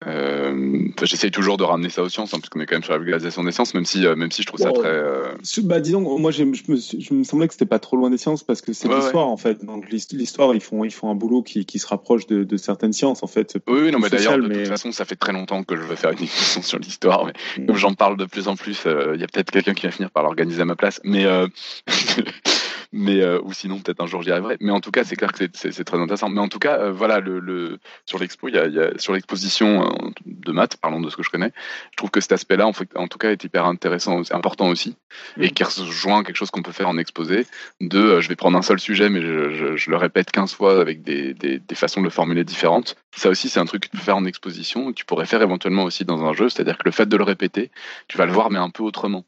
Euh, 0.07 0.89
J'essaye 1.03 1.33
toujours 1.33 1.57
de 1.57 1.65
ramener 1.65 1.91
ça 1.91 2.03
aux 2.03 2.09
sciences, 2.09 2.33
hein, 2.33 2.39
puisqu'on 2.39 2.61
est 2.61 2.67
quand 2.67 2.77
même 2.77 2.85
sur 2.85 2.93
la 2.93 2.99
vulgarisation 2.99 3.43
des 3.43 3.51
sciences, 3.51 3.75
même 3.75 3.85
si, 3.85 4.07
euh, 4.07 4.15
même 4.15 4.31
si 4.31 4.43
je 4.43 4.47
trouve 4.47 4.61
ça 4.61 4.71
très. 4.71 4.89
Euh... 4.89 5.35
Bah, 5.65 5.81
disons, 5.81 6.19
moi, 6.19 6.31
je 6.31 6.45
me, 6.45 6.55
je 6.55 7.15
me 7.15 7.25
semblais 7.25 7.49
que 7.49 7.55
c'était 7.55 7.67
pas 7.67 7.81
trop 7.81 7.97
loin 7.97 8.11
des 8.11 8.19
sciences 8.19 8.45
parce 8.45 8.61
que 8.61 8.73
c'est 8.73 8.89
l'histoire 8.89 9.27
en 9.27 9.37
fait. 9.37 9.65
Donc 9.65 9.91
l'histoire, 9.91 10.55
ils 10.55 10.61
font, 10.61 10.85
ils 10.85 10.93
font 10.93 11.11
un 11.11 11.15
boulot 11.15 11.43
qui, 11.43 11.67
qui 11.67 11.79
se 11.79 11.87
rapproche 11.87 12.27
de, 12.27 12.45
de 12.45 12.57
certaines 12.57 12.93
sciences 12.93 13.23
en 13.23 13.27
fait. 13.27 13.59
Oui, 13.67 13.91
non, 13.91 13.99
mais 13.99 14.09
d'ailleurs, 14.09 14.39
de 14.39 14.47
toute 14.47 14.69
façon, 14.69 14.93
ça 14.93 15.05
fait 15.05 15.17
très 15.17 15.33
longtemps 15.33 15.65
que 15.65 15.77
je 15.77 15.83
veux 15.83 15.97
faire 15.97 16.13
une 16.13 16.19
émission 16.19 16.63
sur 16.63 16.79
l'histoire, 16.79 17.27
mais 17.27 17.33
mm. 17.63 17.67
comme 17.67 17.77
j'en 17.77 17.95
parle 17.95 18.17
de 18.17 18.25
plus 18.25 18.47
en 18.47 18.57
plus, 18.57 18.85
euh, 18.87 19.13
il 19.15 19.21
y 19.21 19.25
a 19.25 19.27
peut-être 19.27 19.51
quelqu'un 19.51 19.75
qui 19.75 19.87
va 19.87 19.93
finir 19.93 20.11
par 20.11 20.23
l'organiser 20.23 20.63
à 20.63 20.65
ma 20.65 20.77
place. 20.77 21.01
Mais 21.03 21.25
mais 22.93 23.21
euh, 23.21 23.41
ou 23.43 23.53
sinon 23.53 23.79
peut-être 23.79 24.03
un 24.03 24.07
jour 24.07 24.23
j'y 24.23 24.31
arriverai. 24.31 24.57
Mais 24.61 24.73
en 24.73 24.81
tout 24.81 24.91
cas, 24.91 25.05
c'est 25.05 25.17
clair 25.17 25.33
que 25.33 25.45
c'est 25.53 25.85
très 25.85 25.99
intéressant. 25.99 26.29
Mais 26.29 26.41
en 26.41 26.49
tout 26.49 26.59
cas, 26.59 26.79
euh, 26.79 26.93
voilà, 26.93 27.21
le, 27.21 27.39
le, 27.39 27.79
sur 28.07 28.19
l'expo, 28.19 28.49
il 28.49 28.55
y 28.55 28.59
a, 28.59 28.67
y 28.67 28.81
a, 28.81 28.99
sur 28.99 29.13
l'exposition 29.13 29.85
euh, 29.85 30.11
de 30.25 30.53
maths, 30.53 30.77
parlons 30.77 31.01
de 31.01 31.11
ce 31.11 31.17
que 31.17 31.23
je 31.23 31.31
connais, 31.31 31.53
je 31.91 31.97
trouve 31.97 32.11
que 32.11 32.21
cet 32.21 32.33
aspect-là, 32.33 32.67
en, 32.67 32.73
fait, 32.73 32.89
en 32.97 33.09
tout 33.09 33.19
cas, 33.19 33.31
est 33.31 33.45
hyper 33.45 33.67
intéressant, 33.67 34.23
important 34.31 34.69
aussi, 34.69 34.97
mm. 35.37 35.43
et 35.43 35.51
qui 35.51 35.65
rejoint 35.65 36.23
quelque 36.23 36.37
chose 36.37 36.51
qu'on 36.51 36.63
peut 36.63 36.73
faire 36.73 36.89
en 36.89 36.97
exposé. 36.97 37.47
De, 37.81 38.21
je 38.21 38.29
vais 38.29 38.37
prendre 38.37 38.57
un 38.57 38.63
seul 38.63 38.81
sujet, 38.81 39.09
mais 39.11 39.21
je, 39.21 39.51
je, 39.51 39.77
je 39.77 39.91
le 39.91 39.97
répète 39.97 40.31
15 40.31 40.55
fois 40.55 40.81
avec 40.81 41.03
des, 41.03 41.35
des, 41.35 41.59
des, 41.59 41.75
façons 41.75 42.01
de 42.01 42.05
le 42.05 42.11
formuler 42.11 42.45
différentes. 42.45 42.97
Ça 43.15 43.29
aussi, 43.29 43.49
c'est 43.49 43.61
un 43.61 43.67
truc 43.67 43.83
que 43.83 43.89
tu 43.89 43.97
peux 43.97 44.03
faire 44.03 44.17
en 44.17 44.25
exposition, 44.25 44.91
que 44.91 44.97
tu 44.97 45.05
pourrais 45.05 45.27
faire 45.27 45.43
éventuellement 45.43 45.85
aussi 45.85 46.05
dans 46.05 46.25
un 46.25 46.33
jeu, 46.33 46.49
c'est-à-dire 46.49 46.79
que 46.79 46.85
le 46.85 46.91
fait 46.91 47.07
de 47.07 47.17
le 47.17 47.25
répéter, 47.25 47.71
tu 48.09 48.17
vas 48.17 48.27
le 48.27 48.33
voir 48.33 48.51
mais 48.51 48.59
un 48.59 48.71
peu 48.71 48.83
autrement. 48.83 49.25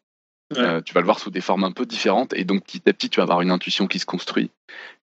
Euh, 0.56 0.81
tu 0.81 0.94
vas 0.94 1.01
le 1.01 1.05
voir 1.05 1.20
sous 1.20 1.31
des 1.31 1.40
formes 1.40 1.64
un 1.64 1.70
peu 1.70 1.86
différentes 1.86 2.32
et 2.35 2.44
donc 2.44 2.64
petit 2.64 2.82
à 2.86 2.93
petit 2.93 3.09
tu 3.09 3.18
vas 3.18 3.22
avoir 3.22 3.40
une 3.40 3.52
intuition 3.52 3.86
qui 3.86 4.01
se 4.01 4.06
construit, 4.06 4.51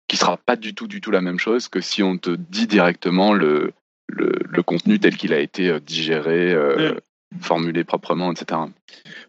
qui 0.08 0.16
sera 0.16 0.38
pas 0.38 0.56
du 0.56 0.76
tout 0.76 0.88
du 0.88 1.02
tout 1.02 1.10
la 1.10 1.22
même 1.22 1.40
chose 1.40 1.68
que 1.68 1.82
si 1.82 2.04
on 2.04 2.18
te 2.18 2.30
dit 2.30 2.68
directement 2.68 3.34
le, 3.34 3.74
le, 4.08 4.34
le 4.48 4.64
contenu 4.64 5.00
tel 5.00 5.18
qu'il 5.18 5.34
a 5.34 5.40
été 5.40 5.70
euh, 5.70 5.80
digéré, 5.80 6.54
euh, 6.54 6.94
formulé 7.40 7.84
proprement, 7.84 8.32
etc. 8.32 8.62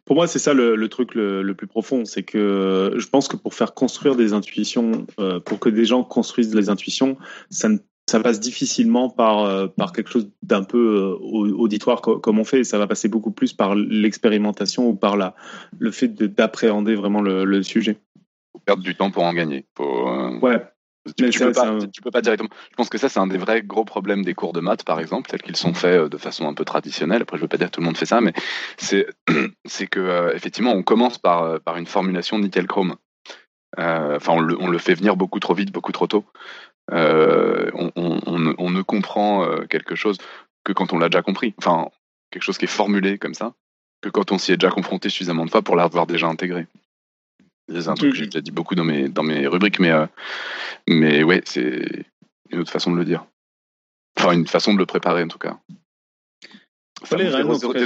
Pour 0.05 0.17
moi, 0.17 0.27
c'est 0.27 0.41
ça 0.41 0.53
le, 0.53 0.77
le 0.77 0.89
truc 0.89 1.15
le, 1.15 1.41
le, 1.43 1.55
plus 1.55 1.69
profond, 1.69 2.05
c'est 2.05 2.25
que 2.25 2.95
je 2.97 3.07
pense 3.07 3.29
que 3.29 3.37
pour 3.37 3.55
faire 3.55 3.73
construire 3.73 4.17
des 4.17 4.33
intuitions, 4.33 5.07
pour 5.47 5.61
que 5.61 5.69
des 5.69 5.85
gens 5.85 6.03
construisent 6.03 6.51
des 6.51 6.69
intuitions, 6.69 7.17
ça 7.49 7.69
ne 7.69 7.79
ça 8.09 8.21
passe 8.21 8.41
difficilement 8.41 9.09
par, 9.09 9.45
euh, 9.45 9.69
par 9.69 9.93
quelque 9.93 10.11
chose 10.11 10.29
d'un 10.43 10.65
peu 10.65 11.19
euh, 11.23 11.55
auditoire 11.57 12.01
comme 12.01 12.39
on 12.39 12.45
fait. 12.45 12.65
Ça 12.65 12.79
va 12.79 12.87
passer 12.87 13.09
beaucoup 13.09 13.31
plus 13.31 13.53
par 13.53 13.75
l'expérimentation 13.75 14.89
ou 14.89 14.95
par 14.95 15.17
la, 15.17 15.35
le 15.79 15.91
fait 15.91 16.09
d'appréhender 16.09 16.95
vraiment 16.95 17.21
le, 17.21 17.45
le, 17.45 17.63
sujet. 17.63 17.99
Faut 18.53 18.59
perdre 18.59 18.83
du 18.83 18.95
temps 18.95 19.11
pour 19.11 19.23
en 19.25 19.33
gagner. 19.33 19.67
Euh, 19.81 20.39
Ouais. 20.41 20.63
Tu, 21.19 21.31
tu, 21.31 21.41
peux 21.41 21.51
pas, 21.51 21.79
tu, 21.93 22.01
peux 22.01 22.13
pas, 22.13 22.21
directement. 22.21 22.49
Je 22.71 22.77
pense 22.77 22.89
que 22.89 22.97
ça, 22.97 23.09
c'est 23.09 23.19
un 23.19 23.27
des 23.27 23.37
vrais 23.37 23.61
gros 23.63 23.85
problèmes 23.85 24.25
des 24.25 24.35
cours 24.35 24.53
de 24.53 24.61
maths, 24.61 24.85
par 24.85 25.01
exemple, 25.01 25.29
tels 25.29 25.43
qu'ils 25.43 25.57
sont 25.57 25.75
faits 25.75 26.09
de 26.09 26.17
façon 26.17 26.47
un 26.47 26.55
peu 26.55 26.65
traditionnelle. 26.65 27.23
Après, 27.23 27.37
je 27.37 27.43
veux 27.43 27.49
pas 27.49 27.57
dire 27.57 27.67
que 27.67 27.73
tout 27.73 27.81
le 27.81 27.87
monde 27.87 27.97
fait 27.97 28.07
ça, 28.07 28.21
mais 28.21 28.33
c'est, 28.77 29.09
c'est 29.65 29.89
que 29.89 30.33
effectivement, 30.33 30.71
on 30.71 30.85
commence 30.85 31.19
par, 31.19 31.61
par 31.63 31.77
une 31.77 31.87
formulation 31.87 32.39
nickel 32.39 32.69
chrome. 32.69 32.95
Enfin, 33.77 34.35
on 34.35 34.69
le 34.69 34.79
fait 34.79 34.95
venir 34.95 35.17
beaucoup 35.17 35.41
trop 35.41 35.55
vite, 35.55 35.73
beaucoup 35.73 35.91
trop 35.91 36.07
tôt. 36.07 36.25
Euh, 36.91 37.71
on, 37.75 37.93
on, 37.97 38.55
on, 38.59 38.71
ne 38.71 38.83
comprend 38.83 39.45
euh, 39.45 39.67
quelque 39.67 39.95
chose 39.95 40.19
que 40.65 40.73
quand 40.73 40.93
on 40.93 40.99
l'a 40.99 41.09
déjà 41.09 41.23
compris. 41.23 41.55
Enfin, 41.59 41.89
quelque 42.31 42.43
chose 42.43 42.59
qui 42.59 42.65
est 42.65 42.69
formulé 42.69 43.19
comme 43.19 43.35
ça, 43.35 43.55
que 44.01 44.09
quand 44.09 44.33
on 44.33 44.39
s'y 44.39 44.53
est 44.53 44.57
déjà 44.57 44.73
confronté 44.73 45.09
suffisamment 45.09 45.45
de 45.45 45.51
fois 45.51 45.63
pour 45.63 45.77
l'avoir 45.77 46.07
déjà 46.07 46.27
intégré. 46.27 46.67
C'est 47.69 47.89
un 47.89 47.95
truc 47.95 48.11
que 48.11 48.17
j'ai 48.17 48.27
déjà 48.27 48.41
dit 48.41 48.51
beaucoup 48.51 48.75
dans 48.75 48.85
mes, 48.85 49.09
dans 49.09 49.23
mes 49.23 49.47
rubriques, 49.47 49.79
mais, 49.79 49.91
euh, 49.91 50.07
mais 50.89 51.23
ouais, 51.23 51.43
c'est 51.45 52.05
une 52.51 52.59
autre 52.59 52.73
façon 52.73 52.91
de 52.91 52.97
le 52.97 53.05
dire. 53.05 53.25
Enfin, 54.19 54.33
une 54.33 54.47
façon 54.47 54.75
de 54.75 54.79
le 54.79 54.87
préparer 54.87 55.23
en 55.23 55.29
tout 55.29 55.39
cas. 55.39 55.59
Fallait 57.05 57.25
des, 57.25 57.33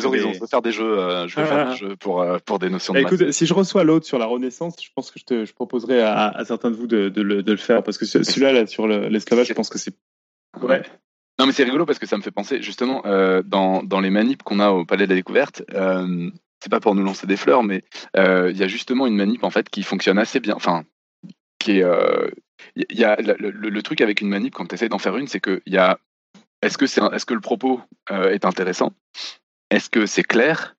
horizons. 0.05 0.32
Je 0.32 0.40
veux 0.40 0.47
faire 0.47 0.62
des 0.62 0.72
jeux, 0.72 0.98
euh, 0.98 1.28
je 1.28 1.40
veux 1.40 1.47
faire 1.47 1.70
des 1.70 1.76
jeux 1.76 1.97
pour, 1.97 2.22
euh, 2.22 2.38
pour 2.44 2.59
des 2.59 2.70
notions 2.70 2.94
de 2.94 3.01
Écoute, 3.01 3.32
si 3.32 3.47
je 3.47 3.55
reçois 3.55 3.84
l'autre 3.84 4.06
sur 4.06 4.18
la 4.18 4.26
Renaissance, 4.26 4.76
je 4.82 4.90
pense 4.94 5.10
que 5.10 5.18
je, 5.18 5.24
te, 5.24 5.44
je 5.44 5.52
proposerai 5.52 6.01
à, 6.01 6.28
à 6.28 6.44
certains 6.44 6.70
de 6.70 6.76
vous 6.76 6.86
de, 6.86 7.09
de, 7.09 7.22
le, 7.22 7.43
de 7.43 7.52
le, 7.52 7.59
faire 7.59 7.82
parce 7.82 7.98
que 7.98 8.05
celui-là, 8.05 8.52
là, 8.52 8.66
sur 8.66 8.86
l'esclavage, 8.86 9.48
je 9.48 9.52
pense 9.55 9.68
que 9.68 9.78
c'est. 9.78 9.94
Ouais. 10.60 10.82
Non, 11.38 11.47
mais 11.47 11.52
c'est 11.52 11.64
rigolo 11.64 11.84
parce 11.84 11.98
que 11.98 12.06
ça 12.06 12.16
me 12.16 12.22
fait 12.22 12.30
penser, 12.30 12.62
justement, 12.62 13.02
euh, 13.05 13.43
dans, 13.44 13.82
dans 13.82 14.01
les 14.01 14.10
manips 14.10 14.43
qu'on 14.43 14.60
a 14.60 14.70
au 14.70 14.86
Palais 14.86 15.05
de 15.05 15.10
la 15.10 15.16
Découverte, 15.16 15.62
euh, 15.74 16.30
c'est 16.60 16.70
pas 16.70 16.80
pour 16.80 16.94
nous 16.94 17.02
lancer 17.02 17.26
des 17.26 17.36
fleurs, 17.36 17.62
mais 17.62 17.84
euh, 18.16 18.51
il 18.51 18.56
y 18.56 18.62
a 18.62 18.68
justement 18.68 19.06
une 19.06 19.16
manip, 19.16 19.44
en 19.44 19.51
fait, 19.51 19.68
qui 19.68 19.82
fonctionne 19.82 20.18
assez 20.18 20.40
bien. 20.40 20.55
Enfin, 20.55 20.84
qui 21.59 21.78
est. 21.78 21.84
Il 22.74 22.98
y 22.98 23.05
a 23.05 23.16
le, 23.16 23.51
le, 23.51 23.82
truc 23.82 24.01
avec 24.01 24.22
une 24.22 24.28
manip, 24.28 24.55
quand 24.55 24.66
tu 24.66 24.74
essaies 24.74 24.88
d'en 24.88 24.98
faire 24.98 25.16
une, 25.16 25.28
c'est 25.28 25.40
qu'il 25.40 25.60
y 25.66 25.76
a. 25.76 25.98
Est-ce 26.62 26.78
que, 26.78 26.87
c'est 26.87 27.03
est-ce 27.12 27.27
que 27.27 27.35
le 27.35 27.41
propos 27.41 27.81
est 28.11 28.45
intéressant? 28.45 28.93
Est-ce 29.70 29.91
que 29.91 30.07
c'est 30.07 30.23
clair? 30.23 30.77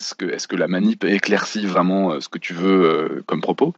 Est-ce 0.00 0.14
que, 0.14 0.26
est 0.26 0.46
que, 0.46 0.56
la 0.56 0.68
manip 0.68 1.04
éclaircit 1.04 1.66
vraiment 1.66 2.20
ce 2.20 2.28
que 2.28 2.38
tu 2.38 2.52
veux 2.52 3.22
comme 3.26 3.40
propos? 3.40 3.74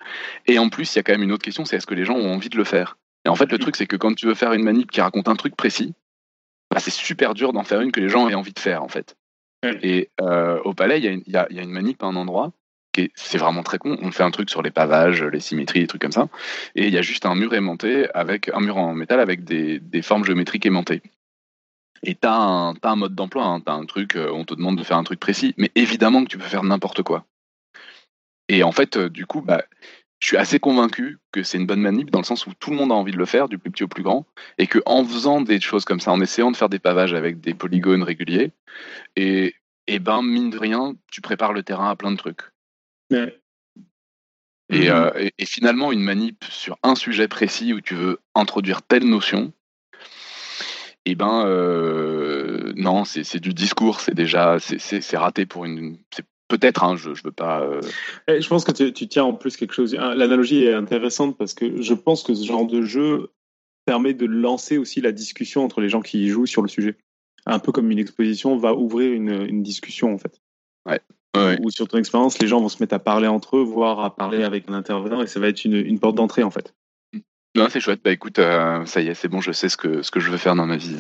Et 0.47 0.59
en 0.59 0.68
plus, 0.68 0.94
il 0.94 0.98
y 0.98 1.01
a 1.01 1.02
quand 1.02 1.12
même 1.12 1.23
une 1.23 1.32
autre 1.32 1.44
question, 1.44 1.64
c'est 1.64 1.77
est-ce 1.77 1.86
que 1.86 1.94
les 1.94 2.05
gens 2.05 2.16
ont 2.16 2.35
envie 2.35 2.48
de 2.48 2.56
le 2.56 2.64
faire? 2.64 2.98
Et 3.27 3.28
en 3.28 3.35
fait, 3.35 3.51
le 3.51 3.59
truc, 3.59 3.77
c'est 3.77 3.86
que 3.86 3.97
quand 3.97 4.14
tu 4.14 4.27
veux 4.27 4.35
faire 4.35 4.52
une 4.52 4.62
manip 4.62 4.90
qui 4.90 5.01
raconte 5.01 5.28
un 5.28 5.35
truc 5.35 5.56
précis, 5.56 5.94
bah, 6.70 6.78
c'est 6.78 6.93
super 6.93 7.35
dur 7.35 7.52
d'en 7.52 7.64
faire 7.64 7.81
une 7.81 7.90
que 7.90 8.01
les 8.01 8.09
gens 8.09 8.28
aient 8.28 8.35
envie 8.35 8.52
de 8.52 8.59
faire, 8.59 8.82
en 8.82 8.89
fait. 8.89 9.16
Et 9.82 10.10
euh, 10.20 10.60
au 10.64 10.74
palais, 10.74 11.01
il 11.01 11.23
y, 11.27 11.36
a, 11.36 11.48
une 11.51 11.70
manip 11.70 12.02
à 12.02 12.06
un 12.06 12.14
endroit, 12.14 12.52
qui 12.93 13.10
c'est 13.14 13.39
vraiment 13.39 13.64
très 13.64 13.78
con. 13.78 13.98
On 14.01 14.12
fait 14.12 14.23
un 14.23 14.31
truc 14.31 14.48
sur 14.48 14.62
les 14.62 14.70
pavages, 14.70 15.24
les 15.24 15.40
symétries, 15.40 15.81
des 15.81 15.86
trucs 15.86 16.02
comme 16.02 16.12
ça. 16.12 16.28
Et 16.77 16.86
il 16.86 16.94
y 16.94 16.98
a 16.98 17.02
juste 17.02 17.27
un 17.27 17.35
mur 17.35 17.52
aimanté, 17.55 18.09
avec 18.14 18.48
un 18.51 18.60
mur 18.60 18.77
en 18.77 18.94
métal 18.94 19.18
avec 19.18 19.43
des, 19.43 19.81
formes 20.02 20.24
géométriques 20.24 20.66
aimantées. 20.66 21.02
Et 22.02 22.14
tu 22.14 22.27
as, 22.27 22.74
un 22.82 22.97
mode 22.97 23.14
d'emploi, 23.14 23.44
hein. 23.44 23.60
tu 23.60 23.70
as 23.70 23.74
un 23.74 23.85
truc, 23.85 24.16
euh, 24.16 24.31
on 24.32 24.44
te 24.44 24.55
demande 24.55 24.78
de 24.78 24.85
faire 24.85 24.97
un 24.97 25.05
truc 25.05 25.20
précis, 25.20 25.55
mais 25.56 25.70
évidemment 25.74 26.24
que 26.24 26.28
tu 26.28 26.39
peux 26.39 26.44
faire 26.44 26.62
n'importe 26.62 27.02
quoi. 27.02 27.24
Et 28.48 28.62
en 28.62 28.73
fait, 28.73 28.97
euh, 28.97 29.09
du 29.09 29.27
coup, 29.27 29.40
bah, 29.40 29.64
je 30.20 30.28
suis 30.28 30.36
assez 30.36 30.59
convaincu 30.59 31.18
que 31.32 31.43
c'est 31.43 31.59
une 31.59 31.66
bonne 31.66 31.81
manip 31.81 32.10
dans 32.10 32.20
le 32.20 32.24
sens 32.24 32.47
où 32.47 32.52
tout 32.55 32.70
le 32.70 32.77
monde 32.77 32.93
a 32.93 32.94
envie 32.94 33.12
de 33.12 33.18
le 33.18 33.27
faire, 33.27 33.48
du 33.48 33.59
plus 33.59 33.70
petit 33.70 33.85
au 33.85 33.89
plus 33.89 34.02
grand, 34.02 34.27
et 34.59 34.66
que 34.66 34.78
en 34.86 35.05
faisant 35.05 35.40
des 35.40 35.60
choses 35.60 35.85
comme 35.85 36.01
ça, 36.01 36.12
en 36.12 36.20
essayant 36.20 36.51
de 36.51 36.56
faire 36.56 36.68
des 36.68 36.78
pavages 36.78 37.14
avec 37.14 37.40
des 37.40 37.55
polygones 37.55 38.02
réguliers, 38.02 38.52
et, 39.16 39.55
et 39.86 39.98
ben 39.98 40.23
mine 40.23 40.51
de 40.51 40.59
rien, 40.59 40.94
tu 41.10 41.20
prépares 41.20 41.52
le 41.52 41.62
terrain 41.62 41.90
à 41.90 41.97
plein 41.97 42.12
de 42.12 42.16
trucs. 42.16 42.43
Mhm. 43.10 43.31
Euh, 44.73 45.12
et, 45.16 45.32
et, 45.39 45.47
finalement, 45.47 45.93
une 45.93 46.01
manip 46.01 46.44
sur 46.51 46.77
un 46.82 46.97
sujet 46.97 47.28
précis 47.28 47.73
où 47.73 47.81
tu 47.81 47.94
veux 47.94 48.18
introduire 48.35 48.82
telle 48.82 49.05
notion, 49.05 49.52
et 51.06 51.14
ben 51.14 51.46
euh, 51.46 52.72
non, 52.76 53.04
c'est 53.04 53.38
du 53.38 53.54
discours, 53.54 54.00
c'est 54.00 54.14
déjà 54.14 54.58
c'est 54.58 55.16
raté 55.16 55.46
pour 55.46 55.64
une, 55.64 55.98
Peut-être, 56.48 56.84
hein, 56.84 56.96
je 56.96 57.10
ne 57.10 57.14
veux 57.24 57.32
pas. 57.32 57.62
Euh, 57.62 57.80
eh, 58.28 58.40
je 58.40 58.48
pense 58.48 58.64
que 58.64 58.70
tu, 58.70 59.08
tiens 59.08 59.24
en 59.24 59.32
plus 59.32 59.56
quelque 59.56 59.74
chose. 59.74 59.94
L'analogie 59.94 60.64
est 60.64 60.74
intéressante 60.74 61.36
parce 61.36 61.54
que 61.54 61.82
je 61.82 61.94
pense 61.94 62.22
que 62.22 62.34
ce 62.34 62.44
genre 62.44 62.66
de 62.66 62.82
jeu 62.82 63.32
permet 63.84 64.14
de 64.14 64.26
lancer 64.26 64.78
aussi 64.78 65.00
la 65.00 65.10
discussion 65.10 65.64
entre 65.64 65.80
les 65.80 65.88
gens 65.88 66.02
qui 66.02 66.24
y 66.24 66.28
jouent 66.28 66.46
sur 66.46 66.62
le 66.62 66.68
sujet. 66.68 66.98
Un 67.46 67.58
peu 67.58 67.72
comme 67.72 67.90
une 67.90 67.98
exposition 67.98 68.56
va 68.56 68.74
ouvrir 68.74 69.12
une, 69.12 69.62
discussion 69.62 70.14
en 70.14 70.18
fait. 70.18 70.40
Ouais. 70.84 71.00
Ou 71.62 71.70
sur 71.70 71.86
ton 71.88 71.98
expérience, 71.98 72.38
les 72.38 72.46
gens 72.46 72.60
vont 72.60 72.68
se 72.68 72.82
mettre 72.82 72.94
à 72.94 72.98
parler 72.98 73.26
entre 73.26 73.58
eux, 73.58 73.62
voire 73.62 74.00
à 74.00 74.14
parler 74.14 74.42
avec 74.42 74.68
un 74.70 74.72
intervenant, 74.72 75.22
et 75.22 75.26
ça 75.26 75.38
va 75.38 75.48
être 75.48 75.64
une, 75.64 75.98
porte 75.98 76.14
d'entrée 76.14 76.44
en 76.44 76.50
fait. 76.50 76.74
Non, 77.56 77.68
c'est 77.70 77.80
chouette. 77.80 78.00
Bah 78.04 78.12
écoute, 78.12 78.38
euh, 78.38 78.84
ça 78.86 79.00
y 79.00 79.08
est, 79.08 79.14
c'est 79.14 79.28
bon, 79.28 79.40
je 79.40 79.52
sais 79.52 79.68
ce 79.68 79.76
que, 79.76 80.02
ce 80.02 80.10
que 80.10 80.20
je 80.20 80.30
veux 80.30 80.36
faire 80.36 80.54
dans 80.54 80.66
ma 80.66 80.76
vie. 80.76 80.96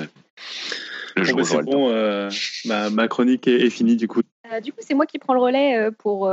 Le 1.16 1.24
jour 1.24 1.38
bah, 1.38 1.44
c'est 1.44 1.62
bon, 1.62 1.88
euh, 1.90 2.28
ma, 2.66 3.08
chronique 3.08 3.48
est 3.48 3.70
finie 3.70 3.96
du 3.96 4.06
coup. 4.06 4.20
Euh, 4.52 4.60
du 4.60 4.72
coup, 4.72 4.80
c'est 4.80 4.94
moi 4.94 5.06
qui 5.06 5.18
prends 5.18 5.32
le 5.32 5.40
relais 5.40 5.76
euh, 5.76 5.90
pour 5.90 6.28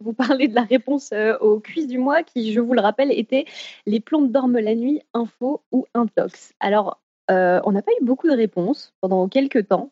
vous 0.00 0.12
parler 0.12 0.48
de 0.48 0.54
la 0.54 0.62
réponse 0.62 1.12
au 1.40 1.60
quiz 1.60 1.86
du 1.86 1.98
mois 1.98 2.22
qui, 2.22 2.52
je 2.52 2.60
vous 2.60 2.74
le 2.74 2.80
rappelle, 2.80 3.10
était 3.10 3.46
les 3.86 4.00
plantes 4.00 4.30
dorment 4.30 4.58
la 4.58 4.74
nuit, 4.74 5.00
info 5.14 5.62
ou 5.72 5.86
intox. 5.94 6.52
Alors, 6.60 7.00
on 7.28 7.72
n'a 7.72 7.82
pas 7.82 7.92
eu 8.00 8.04
beaucoup 8.04 8.28
de 8.28 8.36
réponses 8.36 8.92
pendant 9.00 9.28
quelques 9.28 9.68
temps 9.68 9.90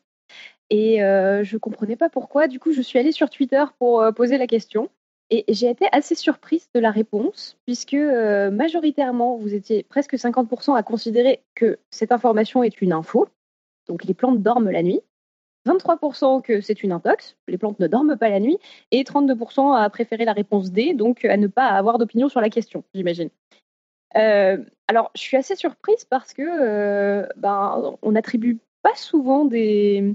et 0.69 0.99
je 0.99 1.55
ne 1.55 1.59
comprenais 1.59 1.97
pas 1.97 2.11
pourquoi. 2.11 2.49
Du 2.49 2.59
coup, 2.59 2.73
je 2.73 2.83
suis 2.83 2.99
allée 2.99 3.13
sur 3.13 3.31
Twitter 3.31 3.65
pour 3.79 4.05
poser 4.15 4.37
la 4.37 4.47
question. 4.47 4.91
Et 5.35 5.47
j'ai 5.49 5.71
été 5.71 5.87
assez 5.93 6.15
surprise 6.15 6.69
de 6.75 6.81
la 6.81 6.91
réponse, 6.91 7.57
puisque 7.65 7.95
majoritairement, 7.95 9.37
vous 9.39 9.55
étiez 9.55 9.83
presque 9.83 10.15
50% 10.15 10.77
à 10.77 10.83
considérer 10.83 11.43
que 11.55 11.79
cette 11.91 12.13
information 12.13 12.63
est 12.63 12.83
une 12.83 12.93
info, 12.93 13.27
donc 13.89 14.05
les 14.05 14.13
plantes 14.13 14.43
dorment 14.43 14.71
la 14.71 14.83
nuit. 14.83 15.01
23% 15.67 16.43
que 16.43 16.61
c'est 16.61 16.83
une 16.83 16.93
intox, 16.93 17.37
les 17.49 17.57
plantes 17.57 17.79
ne 17.79 17.87
dorment 17.87 18.17
pas 18.17 18.29
la 18.29 18.41
nuit, 18.41 18.59
et 18.91 19.05
32% 19.05 19.75
à 19.75 19.89
préférer 19.89 20.25
la 20.25 20.35
réponse 20.35 20.71
D, 20.71 20.93
donc 20.93 21.25
à 21.25 21.37
ne 21.37 21.47
pas 21.47 21.69
avoir 21.69 21.99
d'opinion 21.99 22.29
sur 22.29 22.41
la 22.41 22.51
question, 22.51 22.85
j'imagine. 22.95 23.31
Euh, 24.17 24.59
alors, 24.89 25.11
je 25.15 25.21
suis 25.21 25.37
assez 25.37 25.57
surprise 25.57 26.05
parce 26.05 26.35
que 26.35 26.43
euh, 26.43 27.27
ben, 27.37 27.97
on 28.03 28.13
n'attribue 28.13 28.59
pas 28.83 28.95
souvent 28.95 29.45
des, 29.45 30.15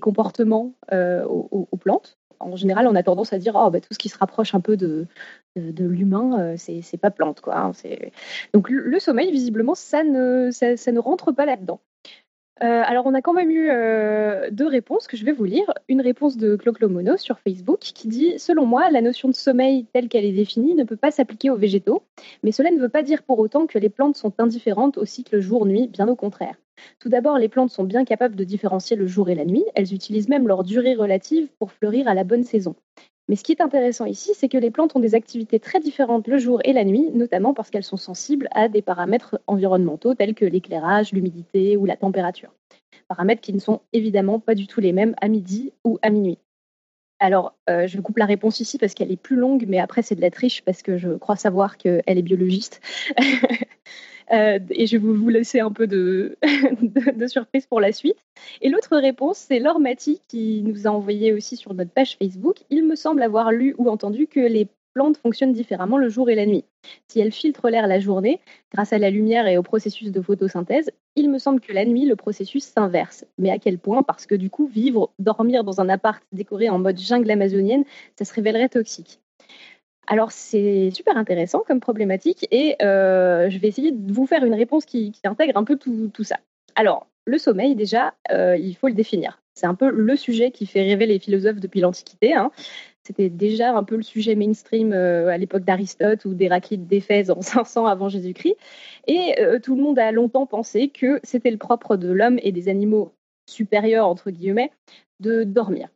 comportements 0.00 0.74
euh, 0.92 1.24
aux, 1.24 1.76
plantes. 1.78 2.18
En 2.40 2.56
général, 2.56 2.86
on 2.86 2.94
a 2.94 3.02
tendance 3.02 3.32
à 3.32 3.38
dire 3.38 3.54
oh, 3.56 3.70
ben, 3.70 3.80
tout 3.80 3.92
ce 3.92 3.98
qui 3.98 4.08
se 4.08 4.18
rapproche 4.18 4.54
un 4.54 4.60
peu 4.60 4.76
de, 4.76 5.06
de, 5.56 5.84
l'humain, 5.84 6.54
c'est 6.56 7.00
pas 7.00 7.10
plante. 7.10 7.40
Quoi, 7.40 7.56
hein, 7.56 7.72
Donc, 8.54 8.68
le, 8.70 8.98
sommeil, 8.98 9.30
visiblement, 9.30 9.74
ça 9.74 10.02
ne 10.02 10.98
rentre 10.98 11.32
pas 11.32 11.46
là-dedans. 11.46 11.80
Euh, 12.62 12.82
alors, 12.84 13.06
on 13.06 13.14
a 13.14 13.22
quand 13.22 13.32
même 13.32 13.50
eu 13.50 13.68
euh, 13.70 14.50
deux 14.50 14.66
réponses 14.66 15.06
que 15.06 15.16
je 15.16 15.24
vais 15.24 15.32
vous 15.32 15.44
lire. 15.44 15.72
Une 15.88 16.02
réponse 16.02 16.36
de 16.36 16.56
Cloclomono 16.56 17.16
sur 17.16 17.38
Facebook 17.38 17.80
qui 17.80 18.08
dit 18.08 18.38
Selon 18.38 18.66
moi, 18.66 18.90
la 18.90 19.00
notion 19.00 19.28
de 19.28 19.34
sommeil 19.34 19.86
telle 19.92 20.08
qu'elle 20.08 20.26
est 20.26 20.32
définie 20.32 20.74
ne 20.74 20.84
peut 20.84 20.96
pas 20.96 21.10
s'appliquer 21.10 21.48
aux 21.48 21.56
végétaux, 21.56 22.02
mais 22.42 22.52
cela 22.52 22.70
ne 22.70 22.78
veut 22.78 22.90
pas 22.90 23.02
dire 23.02 23.22
pour 23.22 23.38
autant 23.38 23.66
que 23.66 23.78
les 23.78 23.88
plantes 23.88 24.16
sont 24.16 24.34
indifférentes 24.38 24.98
au 24.98 25.06
cycle 25.06 25.40
jour-nuit, 25.40 25.88
bien 25.88 26.06
au 26.08 26.16
contraire. 26.16 26.56
Tout 26.98 27.08
d'abord, 27.08 27.38
les 27.38 27.48
plantes 27.48 27.70
sont 27.70 27.84
bien 27.84 28.04
capables 28.04 28.36
de 28.36 28.44
différencier 28.44 28.96
le 28.96 29.06
jour 29.06 29.30
et 29.30 29.34
la 29.34 29.44
nuit. 29.44 29.64
Elles 29.74 29.94
utilisent 29.94 30.28
même 30.28 30.48
leur 30.48 30.64
durée 30.64 30.94
relative 30.94 31.48
pour 31.58 31.72
fleurir 31.72 32.08
à 32.08 32.14
la 32.14 32.24
bonne 32.24 32.44
saison. 32.44 32.74
Mais 33.30 33.36
ce 33.36 33.44
qui 33.44 33.52
est 33.52 33.60
intéressant 33.60 34.06
ici, 34.06 34.32
c'est 34.34 34.48
que 34.48 34.58
les 34.58 34.72
plantes 34.72 34.96
ont 34.96 34.98
des 34.98 35.14
activités 35.14 35.60
très 35.60 35.78
différentes 35.78 36.26
le 36.26 36.36
jour 36.36 36.60
et 36.64 36.72
la 36.72 36.82
nuit, 36.82 37.10
notamment 37.14 37.54
parce 37.54 37.70
qu'elles 37.70 37.84
sont 37.84 37.96
sensibles 37.96 38.48
à 38.50 38.68
des 38.68 38.82
paramètres 38.82 39.40
environnementaux 39.46 40.16
tels 40.16 40.34
que 40.34 40.44
l'éclairage, 40.44 41.12
l'humidité 41.12 41.76
ou 41.76 41.86
la 41.86 41.96
température. 41.96 42.52
Paramètres 43.06 43.40
qui 43.40 43.52
ne 43.52 43.60
sont 43.60 43.82
évidemment 43.92 44.40
pas 44.40 44.56
du 44.56 44.66
tout 44.66 44.80
les 44.80 44.92
mêmes 44.92 45.14
à 45.20 45.28
midi 45.28 45.72
ou 45.84 46.00
à 46.02 46.10
minuit. 46.10 46.38
Alors, 47.20 47.54
euh, 47.68 47.86
je 47.86 48.00
coupe 48.00 48.18
la 48.18 48.26
réponse 48.26 48.58
ici 48.58 48.78
parce 48.78 48.94
qu'elle 48.94 49.12
est 49.12 49.16
plus 49.16 49.36
longue, 49.36 49.64
mais 49.68 49.78
après 49.78 50.02
c'est 50.02 50.16
de 50.16 50.22
la 50.22 50.32
triche 50.32 50.62
parce 50.64 50.82
que 50.82 50.98
je 50.98 51.10
crois 51.10 51.36
savoir 51.36 51.76
qu'elle 51.76 52.02
est 52.04 52.22
biologiste. 52.22 52.80
Euh, 54.32 54.58
et 54.70 54.86
je 54.86 54.96
vais 54.96 55.12
vous 55.12 55.28
laisser 55.28 55.60
un 55.60 55.72
peu 55.72 55.86
de, 55.86 56.36
surprise 57.26 57.66
pour 57.66 57.80
la 57.80 57.92
suite. 57.92 58.18
Et 58.60 58.68
l'autre 58.68 58.96
réponse, 58.96 59.38
c'est 59.38 59.58
Laure 59.58 59.80
Mati 59.80 60.20
qui 60.28 60.62
nous 60.62 60.86
a 60.86 60.90
envoyé 60.90 61.32
aussi 61.32 61.56
sur 61.56 61.74
notre 61.74 61.90
page 61.90 62.16
Facebook. 62.16 62.58
Il 62.70 62.84
me 62.84 62.94
semble 62.94 63.22
avoir 63.22 63.50
lu 63.50 63.74
ou 63.78 63.88
entendu 63.88 64.26
que 64.26 64.40
les 64.40 64.68
plantes 64.94 65.18
fonctionnent 65.18 65.52
différemment 65.52 65.98
le 65.98 66.08
jour 66.08 66.30
et 66.30 66.34
la 66.34 66.46
nuit. 66.46 66.64
Si 67.08 67.20
elles 67.20 67.32
filtrent 67.32 67.68
l'air 67.68 67.86
la 67.86 68.00
journée, 68.00 68.40
grâce 68.72 68.92
à 68.92 68.98
la 68.98 69.10
lumière 69.10 69.46
et 69.46 69.56
au 69.56 69.62
processus 69.62 70.10
de 70.10 70.20
photosynthèse, 70.20 70.90
il 71.16 71.30
me 71.30 71.38
semble 71.38 71.60
que 71.60 71.72
la 71.72 71.84
nuit, 71.84 72.06
le 72.06 72.16
processus 72.16 72.64
s'inverse. 72.64 73.24
Mais 73.38 73.50
à 73.50 73.58
quel 73.58 73.78
point? 73.78 74.02
Parce 74.02 74.26
que 74.26 74.34
du 74.34 74.50
coup, 74.50 74.66
vivre, 74.66 75.10
dormir 75.18 75.64
dans 75.64 75.80
un 75.80 75.88
appart 75.88 76.22
décoré 76.32 76.70
en 76.70 76.78
mode 76.78 76.98
jungle 76.98 77.30
amazonienne, 77.30 77.84
ça 78.16 78.24
se 78.24 78.34
révélerait 78.34 78.68
toxique. 78.68 79.20
Alors 80.10 80.32
c'est 80.32 80.90
super 80.90 81.16
intéressant 81.16 81.62
comme 81.64 81.78
problématique 81.78 82.48
et 82.50 82.74
euh, 82.82 83.48
je 83.48 83.58
vais 83.58 83.68
essayer 83.68 83.92
de 83.92 84.12
vous 84.12 84.26
faire 84.26 84.44
une 84.44 84.54
réponse 84.54 84.84
qui, 84.84 85.12
intègre 85.22 85.56
un 85.56 85.62
peu 85.62 85.76
tout, 85.76 86.24
ça. 86.24 86.36
Alors 86.74 87.06
le 87.26 87.38
sommeil 87.38 87.76
déjà, 87.76 88.14
euh, 88.32 88.56
il 88.56 88.74
faut 88.74 88.88
le 88.88 88.94
définir. 88.94 89.40
C'est 89.54 89.66
un 89.66 89.76
peu 89.76 89.88
le 89.88 90.16
sujet 90.16 90.50
qui 90.50 90.66
fait 90.66 90.82
rêver 90.82 91.06
les 91.06 91.20
philosophes 91.20 91.60
depuis 91.60 91.78
l'Antiquité. 91.78 92.34
Hein. 92.34 92.50
C'était 93.04 93.28
déjà 93.28 93.72
un 93.72 93.84
peu 93.84 93.94
le 93.94 94.02
sujet 94.02 94.34
mainstream 94.34 94.92
euh, 94.92 95.28
à 95.28 95.38
l'époque 95.38 95.62
d'Aristote 95.62 96.24
ou 96.24 96.34
d'Héraclite 96.34 96.88
d'Éphèse 96.88 97.30
en 97.30 97.40
500 97.40 97.86
avant 97.86 98.08
Jésus-Christ. 98.08 98.56
Et 99.06 99.36
tout 99.62 99.76
le 99.76 99.82
monde 99.82 99.98
a 100.00 100.10
longtemps 100.10 100.46
pensé 100.46 100.88
que 100.88 101.20
c'était 101.22 101.52
le 101.52 101.56
propre 101.56 101.96
de 101.96 102.10
l'homme 102.10 102.40
et 102.42 102.50
des 102.50 102.68
animaux 102.68 103.12
supérieurs, 103.48 104.08
entre 104.08 104.32
guillemets, 104.32 104.72
de 105.20 105.44
dormir. 105.44 105.88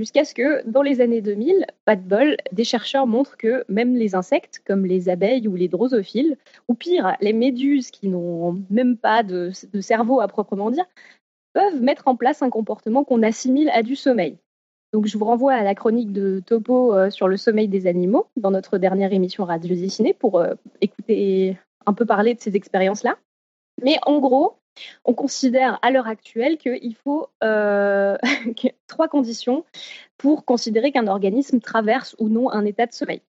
Jusqu'à 0.00 0.24
ce 0.24 0.32
que, 0.32 0.66
dans 0.66 0.80
les 0.80 1.02
années 1.02 1.20
2000, 1.20 1.66
pas 1.84 1.94
de 1.94 2.00
bol, 2.00 2.38
des 2.52 2.64
chercheurs 2.64 3.06
montrent 3.06 3.36
que 3.36 3.66
même 3.68 3.96
les 3.96 4.14
insectes, 4.14 4.62
comme 4.66 4.86
les 4.86 5.10
abeilles 5.10 5.46
ou 5.46 5.56
les 5.56 5.68
drosophiles, 5.68 6.38
ou 6.68 6.74
pire, 6.74 7.18
les 7.20 7.34
méduses 7.34 7.90
qui 7.90 8.08
n'ont 8.08 8.64
même 8.70 8.96
pas 8.96 9.22
de, 9.22 9.50
cerveau 9.82 10.22
à 10.22 10.26
proprement 10.26 10.70
dire, 10.70 10.86
peuvent 11.52 11.82
mettre 11.82 12.08
en 12.08 12.16
place 12.16 12.40
un 12.40 12.48
comportement 12.48 13.04
qu'on 13.04 13.22
assimile 13.22 13.68
à 13.74 13.82
du 13.82 13.94
sommeil. 13.94 14.38
Donc, 14.94 15.04
je 15.04 15.18
vous 15.18 15.26
renvoie 15.26 15.52
à 15.52 15.62
la 15.62 15.74
chronique 15.74 16.14
de 16.14 16.40
Topo 16.46 16.94
euh, 16.94 17.10
sur 17.10 17.28
le 17.28 17.36
sommeil 17.36 17.68
des 17.68 17.86
animaux 17.86 18.26
dans 18.38 18.50
notre 18.50 18.78
dernière 18.78 19.12
émission 19.12 19.44
Radio 19.44 19.76
Dessinée 19.76 20.14
pour 20.14 20.38
euh, 20.38 20.54
écouter 20.80 21.58
un 21.84 21.92
peu 21.92 22.06
parler 22.06 22.32
de 22.32 22.40
ces 22.40 22.56
expériences-là. 22.56 23.18
Mais 23.82 23.98
en 24.06 24.18
gros, 24.18 24.56
on 25.04 25.14
considère 25.14 25.78
à 25.82 25.90
l'heure 25.90 26.06
actuelle 26.06 26.58
qu'il 26.58 26.94
faut 26.94 27.28
euh, 27.42 28.16
trois 28.86 29.08
conditions 29.08 29.64
pour 30.18 30.44
considérer 30.44 30.92
qu'un 30.92 31.06
organisme 31.06 31.60
traverse 31.60 32.14
ou 32.18 32.28
non 32.28 32.50
un 32.50 32.64
état 32.64 32.86
de 32.86 32.92
sommeil. 32.92 33.22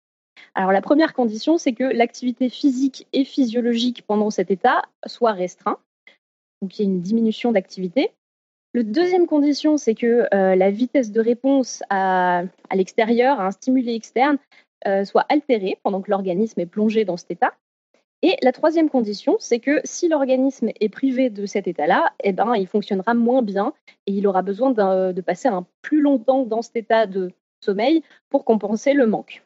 Alors 0.54 0.72
la 0.72 0.82
première 0.82 1.14
condition, 1.14 1.58
c'est 1.58 1.72
que 1.72 1.84
l'activité 1.84 2.48
physique 2.48 3.06
et 3.12 3.24
physiologique 3.24 4.04
pendant 4.06 4.30
cet 4.30 4.50
état 4.50 4.82
soit 5.06 5.32
restreinte. 5.32 5.78
donc 6.60 6.78
il 6.78 6.82
y 6.82 6.84
a 6.84 6.90
une 6.90 7.00
diminution 7.00 7.52
d'activité. 7.52 8.12
Le 8.74 8.84
deuxième 8.84 9.26
condition, 9.26 9.76
c'est 9.76 9.94
que 9.94 10.26
la 10.32 10.70
vitesse 10.70 11.12
de 11.12 11.20
réponse 11.20 11.82
à, 11.90 12.44
l'extérieur, 12.74 13.38
à 13.38 13.46
un 13.46 13.50
stimuli 13.50 13.94
externe, 13.94 14.38
soit 15.04 15.26
altérée 15.28 15.78
pendant 15.82 16.00
que 16.00 16.10
l'organisme 16.10 16.58
est 16.60 16.66
plongé 16.66 17.04
dans 17.04 17.18
cet 17.18 17.32
état. 17.32 17.52
Et 18.22 18.36
la 18.42 18.52
troisième 18.52 18.88
condition, 18.88 19.36
c'est 19.40 19.58
que 19.58 19.80
si 19.84 20.08
l'organisme 20.08 20.70
est 20.80 20.88
privé 20.88 21.28
de 21.28 21.44
cet 21.44 21.66
état-là, 21.66 22.12
eh 22.22 22.32
ben, 22.32 22.54
il 22.54 22.68
fonctionnera 22.68 23.14
moins 23.14 23.42
bien 23.42 23.72
et 24.06 24.12
il 24.12 24.26
aura 24.28 24.42
besoin 24.42 24.70
de 24.70 25.20
passer 25.20 25.48
un 25.48 25.66
plus 25.82 26.00
longtemps 26.00 26.44
dans 26.44 26.62
cet 26.62 26.76
état 26.76 27.06
de 27.06 27.32
sommeil 27.60 28.02
pour 28.30 28.44
compenser 28.44 28.92
le 28.92 29.06
manque. 29.06 29.42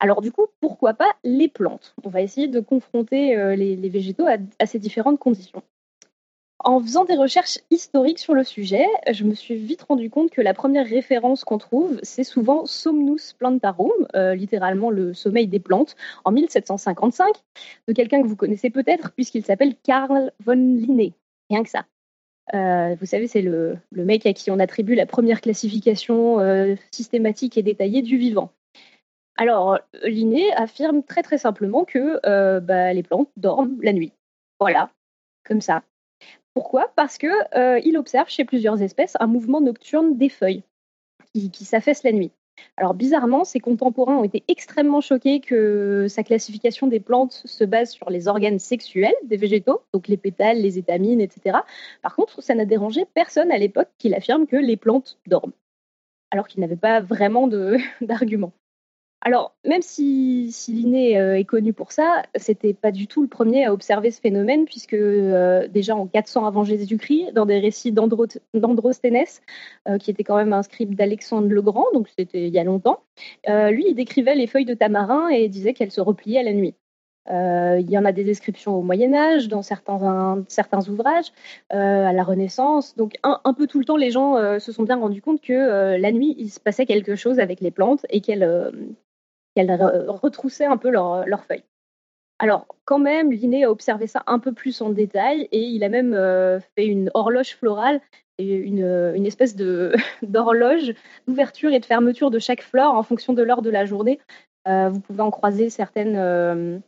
Alors 0.00 0.20
du 0.20 0.32
coup, 0.32 0.46
pourquoi 0.60 0.94
pas 0.94 1.12
les 1.24 1.48
plantes? 1.48 1.94
On 2.04 2.08
va 2.08 2.22
essayer 2.22 2.48
de 2.48 2.60
confronter 2.60 3.36
euh, 3.36 3.56
les, 3.56 3.88
végétaux 3.88 4.26
à, 4.26 4.66
ces 4.66 4.78
différentes 4.78 5.18
conditions. 5.18 5.62
En 6.64 6.80
faisant 6.80 7.04
des 7.04 7.14
recherches 7.14 7.58
historiques 7.70 8.18
sur 8.18 8.32
le 8.32 8.42
sujet, 8.42 8.86
je 9.12 9.24
me 9.24 9.34
suis 9.34 9.54
vite 9.54 9.82
rendu 9.82 10.08
compte 10.08 10.30
que 10.30 10.40
la 10.40 10.54
première 10.54 10.88
référence 10.88 11.44
qu'on 11.44 11.58
trouve, 11.58 12.00
c'est 12.02 12.24
souvent 12.24 12.64
Somnus 12.64 13.34
plantarum, 13.34 13.92
euh, 14.14 14.34
littéralement 14.34 14.88
le 14.88 15.12
sommeil 15.12 15.46
des 15.46 15.60
plantes, 15.60 15.94
en 16.24 16.32
1755, 16.32 17.34
de 17.86 17.92
quelqu'un 17.92 18.22
que 18.22 18.26
vous 18.26 18.34
connaissez 18.36 18.70
peut-être, 18.70 19.12
puisqu'il 19.12 19.44
s'appelle 19.44 19.74
Carl 19.82 20.32
von 20.42 20.54
Linné. 20.54 21.12
Rien 21.50 21.62
que 21.64 21.68
ça. 21.68 21.84
Euh, 22.54 22.96
vous 22.98 23.04
savez, 23.04 23.26
c'est 23.26 23.42
le, 23.42 23.76
mec 23.92 24.24
à 24.24 24.32
qui 24.32 24.50
on 24.50 24.58
attribue 24.58 24.94
la 24.94 25.04
première 25.04 25.42
classification 25.42 26.40
euh, 26.40 26.76
systématique 26.92 27.58
et 27.58 27.62
détaillée 27.62 28.00
du 28.00 28.16
vivant. 28.16 28.50
Alors, 29.36 29.78
Linné 30.02 30.50
affirme 30.54 31.02
très 31.02 31.22
très 31.22 31.36
simplement 31.36 31.84
que 31.84 32.20
bah, 32.60 32.94
les 32.94 33.02
plantes 33.02 33.28
dorment 33.36 33.76
la 33.82 33.92
nuit. 33.92 34.12
Voilà, 34.58 34.88
comme 35.44 35.60
ça. 35.60 35.82
Pourquoi? 36.54 36.92
Parce 36.94 37.18
qu'il 37.18 37.30
euh, 37.56 37.98
observe 37.98 38.28
chez 38.28 38.44
plusieurs 38.44 38.80
espèces 38.80 39.16
un 39.20 39.26
mouvement 39.26 39.60
nocturne 39.60 40.16
des 40.16 40.28
feuilles 40.28 40.62
qui, 41.34 41.50
qui 41.50 41.64
s'affaissent 41.64 42.04
la 42.04 42.12
nuit. 42.12 42.30
Alors 42.76 42.94
bizarrement, 42.94 43.44
ses 43.44 43.60
contemporains 43.60 44.16
ont 44.16 44.24
été 44.24 44.44
extrêmement 44.48 45.00
choqués 45.00 45.40
que 45.40 46.06
sa 46.08 46.22
classification 46.22 46.86
des 46.86 47.00
plantes 47.00 47.42
se 47.44 47.64
base 47.64 47.90
sur 47.90 48.10
les 48.10 48.28
organes 48.28 48.58
sexuels 48.58 49.14
des 49.24 49.36
végétaux, 49.36 49.82
donc 49.92 50.08
les 50.08 50.16
pétales, 50.16 50.60
les 50.60 50.78
étamines, 50.78 51.20
etc. 51.20 51.58
Par 52.02 52.14
contre, 52.14 52.42
ça 52.42 52.54
n'a 52.54 52.64
dérangé 52.64 53.04
personne 53.12 53.50
à 53.50 53.58
l'époque 53.58 53.88
qu'il 53.98 54.14
affirme 54.14 54.46
que 54.46 54.56
les 54.56 54.76
plantes 54.76 55.18
dorment, 55.26 55.52
alors 56.30 56.46
qu'il 56.46 56.60
n'avait 56.60 56.76
pas 56.76 57.00
vraiment 57.00 57.48
d'argument. 58.00 58.52
Alors, 59.26 59.54
même 59.64 59.80
si, 59.80 60.52
si 60.52 60.72
Linné 60.72 61.18
euh, 61.18 61.38
est 61.38 61.44
connu 61.44 61.72
pour 61.72 61.92
ça, 61.92 62.24
c'était 62.36 62.74
pas 62.74 62.92
du 62.92 63.06
tout 63.06 63.22
le 63.22 63.28
premier 63.28 63.64
à 63.64 63.72
observer 63.72 64.10
ce 64.10 64.20
phénomène, 64.20 64.66
puisque 64.66 64.92
euh, 64.92 65.66
déjà 65.66 65.96
en 65.96 66.06
400 66.06 66.44
avant 66.44 66.62
Jésus-Christ, 66.62 67.32
dans 67.32 67.46
des 67.46 67.58
récits 67.58 67.90
d'Androsténès, 67.90 69.40
euh, 69.88 69.96
qui 69.96 70.10
était 70.10 70.24
quand 70.24 70.36
même 70.36 70.52
un 70.52 70.62
scribe 70.62 70.94
d'Alexandre 70.94 71.48
le 71.48 71.62
Grand, 71.62 71.86
donc 71.94 72.08
c'était 72.18 72.46
il 72.48 72.52
y 72.52 72.58
a 72.58 72.64
longtemps, 72.64 73.00
lui, 73.48 73.86
il 73.88 73.94
décrivait 73.94 74.34
les 74.34 74.46
feuilles 74.46 74.66
de 74.66 74.74
tamarin 74.74 75.28
et 75.30 75.48
disait 75.48 75.72
qu'elles 75.72 75.90
se 75.90 76.02
repliaient 76.02 76.40
à 76.40 76.42
la 76.42 76.52
nuit. 76.52 76.74
il 77.30 77.90
y 77.90 77.96
en 77.96 78.04
a 78.04 78.12
des 78.12 78.24
descriptions 78.24 78.76
au 78.76 78.82
Moyen 78.82 79.14
Âge, 79.14 79.48
dans 79.48 79.62
certains, 79.62 80.88
ouvrages, 80.88 81.32
à 81.70 82.12
la 82.12 82.22
Renaissance. 82.22 82.94
Donc 82.96 83.14
un, 83.22 83.54
peu 83.54 83.66
tout 83.66 83.78
le 83.78 83.86
temps, 83.86 83.96
les 83.96 84.10
gens 84.10 84.58
se 84.58 84.72
sont 84.72 84.82
bien 84.82 84.96
rendus 84.96 85.22
compte 85.22 85.40
que 85.40 85.96
la 85.96 86.12
nuit, 86.12 86.34
il 86.38 86.50
se 86.50 86.60
passait 86.60 86.84
quelque 86.84 87.14
chose 87.14 87.40
avec 87.40 87.60
les 87.60 87.70
plantes 87.70 88.04
et 88.10 88.20
qu'elles 88.20 88.44
qu'elles 89.54 89.72
retroussaient 90.08 90.66
un 90.66 90.76
peu 90.76 90.90
leurs 90.90 91.44
feuilles. 91.44 91.64
Alors, 92.38 92.66
quand 92.84 92.98
même, 92.98 93.32
Linné 93.32 93.64
a 93.64 93.70
observé 93.70 94.06
ça 94.06 94.22
un 94.26 94.38
peu 94.38 94.52
plus 94.52 94.80
en 94.82 94.90
détail 94.90 95.48
et 95.52 95.60
il 95.60 95.84
a 95.84 95.88
même 95.88 96.14
euh, 96.14 96.58
fait 96.76 96.86
une 96.86 97.10
horloge 97.14 97.56
florale, 97.56 98.00
une, 98.38 99.12
une 99.14 99.26
espèce 99.26 99.54
d'horloge 100.22 100.94
d'ouverture 101.28 101.72
et 101.72 101.80
de 101.80 101.86
fermeture 101.86 102.30
de 102.30 102.38
chaque 102.38 102.62
fleur 102.62 102.94
en 102.94 103.02
fonction 103.02 103.32
de 103.32 103.42
l'heure 103.42 103.62
de 103.62 103.70
la 103.70 103.84
journée. 103.84 104.18
Euh, 104.66 104.88
vous 104.88 105.00
pouvez 105.00 105.20
en 105.20 105.30
croiser 105.30 105.70
certaines 105.70 106.16
euh, 106.16 106.78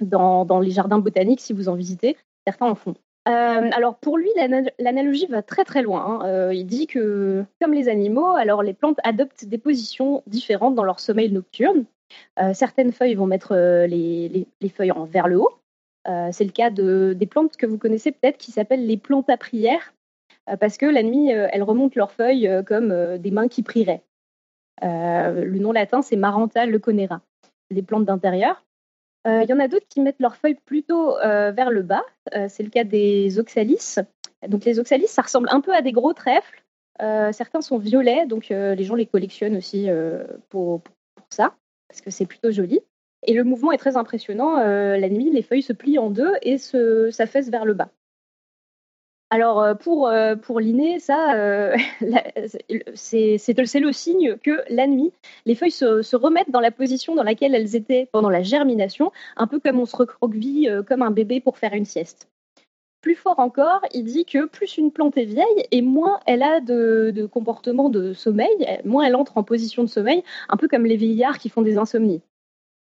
dans, 0.00 0.44
dans, 0.44 0.60
les 0.60 0.70
jardins 0.70 0.98
botaniques 0.98 1.40
si 1.40 1.52
vous 1.52 1.68
en 1.68 1.74
visitez. 1.74 2.16
Certains 2.46 2.66
en 2.66 2.74
font. 2.74 2.94
alors 3.26 3.96
pour 3.96 4.16
lui, 4.16 4.30
l'analogie 4.78 5.26
va 5.26 5.42
très 5.42 5.64
très 5.64 5.82
loin. 5.82 6.20
Hein. 6.22 6.52
il 6.52 6.64
dit 6.64 6.86
que 6.86 7.44
comme 7.60 7.74
les 7.74 7.88
animaux, 7.88 8.36
alors 8.36 8.62
les 8.62 8.72
plantes 8.72 8.98
adoptent 9.02 9.44
des 9.44 9.58
positions 9.58 10.22
différentes 10.28 10.76
dans 10.76 10.84
leur 10.84 11.00
sommeil 11.00 11.32
nocturne. 11.32 11.86
Euh, 12.38 12.52
certaines 12.54 12.92
feuilles 12.92 13.14
vont 13.14 13.26
mettre 13.26 13.52
euh, 13.52 13.86
les, 13.86 14.46
feuilles 14.74 14.92
en 14.92 15.04
vers 15.04 15.28
le 15.28 15.40
haut. 15.40 15.52
Euh, 16.08 16.28
c'est 16.32 16.44
le 16.44 16.50
cas 16.50 16.70
de, 16.70 17.14
des 17.16 17.26
plantes 17.26 17.56
que 17.56 17.66
vous 17.66 17.78
connaissez 17.78 18.12
peut-être 18.12 18.38
qui 18.38 18.52
s'appellent 18.52 18.86
les 18.86 18.96
plantes 18.96 19.28
à 19.30 19.36
prière, 19.36 19.92
parce 20.60 20.76
que 20.76 20.86
la 20.86 21.02
nuit, 21.02 21.30
elles 21.30 21.64
remontent 21.64 21.94
leurs 21.96 22.12
feuilles 22.12 22.48
comme 22.66 23.18
des 23.18 23.32
mains 23.32 23.48
qui 23.48 23.64
prieraient. 23.64 24.04
le 24.80 25.58
nom 25.58 25.72
latin, 25.72 26.02
c'est 26.02 26.14
Maranta 26.14 26.66
leconera. 26.66 27.20
C'est 27.68 27.74
des 27.74 27.82
plantes 27.82 28.04
d'intérieur. 28.04 28.64
Il 29.24 29.46
y 29.48 29.52
en 29.52 29.58
a 29.58 29.66
d'autres 29.66 29.88
qui 29.88 30.00
mettent 30.00 30.20
leurs 30.20 30.36
feuilles 30.36 30.58
plutôt 30.64 31.16
vers 31.16 31.70
le 31.70 31.82
bas. 31.82 32.04
c'est 32.46 32.62
le 32.62 32.70
cas 32.70 32.84
des 32.84 33.40
oxalis. 33.40 33.96
Donc 34.46 34.64
les 34.64 34.78
oxalis, 34.78 35.08
ça 35.08 35.22
ressemble 35.22 35.48
un 35.50 35.60
peu 35.60 35.74
à 35.74 35.82
des 35.82 35.90
gros 35.90 36.12
trèfles. 36.12 36.62
certains 37.00 37.60
sont 37.60 37.78
violets, 37.78 38.26
donc 38.26 38.50
les 38.50 38.84
gens 38.84 38.94
les 38.94 39.06
collectionnent 39.06 39.56
aussi 39.56 39.88
pour, 40.48 40.80
ça 41.28 41.56
parce 41.96 42.04
que 42.04 42.10
c'est 42.10 42.26
plutôt 42.26 42.50
joli. 42.50 42.80
Et 43.22 43.32
le 43.32 43.42
mouvement 43.42 43.72
est 43.72 43.78
très 43.78 43.96
impressionnant. 43.96 44.58
Euh, 44.58 44.98
la 44.98 45.08
nuit, 45.08 45.30
les 45.30 45.42
feuilles 45.42 45.62
se 45.62 45.72
plient 45.72 45.98
en 45.98 46.10
deux 46.10 46.32
et 46.42 46.58
s'affaissent 46.58 47.48
vers 47.48 47.64
le 47.64 47.72
bas. 47.72 47.88
Alors 49.30 49.60
euh, 49.60 49.74
pour, 49.74 50.08
euh, 50.08 50.36
pour 50.36 50.60
l'inné, 50.60 51.00
ça, 51.00 51.32
c'est 52.94 53.80
le 53.80 53.92
signe 53.92 54.36
que 54.36 54.62
la 54.68 54.86
nuit, 54.86 55.10
les 55.46 55.54
feuilles 55.54 55.70
se, 55.70 56.16
remettent 56.16 56.50
dans 56.50 56.60
la 56.60 56.70
position 56.70 57.14
dans 57.14 57.24
laquelle 57.24 57.54
elles 57.54 57.74
étaient 57.74 58.08
pendant 58.12 58.30
la 58.30 58.42
germination, 58.42 59.10
un 59.36 59.46
peu 59.46 59.58
comme 59.58 59.80
on 59.80 59.86
se 59.86 59.96
recroqueville 59.96 60.82
comme 60.86 61.02
un 61.02 61.10
bébé 61.10 61.40
pour 61.40 61.56
faire 61.56 61.72
une 61.72 61.86
sieste. 61.86 62.28
Plus 63.06 63.14
fort 63.14 63.38
encore, 63.38 63.82
il 63.94 64.02
dit 64.02 64.24
que 64.24 64.46
plus 64.46 64.78
une 64.78 64.90
plante 64.90 65.16
est 65.16 65.26
vieille 65.26 65.64
et 65.70 65.80
moins 65.80 66.18
elle 66.26 66.42
a 66.42 66.60
de, 66.60 67.28
comportement 67.30 67.88
de 67.88 68.12
sommeil, 68.12 68.80
moins 68.84 69.04
elle 69.04 69.14
entre 69.14 69.38
en 69.38 69.44
position 69.44 69.84
de 69.84 69.88
sommeil, 69.88 70.24
un 70.48 70.56
peu 70.56 70.66
comme 70.66 70.84
les 70.84 70.96
vieillards 70.96 71.38
qui 71.38 71.48
font 71.48 71.62
des 71.62 71.78
insomnies. 71.78 72.20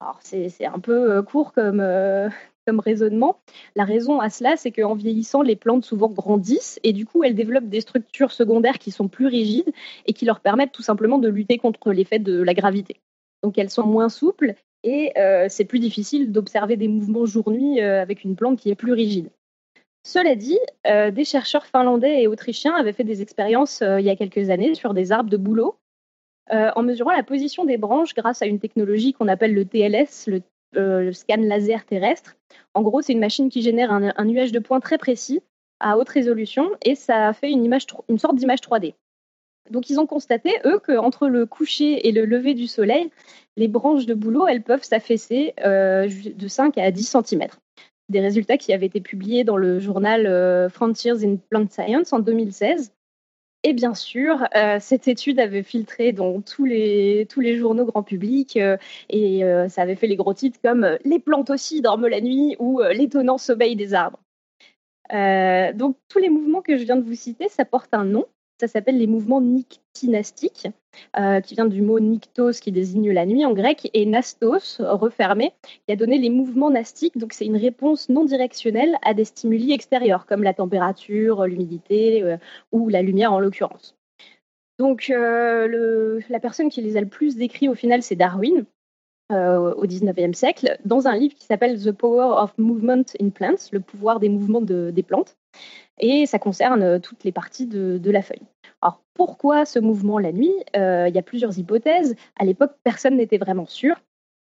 Alors 0.00 0.18
c'est 0.20 0.66
un 0.66 0.80
peu 0.80 1.12
euh, 1.12 1.22
court 1.22 1.52
comme, 1.52 1.78
euh, 1.78 2.28
comme 2.66 2.80
raisonnement. 2.80 3.38
La 3.76 3.84
raison 3.84 4.18
à 4.18 4.28
cela, 4.28 4.56
c'est 4.56 4.72
qu'en 4.72 4.96
vieillissant, 4.96 5.42
les 5.42 5.54
plantes 5.54 5.84
souvent 5.84 6.08
grandissent 6.08 6.80
et 6.82 6.92
du 6.92 7.06
coup, 7.06 7.22
elles 7.22 7.36
développent 7.36 7.68
des 7.68 7.80
structures 7.80 8.32
secondaires 8.32 8.80
qui 8.80 8.90
sont 8.90 9.06
plus 9.06 9.28
rigides 9.28 9.72
et 10.06 10.14
qui 10.14 10.24
leur 10.24 10.40
permettent 10.40 10.72
tout 10.72 10.82
simplement 10.82 11.18
de 11.18 11.28
lutter 11.28 11.58
contre 11.58 11.92
l'effet 11.92 12.18
de 12.18 12.42
la 12.42 12.54
gravité. 12.54 12.96
Donc 13.44 13.56
elles 13.56 13.70
sont 13.70 13.86
moins 13.86 14.08
souples 14.08 14.54
et 14.82 15.12
euh, 15.16 15.46
c'est 15.48 15.64
plus 15.64 15.78
difficile 15.78 16.32
d'observer 16.32 16.76
des 16.76 16.88
mouvements 16.88 17.24
jour-nuit 17.24 17.80
avec 17.80 18.24
une 18.24 18.34
plante 18.34 18.58
qui 18.58 18.70
est 18.70 18.74
plus 18.74 18.94
rigide. 18.94 19.30
Cela 20.08 20.36
dit, 20.36 20.58
euh, 20.86 21.10
des 21.10 21.26
chercheurs 21.26 21.66
finlandais 21.66 22.22
et 22.22 22.28
autrichiens 22.28 22.74
avaient 22.74 22.94
fait 22.94 23.04
des 23.04 23.20
expériences 23.20 23.82
euh, 23.82 24.00
il 24.00 24.06
y 24.06 24.08
a 24.08 24.16
quelques 24.16 24.48
années 24.48 24.74
sur 24.74 24.94
des 24.94 25.12
arbres 25.12 25.28
de 25.28 25.36
bouleau 25.36 25.76
euh, 26.50 26.70
en 26.76 26.82
mesurant 26.82 27.12
la 27.12 27.22
position 27.22 27.66
des 27.66 27.76
branches 27.76 28.14
grâce 28.14 28.40
à 28.40 28.46
une 28.46 28.58
technologie 28.58 29.12
qu'on 29.12 29.28
appelle 29.28 29.52
le 29.52 29.66
TLS, 29.66 30.30
le, 30.72 31.12
scan 31.12 31.42
laser 31.42 31.84
terrestre. 31.84 32.36
En 32.72 32.80
gros, 32.80 33.02
c'est 33.02 33.12
une 33.12 33.20
machine 33.20 33.50
qui 33.50 33.60
génère 33.60 33.92
un, 33.92 34.24
nuage 34.24 34.50
de 34.50 34.60
points 34.60 34.80
très 34.80 34.96
précis 34.96 35.42
à 35.78 35.98
haute 35.98 36.08
résolution 36.08 36.70
et 36.86 36.94
ça 36.94 37.34
fait 37.34 37.50
une, 37.50 37.62
image, 37.62 37.84
une 38.08 38.18
sorte 38.18 38.36
d'image 38.36 38.60
3D. 38.60 38.94
Donc 39.70 39.90
ils 39.90 40.00
ont 40.00 40.06
constaté, 40.06 40.54
eux, 40.64 40.78
qu'entre 40.78 41.28
le 41.28 41.44
coucher 41.44 42.08
et 42.08 42.12
le 42.12 42.24
lever 42.24 42.54
du 42.54 42.66
soleil, 42.66 43.10
les 43.58 43.68
branches 43.68 44.06
de 44.06 44.14
bouleau, 44.14 44.46
elles 44.46 44.62
peuvent 44.62 44.84
s'affaisser 44.84 45.52
de 45.58 46.48
5 46.48 46.78
à 46.78 46.90
10 46.90 47.14
cm 47.26 47.48
des 48.08 48.20
résultats 48.20 48.56
qui 48.56 48.72
avaient 48.72 48.86
été 48.86 49.00
publiés 49.00 49.44
dans 49.44 49.56
le 49.56 49.78
journal 49.78 50.26
euh, 50.26 50.68
Frontiers 50.68 51.24
in 51.24 51.36
Plant 51.50 51.68
Science 51.70 52.12
en 52.12 52.20
2016. 52.20 52.92
Et 53.64 53.72
bien 53.72 53.92
sûr, 53.92 54.46
euh, 54.54 54.78
cette 54.80 55.08
étude 55.08 55.40
avait 55.40 55.64
filtré 55.64 56.12
dans 56.12 56.40
tous 56.40 56.64
les, 56.64 57.26
tous 57.28 57.40
les 57.40 57.56
journaux 57.56 57.84
grand 57.84 58.04
public 58.04 58.56
euh, 58.56 58.76
et 59.08 59.42
ça 59.68 59.82
avait 59.82 59.96
fait 59.96 60.06
les 60.06 60.16
gros 60.16 60.32
titres 60.32 60.60
comme 60.62 60.96
Les 61.04 61.18
plantes 61.18 61.50
aussi 61.50 61.82
dorment 61.82 62.06
la 62.06 62.20
nuit 62.20 62.56
ou 62.60 62.80
L'étonnant 62.92 63.36
sommeil 63.36 63.74
des 63.74 63.94
arbres. 63.94 64.20
donc 65.10 65.96
tous 66.08 66.18
les 66.18 66.28
mouvements 66.28 66.62
que 66.62 66.76
je 66.76 66.84
viens 66.84 66.96
de 66.96 67.04
vous 67.04 67.16
citer, 67.16 67.48
ça 67.48 67.64
porte 67.64 67.92
un 67.92 68.04
nom. 68.04 68.26
Ça 68.60 68.66
s'appelle 68.66 68.98
les 68.98 69.06
mouvements 69.06 69.40
nictinastiques, 69.40 70.66
euh, 71.16 71.40
qui 71.40 71.54
vient 71.54 71.66
du 71.66 71.80
mot 71.80 72.00
nictos 72.00 72.58
qui 72.60 72.72
désigne 72.72 73.12
la 73.12 73.24
nuit 73.24 73.44
en 73.44 73.52
grec, 73.52 73.88
et 73.94 74.04
nastos, 74.04 74.80
refermé, 74.80 75.52
qui 75.86 75.92
a 75.92 75.96
donné 75.96 76.18
les 76.18 76.28
mouvements 76.28 76.70
nastiques. 76.70 77.16
Donc 77.18 77.34
c'est 77.34 77.46
une 77.46 77.56
réponse 77.56 78.08
non 78.08 78.24
directionnelle 78.24 78.96
à 79.02 79.14
des 79.14 79.24
stimuli 79.24 79.72
extérieurs, 79.72 80.26
comme 80.26 80.42
la 80.42 80.54
température, 80.54 81.46
l'humidité 81.46 82.24
euh, 82.24 82.36
ou 82.72 82.88
la 82.88 83.00
lumière 83.00 83.32
en 83.32 83.38
l'occurrence. 83.38 83.94
Donc 84.80 85.08
euh, 85.10 86.20
la 86.28 86.40
personne 86.40 86.68
qui 86.68 86.82
les 86.82 86.96
a 86.96 87.00
le 87.00 87.08
plus 87.08 87.36
décrits 87.36 87.68
au 87.68 87.74
final, 87.76 88.02
c'est 88.02 88.16
Darwin. 88.16 88.64
au 89.30 89.86
XIXe 89.86 90.36
siècle 90.36 90.78
dans 90.84 91.06
un 91.06 91.16
livre 91.16 91.34
qui 91.34 91.44
s'appelle 91.44 91.80
The 91.80 91.92
Power 91.92 92.42
of 92.42 92.56
Movement 92.58 93.04
in 93.20 93.28
Plants, 93.28 93.70
le 93.70 93.80
pouvoir 93.80 94.18
des 94.18 94.28
mouvements 94.28 94.62
des 94.62 95.02
plantes. 95.04 95.36
Et 96.00 96.26
ça 96.26 96.38
concerne 96.38 97.00
toutes 97.00 97.24
les 97.24 97.32
parties 97.32 97.66
de, 97.66 98.10
la 98.10 98.22
feuille. 98.22 98.42
Alors 98.82 99.02
pourquoi 99.14 99.64
ce 99.64 99.78
mouvement 99.78 100.18
la 100.18 100.32
nuit? 100.32 100.54
Il 100.74 101.12
y 101.12 101.18
a 101.18 101.22
plusieurs 101.22 101.58
hypothèses. 101.58 102.14
À 102.38 102.44
l'époque, 102.44 102.72
personne 102.84 103.16
n'était 103.16 103.38
vraiment 103.38 103.66
sûr. 103.66 103.96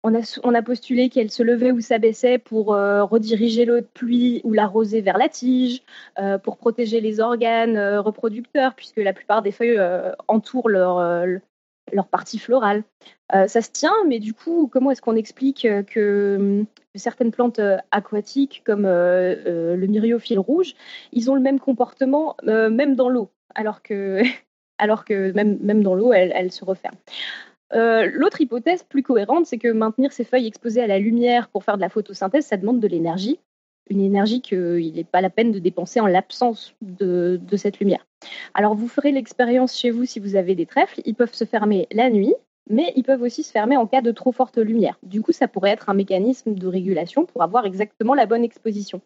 On 0.03 0.15
a, 0.15 0.39
on 0.45 0.55
a 0.55 0.63
postulé 0.63 1.09
qu'elle 1.09 1.31
se 1.31 1.43
levait 1.43 1.73
ou 1.73 1.81
s'abaissait 1.81 2.39
pour 2.39 2.67
rediriger 2.67 3.65
l'eau 3.65 3.81
de 3.81 3.87
pluie 3.87 4.41
ou 4.45 4.53
l'arroser 4.53 5.01
vers 5.01 5.19
la 5.19 5.29
tige, 5.29 5.83
pour 6.43 6.57
protéger 6.57 7.01
les 7.01 7.21
organes 7.21 7.79
reproducteurs, 7.79 8.75
puisque 8.75 8.99
la 8.99 9.13
plupart 9.13 9.43
des 9.43 9.53
feuilles 9.53 9.81
entourent 10.29 10.69
leur, 10.69 10.99
leur 11.93 12.09
partie 12.09 12.39
florale. 12.39 12.83
Euh, 13.35 13.47
ça 13.47 13.63
se 13.63 13.71
tient, 13.71 13.95
mais 14.07 14.19
du 14.19 14.35
coup, 14.35 14.69
comment 14.71 14.91
est-ce 14.91 15.03
qu'on 15.03 15.17
explique 15.17 15.65
euh, 15.65 15.83
que, 15.83 16.65
certaines 16.95 17.31
plantes 17.31 17.59
euh, 17.59 17.77
aquatiques, 17.91 18.63
comme 18.65 18.85
le 18.87 19.87
myriophylle 19.87 20.39
rouge, 20.39 20.75
ils 21.13 21.31
ont 21.31 21.35
le 21.35 21.41
même 21.41 21.61
comportement 21.61 22.37
même 22.45 22.95
dans 22.97 23.09
l'eau, 23.09 23.31
alors 23.55 23.83
que, 23.83 24.23
alors 24.79 25.05
que 25.05 25.33
même, 25.33 25.59
même 25.61 25.83
dans 25.83 25.95
l'eau, 25.95 26.13
elles, 26.13 26.53
se 26.53 26.65
referment. 26.65 26.99
L'autre 27.73 28.41
hypothèse 28.41 28.83
plus 28.85 29.03
cohérente, 29.03 29.47
c'est 29.47 29.59
que 29.59 29.69
maintenir 29.69 30.13
ces 30.13 30.25
feuilles 30.25 30.47
exposées 30.47 30.83
à 30.83 30.87
la 30.87 30.99
lumière 30.99 31.49
pour 31.49 31.65
faire 31.65 31.77
de 31.77 31.83
la 31.83 31.89
photosynthèse, 31.89 32.47
ça 32.47 32.57
demande 32.57 32.81
de 32.81 32.89
l'énergie 32.89 33.39
une 33.89 34.01
énergie 34.01 34.41
qu'il 34.41 34.93
n'est 34.95 35.05
pas 35.05 35.21
la 35.21 35.31
peine 35.31 35.53
de 35.53 35.59
dépenser 35.59 36.01
en 36.01 36.07
l'absence 36.07 36.75
de, 36.83 37.41
cette 37.57 37.79
lumière. 37.79 38.07
Alors 38.55 38.75
vous 38.75 38.89
ferez 38.89 39.13
l'expérience 39.13 39.79
chez 39.79 39.91
vous 39.91 40.05
si 40.05 40.21
vous 40.21 40.37
avez 40.37 40.55
des 40.55 40.67
trèfles, 40.67 41.01
ils 41.05 41.15
peuvent 41.15 41.35
se 41.35 41.45
fermer 41.45 41.87
la 41.93 42.11
nuit, 42.11 42.35
mais 42.69 42.93
ils 42.97 43.05
peuvent 43.05 43.23
aussi 43.23 43.43
se 43.43 43.53
fermer 43.53 43.77
en 43.77 43.87
cas 43.87 44.03
de 44.03 44.11
trop 44.11 44.33
forte 44.33 44.59
lumière. 44.59 44.99
Du 45.03 45.23
coup, 45.23 45.33
ça 45.33 45.49
pourrait 45.49 45.71
être 45.71 45.89
un 45.89 45.95
mécanisme 45.95 46.55
de 46.55 46.67
régulation 46.67 47.25
pour 47.25 47.43
avoir 47.43 47.65
exactement 47.65 48.15
la 48.15 48.27
bonne 48.27 48.45
exposition. 48.45 49.01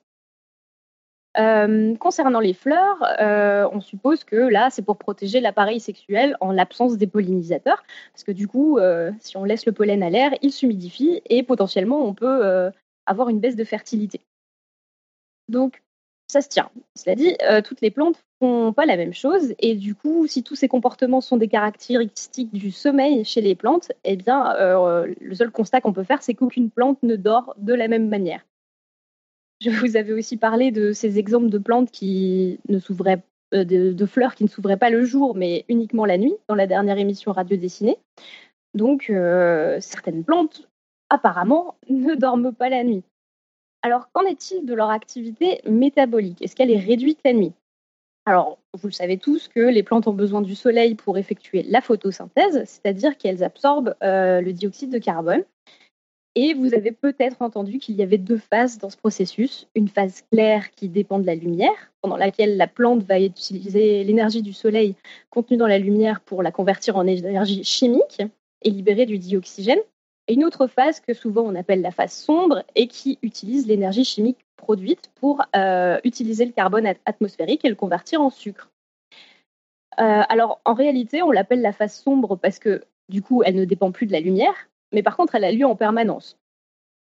Euh, 1.39 1.94
concernant 1.97 2.40
les 2.40 2.55
fleurs, 2.55 3.05
euh, 3.20 3.69
on 3.73 3.81
suppose 3.81 4.24
que 4.24 4.36
là, 4.36 4.69
c'est 4.70 4.82
pour 4.82 4.97
protéger 4.97 5.40
l'appareil 5.40 5.78
sexuel 5.78 6.36
en 6.40 6.51
l'absence 6.51 6.97
des 6.97 7.07
pollinisateurs, 7.07 7.85
parce 8.12 8.24
que 8.24 8.32
du 8.32 8.48
coup, 8.48 8.78
euh, 8.78 9.12
si 9.20 9.36
on 9.36 9.44
laisse 9.44 9.65
le 9.65 9.73
pollen 9.73 10.02
à 10.02 10.11
l'air, 10.11 10.32
il 10.43 10.51
s'humidifie 10.51 11.23
et 11.27 11.44
potentiellement 11.44 12.05
on 12.05 12.15
peut 12.15 12.73
avoir 13.07 13.28
une 13.28 13.39
baisse 13.39 13.57
de 13.57 13.65
fertilité. 13.65 14.20
Donc, 15.51 15.82
ça 16.31 16.40
se 16.40 16.48
tient. 16.48 16.70
Cela 16.94 17.16
dit, 17.16 17.36
euh, 17.43 17.60
toutes 17.60 17.81
les 17.81 17.90
plantes 17.90 18.22
font 18.39 18.72
pas 18.72 18.86
la 18.86 18.97
même 18.97 19.12
chose 19.12 19.55
et 19.59 19.74
du 19.74 19.94
coup, 19.94 20.27
si 20.27 20.43
tous 20.43 20.55
ces 20.55 20.68
comportements 20.68 21.20
sont 21.20 21.36
des 21.36 21.48
caractéristiques 21.48 22.52
du 22.52 22.70
sommeil 22.70 23.24
chez 23.24 23.40
les 23.40 23.55
plantes, 23.55 23.93
eh 24.05 24.16
bien, 24.16 24.55
euh, 24.56 25.12
le 25.20 25.35
seul 25.35 25.51
constat 25.51 25.81
qu'on 25.81 25.93
peut 25.93 26.05
faire, 26.05 26.22
c'est 26.22 26.35
qu'aucune 26.35 26.70
plante 26.70 27.02
ne 27.02 27.16
dort 27.16 27.55
de 27.59 27.74
la 27.74 27.89
même 27.89 28.09
manière. 28.09 28.47
Je 29.60 29.70
vous 29.70 29.97
avais 29.97 30.12
aussi 30.12 30.39
parlé 30.39 30.70
de 30.70 30.93
ces 30.93 31.18
exemples 31.18 31.51
de 31.51 31.59
plantes 31.59 31.90
qui 31.90 32.60
ne 32.68 32.78
s'ouvraient 32.78 33.22
euh, 33.52 33.64
de, 33.64 34.06
fleurs 34.06 34.36
qui 34.36 34.44
ne 34.44 34.48
s'ouvraient 34.48 34.78
pas 34.78 34.90
le 34.90 35.05
jour, 35.05 35.35
mais 35.35 35.64
uniquement 35.68 36.06
la 36.06 36.16
nuit, 36.16 36.35
dans 36.48 36.55
la 36.55 36.68
dernière 36.68 36.97
émission 36.97 37.32
radio 37.32 37.56
dessinée. 37.56 37.98
Donc, 38.74 39.12
certaines 39.81 40.22
plantes, 40.22 40.68
apparemment, 41.10 41.74
ne 41.90 42.14
dorment 42.14 42.55
pas 42.55 42.68
la 42.68 42.85
nuit. 42.85 43.02
Alors, 43.82 44.11
qu'en 44.12 44.23
est-il 44.23 44.66
de 44.66 44.74
leur 44.74 44.90
activité 44.90 45.61
métabolique? 45.66 46.43
Est-ce 46.43 46.55
qu'elle 46.55 46.70
est 46.70 46.78
réduite 46.78 47.20
la 47.24 47.32
nuit? 47.32 47.52
Alors, 48.27 48.59
vous 48.74 48.89
le 48.89 48.93
savez 48.93 49.16
tous 49.16 49.48
que 49.48 49.61
les 49.61 49.82
plantes 49.82 50.07
ont 50.07 50.12
besoin 50.12 50.43
du 50.43 50.55
soleil 50.55 50.94
pour 50.94 51.16
effectuer 51.16 51.62
la 51.62 51.81
photosynthèse, 51.81 52.62
c'est-à-dire 52.66 53.16
qu'elles 53.16 53.43
absorbent 53.43 53.94
euh, 54.02 54.40
le 54.40 54.52
dioxyde 54.52 54.90
de 54.90 54.98
carbone. 54.98 55.43
Et 56.36 56.55
vous 56.55 56.74
avez 56.74 56.93
peut-être 56.93 57.43
entendu 57.43 57.78
qu'il 57.78 57.97
y 57.97 58.02
avait 58.02 58.19
deux 58.19 58.39
phases 58.39 58.78
dans 58.78 58.90
ce 58.90 58.97
processus. 58.97 59.66
Une 59.74 59.89
phase 59.89 60.23
claire 60.31 60.70
qui 60.70 60.89
dépend 60.89 61.19
de 61.19 61.27
la 61.27 61.35
lumière, 61.35 61.93
pendant 62.02 62.16
laquelle 62.16 62.57
la 62.57 62.69
plante 62.69 63.02
va 63.02 63.19
utiliser 63.19 64.05
l'énergie 64.05 64.43
du 64.43 64.52
soleil 64.52 64.94
contenue 65.31 65.57
dans 65.57 65.66
la 65.66 65.78
lumière 65.78 66.20
pour 66.20 66.43
la 66.43 66.52
convertir 66.52 66.97
en 66.97 67.07
énergie 67.07 67.65
chimique 67.65 68.23
et 68.62 68.70
libérer 68.70 69.07
du 69.07 69.19
dioxygène 69.19 69.81
une 70.32 70.44
autre 70.44 70.66
phase 70.66 71.01
que 71.01 71.15
souvent 71.15 71.43
on 71.43 71.55
appelle 71.55 71.81
la 71.81 71.90
phase 71.90 72.12
sombre 72.12 72.62
et 72.74 72.86
qui 72.86 73.19
utilise 73.23 73.66
l'énergie 73.66 74.05
chimique 74.05 74.39
produite 74.57 75.11
pour 75.16 75.43
euh, 75.57 75.98
utiliser 76.05 76.44
le 76.44 76.52
carbone 76.52 76.86
atmosphérique 77.07 77.65
et 77.65 77.69
le 77.69 77.74
convertir 77.74 78.20
en 78.20 78.31
sucre. 78.31 78.70
Euh, 79.98 80.23
alors 80.28 80.61
en 80.65 80.74
réalité, 80.74 81.23
on 81.23 81.31
l'appelle 81.31 81.62
la 81.62 81.73
phase 81.73 81.94
sombre 81.94 82.36
parce 82.36 82.59
que 82.59 82.85
du 83.09 83.23
coup, 83.23 83.43
elle 83.43 83.57
ne 83.57 83.65
dépend 83.65 83.90
plus 83.90 84.07
de 84.07 84.12
la 84.12 84.20
lumière, 84.20 84.69
mais 84.93 85.02
par 85.02 85.16
contre, 85.16 85.35
elle 85.35 85.44
a 85.44 85.52
lieu 85.52 85.66
en 85.66 85.77
permanence. 85.77 86.36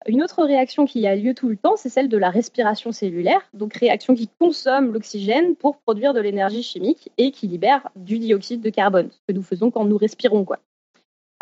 Une 0.06 0.22
autre 0.22 0.42
réaction 0.42 0.84
qui 0.84 1.06
a 1.06 1.14
lieu 1.14 1.32
tout 1.32 1.48
le 1.48 1.56
temps, 1.56 1.76
c'est 1.76 1.88
celle 1.88 2.08
de 2.08 2.16
la 2.16 2.30
respiration 2.30 2.90
cellulaire, 2.90 3.48
donc 3.54 3.74
réaction 3.74 4.16
qui 4.16 4.28
consomme 4.40 4.92
l'oxygène 4.92 5.54
pour 5.54 5.76
produire 5.78 6.12
de 6.12 6.20
l'énergie 6.20 6.64
chimique 6.64 7.12
et 7.18 7.30
qui 7.30 7.46
libère 7.46 7.88
du 7.94 8.18
dioxyde 8.18 8.60
de 8.60 8.70
carbone, 8.70 9.10
ce 9.12 9.20
que 9.28 9.32
nous 9.32 9.44
faisons 9.44 9.70
quand 9.70 9.84
nous 9.84 9.96
respirons. 9.96 10.44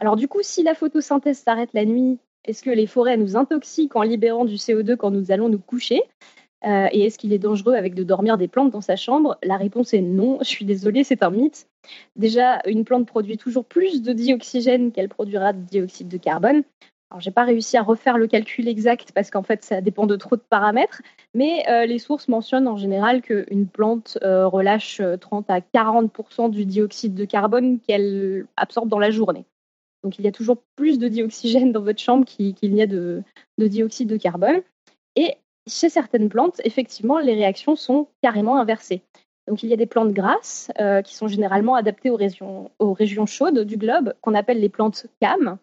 Alors 0.00 0.16
du 0.16 0.28
coup, 0.28 0.40
si 0.40 0.62
la 0.62 0.74
photosynthèse 0.74 1.38
s'arrête 1.38 1.70
la 1.74 1.84
nuit, 1.84 2.18
est-ce 2.46 2.62
que 2.62 2.70
les 2.70 2.86
forêts 2.86 3.18
nous 3.18 3.36
intoxiquent 3.36 3.96
en 3.96 4.02
libérant 4.02 4.46
du 4.46 4.54
CO2 4.54 4.96
quand 4.96 5.10
nous 5.10 5.30
allons 5.30 5.50
nous 5.50 5.58
coucher? 5.58 6.02
Euh, 6.66 6.88
Et 6.92 7.04
est-ce 7.04 7.18
qu'il 7.18 7.34
est 7.34 7.38
dangereux 7.38 7.74
avec 7.74 7.94
de 7.94 8.02
dormir 8.02 8.38
des 8.38 8.48
plantes 8.48 8.70
dans 8.70 8.80
sa 8.80 8.96
chambre? 8.96 9.36
La 9.42 9.58
réponse 9.58 9.92
est 9.92 10.00
non. 10.00 10.38
Je 10.40 10.48
suis 10.48 10.64
désolée, 10.64 11.04
c'est 11.04 11.22
un 11.22 11.30
mythe. 11.30 11.68
Déjà, 12.16 12.60
une 12.66 12.86
plante 12.86 13.06
produit 13.06 13.36
toujours 13.36 13.66
plus 13.66 14.00
de 14.00 14.14
dioxygène 14.14 14.90
qu'elle 14.90 15.10
produira 15.10 15.52
de 15.52 15.60
dioxyde 15.60 16.08
de 16.08 16.16
carbone. 16.16 16.62
Alors, 17.10 17.20
j'ai 17.20 17.30
pas 17.30 17.44
réussi 17.44 17.76
à 17.76 17.82
refaire 17.82 18.16
le 18.16 18.26
calcul 18.26 18.68
exact 18.68 19.12
parce 19.14 19.30
qu'en 19.30 19.42
fait, 19.42 19.64
ça 19.64 19.82
dépend 19.82 20.06
de 20.06 20.16
trop 20.16 20.36
de 20.36 20.42
paramètres, 20.48 21.02
mais 21.34 21.68
euh, 21.68 21.84
les 21.84 21.98
sources 21.98 22.28
mentionnent 22.28 22.68
en 22.68 22.76
général 22.76 23.20
qu'une 23.20 23.66
plante 23.66 24.16
euh, 24.22 24.46
relâche 24.46 25.02
30 25.20 25.50
à 25.50 25.60
40% 25.60 26.48
du 26.48 26.64
dioxyde 26.64 27.14
de 27.14 27.24
carbone 27.26 27.80
qu'elle 27.80 28.46
absorbe 28.56 28.88
dans 28.88 28.98
la 28.98 29.10
journée. 29.10 29.44
Donc 30.02 30.18
il 30.18 30.24
y 30.24 30.28
a 30.28 30.32
toujours 30.32 30.62
plus 30.76 30.98
de 30.98 31.08
dioxygène 31.08 31.72
dans 31.72 31.82
votre 31.82 32.00
chambre 32.00 32.24
qu'il 32.24 32.72
n'y 32.72 32.82
a 32.82 32.86
de, 32.86 33.22
dioxyde 33.58 34.08
de 34.08 34.16
carbone. 34.16 34.62
Et 35.16 35.34
chez 35.66 35.88
certaines 35.88 36.28
plantes, 36.28 36.60
effectivement, 36.64 37.18
les 37.18 37.34
réactions 37.34 37.76
sont 37.76 38.08
carrément 38.22 38.58
inversées. 38.58 39.02
Donc 39.46 39.62
il 39.62 39.68
y 39.68 39.72
a 39.72 39.76
des 39.76 39.86
plantes 39.86 40.12
grasses 40.12 40.70
euh, 40.80 41.02
qui 41.02 41.14
sont 41.14 41.28
généralement 41.28 41.74
adaptées 41.74 42.10
aux 42.10 42.16
régions, 42.16 43.26
chaudes 43.26 43.60
du 43.60 43.76
globe, 43.76 44.14
qu'on 44.20 44.34
appelle 44.34 44.60
les 44.60 44.68
plantes 44.68 45.06
CAM. 45.20 45.58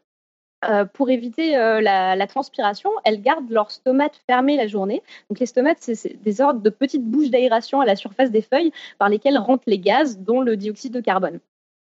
Euh, 0.65 0.85
pour 0.85 1.11
éviter 1.11 1.55
euh, 1.55 1.81
la, 1.81 2.27
transpiration, 2.27 2.89
elles 3.05 3.21
gardent 3.21 3.49
leurs 3.51 3.69
stomates 3.69 4.19
fermés 4.27 4.57
la 4.57 4.67
journée. 4.67 5.03
Donc 5.29 5.39
les 5.39 5.45
stomates, 5.45 5.77
c'est 5.79 6.21
des 6.21 6.41
ordres 6.41 6.61
de 6.61 6.69
petites 6.69 7.05
bouches 7.05 7.29
d'aération 7.29 7.79
à 7.79 7.85
la 7.85 7.95
surface 7.95 8.31
des 8.31 8.41
feuilles 8.41 8.71
par 8.97 9.07
lesquelles 9.07 9.37
rentrent 9.37 9.63
les 9.67 9.79
gaz, 9.79 10.17
dont 10.17 10.41
le 10.41 10.57
dioxyde 10.57 10.93
de 10.93 10.99
carbone. 10.99 11.39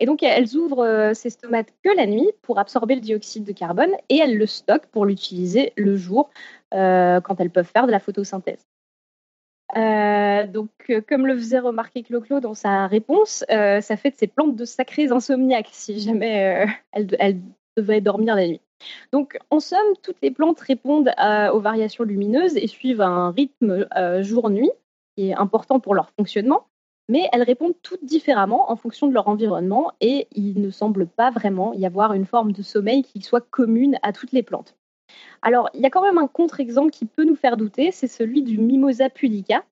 Et 0.00 0.06
donc, 0.06 0.22
elles 0.22 0.56
ouvrent 0.56 0.84
euh, 0.84 1.14
ces 1.14 1.28
stomates 1.28 1.72
que 1.84 1.94
la 1.94 2.06
nuit 2.06 2.30
pour 2.40 2.58
absorber 2.58 2.94
le 2.94 3.02
dioxyde 3.02 3.44
de 3.44 3.52
carbone 3.52 3.92
et 4.08 4.16
elles 4.16 4.36
le 4.36 4.46
stockent 4.46 4.86
pour 4.86 5.04
l'utiliser 5.04 5.74
le 5.76 5.94
jour 5.94 6.30
euh, 6.72 7.20
quand 7.20 7.38
elles 7.38 7.50
peuvent 7.50 7.70
faire 7.70 7.86
de 7.86 7.92
la 7.92 8.00
photosynthèse. 8.00 8.66
Euh, 9.76 10.46
donc, 10.46 10.70
comme 11.06 11.26
le 11.26 11.36
faisait 11.36 11.58
remarquer 11.58 12.02
Clo-Clo 12.02 12.40
dans 12.40 12.54
sa 12.54 12.86
réponse, 12.86 13.44
ça 13.48 13.96
fait 13.96 14.10
de 14.10 14.16
ces 14.16 14.26
plantes 14.26 14.56
de 14.56 14.64
sacrés 14.64 15.12
insomniaques 15.12 15.68
si 15.70 16.00
jamais 16.00 16.66
elles, 16.92 17.40
devaient 17.76 18.00
dormir 18.00 18.34
la 18.34 18.48
nuit. 18.48 18.60
Donc, 19.12 19.38
en 19.50 19.60
somme, 19.60 19.78
toutes 20.02 20.20
les 20.22 20.32
plantes 20.32 20.58
répondent 20.58 21.12
aux 21.52 21.60
variations 21.60 22.02
lumineuses 22.02 22.56
et 22.56 22.66
suivent 22.66 23.02
un 23.02 23.30
rythme 23.30 23.86
jour-nuit 24.22 24.72
qui 25.14 25.28
est 25.28 25.34
important 25.34 25.78
pour 25.78 25.94
leur 25.94 26.10
fonctionnement 26.18 26.66
mais 27.10 27.28
elles 27.32 27.42
répondent 27.42 27.74
toutes 27.82 28.04
différemment 28.04 28.70
en 28.70 28.76
fonction 28.76 29.08
de 29.08 29.12
leur 29.12 29.26
environnement 29.26 29.90
et 30.00 30.28
il 30.32 30.60
ne 30.60 30.70
semble 30.70 31.08
pas 31.08 31.30
vraiment 31.30 31.74
y 31.74 31.84
avoir 31.84 32.12
une 32.12 32.24
forme 32.24 32.52
de 32.52 32.62
sommeil 32.62 33.02
qui 33.02 33.20
soit 33.20 33.40
commune 33.40 33.98
à 34.02 34.12
toutes 34.12 34.30
les 34.30 34.44
plantes. 34.44 34.76
Alors, 35.42 35.68
il 35.74 35.80
y 35.80 35.86
a 35.86 35.90
quand 35.90 36.02
même 36.02 36.18
un 36.18 36.28
contre-exemple 36.28 36.92
qui 36.92 37.06
peut 37.06 37.24
nous 37.24 37.34
faire 37.34 37.56
douter, 37.56 37.90
c'est 37.90 38.06
celui 38.06 38.42
du 38.42 38.58
Mimosa 38.58 39.10
pudica, 39.10 39.64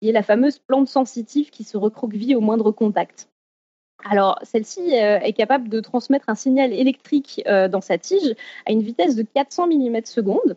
qui 0.00 0.10
est 0.10 0.12
la 0.12 0.22
fameuse 0.22 0.58
plante 0.58 0.86
sensitive 0.86 1.48
qui 1.48 1.64
se 1.64 1.78
recroqueville 1.78 2.36
au 2.36 2.42
moindre 2.42 2.70
contact. 2.72 3.31
Alors, 4.04 4.38
celle-ci 4.42 4.80
euh, 4.98 5.20
est 5.20 5.32
capable 5.32 5.68
de 5.68 5.80
transmettre 5.80 6.28
un 6.28 6.34
signal 6.34 6.72
électrique 6.72 7.42
euh, 7.46 7.68
dans 7.68 7.80
sa 7.80 7.98
tige 7.98 8.34
à 8.66 8.72
une 8.72 8.82
vitesse 8.82 9.14
de 9.14 9.22
400 9.22 9.68
mm 9.68 10.04
seconde. 10.04 10.56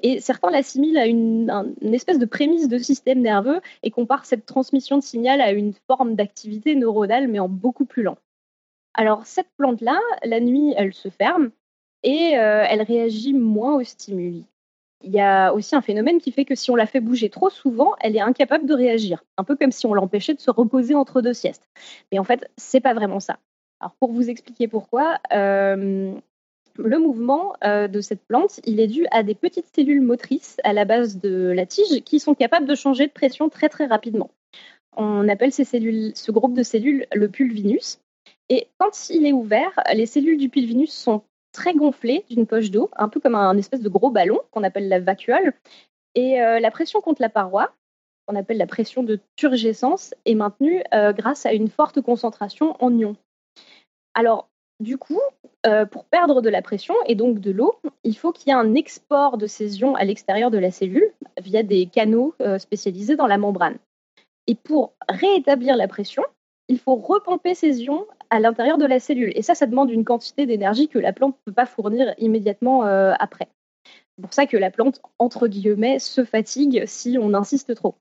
Et 0.00 0.20
certains 0.20 0.50
l'assimilent 0.50 0.98
à 0.98 1.06
une, 1.06 1.50
espèce 1.82 2.18
de 2.18 2.24
prémisse 2.24 2.68
de 2.68 2.78
système 2.78 3.20
nerveux 3.20 3.60
et 3.82 3.90
comparent 3.90 4.24
cette 4.24 4.46
transmission 4.46 4.96
de 4.96 5.02
signal 5.02 5.40
à 5.40 5.52
une 5.52 5.74
forme 5.86 6.14
d'activité 6.14 6.74
neuronale, 6.74 7.28
mais 7.28 7.38
en 7.38 7.48
beaucoup 7.48 7.84
plus 7.84 8.02
lent. 8.02 8.18
Alors, 8.94 9.26
cette 9.26 9.50
plante-là, 9.58 10.00
la 10.24 10.40
nuit, 10.40 10.72
elle 10.76 10.94
se 10.94 11.10
ferme 11.10 11.50
et 12.02 12.38
euh, 12.38 12.64
elle 12.68 12.82
réagit 12.82 13.34
moins 13.34 13.74
aux 13.74 13.84
stimuli 13.84 14.46
il 15.02 15.12
y 15.12 15.20
a 15.20 15.52
aussi 15.52 15.76
un 15.76 15.82
phénomène 15.82 16.18
qui 16.18 16.32
fait 16.32 16.44
que 16.44 16.54
si 16.54 16.70
on 16.70 16.76
la 16.76 16.86
fait 16.86 17.00
bouger 17.00 17.30
trop 17.30 17.50
souvent, 17.50 17.94
elle 18.00 18.16
est 18.16 18.20
incapable 18.20 18.66
de 18.66 18.74
réagir. 18.74 19.24
Un 19.36 19.44
peu 19.44 19.56
comme 19.56 19.72
si 19.72 19.86
on 19.86 19.94
l'empêchait 19.94 20.34
de 20.34 20.40
se 20.40 20.50
reposer 20.50 20.94
entre 20.94 21.20
deux 21.20 21.34
siestes. 21.34 21.68
Mais 22.10 22.18
en 22.18 22.24
fait, 22.24 22.50
c'est 22.56 22.80
pas 22.80 22.94
vraiment 22.94 23.20
ça. 23.20 23.38
Alors 23.80 23.94
pour 24.00 24.12
vous 24.12 24.30
expliquer 24.30 24.68
pourquoi, 24.68 25.18
euh, 25.32 26.14
le 26.78 26.98
mouvement 26.98 27.54
de 27.62 28.00
cette 28.00 28.22
plante, 28.22 28.60
il 28.64 28.80
est 28.80 28.86
dû 28.86 29.06
à 29.10 29.22
des 29.22 29.34
petites 29.34 29.74
cellules 29.74 30.02
motrices 30.02 30.58
à 30.64 30.72
la 30.72 30.84
base 30.84 31.18
de 31.18 31.52
la 31.54 31.66
tige 31.66 32.02
qui 32.02 32.20
sont 32.20 32.34
capables 32.34 32.66
de 32.66 32.74
changer 32.74 33.06
de 33.06 33.12
pression 33.12 33.48
très 33.48 33.68
très 33.68 33.86
rapidement. 33.86 34.30
On 34.96 35.28
appelle 35.28 35.52
ces 35.52 35.64
cellules, 35.64 36.12
ce 36.14 36.32
groupe 36.32 36.54
de 36.54 36.62
cellules 36.62 37.06
le 37.14 37.28
pulvinus. 37.28 38.00
Et 38.48 38.68
quand 38.78 39.10
il 39.10 39.26
est 39.26 39.32
ouvert, 39.32 39.72
les 39.94 40.06
cellules 40.06 40.38
du 40.38 40.48
pulvinus 40.48 40.92
sont 40.92 41.22
très 41.56 41.74
gonflées 41.74 42.24
d'une 42.30 42.46
poche 42.46 42.70
d'eau, 42.70 42.90
un 42.96 43.08
peu 43.08 43.18
comme 43.18 43.34
un 43.34 43.56
espèce 43.56 43.80
de 43.80 43.88
gros 43.88 44.10
ballon 44.10 44.40
qu'on 44.52 44.62
appelle 44.62 44.88
la 44.88 45.00
vacuole. 45.00 45.52
Et 46.14 46.38
la 46.38 46.70
pression 46.70 47.00
contre 47.02 47.20
la 47.20 47.28
paroi, 47.28 47.74
qu'on 48.26 48.36
appelle 48.36 48.56
la 48.56 48.66
pression 48.66 49.02
de 49.02 49.18
turgescence, 49.36 50.14
est 50.24 50.34
maintenue 50.34 50.82
grâce 50.92 51.44
à 51.44 51.52
une 51.52 51.68
forte 51.68 52.00
concentration 52.00 52.74
en 52.82 52.96
ions. 52.96 53.16
Alors, 54.14 54.48
du 54.80 54.98
coup, 54.98 55.20
euh, 55.66 55.86
pour 55.86 56.04
perdre 56.04 56.42
de 56.42 56.48
la 56.50 56.62
pression 56.62 56.94
et 57.06 57.14
donc 57.14 57.40
de 57.40 57.50
l'eau, 57.50 57.74
il 58.04 58.16
faut 58.16 58.32
qu'il 58.32 58.48
y 58.48 58.50
ait 58.50 58.58
un 58.58 58.74
export 58.74 59.38
de 59.38 59.46
ces 59.46 59.80
ions 59.80 59.94
à 59.94 60.04
l'extérieur 60.04 60.50
de 60.50 60.58
la 60.58 60.70
cellule 60.70 61.12
via 61.40 61.62
des 61.62 61.86
canaux 61.86 62.34
euh, 62.40 62.58
spécialisés 62.58 63.16
dans 63.16 63.26
la 63.26 63.38
membrane. 63.38 63.78
Et 64.46 64.54
pour 64.54 64.92
rétablir 65.08 65.76
la 65.76 65.88
pression, 65.88 66.22
il 66.68 66.78
faut 66.78 66.96
repomper 66.96 67.54
ces 67.54 67.82
ions 67.82 68.06
à 68.30 68.40
l'intérieur 68.40 68.78
de 68.78 68.86
la 68.86 68.98
cellule. 68.98 69.32
Et 69.34 69.42
ça, 69.42 69.54
ça 69.54 69.66
demande 69.66 69.90
une 69.90 70.04
quantité 70.04 70.46
d'énergie 70.46 70.88
que 70.88 70.98
la 70.98 71.12
plante 71.12 71.36
ne 71.36 71.50
peut 71.50 71.54
pas 71.54 71.66
fournir 71.66 72.14
immédiatement 72.18 72.86
euh, 72.86 73.12
après. 73.18 73.48
C'est 73.84 74.22
pour 74.22 74.32
ça 74.32 74.46
que 74.46 74.56
la 74.56 74.70
plante, 74.70 75.00
entre 75.18 75.46
guillemets, 75.46 75.98
se 75.98 76.24
fatigue 76.24 76.84
si 76.86 77.18
on 77.20 77.34
insiste 77.34 77.74
trop. 77.74 77.96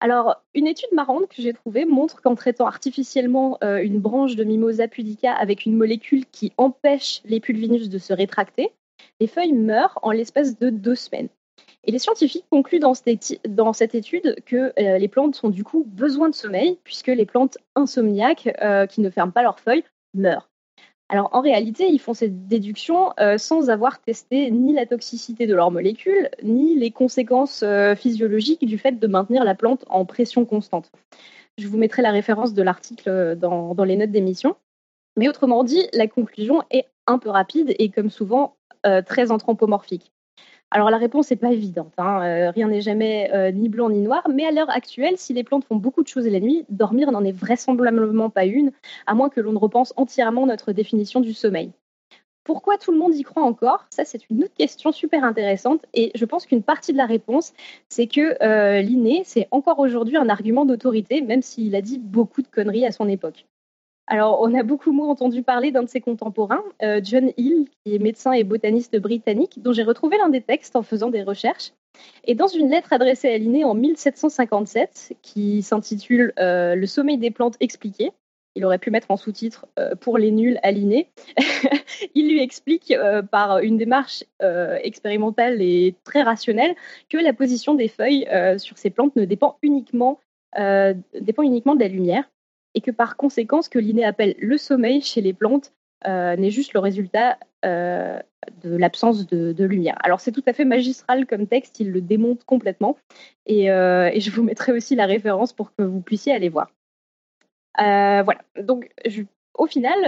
Alors, 0.00 0.42
une 0.54 0.66
étude 0.66 0.92
marrante 0.92 1.28
que 1.28 1.40
j'ai 1.40 1.54
trouvée 1.54 1.86
montre 1.86 2.20
qu'en 2.20 2.34
traitant 2.34 2.66
artificiellement 2.66 3.58
euh, 3.64 3.82
une 3.82 4.00
branche 4.00 4.36
de 4.36 4.44
Mimosa 4.44 4.86
pudica 4.86 5.32
avec 5.32 5.64
une 5.64 5.76
molécule 5.76 6.26
qui 6.26 6.52
empêche 6.58 7.22
les 7.24 7.40
pulvinus 7.40 7.88
de 7.88 7.98
se 7.98 8.12
rétracter, 8.12 8.72
les 9.18 9.26
feuilles 9.26 9.54
meurent 9.54 9.98
en 10.02 10.10
l'espace 10.10 10.58
de 10.58 10.68
deux 10.68 10.94
semaines. 10.94 11.30
Et 11.86 11.92
les 11.92 11.98
scientifiques 11.98 12.46
concluent 12.50 12.78
dans 12.78 12.94
cette, 12.94 13.94
étude 13.94 14.36
que 14.46 14.72
euh, 14.78 14.98
les 14.98 15.08
plantes 15.08 15.40
ont 15.44 15.50
du 15.50 15.64
coup 15.64 15.84
besoin 15.86 16.30
de 16.30 16.34
sommeil, 16.34 16.78
puisque 16.82 17.08
les 17.08 17.26
plantes 17.26 17.58
insomniaques 17.74 18.48
euh, 18.62 18.86
qui 18.86 19.00
ne 19.02 19.10
ferment 19.10 19.32
pas 19.32 19.42
leurs 19.42 19.60
feuilles 19.60 19.84
meurent. 20.14 20.48
Alors 21.10 21.28
en 21.32 21.42
réalité, 21.42 21.86
ils 21.86 21.98
font 21.98 22.14
cette 22.14 22.48
déduction 22.48 23.12
euh, 23.20 23.36
sans 23.36 23.68
avoir 23.68 24.00
testé 24.00 24.50
ni 24.50 24.72
la 24.72 24.86
toxicité 24.86 25.46
de 25.46 25.54
leurs 25.54 25.70
molécules, 25.70 26.30
ni 26.42 26.74
les 26.74 26.90
conséquences 26.90 27.62
physiologiques 27.96 28.64
du 28.64 28.78
fait 28.78 28.98
de 28.98 29.06
maintenir 29.06 29.44
la 29.44 29.54
plante 29.54 29.84
en 29.88 30.06
pression 30.06 30.46
constante. 30.46 30.90
Je 31.58 31.68
vous 31.68 31.76
mettrai 31.76 32.00
la 32.00 32.10
référence 32.10 32.54
de 32.54 32.62
l'article 32.62 33.36
dans, 33.36 33.74
les 33.84 33.96
notes 33.96 34.10
d'émission. 34.10 34.56
Mais 35.16 35.28
autrement 35.28 35.62
dit, 35.62 35.86
la 35.92 36.08
conclusion 36.08 36.62
est 36.70 36.86
un 37.06 37.18
peu 37.18 37.28
rapide 37.28 37.74
et 37.78 37.90
comme 37.90 38.10
souvent 38.10 38.56
très 39.06 39.30
anthropomorphique. 39.30 40.13
Alors 40.70 40.90
la 40.90 40.96
réponse 40.96 41.30
n'est 41.30 41.36
pas 41.36 41.52
évidente, 41.52 41.92
hein. 41.98 42.22
euh, 42.22 42.50
rien 42.50 42.66
n'est 42.68 42.80
jamais 42.80 43.30
euh, 43.32 43.52
ni 43.52 43.68
blanc 43.68 43.90
ni 43.90 44.00
noir, 44.00 44.26
mais 44.28 44.44
à 44.44 44.50
l'heure 44.50 44.70
actuelle, 44.70 45.16
si 45.16 45.32
les 45.32 45.44
plantes 45.44 45.64
font 45.64 45.76
beaucoup 45.76 46.02
de 46.02 46.08
choses 46.08 46.26
la 46.26 46.40
nuit, 46.40 46.64
dormir 46.68 47.12
n'en 47.12 47.22
est 47.22 47.32
vraisemblablement 47.32 48.28
pas 48.28 48.44
une, 48.44 48.72
à 49.06 49.14
moins 49.14 49.28
que 49.28 49.40
l'on 49.40 49.52
ne 49.52 49.58
repense 49.58 49.94
entièrement 49.96 50.46
notre 50.46 50.72
définition 50.72 51.20
du 51.20 51.32
sommeil. 51.32 51.70
Pourquoi 52.44 52.76
tout 52.76 52.92
le 52.92 52.98
monde 52.98 53.14
y 53.14 53.22
croit 53.22 53.42
encore? 53.42 53.86
Ça, 53.88 54.04
c'est 54.04 54.28
une 54.28 54.44
autre 54.44 54.54
question 54.54 54.92
super 54.92 55.24
intéressante. 55.24 55.86
Et 55.94 56.12
je 56.14 56.24
pense 56.26 56.44
qu'une 56.44 56.62
partie 56.62 56.92
de 56.92 56.98
la 56.98 57.06
réponse, 57.06 57.54
c'est 57.88 58.06
que 58.06 58.36
euh, 58.42 58.82
l'inné, 58.82 59.22
c'est 59.24 59.48
encore 59.50 59.78
aujourd'hui 59.78 60.18
un 60.18 60.28
argument 60.28 60.66
d'autorité, 60.66 61.22
même 61.22 61.40
s'il 61.40 61.74
a 61.74 61.80
dit 61.80 61.98
beaucoup 61.98 62.42
de 62.42 62.48
conneries 62.48 62.84
à 62.84 62.92
son 62.92 63.08
époque. 63.08 63.46
Alors, 64.06 64.40
on 64.42 64.52
a 64.54 64.62
beaucoup 64.62 64.92
moins 64.92 65.08
entendu 65.08 65.42
parler 65.42 65.70
d'un 65.70 65.82
de 65.82 65.88
ses 65.88 66.02
contemporains, 66.02 66.62
euh, 66.82 67.00
John 67.02 67.32
Hill, 67.38 67.68
qui 67.84 67.94
est 67.94 67.98
médecin 67.98 68.32
et 68.32 68.44
botaniste 68.44 68.96
britannique, 68.98 69.62
dont 69.62 69.72
j'ai 69.72 69.82
retrouvé 69.82 70.18
l'un 70.18 70.28
des 70.28 70.42
textes 70.42 70.76
en 70.76 70.82
faisant 70.82 71.08
des 71.08 71.22
recherches. 71.22 71.72
Et 72.24 72.34
dans 72.34 72.48
une 72.48 72.68
lettre 72.68 72.92
adressée 72.92 73.32
à 73.32 73.38
Linné 73.38 73.64
en 73.64 73.74
1757, 73.74 75.14
qui 75.22 75.62
s'intitule 75.62 76.34
euh, 76.38 76.74
Le 76.74 76.86
sommeil 76.86 77.16
des 77.16 77.30
plantes 77.30 77.56
expliqué, 77.60 78.12
il 78.56 78.64
aurait 78.66 78.78
pu 78.78 78.90
mettre 78.90 79.10
en 79.10 79.16
sous-titre 79.16 79.66
euh, 79.78 79.94
pour 79.94 80.18
les 80.18 80.32
nuls 80.32 80.58
à 80.62 80.70
Linné, 80.70 81.08
il 82.14 82.28
lui 82.28 82.42
explique 82.42 82.94
par 83.30 83.60
une 83.60 83.78
démarche 83.78 84.24
expérimentale 84.82 85.62
et 85.62 85.94
très 86.04 86.22
rationnelle 86.22 86.74
que 87.08 87.16
la 87.16 87.32
position 87.32 87.74
des 87.74 87.88
feuilles 87.88 88.28
sur 88.58 88.76
ces 88.76 88.90
plantes 88.90 89.16
ne 89.16 89.24
dépend 89.24 89.56
uniquement, 89.62 90.20
dépend 90.56 91.42
uniquement 91.42 91.74
de 91.74 91.80
la 91.80 91.88
lumière 91.88 92.24
et 92.74 92.80
que 92.80 92.90
par 92.90 93.16
conséquent, 93.16 93.62
ce 93.62 93.70
que 93.70 93.78
Linné 93.78 94.04
appelle 94.04 94.34
le 94.38 94.58
sommeil 94.58 95.00
chez 95.00 95.20
les 95.20 95.32
plantes 95.32 95.72
euh, 96.06 96.36
n'est 96.36 96.50
juste 96.50 96.74
le 96.74 96.80
résultat 96.80 97.38
euh, 97.64 98.18
de 98.62 98.76
l'absence 98.76 99.26
de, 99.26 99.64
lumière. 99.64 99.96
Alors 100.02 100.20
c'est 100.20 100.32
tout 100.32 100.42
à 100.46 100.52
fait 100.52 100.66
magistral 100.66 101.26
comme 101.26 101.46
texte, 101.46 101.80
il 101.80 101.92
le 101.92 102.02
démonte 102.02 102.44
complètement, 102.44 102.98
et, 103.46 103.70
euh, 103.70 104.10
je 104.18 104.30
vous 104.30 104.42
mettrai 104.42 104.72
aussi 104.72 104.96
la 104.96 105.06
référence 105.06 105.52
pour 105.54 105.74
que 105.74 105.82
vous 105.82 106.00
puissiez 106.00 106.32
aller 106.32 106.50
voir. 106.50 106.70
voilà, 107.78 108.40
donc 108.60 108.90
au 109.54 109.66
final, 109.66 109.98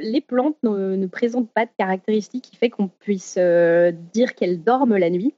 les 0.00 0.20
plantes 0.22 0.56
ne, 0.62 1.06
présentent 1.06 1.52
pas 1.52 1.66
de 1.66 1.70
caractéristiques 1.76 2.44
qui 2.44 2.56
fait 2.56 2.70
qu'on 2.70 2.88
puisse 2.88 3.36
dire 3.36 4.34
qu'elles 4.34 4.62
dorment 4.62 4.96
la 4.96 5.10
nuit. 5.10 5.34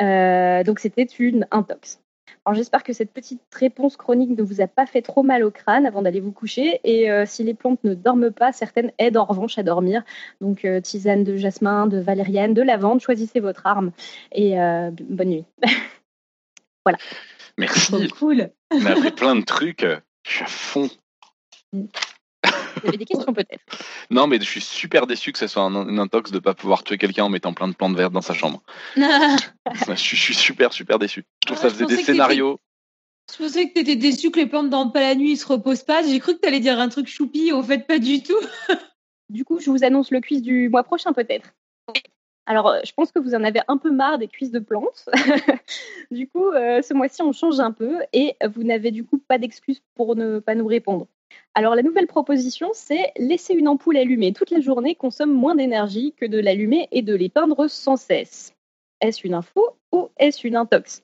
donc 0.00 0.80
c'était 0.80 1.04
une 1.04 1.46
intox. 1.52 2.03
Alors 2.44 2.54
j'espère 2.54 2.82
que 2.82 2.92
cette 2.92 3.10
petite 3.12 3.40
réponse 3.54 3.96
chronique 3.96 4.30
ne 4.30 4.42
vous 4.42 4.60
a 4.60 4.66
pas 4.66 4.86
fait 4.86 5.02
trop 5.02 5.22
mal 5.22 5.44
au 5.44 5.50
crâne 5.50 5.86
avant 5.86 6.02
d'aller 6.02 6.20
vous 6.20 6.32
coucher. 6.32 6.80
Et 6.84 7.10
euh, 7.10 7.24
si 7.26 7.42
les 7.42 7.54
plantes 7.54 7.82
ne 7.84 7.94
dorment 7.94 8.30
pas, 8.30 8.52
certaines 8.52 8.92
aident 8.98 9.16
en 9.16 9.24
revanche 9.24 9.58
à 9.58 9.62
dormir. 9.62 10.02
Donc 10.40 10.64
euh, 10.64 10.80
tisane 10.80 11.24
de 11.24 11.36
jasmin, 11.36 11.86
de 11.86 11.98
valériane, 11.98 12.54
de 12.54 12.62
lavande, 12.62 13.00
choisissez 13.00 13.40
votre 13.40 13.66
arme. 13.66 13.92
Et 14.32 14.60
euh, 14.60 14.90
bonne 15.08 15.28
nuit. 15.28 15.44
voilà. 16.84 16.98
Merci. 17.56 18.08
cool. 18.08 18.50
On 18.70 18.84
a 18.84 18.90
appris 18.90 19.12
plein 19.12 19.36
de 19.36 19.44
trucs. 19.44 19.86
Je 20.26 20.32
suis 20.32 20.44
à 20.44 20.46
fond. 20.46 20.88
Mm. 21.72 21.84
Vous 22.84 22.88
avez 22.88 22.98
des 22.98 23.06
questions 23.06 23.32
peut-être 23.32 23.64
Non, 24.10 24.26
mais 24.26 24.38
je 24.38 24.44
suis 24.44 24.60
super 24.60 25.06
déçu 25.06 25.32
que 25.32 25.38
ce 25.38 25.46
soit 25.46 25.62
un, 25.62 25.88
une 25.88 25.98
intox 25.98 26.30
de 26.30 26.36
ne 26.36 26.40
pas 26.40 26.52
pouvoir 26.52 26.84
tuer 26.84 26.98
quelqu'un 26.98 27.24
en 27.24 27.30
mettant 27.30 27.54
plein 27.54 27.68
de 27.68 27.74
plantes 27.74 27.96
vertes 27.96 28.12
dans 28.12 28.20
sa 28.20 28.34
chambre. 28.34 28.62
je, 28.96 29.94
suis 29.94 30.34
super, 30.34 30.72
super 30.72 30.98
déçu. 30.98 31.24
Je 31.42 31.46
trouve 31.46 31.56
que 31.56 31.62
ça 31.62 31.70
faisait 31.70 31.86
des 31.86 32.02
scénarios. 32.02 32.60
Je 33.32 33.42
pensais 33.42 33.68
que 33.68 33.72
tu 33.72 33.80
étais 33.80 33.96
déçu 33.96 34.30
que 34.30 34.38
les 34.38 34.46
plantes 34.46 34.68
dorment 34.68 34.92
pas 34.92 35.00
la 35.00 35.14
nuit, 35.14 35.32
ils 35.32 35.36
se 35.38 35.46
reposent 35.46 35.82
pas. 35.82 36.02
J'ai 36.02 36.20
cru 36.20 36.34
que 36.34 36.40
tu 36.40 36.48
allais 36.48 36.60
dire 36.60 36.78
un 36.78 36.90
truc 36.90 37.06
choupi, 37.06 37.52
au 37.52 37.62
fait, 37.62 37.86
pas 37.86 37.98
du 37.98 38.22
tout. 38.22 38.38
du 39.30 39.46
coup, 39.46 39.60
je 39.60 39.70
vous 39.70 39.82
annonce 39.82 40.10
le 40.10 40.20
quiz 40.20 40.42
du 40.42 40.68
mois 40.68 40.82
prochain 40.82 41.14
peut-être. 41.14 41.54
Alors, 42.46 42.68
euh, 42.68 42.80
je 42.84 42.92
pense 42.92 43.10
que 43.10 43.18
vous 43.18 43.34
en 43.34 43.42
avez 43.42 43.60
un 43.68 43.78
peu 43.78 43.90
marre 43.90 44.18
des 44.18 44.28
quiz 44.28 44.50
de 44.50 44.58
plantes. 44.58 45.08
du 46.10 46.28
coup, 46.28 46.48
euh, 46.48 46.82
ce 46.82 46.92
mois-ci, 46.92 47.22
on 47.22 47.32
change 47.32 47.58
un 47.60 47.72
peu 47.72 48.00
et 48.12 48.36
vous 48.54 48.62
n'avez 48.62 48.90
du 48.90 49.04
coup 49.04 49.18
pas 49.18 49.38
d'excuses 49.38 49.82
pour 49.94 50.14
ne 50.14 50.40
pas 50.40 50.54
nous 50.54 50.66
répondre. 50.66 51.06
Alors 51.54 51.74
la 51.74 51.82
nouvelle 51.82 52.06
proposition, 52.06 52.70
c'est 52.72 53.12
laisser 53.16 53.54
une 53.54 53.68
ampoule 53.68 53.96
allumée 53.96 54.32
toute 54.32 54.50
la 54.50 54.60
journée 54.60 54.94
consomme 54.94 55.32
moins 55.32 55.54
d'énergie 55.54 56.12
que 56.16 56.26
de 56.26 56.38
l'allumer 56.38 56.88
et 56.90 57.02
de 57.02 57.14
l'éteindre 57.14 57.68
sans 57.68 57.96
cesse. 57.96 58.54
Est-ce 59.00 59.26
une 59.26 59.34
info 59.34 59.76
ou 59.92 60.08
est-ce 60.16 60.46
une 60.46 60.56
intox? 60.56 61.02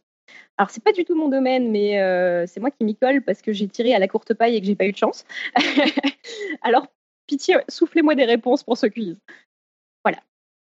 Alors 0.56 0.70
c'est 0.70 0.82
pas 0.82 0.92
du 0.92 1.04
tout 1.04 1.14
mon 1.14 1.28
domaine, 1.28 1.70
mais 1.70 2.00
euh, 2.00 2.46
c'est 2.46 2.60
moi 2.60 2.70
qui 2.70 2.84
m'y 2.84 2.96
colle 2.96 3.22
parce 3.22 3.42
que 3.42 3.52
j'ai 3.52 3.68
tiré 3.68 3.94
à 3.94 3.98
la 3.98 4.08
courte 4.08 4.34
paille 4.34 4.56
et 4.56 4.60
que 4.60 4.66
j'ai 4.66 4.76
pas 4.76 4.86
eu 4.86 4.92
de 4.92 4.96
chance. 4.96 5.24
Alors 6.62 6.86
pitié, 7.26 7.56
soufflez-moi 7.68 8.14
des 8.14 8.24
réponses 8.24 8.62
pour 8.62 8.76
ce 8.76 8.86
quiz. 8.86 9.16
Voilà. 10.04 10.18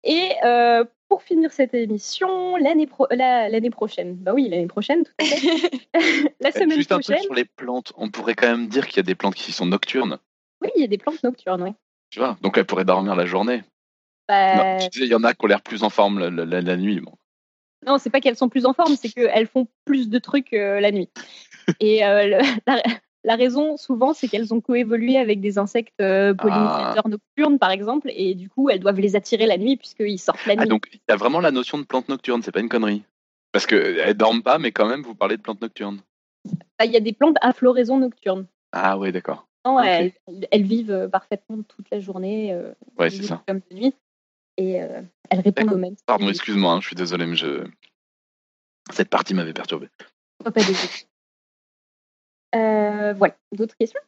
Et 0.04 0.32
euh, 0.44 0.84
pour 1.08 1.24
finir 1.24 1.52
cette 1.52 1.74
émission, 1.74 2.58
l'année 2.58 2.88
prochaine. 2.88 4.16
Bah 4.16 4.34
oui, 4.34 4.50
l'année 4.50 4.68
prochaine, 4.68 5.04
tout 5.04 5.14
à 5.20 5.26
fait. 5.26 5.80
la 6.40 6.52
semaine 6.52 6.72
Juste 6.72 6.90
prochaine. 6.90 7.16
Un 7.16 7.18
truc 7.18 7.26
sur 7.26 7.34
les 7.34 7.46
plantes, 7.46 7.94
on 7.98 8.10
pourrait 8.10 8.36
quand 8.36 8.50
même 8.50 8.68
dire 8.68 8.88
qu'il 8.88 8.98
y 8.98 9.00
a 9.00 9.04
des 9.04 9.16
plantes 9.16 9.36
qui 9.36 9.52
sont 9.52 9.66
nocturnes. 9.66 10.18
Oui, 10.62 10.70
il 10.76 10.82
y 10.82 10.86
a 10.86 10.88
des 10.88 10.98
plantes 10.98 11.24
nocturnes, 11.24 11.64
oui. 11.64 11.72
Tu 12.10 12.20
vois, 12.20 12.38
donc 12.42 12.58
elles 12.58 12.66
pourraient 12.66 12.86
dormir 12.86 13.16
la 13.16 13.26
journée. 13.26 13.64
Bah... 14.28 14.78
il 14.96 15.06
y 15.06 15.16
en 15.16 15.24
a 15.24 15.34
qui 15.34 15.46
ont 15.46 15.48
l'air 15.48 15.62
plus 15.62 15.84
en 15.84 15.90
forme 15.90 16.20
la, 16.20 16.78
nuit. 16.78 17.00
Bon. 17.00 17.14
Non, 17.86 17.98
c'est 17.98 18.10
pas 18.10 18.22
qu'elles 18.22 18.38
sont 18.38 18.50
plus 18.50 18.66
en 18.66 18.74
forme, 18.74 18.96
c'est 18.96 19.10
qu'elles 19.10 19.48
font 19.48 19.68
plus 19.86 20.10
de 20.10 20.20
trucs 20.20 20.54
euh, 20.54 20.80
la 20.80 20.92
nuit. 20.92 21.10
Et 21.80 22.06
euh, 22.06 22.42
la 22.68 22.82
raison, 23.32 23.78
souvent, 23.78 24.14
c'est 24.14 24.28
qu'elles 24.28 24.54
ont 24.54 24.62
coévolué 24.62 25.18
avec 25.18 25.40
des 25.40 25.58
insectes 25.58 25.94
euh, 26.02 26.34
pollinisateurs 26.34 27.04
ah. 27.06 27.10
nocturnes, 27.10 27.58
par 27.58 27.72
exemple, 27.72 28.12
et 28.14 28.36
du 28.36 28.50
coup, 28.50 28.70
elles 28.70 28.80
doivent 28.80 29.00
les 29.00 29.16
attirer 29.16 29.46
la 29.46 29.58
nuit 29.58 29.78
puisqu'ils 29.78 30.20
sortent 30.20 30.46
la 30.46 30.54
ah, 30.54 30.56
nuit. 30.58 30.64
Ah, 30.66 30.70
donc, 30.70 30.88
il 30.92 31.00
y 31.08 31.12
a 31.12 31.16
vraiment 31.16 31.40
la 31.40 31.52
notion 31.52 31.78
de 31.78 31.84
plantes 31.84 32.10
nocturnes, 32.10 32.42
c'est 32.44 32.52
pas 32.52 32.60
une 32.60 32.70
connerie. 32.70 33.04
Parce 33.54 33.66
qu'elles 33.66 34.16
dorment 34.16 34.44
pas, 34.44 34.60
mais 34.60 34.72
quand 34.72 34.88
même, 34.88 35.04
vous 35.04 35.16
parlez 35.16 35.38
de 35.38 35.42
plantes 35.42 35.62
nocturnes. 35.62 36.02
Il 36.84 36.92
y 36.92 36.98
a 36.98 37.00
des 37.00 37.14
plantes 37.14 37.38
à 37.42 37.54
floraison 37.54 37.98
nocturne. 37.98 38.46
Ah 38.74 38.98
oui, 38.98 39.12
d'accord. 39.14 39.48
elles, 39.84 40.64
vivent 40.64 40.92
euh, 40.92 41.08
parfaitement 41.08 41.62
toute 41.64 41.90
la 41.92 42.02
journée. 42.02 42.52
Euh, 42.52 42.74
ouais, 42.98 43.10
c'est 43.10 43.24
ça. 43.24 43.42
Comme 43.48 43.62
de 43.72 43.76
nuit. 43.76 43.94
Et 44.58 44.74
elles 44.74 45.40
répondent 45.40 45.74
au 45.74 45.78
même. 45.78 45.96
Pardon, 46.06 46.30
excuse-moi, 46.30 46.74
hein, 46.74 46.82
je 46.82 46.88
suis 46.88 46.96
désolé, 46.96 47.26
mais 47.26 47.36
je... 47.36 47.66
cette 48.92 49.10
partie 49.10 49.34
m'avait 49.34 49.54
perturbé. 49.54 49.88
Pas. 50.44 50.52
Euh, 52.56 53.14
voilà. 53.14 53.36
D'autres 53.52 53.76
questions? 53.78 54.00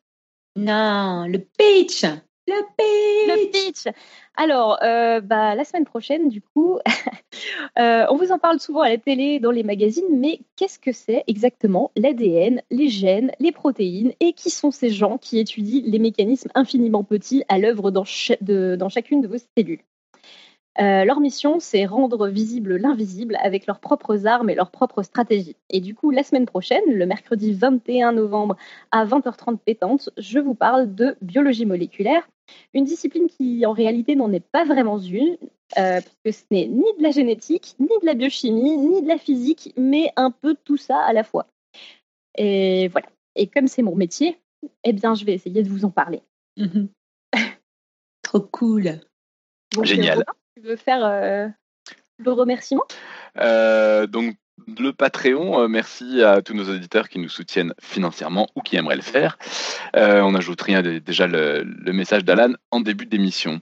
Non, 0.55 1.27
le 1.27 1.39
pitch. 1.39 2.05
Le 2.47 2.61
pitch 2.77 3.27
Le 3.27 3.51
pitch 3.51 3.93
Alors, 4.37 4.77
euh, 4.83 5.19
bah, 5.19 5.55
la 5.55 5.63
semaine 5.63 5.85
prochaine, 5.85 6.29
du 6.29 6.41
coup, 6.41 6.77
euh, 7.79 8.05
on 8.09 8.17
vous 8.17 8.31
en 8.31 8.37
parle 8.37 8.59
souvent 8.59 8.81
à 8.81 8.89
la 8.89 8.99
télé, 8.99 9.39
dans 9.39 9.49
les 9.49 9.63
magazines, 9.63 10.05
mais 10.11 10.41
qu'est-ce 10.55 10.77
que 10.77 10.91
c'est 10.91 11.23
exactement 11.27 11.91
l'ADN, 11.95 12.61
les 12.69 12.87
gènes, 12.87 13.31
les 13.39 13.51
protéines 13.51 14.13
et 14.19 14.33
qui 14.33 14.51
sont 14.51 14.69
ces 14.69 14.91
gens 14.91 15.17
qui 15.17 15.39
étudient 15.39 15.81
les 15.85 15.99
mécanismes 15.99 16.51
infiniment 16.53 17.03
petits 17.03 17.43
à 17.49 17.57
l'œuvre 17.57 17.89
dans, 17.89 18.05
dans 18.41 18.89
chacune 18.89 19.21
de 19.21 19.27
vos 19.27 19.37
cellules? 19.57 19.81
Euh, 20.79 21.05
leur 21.05 21.19
mission, 21.19 21.59
c'est 21.59 21.85
rendre 21.85 22.27
visible 22.27 22.75
l'invisible 22.75 23.37
avec 23.41 23.65
leurs 23.65 23.79
propres 23.79 24.25
armes 24.25 24.49
et 24.49 24.55
leurs 24.55 24.71
propres 24.71 25.03
stratégies. 25.03 25.55
Et 25.69 25.79
du 25.79 25.95
coup, 25.95 26.11
la 26.11 26.23
semaine 26.23 26.45
prochaine, 26.45 26.83
le 26.87 27.05
mercredi 27.05 27.53
21 27.53 28.11
novembre 28.11 28.57
à 28.91 29.05
20h30 29.05 29.57
pétante, 29.57 30.09
je 30.17 30.39
vous 30.39 30.53
parle 30.53 30.93
de 30.93 31.15
biologie 31.21 31.65
moléculaire, 31.65 32.27
une 32.73 32.83
discipline 32.83 33.27
qui 33.27 33.65
en 33.65 33.71
réalité 33.71 34.15
n'en 34.15 34.31
est 34.33 34.45
pas 34.51 34.65
vraiment 34.65 34.97
une, 34.97 35.37
euh, 35.77 36.01
puisque 36.23 36.39
ce 36.39 36.45
n'est 36.51 36.67
ni 36.67 36.85
de 36.97 37.03
la 37.03 37.11
génétique, 37.11 37.75
ni 37.79 37.87
de 37.87 38.05
la 38.05 38.13
biochimie, 38.13 38.77
ni 38.77 39.01
de 39.01 39.07
la 39.07 39.17
physique, 39.17 39.73
mais 39.77 40.11
un 40.17 40.31
peu 40.31 40.55
tout 40.65 40.77
ça 40.77 40.99
à 40.99 41.13
la 41.13 41.23
fois. 41.23 41.47
Et 42.37 42.89
voilà. 42.89 43.07
Et 43.35 43.47
comme 43.47 43.67
c'est 43.67 43.81
mon 43.81 43.95
métier, 43.95 44.37
eh 44.83 44.93
bien, 44.93 45.15
je 45.15 45.25
vais 45.25 45.33
essayer 45.33 45.63
de 45.63 45.69
vous 45.69 45.85
en 45.85 45.89
parler. 45.89 46.21
Mhm. 46.57 46.89
Trop 48.23 48.41
cool. 48.41 48.99
Génial. 49.83 50.23
Tu 50.55 50.61
veux 50.61 50.77
faire 50.77 51.03
euh, 51.03 51.47
le 52.17 52.31
remerciement 52.31 52.85
euh, 53.39 54.07
Donc, 54.07 54.37
le 54.79 54.93
Patreon, 54.93 55.59
euh, 55.59 55.67
merci 55.67 56.23
à 56.23 56.41
tous 56.41 56.53
nos 56.53 56.69
auditeurs 56.69 57.09
qui 57.09 57.19
nous 57.19 57.27
soutiennent 57.27 57.73
financièrement 57.81 58.47
ou 58.55 58.61
qui 58.61 58.77
aimeraient 58.77 58.95
le 58.95 59.01
faire. 59.01 59.37
on 59.93 60.33
ajoute 60.33 60.61
rien 60.61 60.81
déjà 60.81 61.27
le, 61.27 61.65
message 61.91 62.23
d'Alan 62.23 62.53
en 62.71 62.79
début 62.79 63.05
d'émission. 63.05 63.59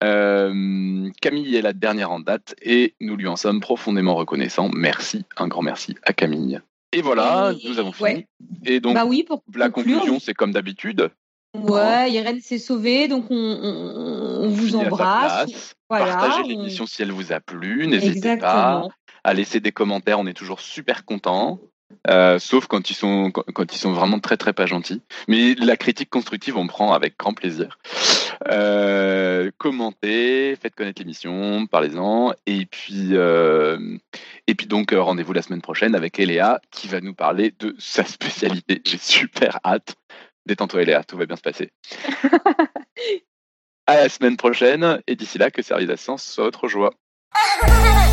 Camille 0.00 1.56
est 1.56 1.62
la 1.62 1.72
dernière 1.72 2.12
en 2.12 2.20
date 2.20 2.54
et 2.62 2.94
nous 3.00 3.16
lui 3.16 3.26
en 3.26 3.34
sommes 3.34 3.58
profondément 3.58 4.14
reconnaissants. 4.14 4.70
Merci, 4.72 5.24
un 5.36 5.48
grand 5.48 5.62
merci 5.62 5.96
à 6.04 6.12
Camille. 6.12 6.60
Et 6.92 7.02
voilà, 7.02 7.54
nous 7.64 7.80
avons 7.80 7.92
fini. 7.92 8.26
Et 8.64 8.78
donc, 8.78 8.94
bah 8.94 9.04
oui, 9.04 9.24
pour 9.24 9.42
la 9.56 9.68
conclusion, 9.68 10.20
c'est 10.20 10.34
comme 10.34 10.52
d'habitude. 10.52 11.10
Ouais, 11.54 12.12
Irène 12.12 12.40
s'est 12.40 12.58
sauvée, 12.58 13.08
donc 13.08 13.26
on, 13.30 14.48
vous 14.48 14.76
embrasse. 14.76 15.74
Partagez 15.88 16.44
l'émission 16.44 16.86
si 16.86 17.02
elle 17.02 17.12
vous 17.12 17.32
a 17.32 17.40
plu. 17.40 17.86
N'hésitez 17.86 18.36
pas 18.36 18.86
à 19.24 19.34
laisser 19.34 19.60
des 19.60 19.72
commentaires. 19.72 20.18
On 20.20 20.26
est 20.26 20.34
toujours 20.34 20.60
super 20.60 21.04
contents. 21.04 21.60
Euh, 22.08 22.38
sauf 22.38 22.66
quand 22.66 22.88
ils 22.88 22.94
sont 22.94 23.30
quand 23.32 23.74
ils 23.74 23.78
sont 23.78 23.92
vraiment 23.92 24.20
très 24.20 24.36
très 24.36 24.52
pas 24.52 24.66
gentils. 24.66 25.02
Mais 25.28 25.54
la 25.54 25.76
critique 25.76 26.08
constructive, 26.08 26.56
on 26.56 26.66
prend 26.66 26.92
avec 26.92 27.18
grand 27.18 27.34
plaisir. 27.34 27.78
Euh, 28.48 29.50
commentez, 29.58 30.56
faites 30.56 30.74
connaître 30.74 31.02
l'émission, 31.02 31.66
parlez-en, 31.66 32.32
et 32.46 32.66
puis 32.66 33.08
euh, 33.12 33.98
et 34.46 34.54
puis 34.54 34.66
donc 34.66 34.94
rendez-vous 34.96 35.32
la 35.32 35.42
semaine 35.42 35.62
prochaine 35.62 35.94
avec 35.94 36.18
Eléa 36.20 36.60
qui 36.70 36.86
va 36.86 37.00
nous 37.00 37.14
parler 37.14 37.52
de 37.58 37.74
sa 37.78 38.04
spécialité. 38.04 38.80
J'ai 38.86 38.98
super 38.98 39.58
hâte. 39.64 39.96
Détends-toi, 40.46 40.82
Eléa, 40.82 41.04
tout 41.04 41.16
va 41.16 41.26
bien 41.26 41.36
se 41.36 41.42
passer. 41.42 41.72
à 43.86 43.96
la 43.96 44.08
semaine 44.08 44.36
prochaine, 44.36 45.02
et 45.06 45.16
d'ici 45.16 45.38
là, 45.38 45.50
que 45.50 45.62
Service 45.62 45.94
Science 45.96 46.24
soit 46.24 46.44
votre 46.44 46.68
joie. 46.68 46.94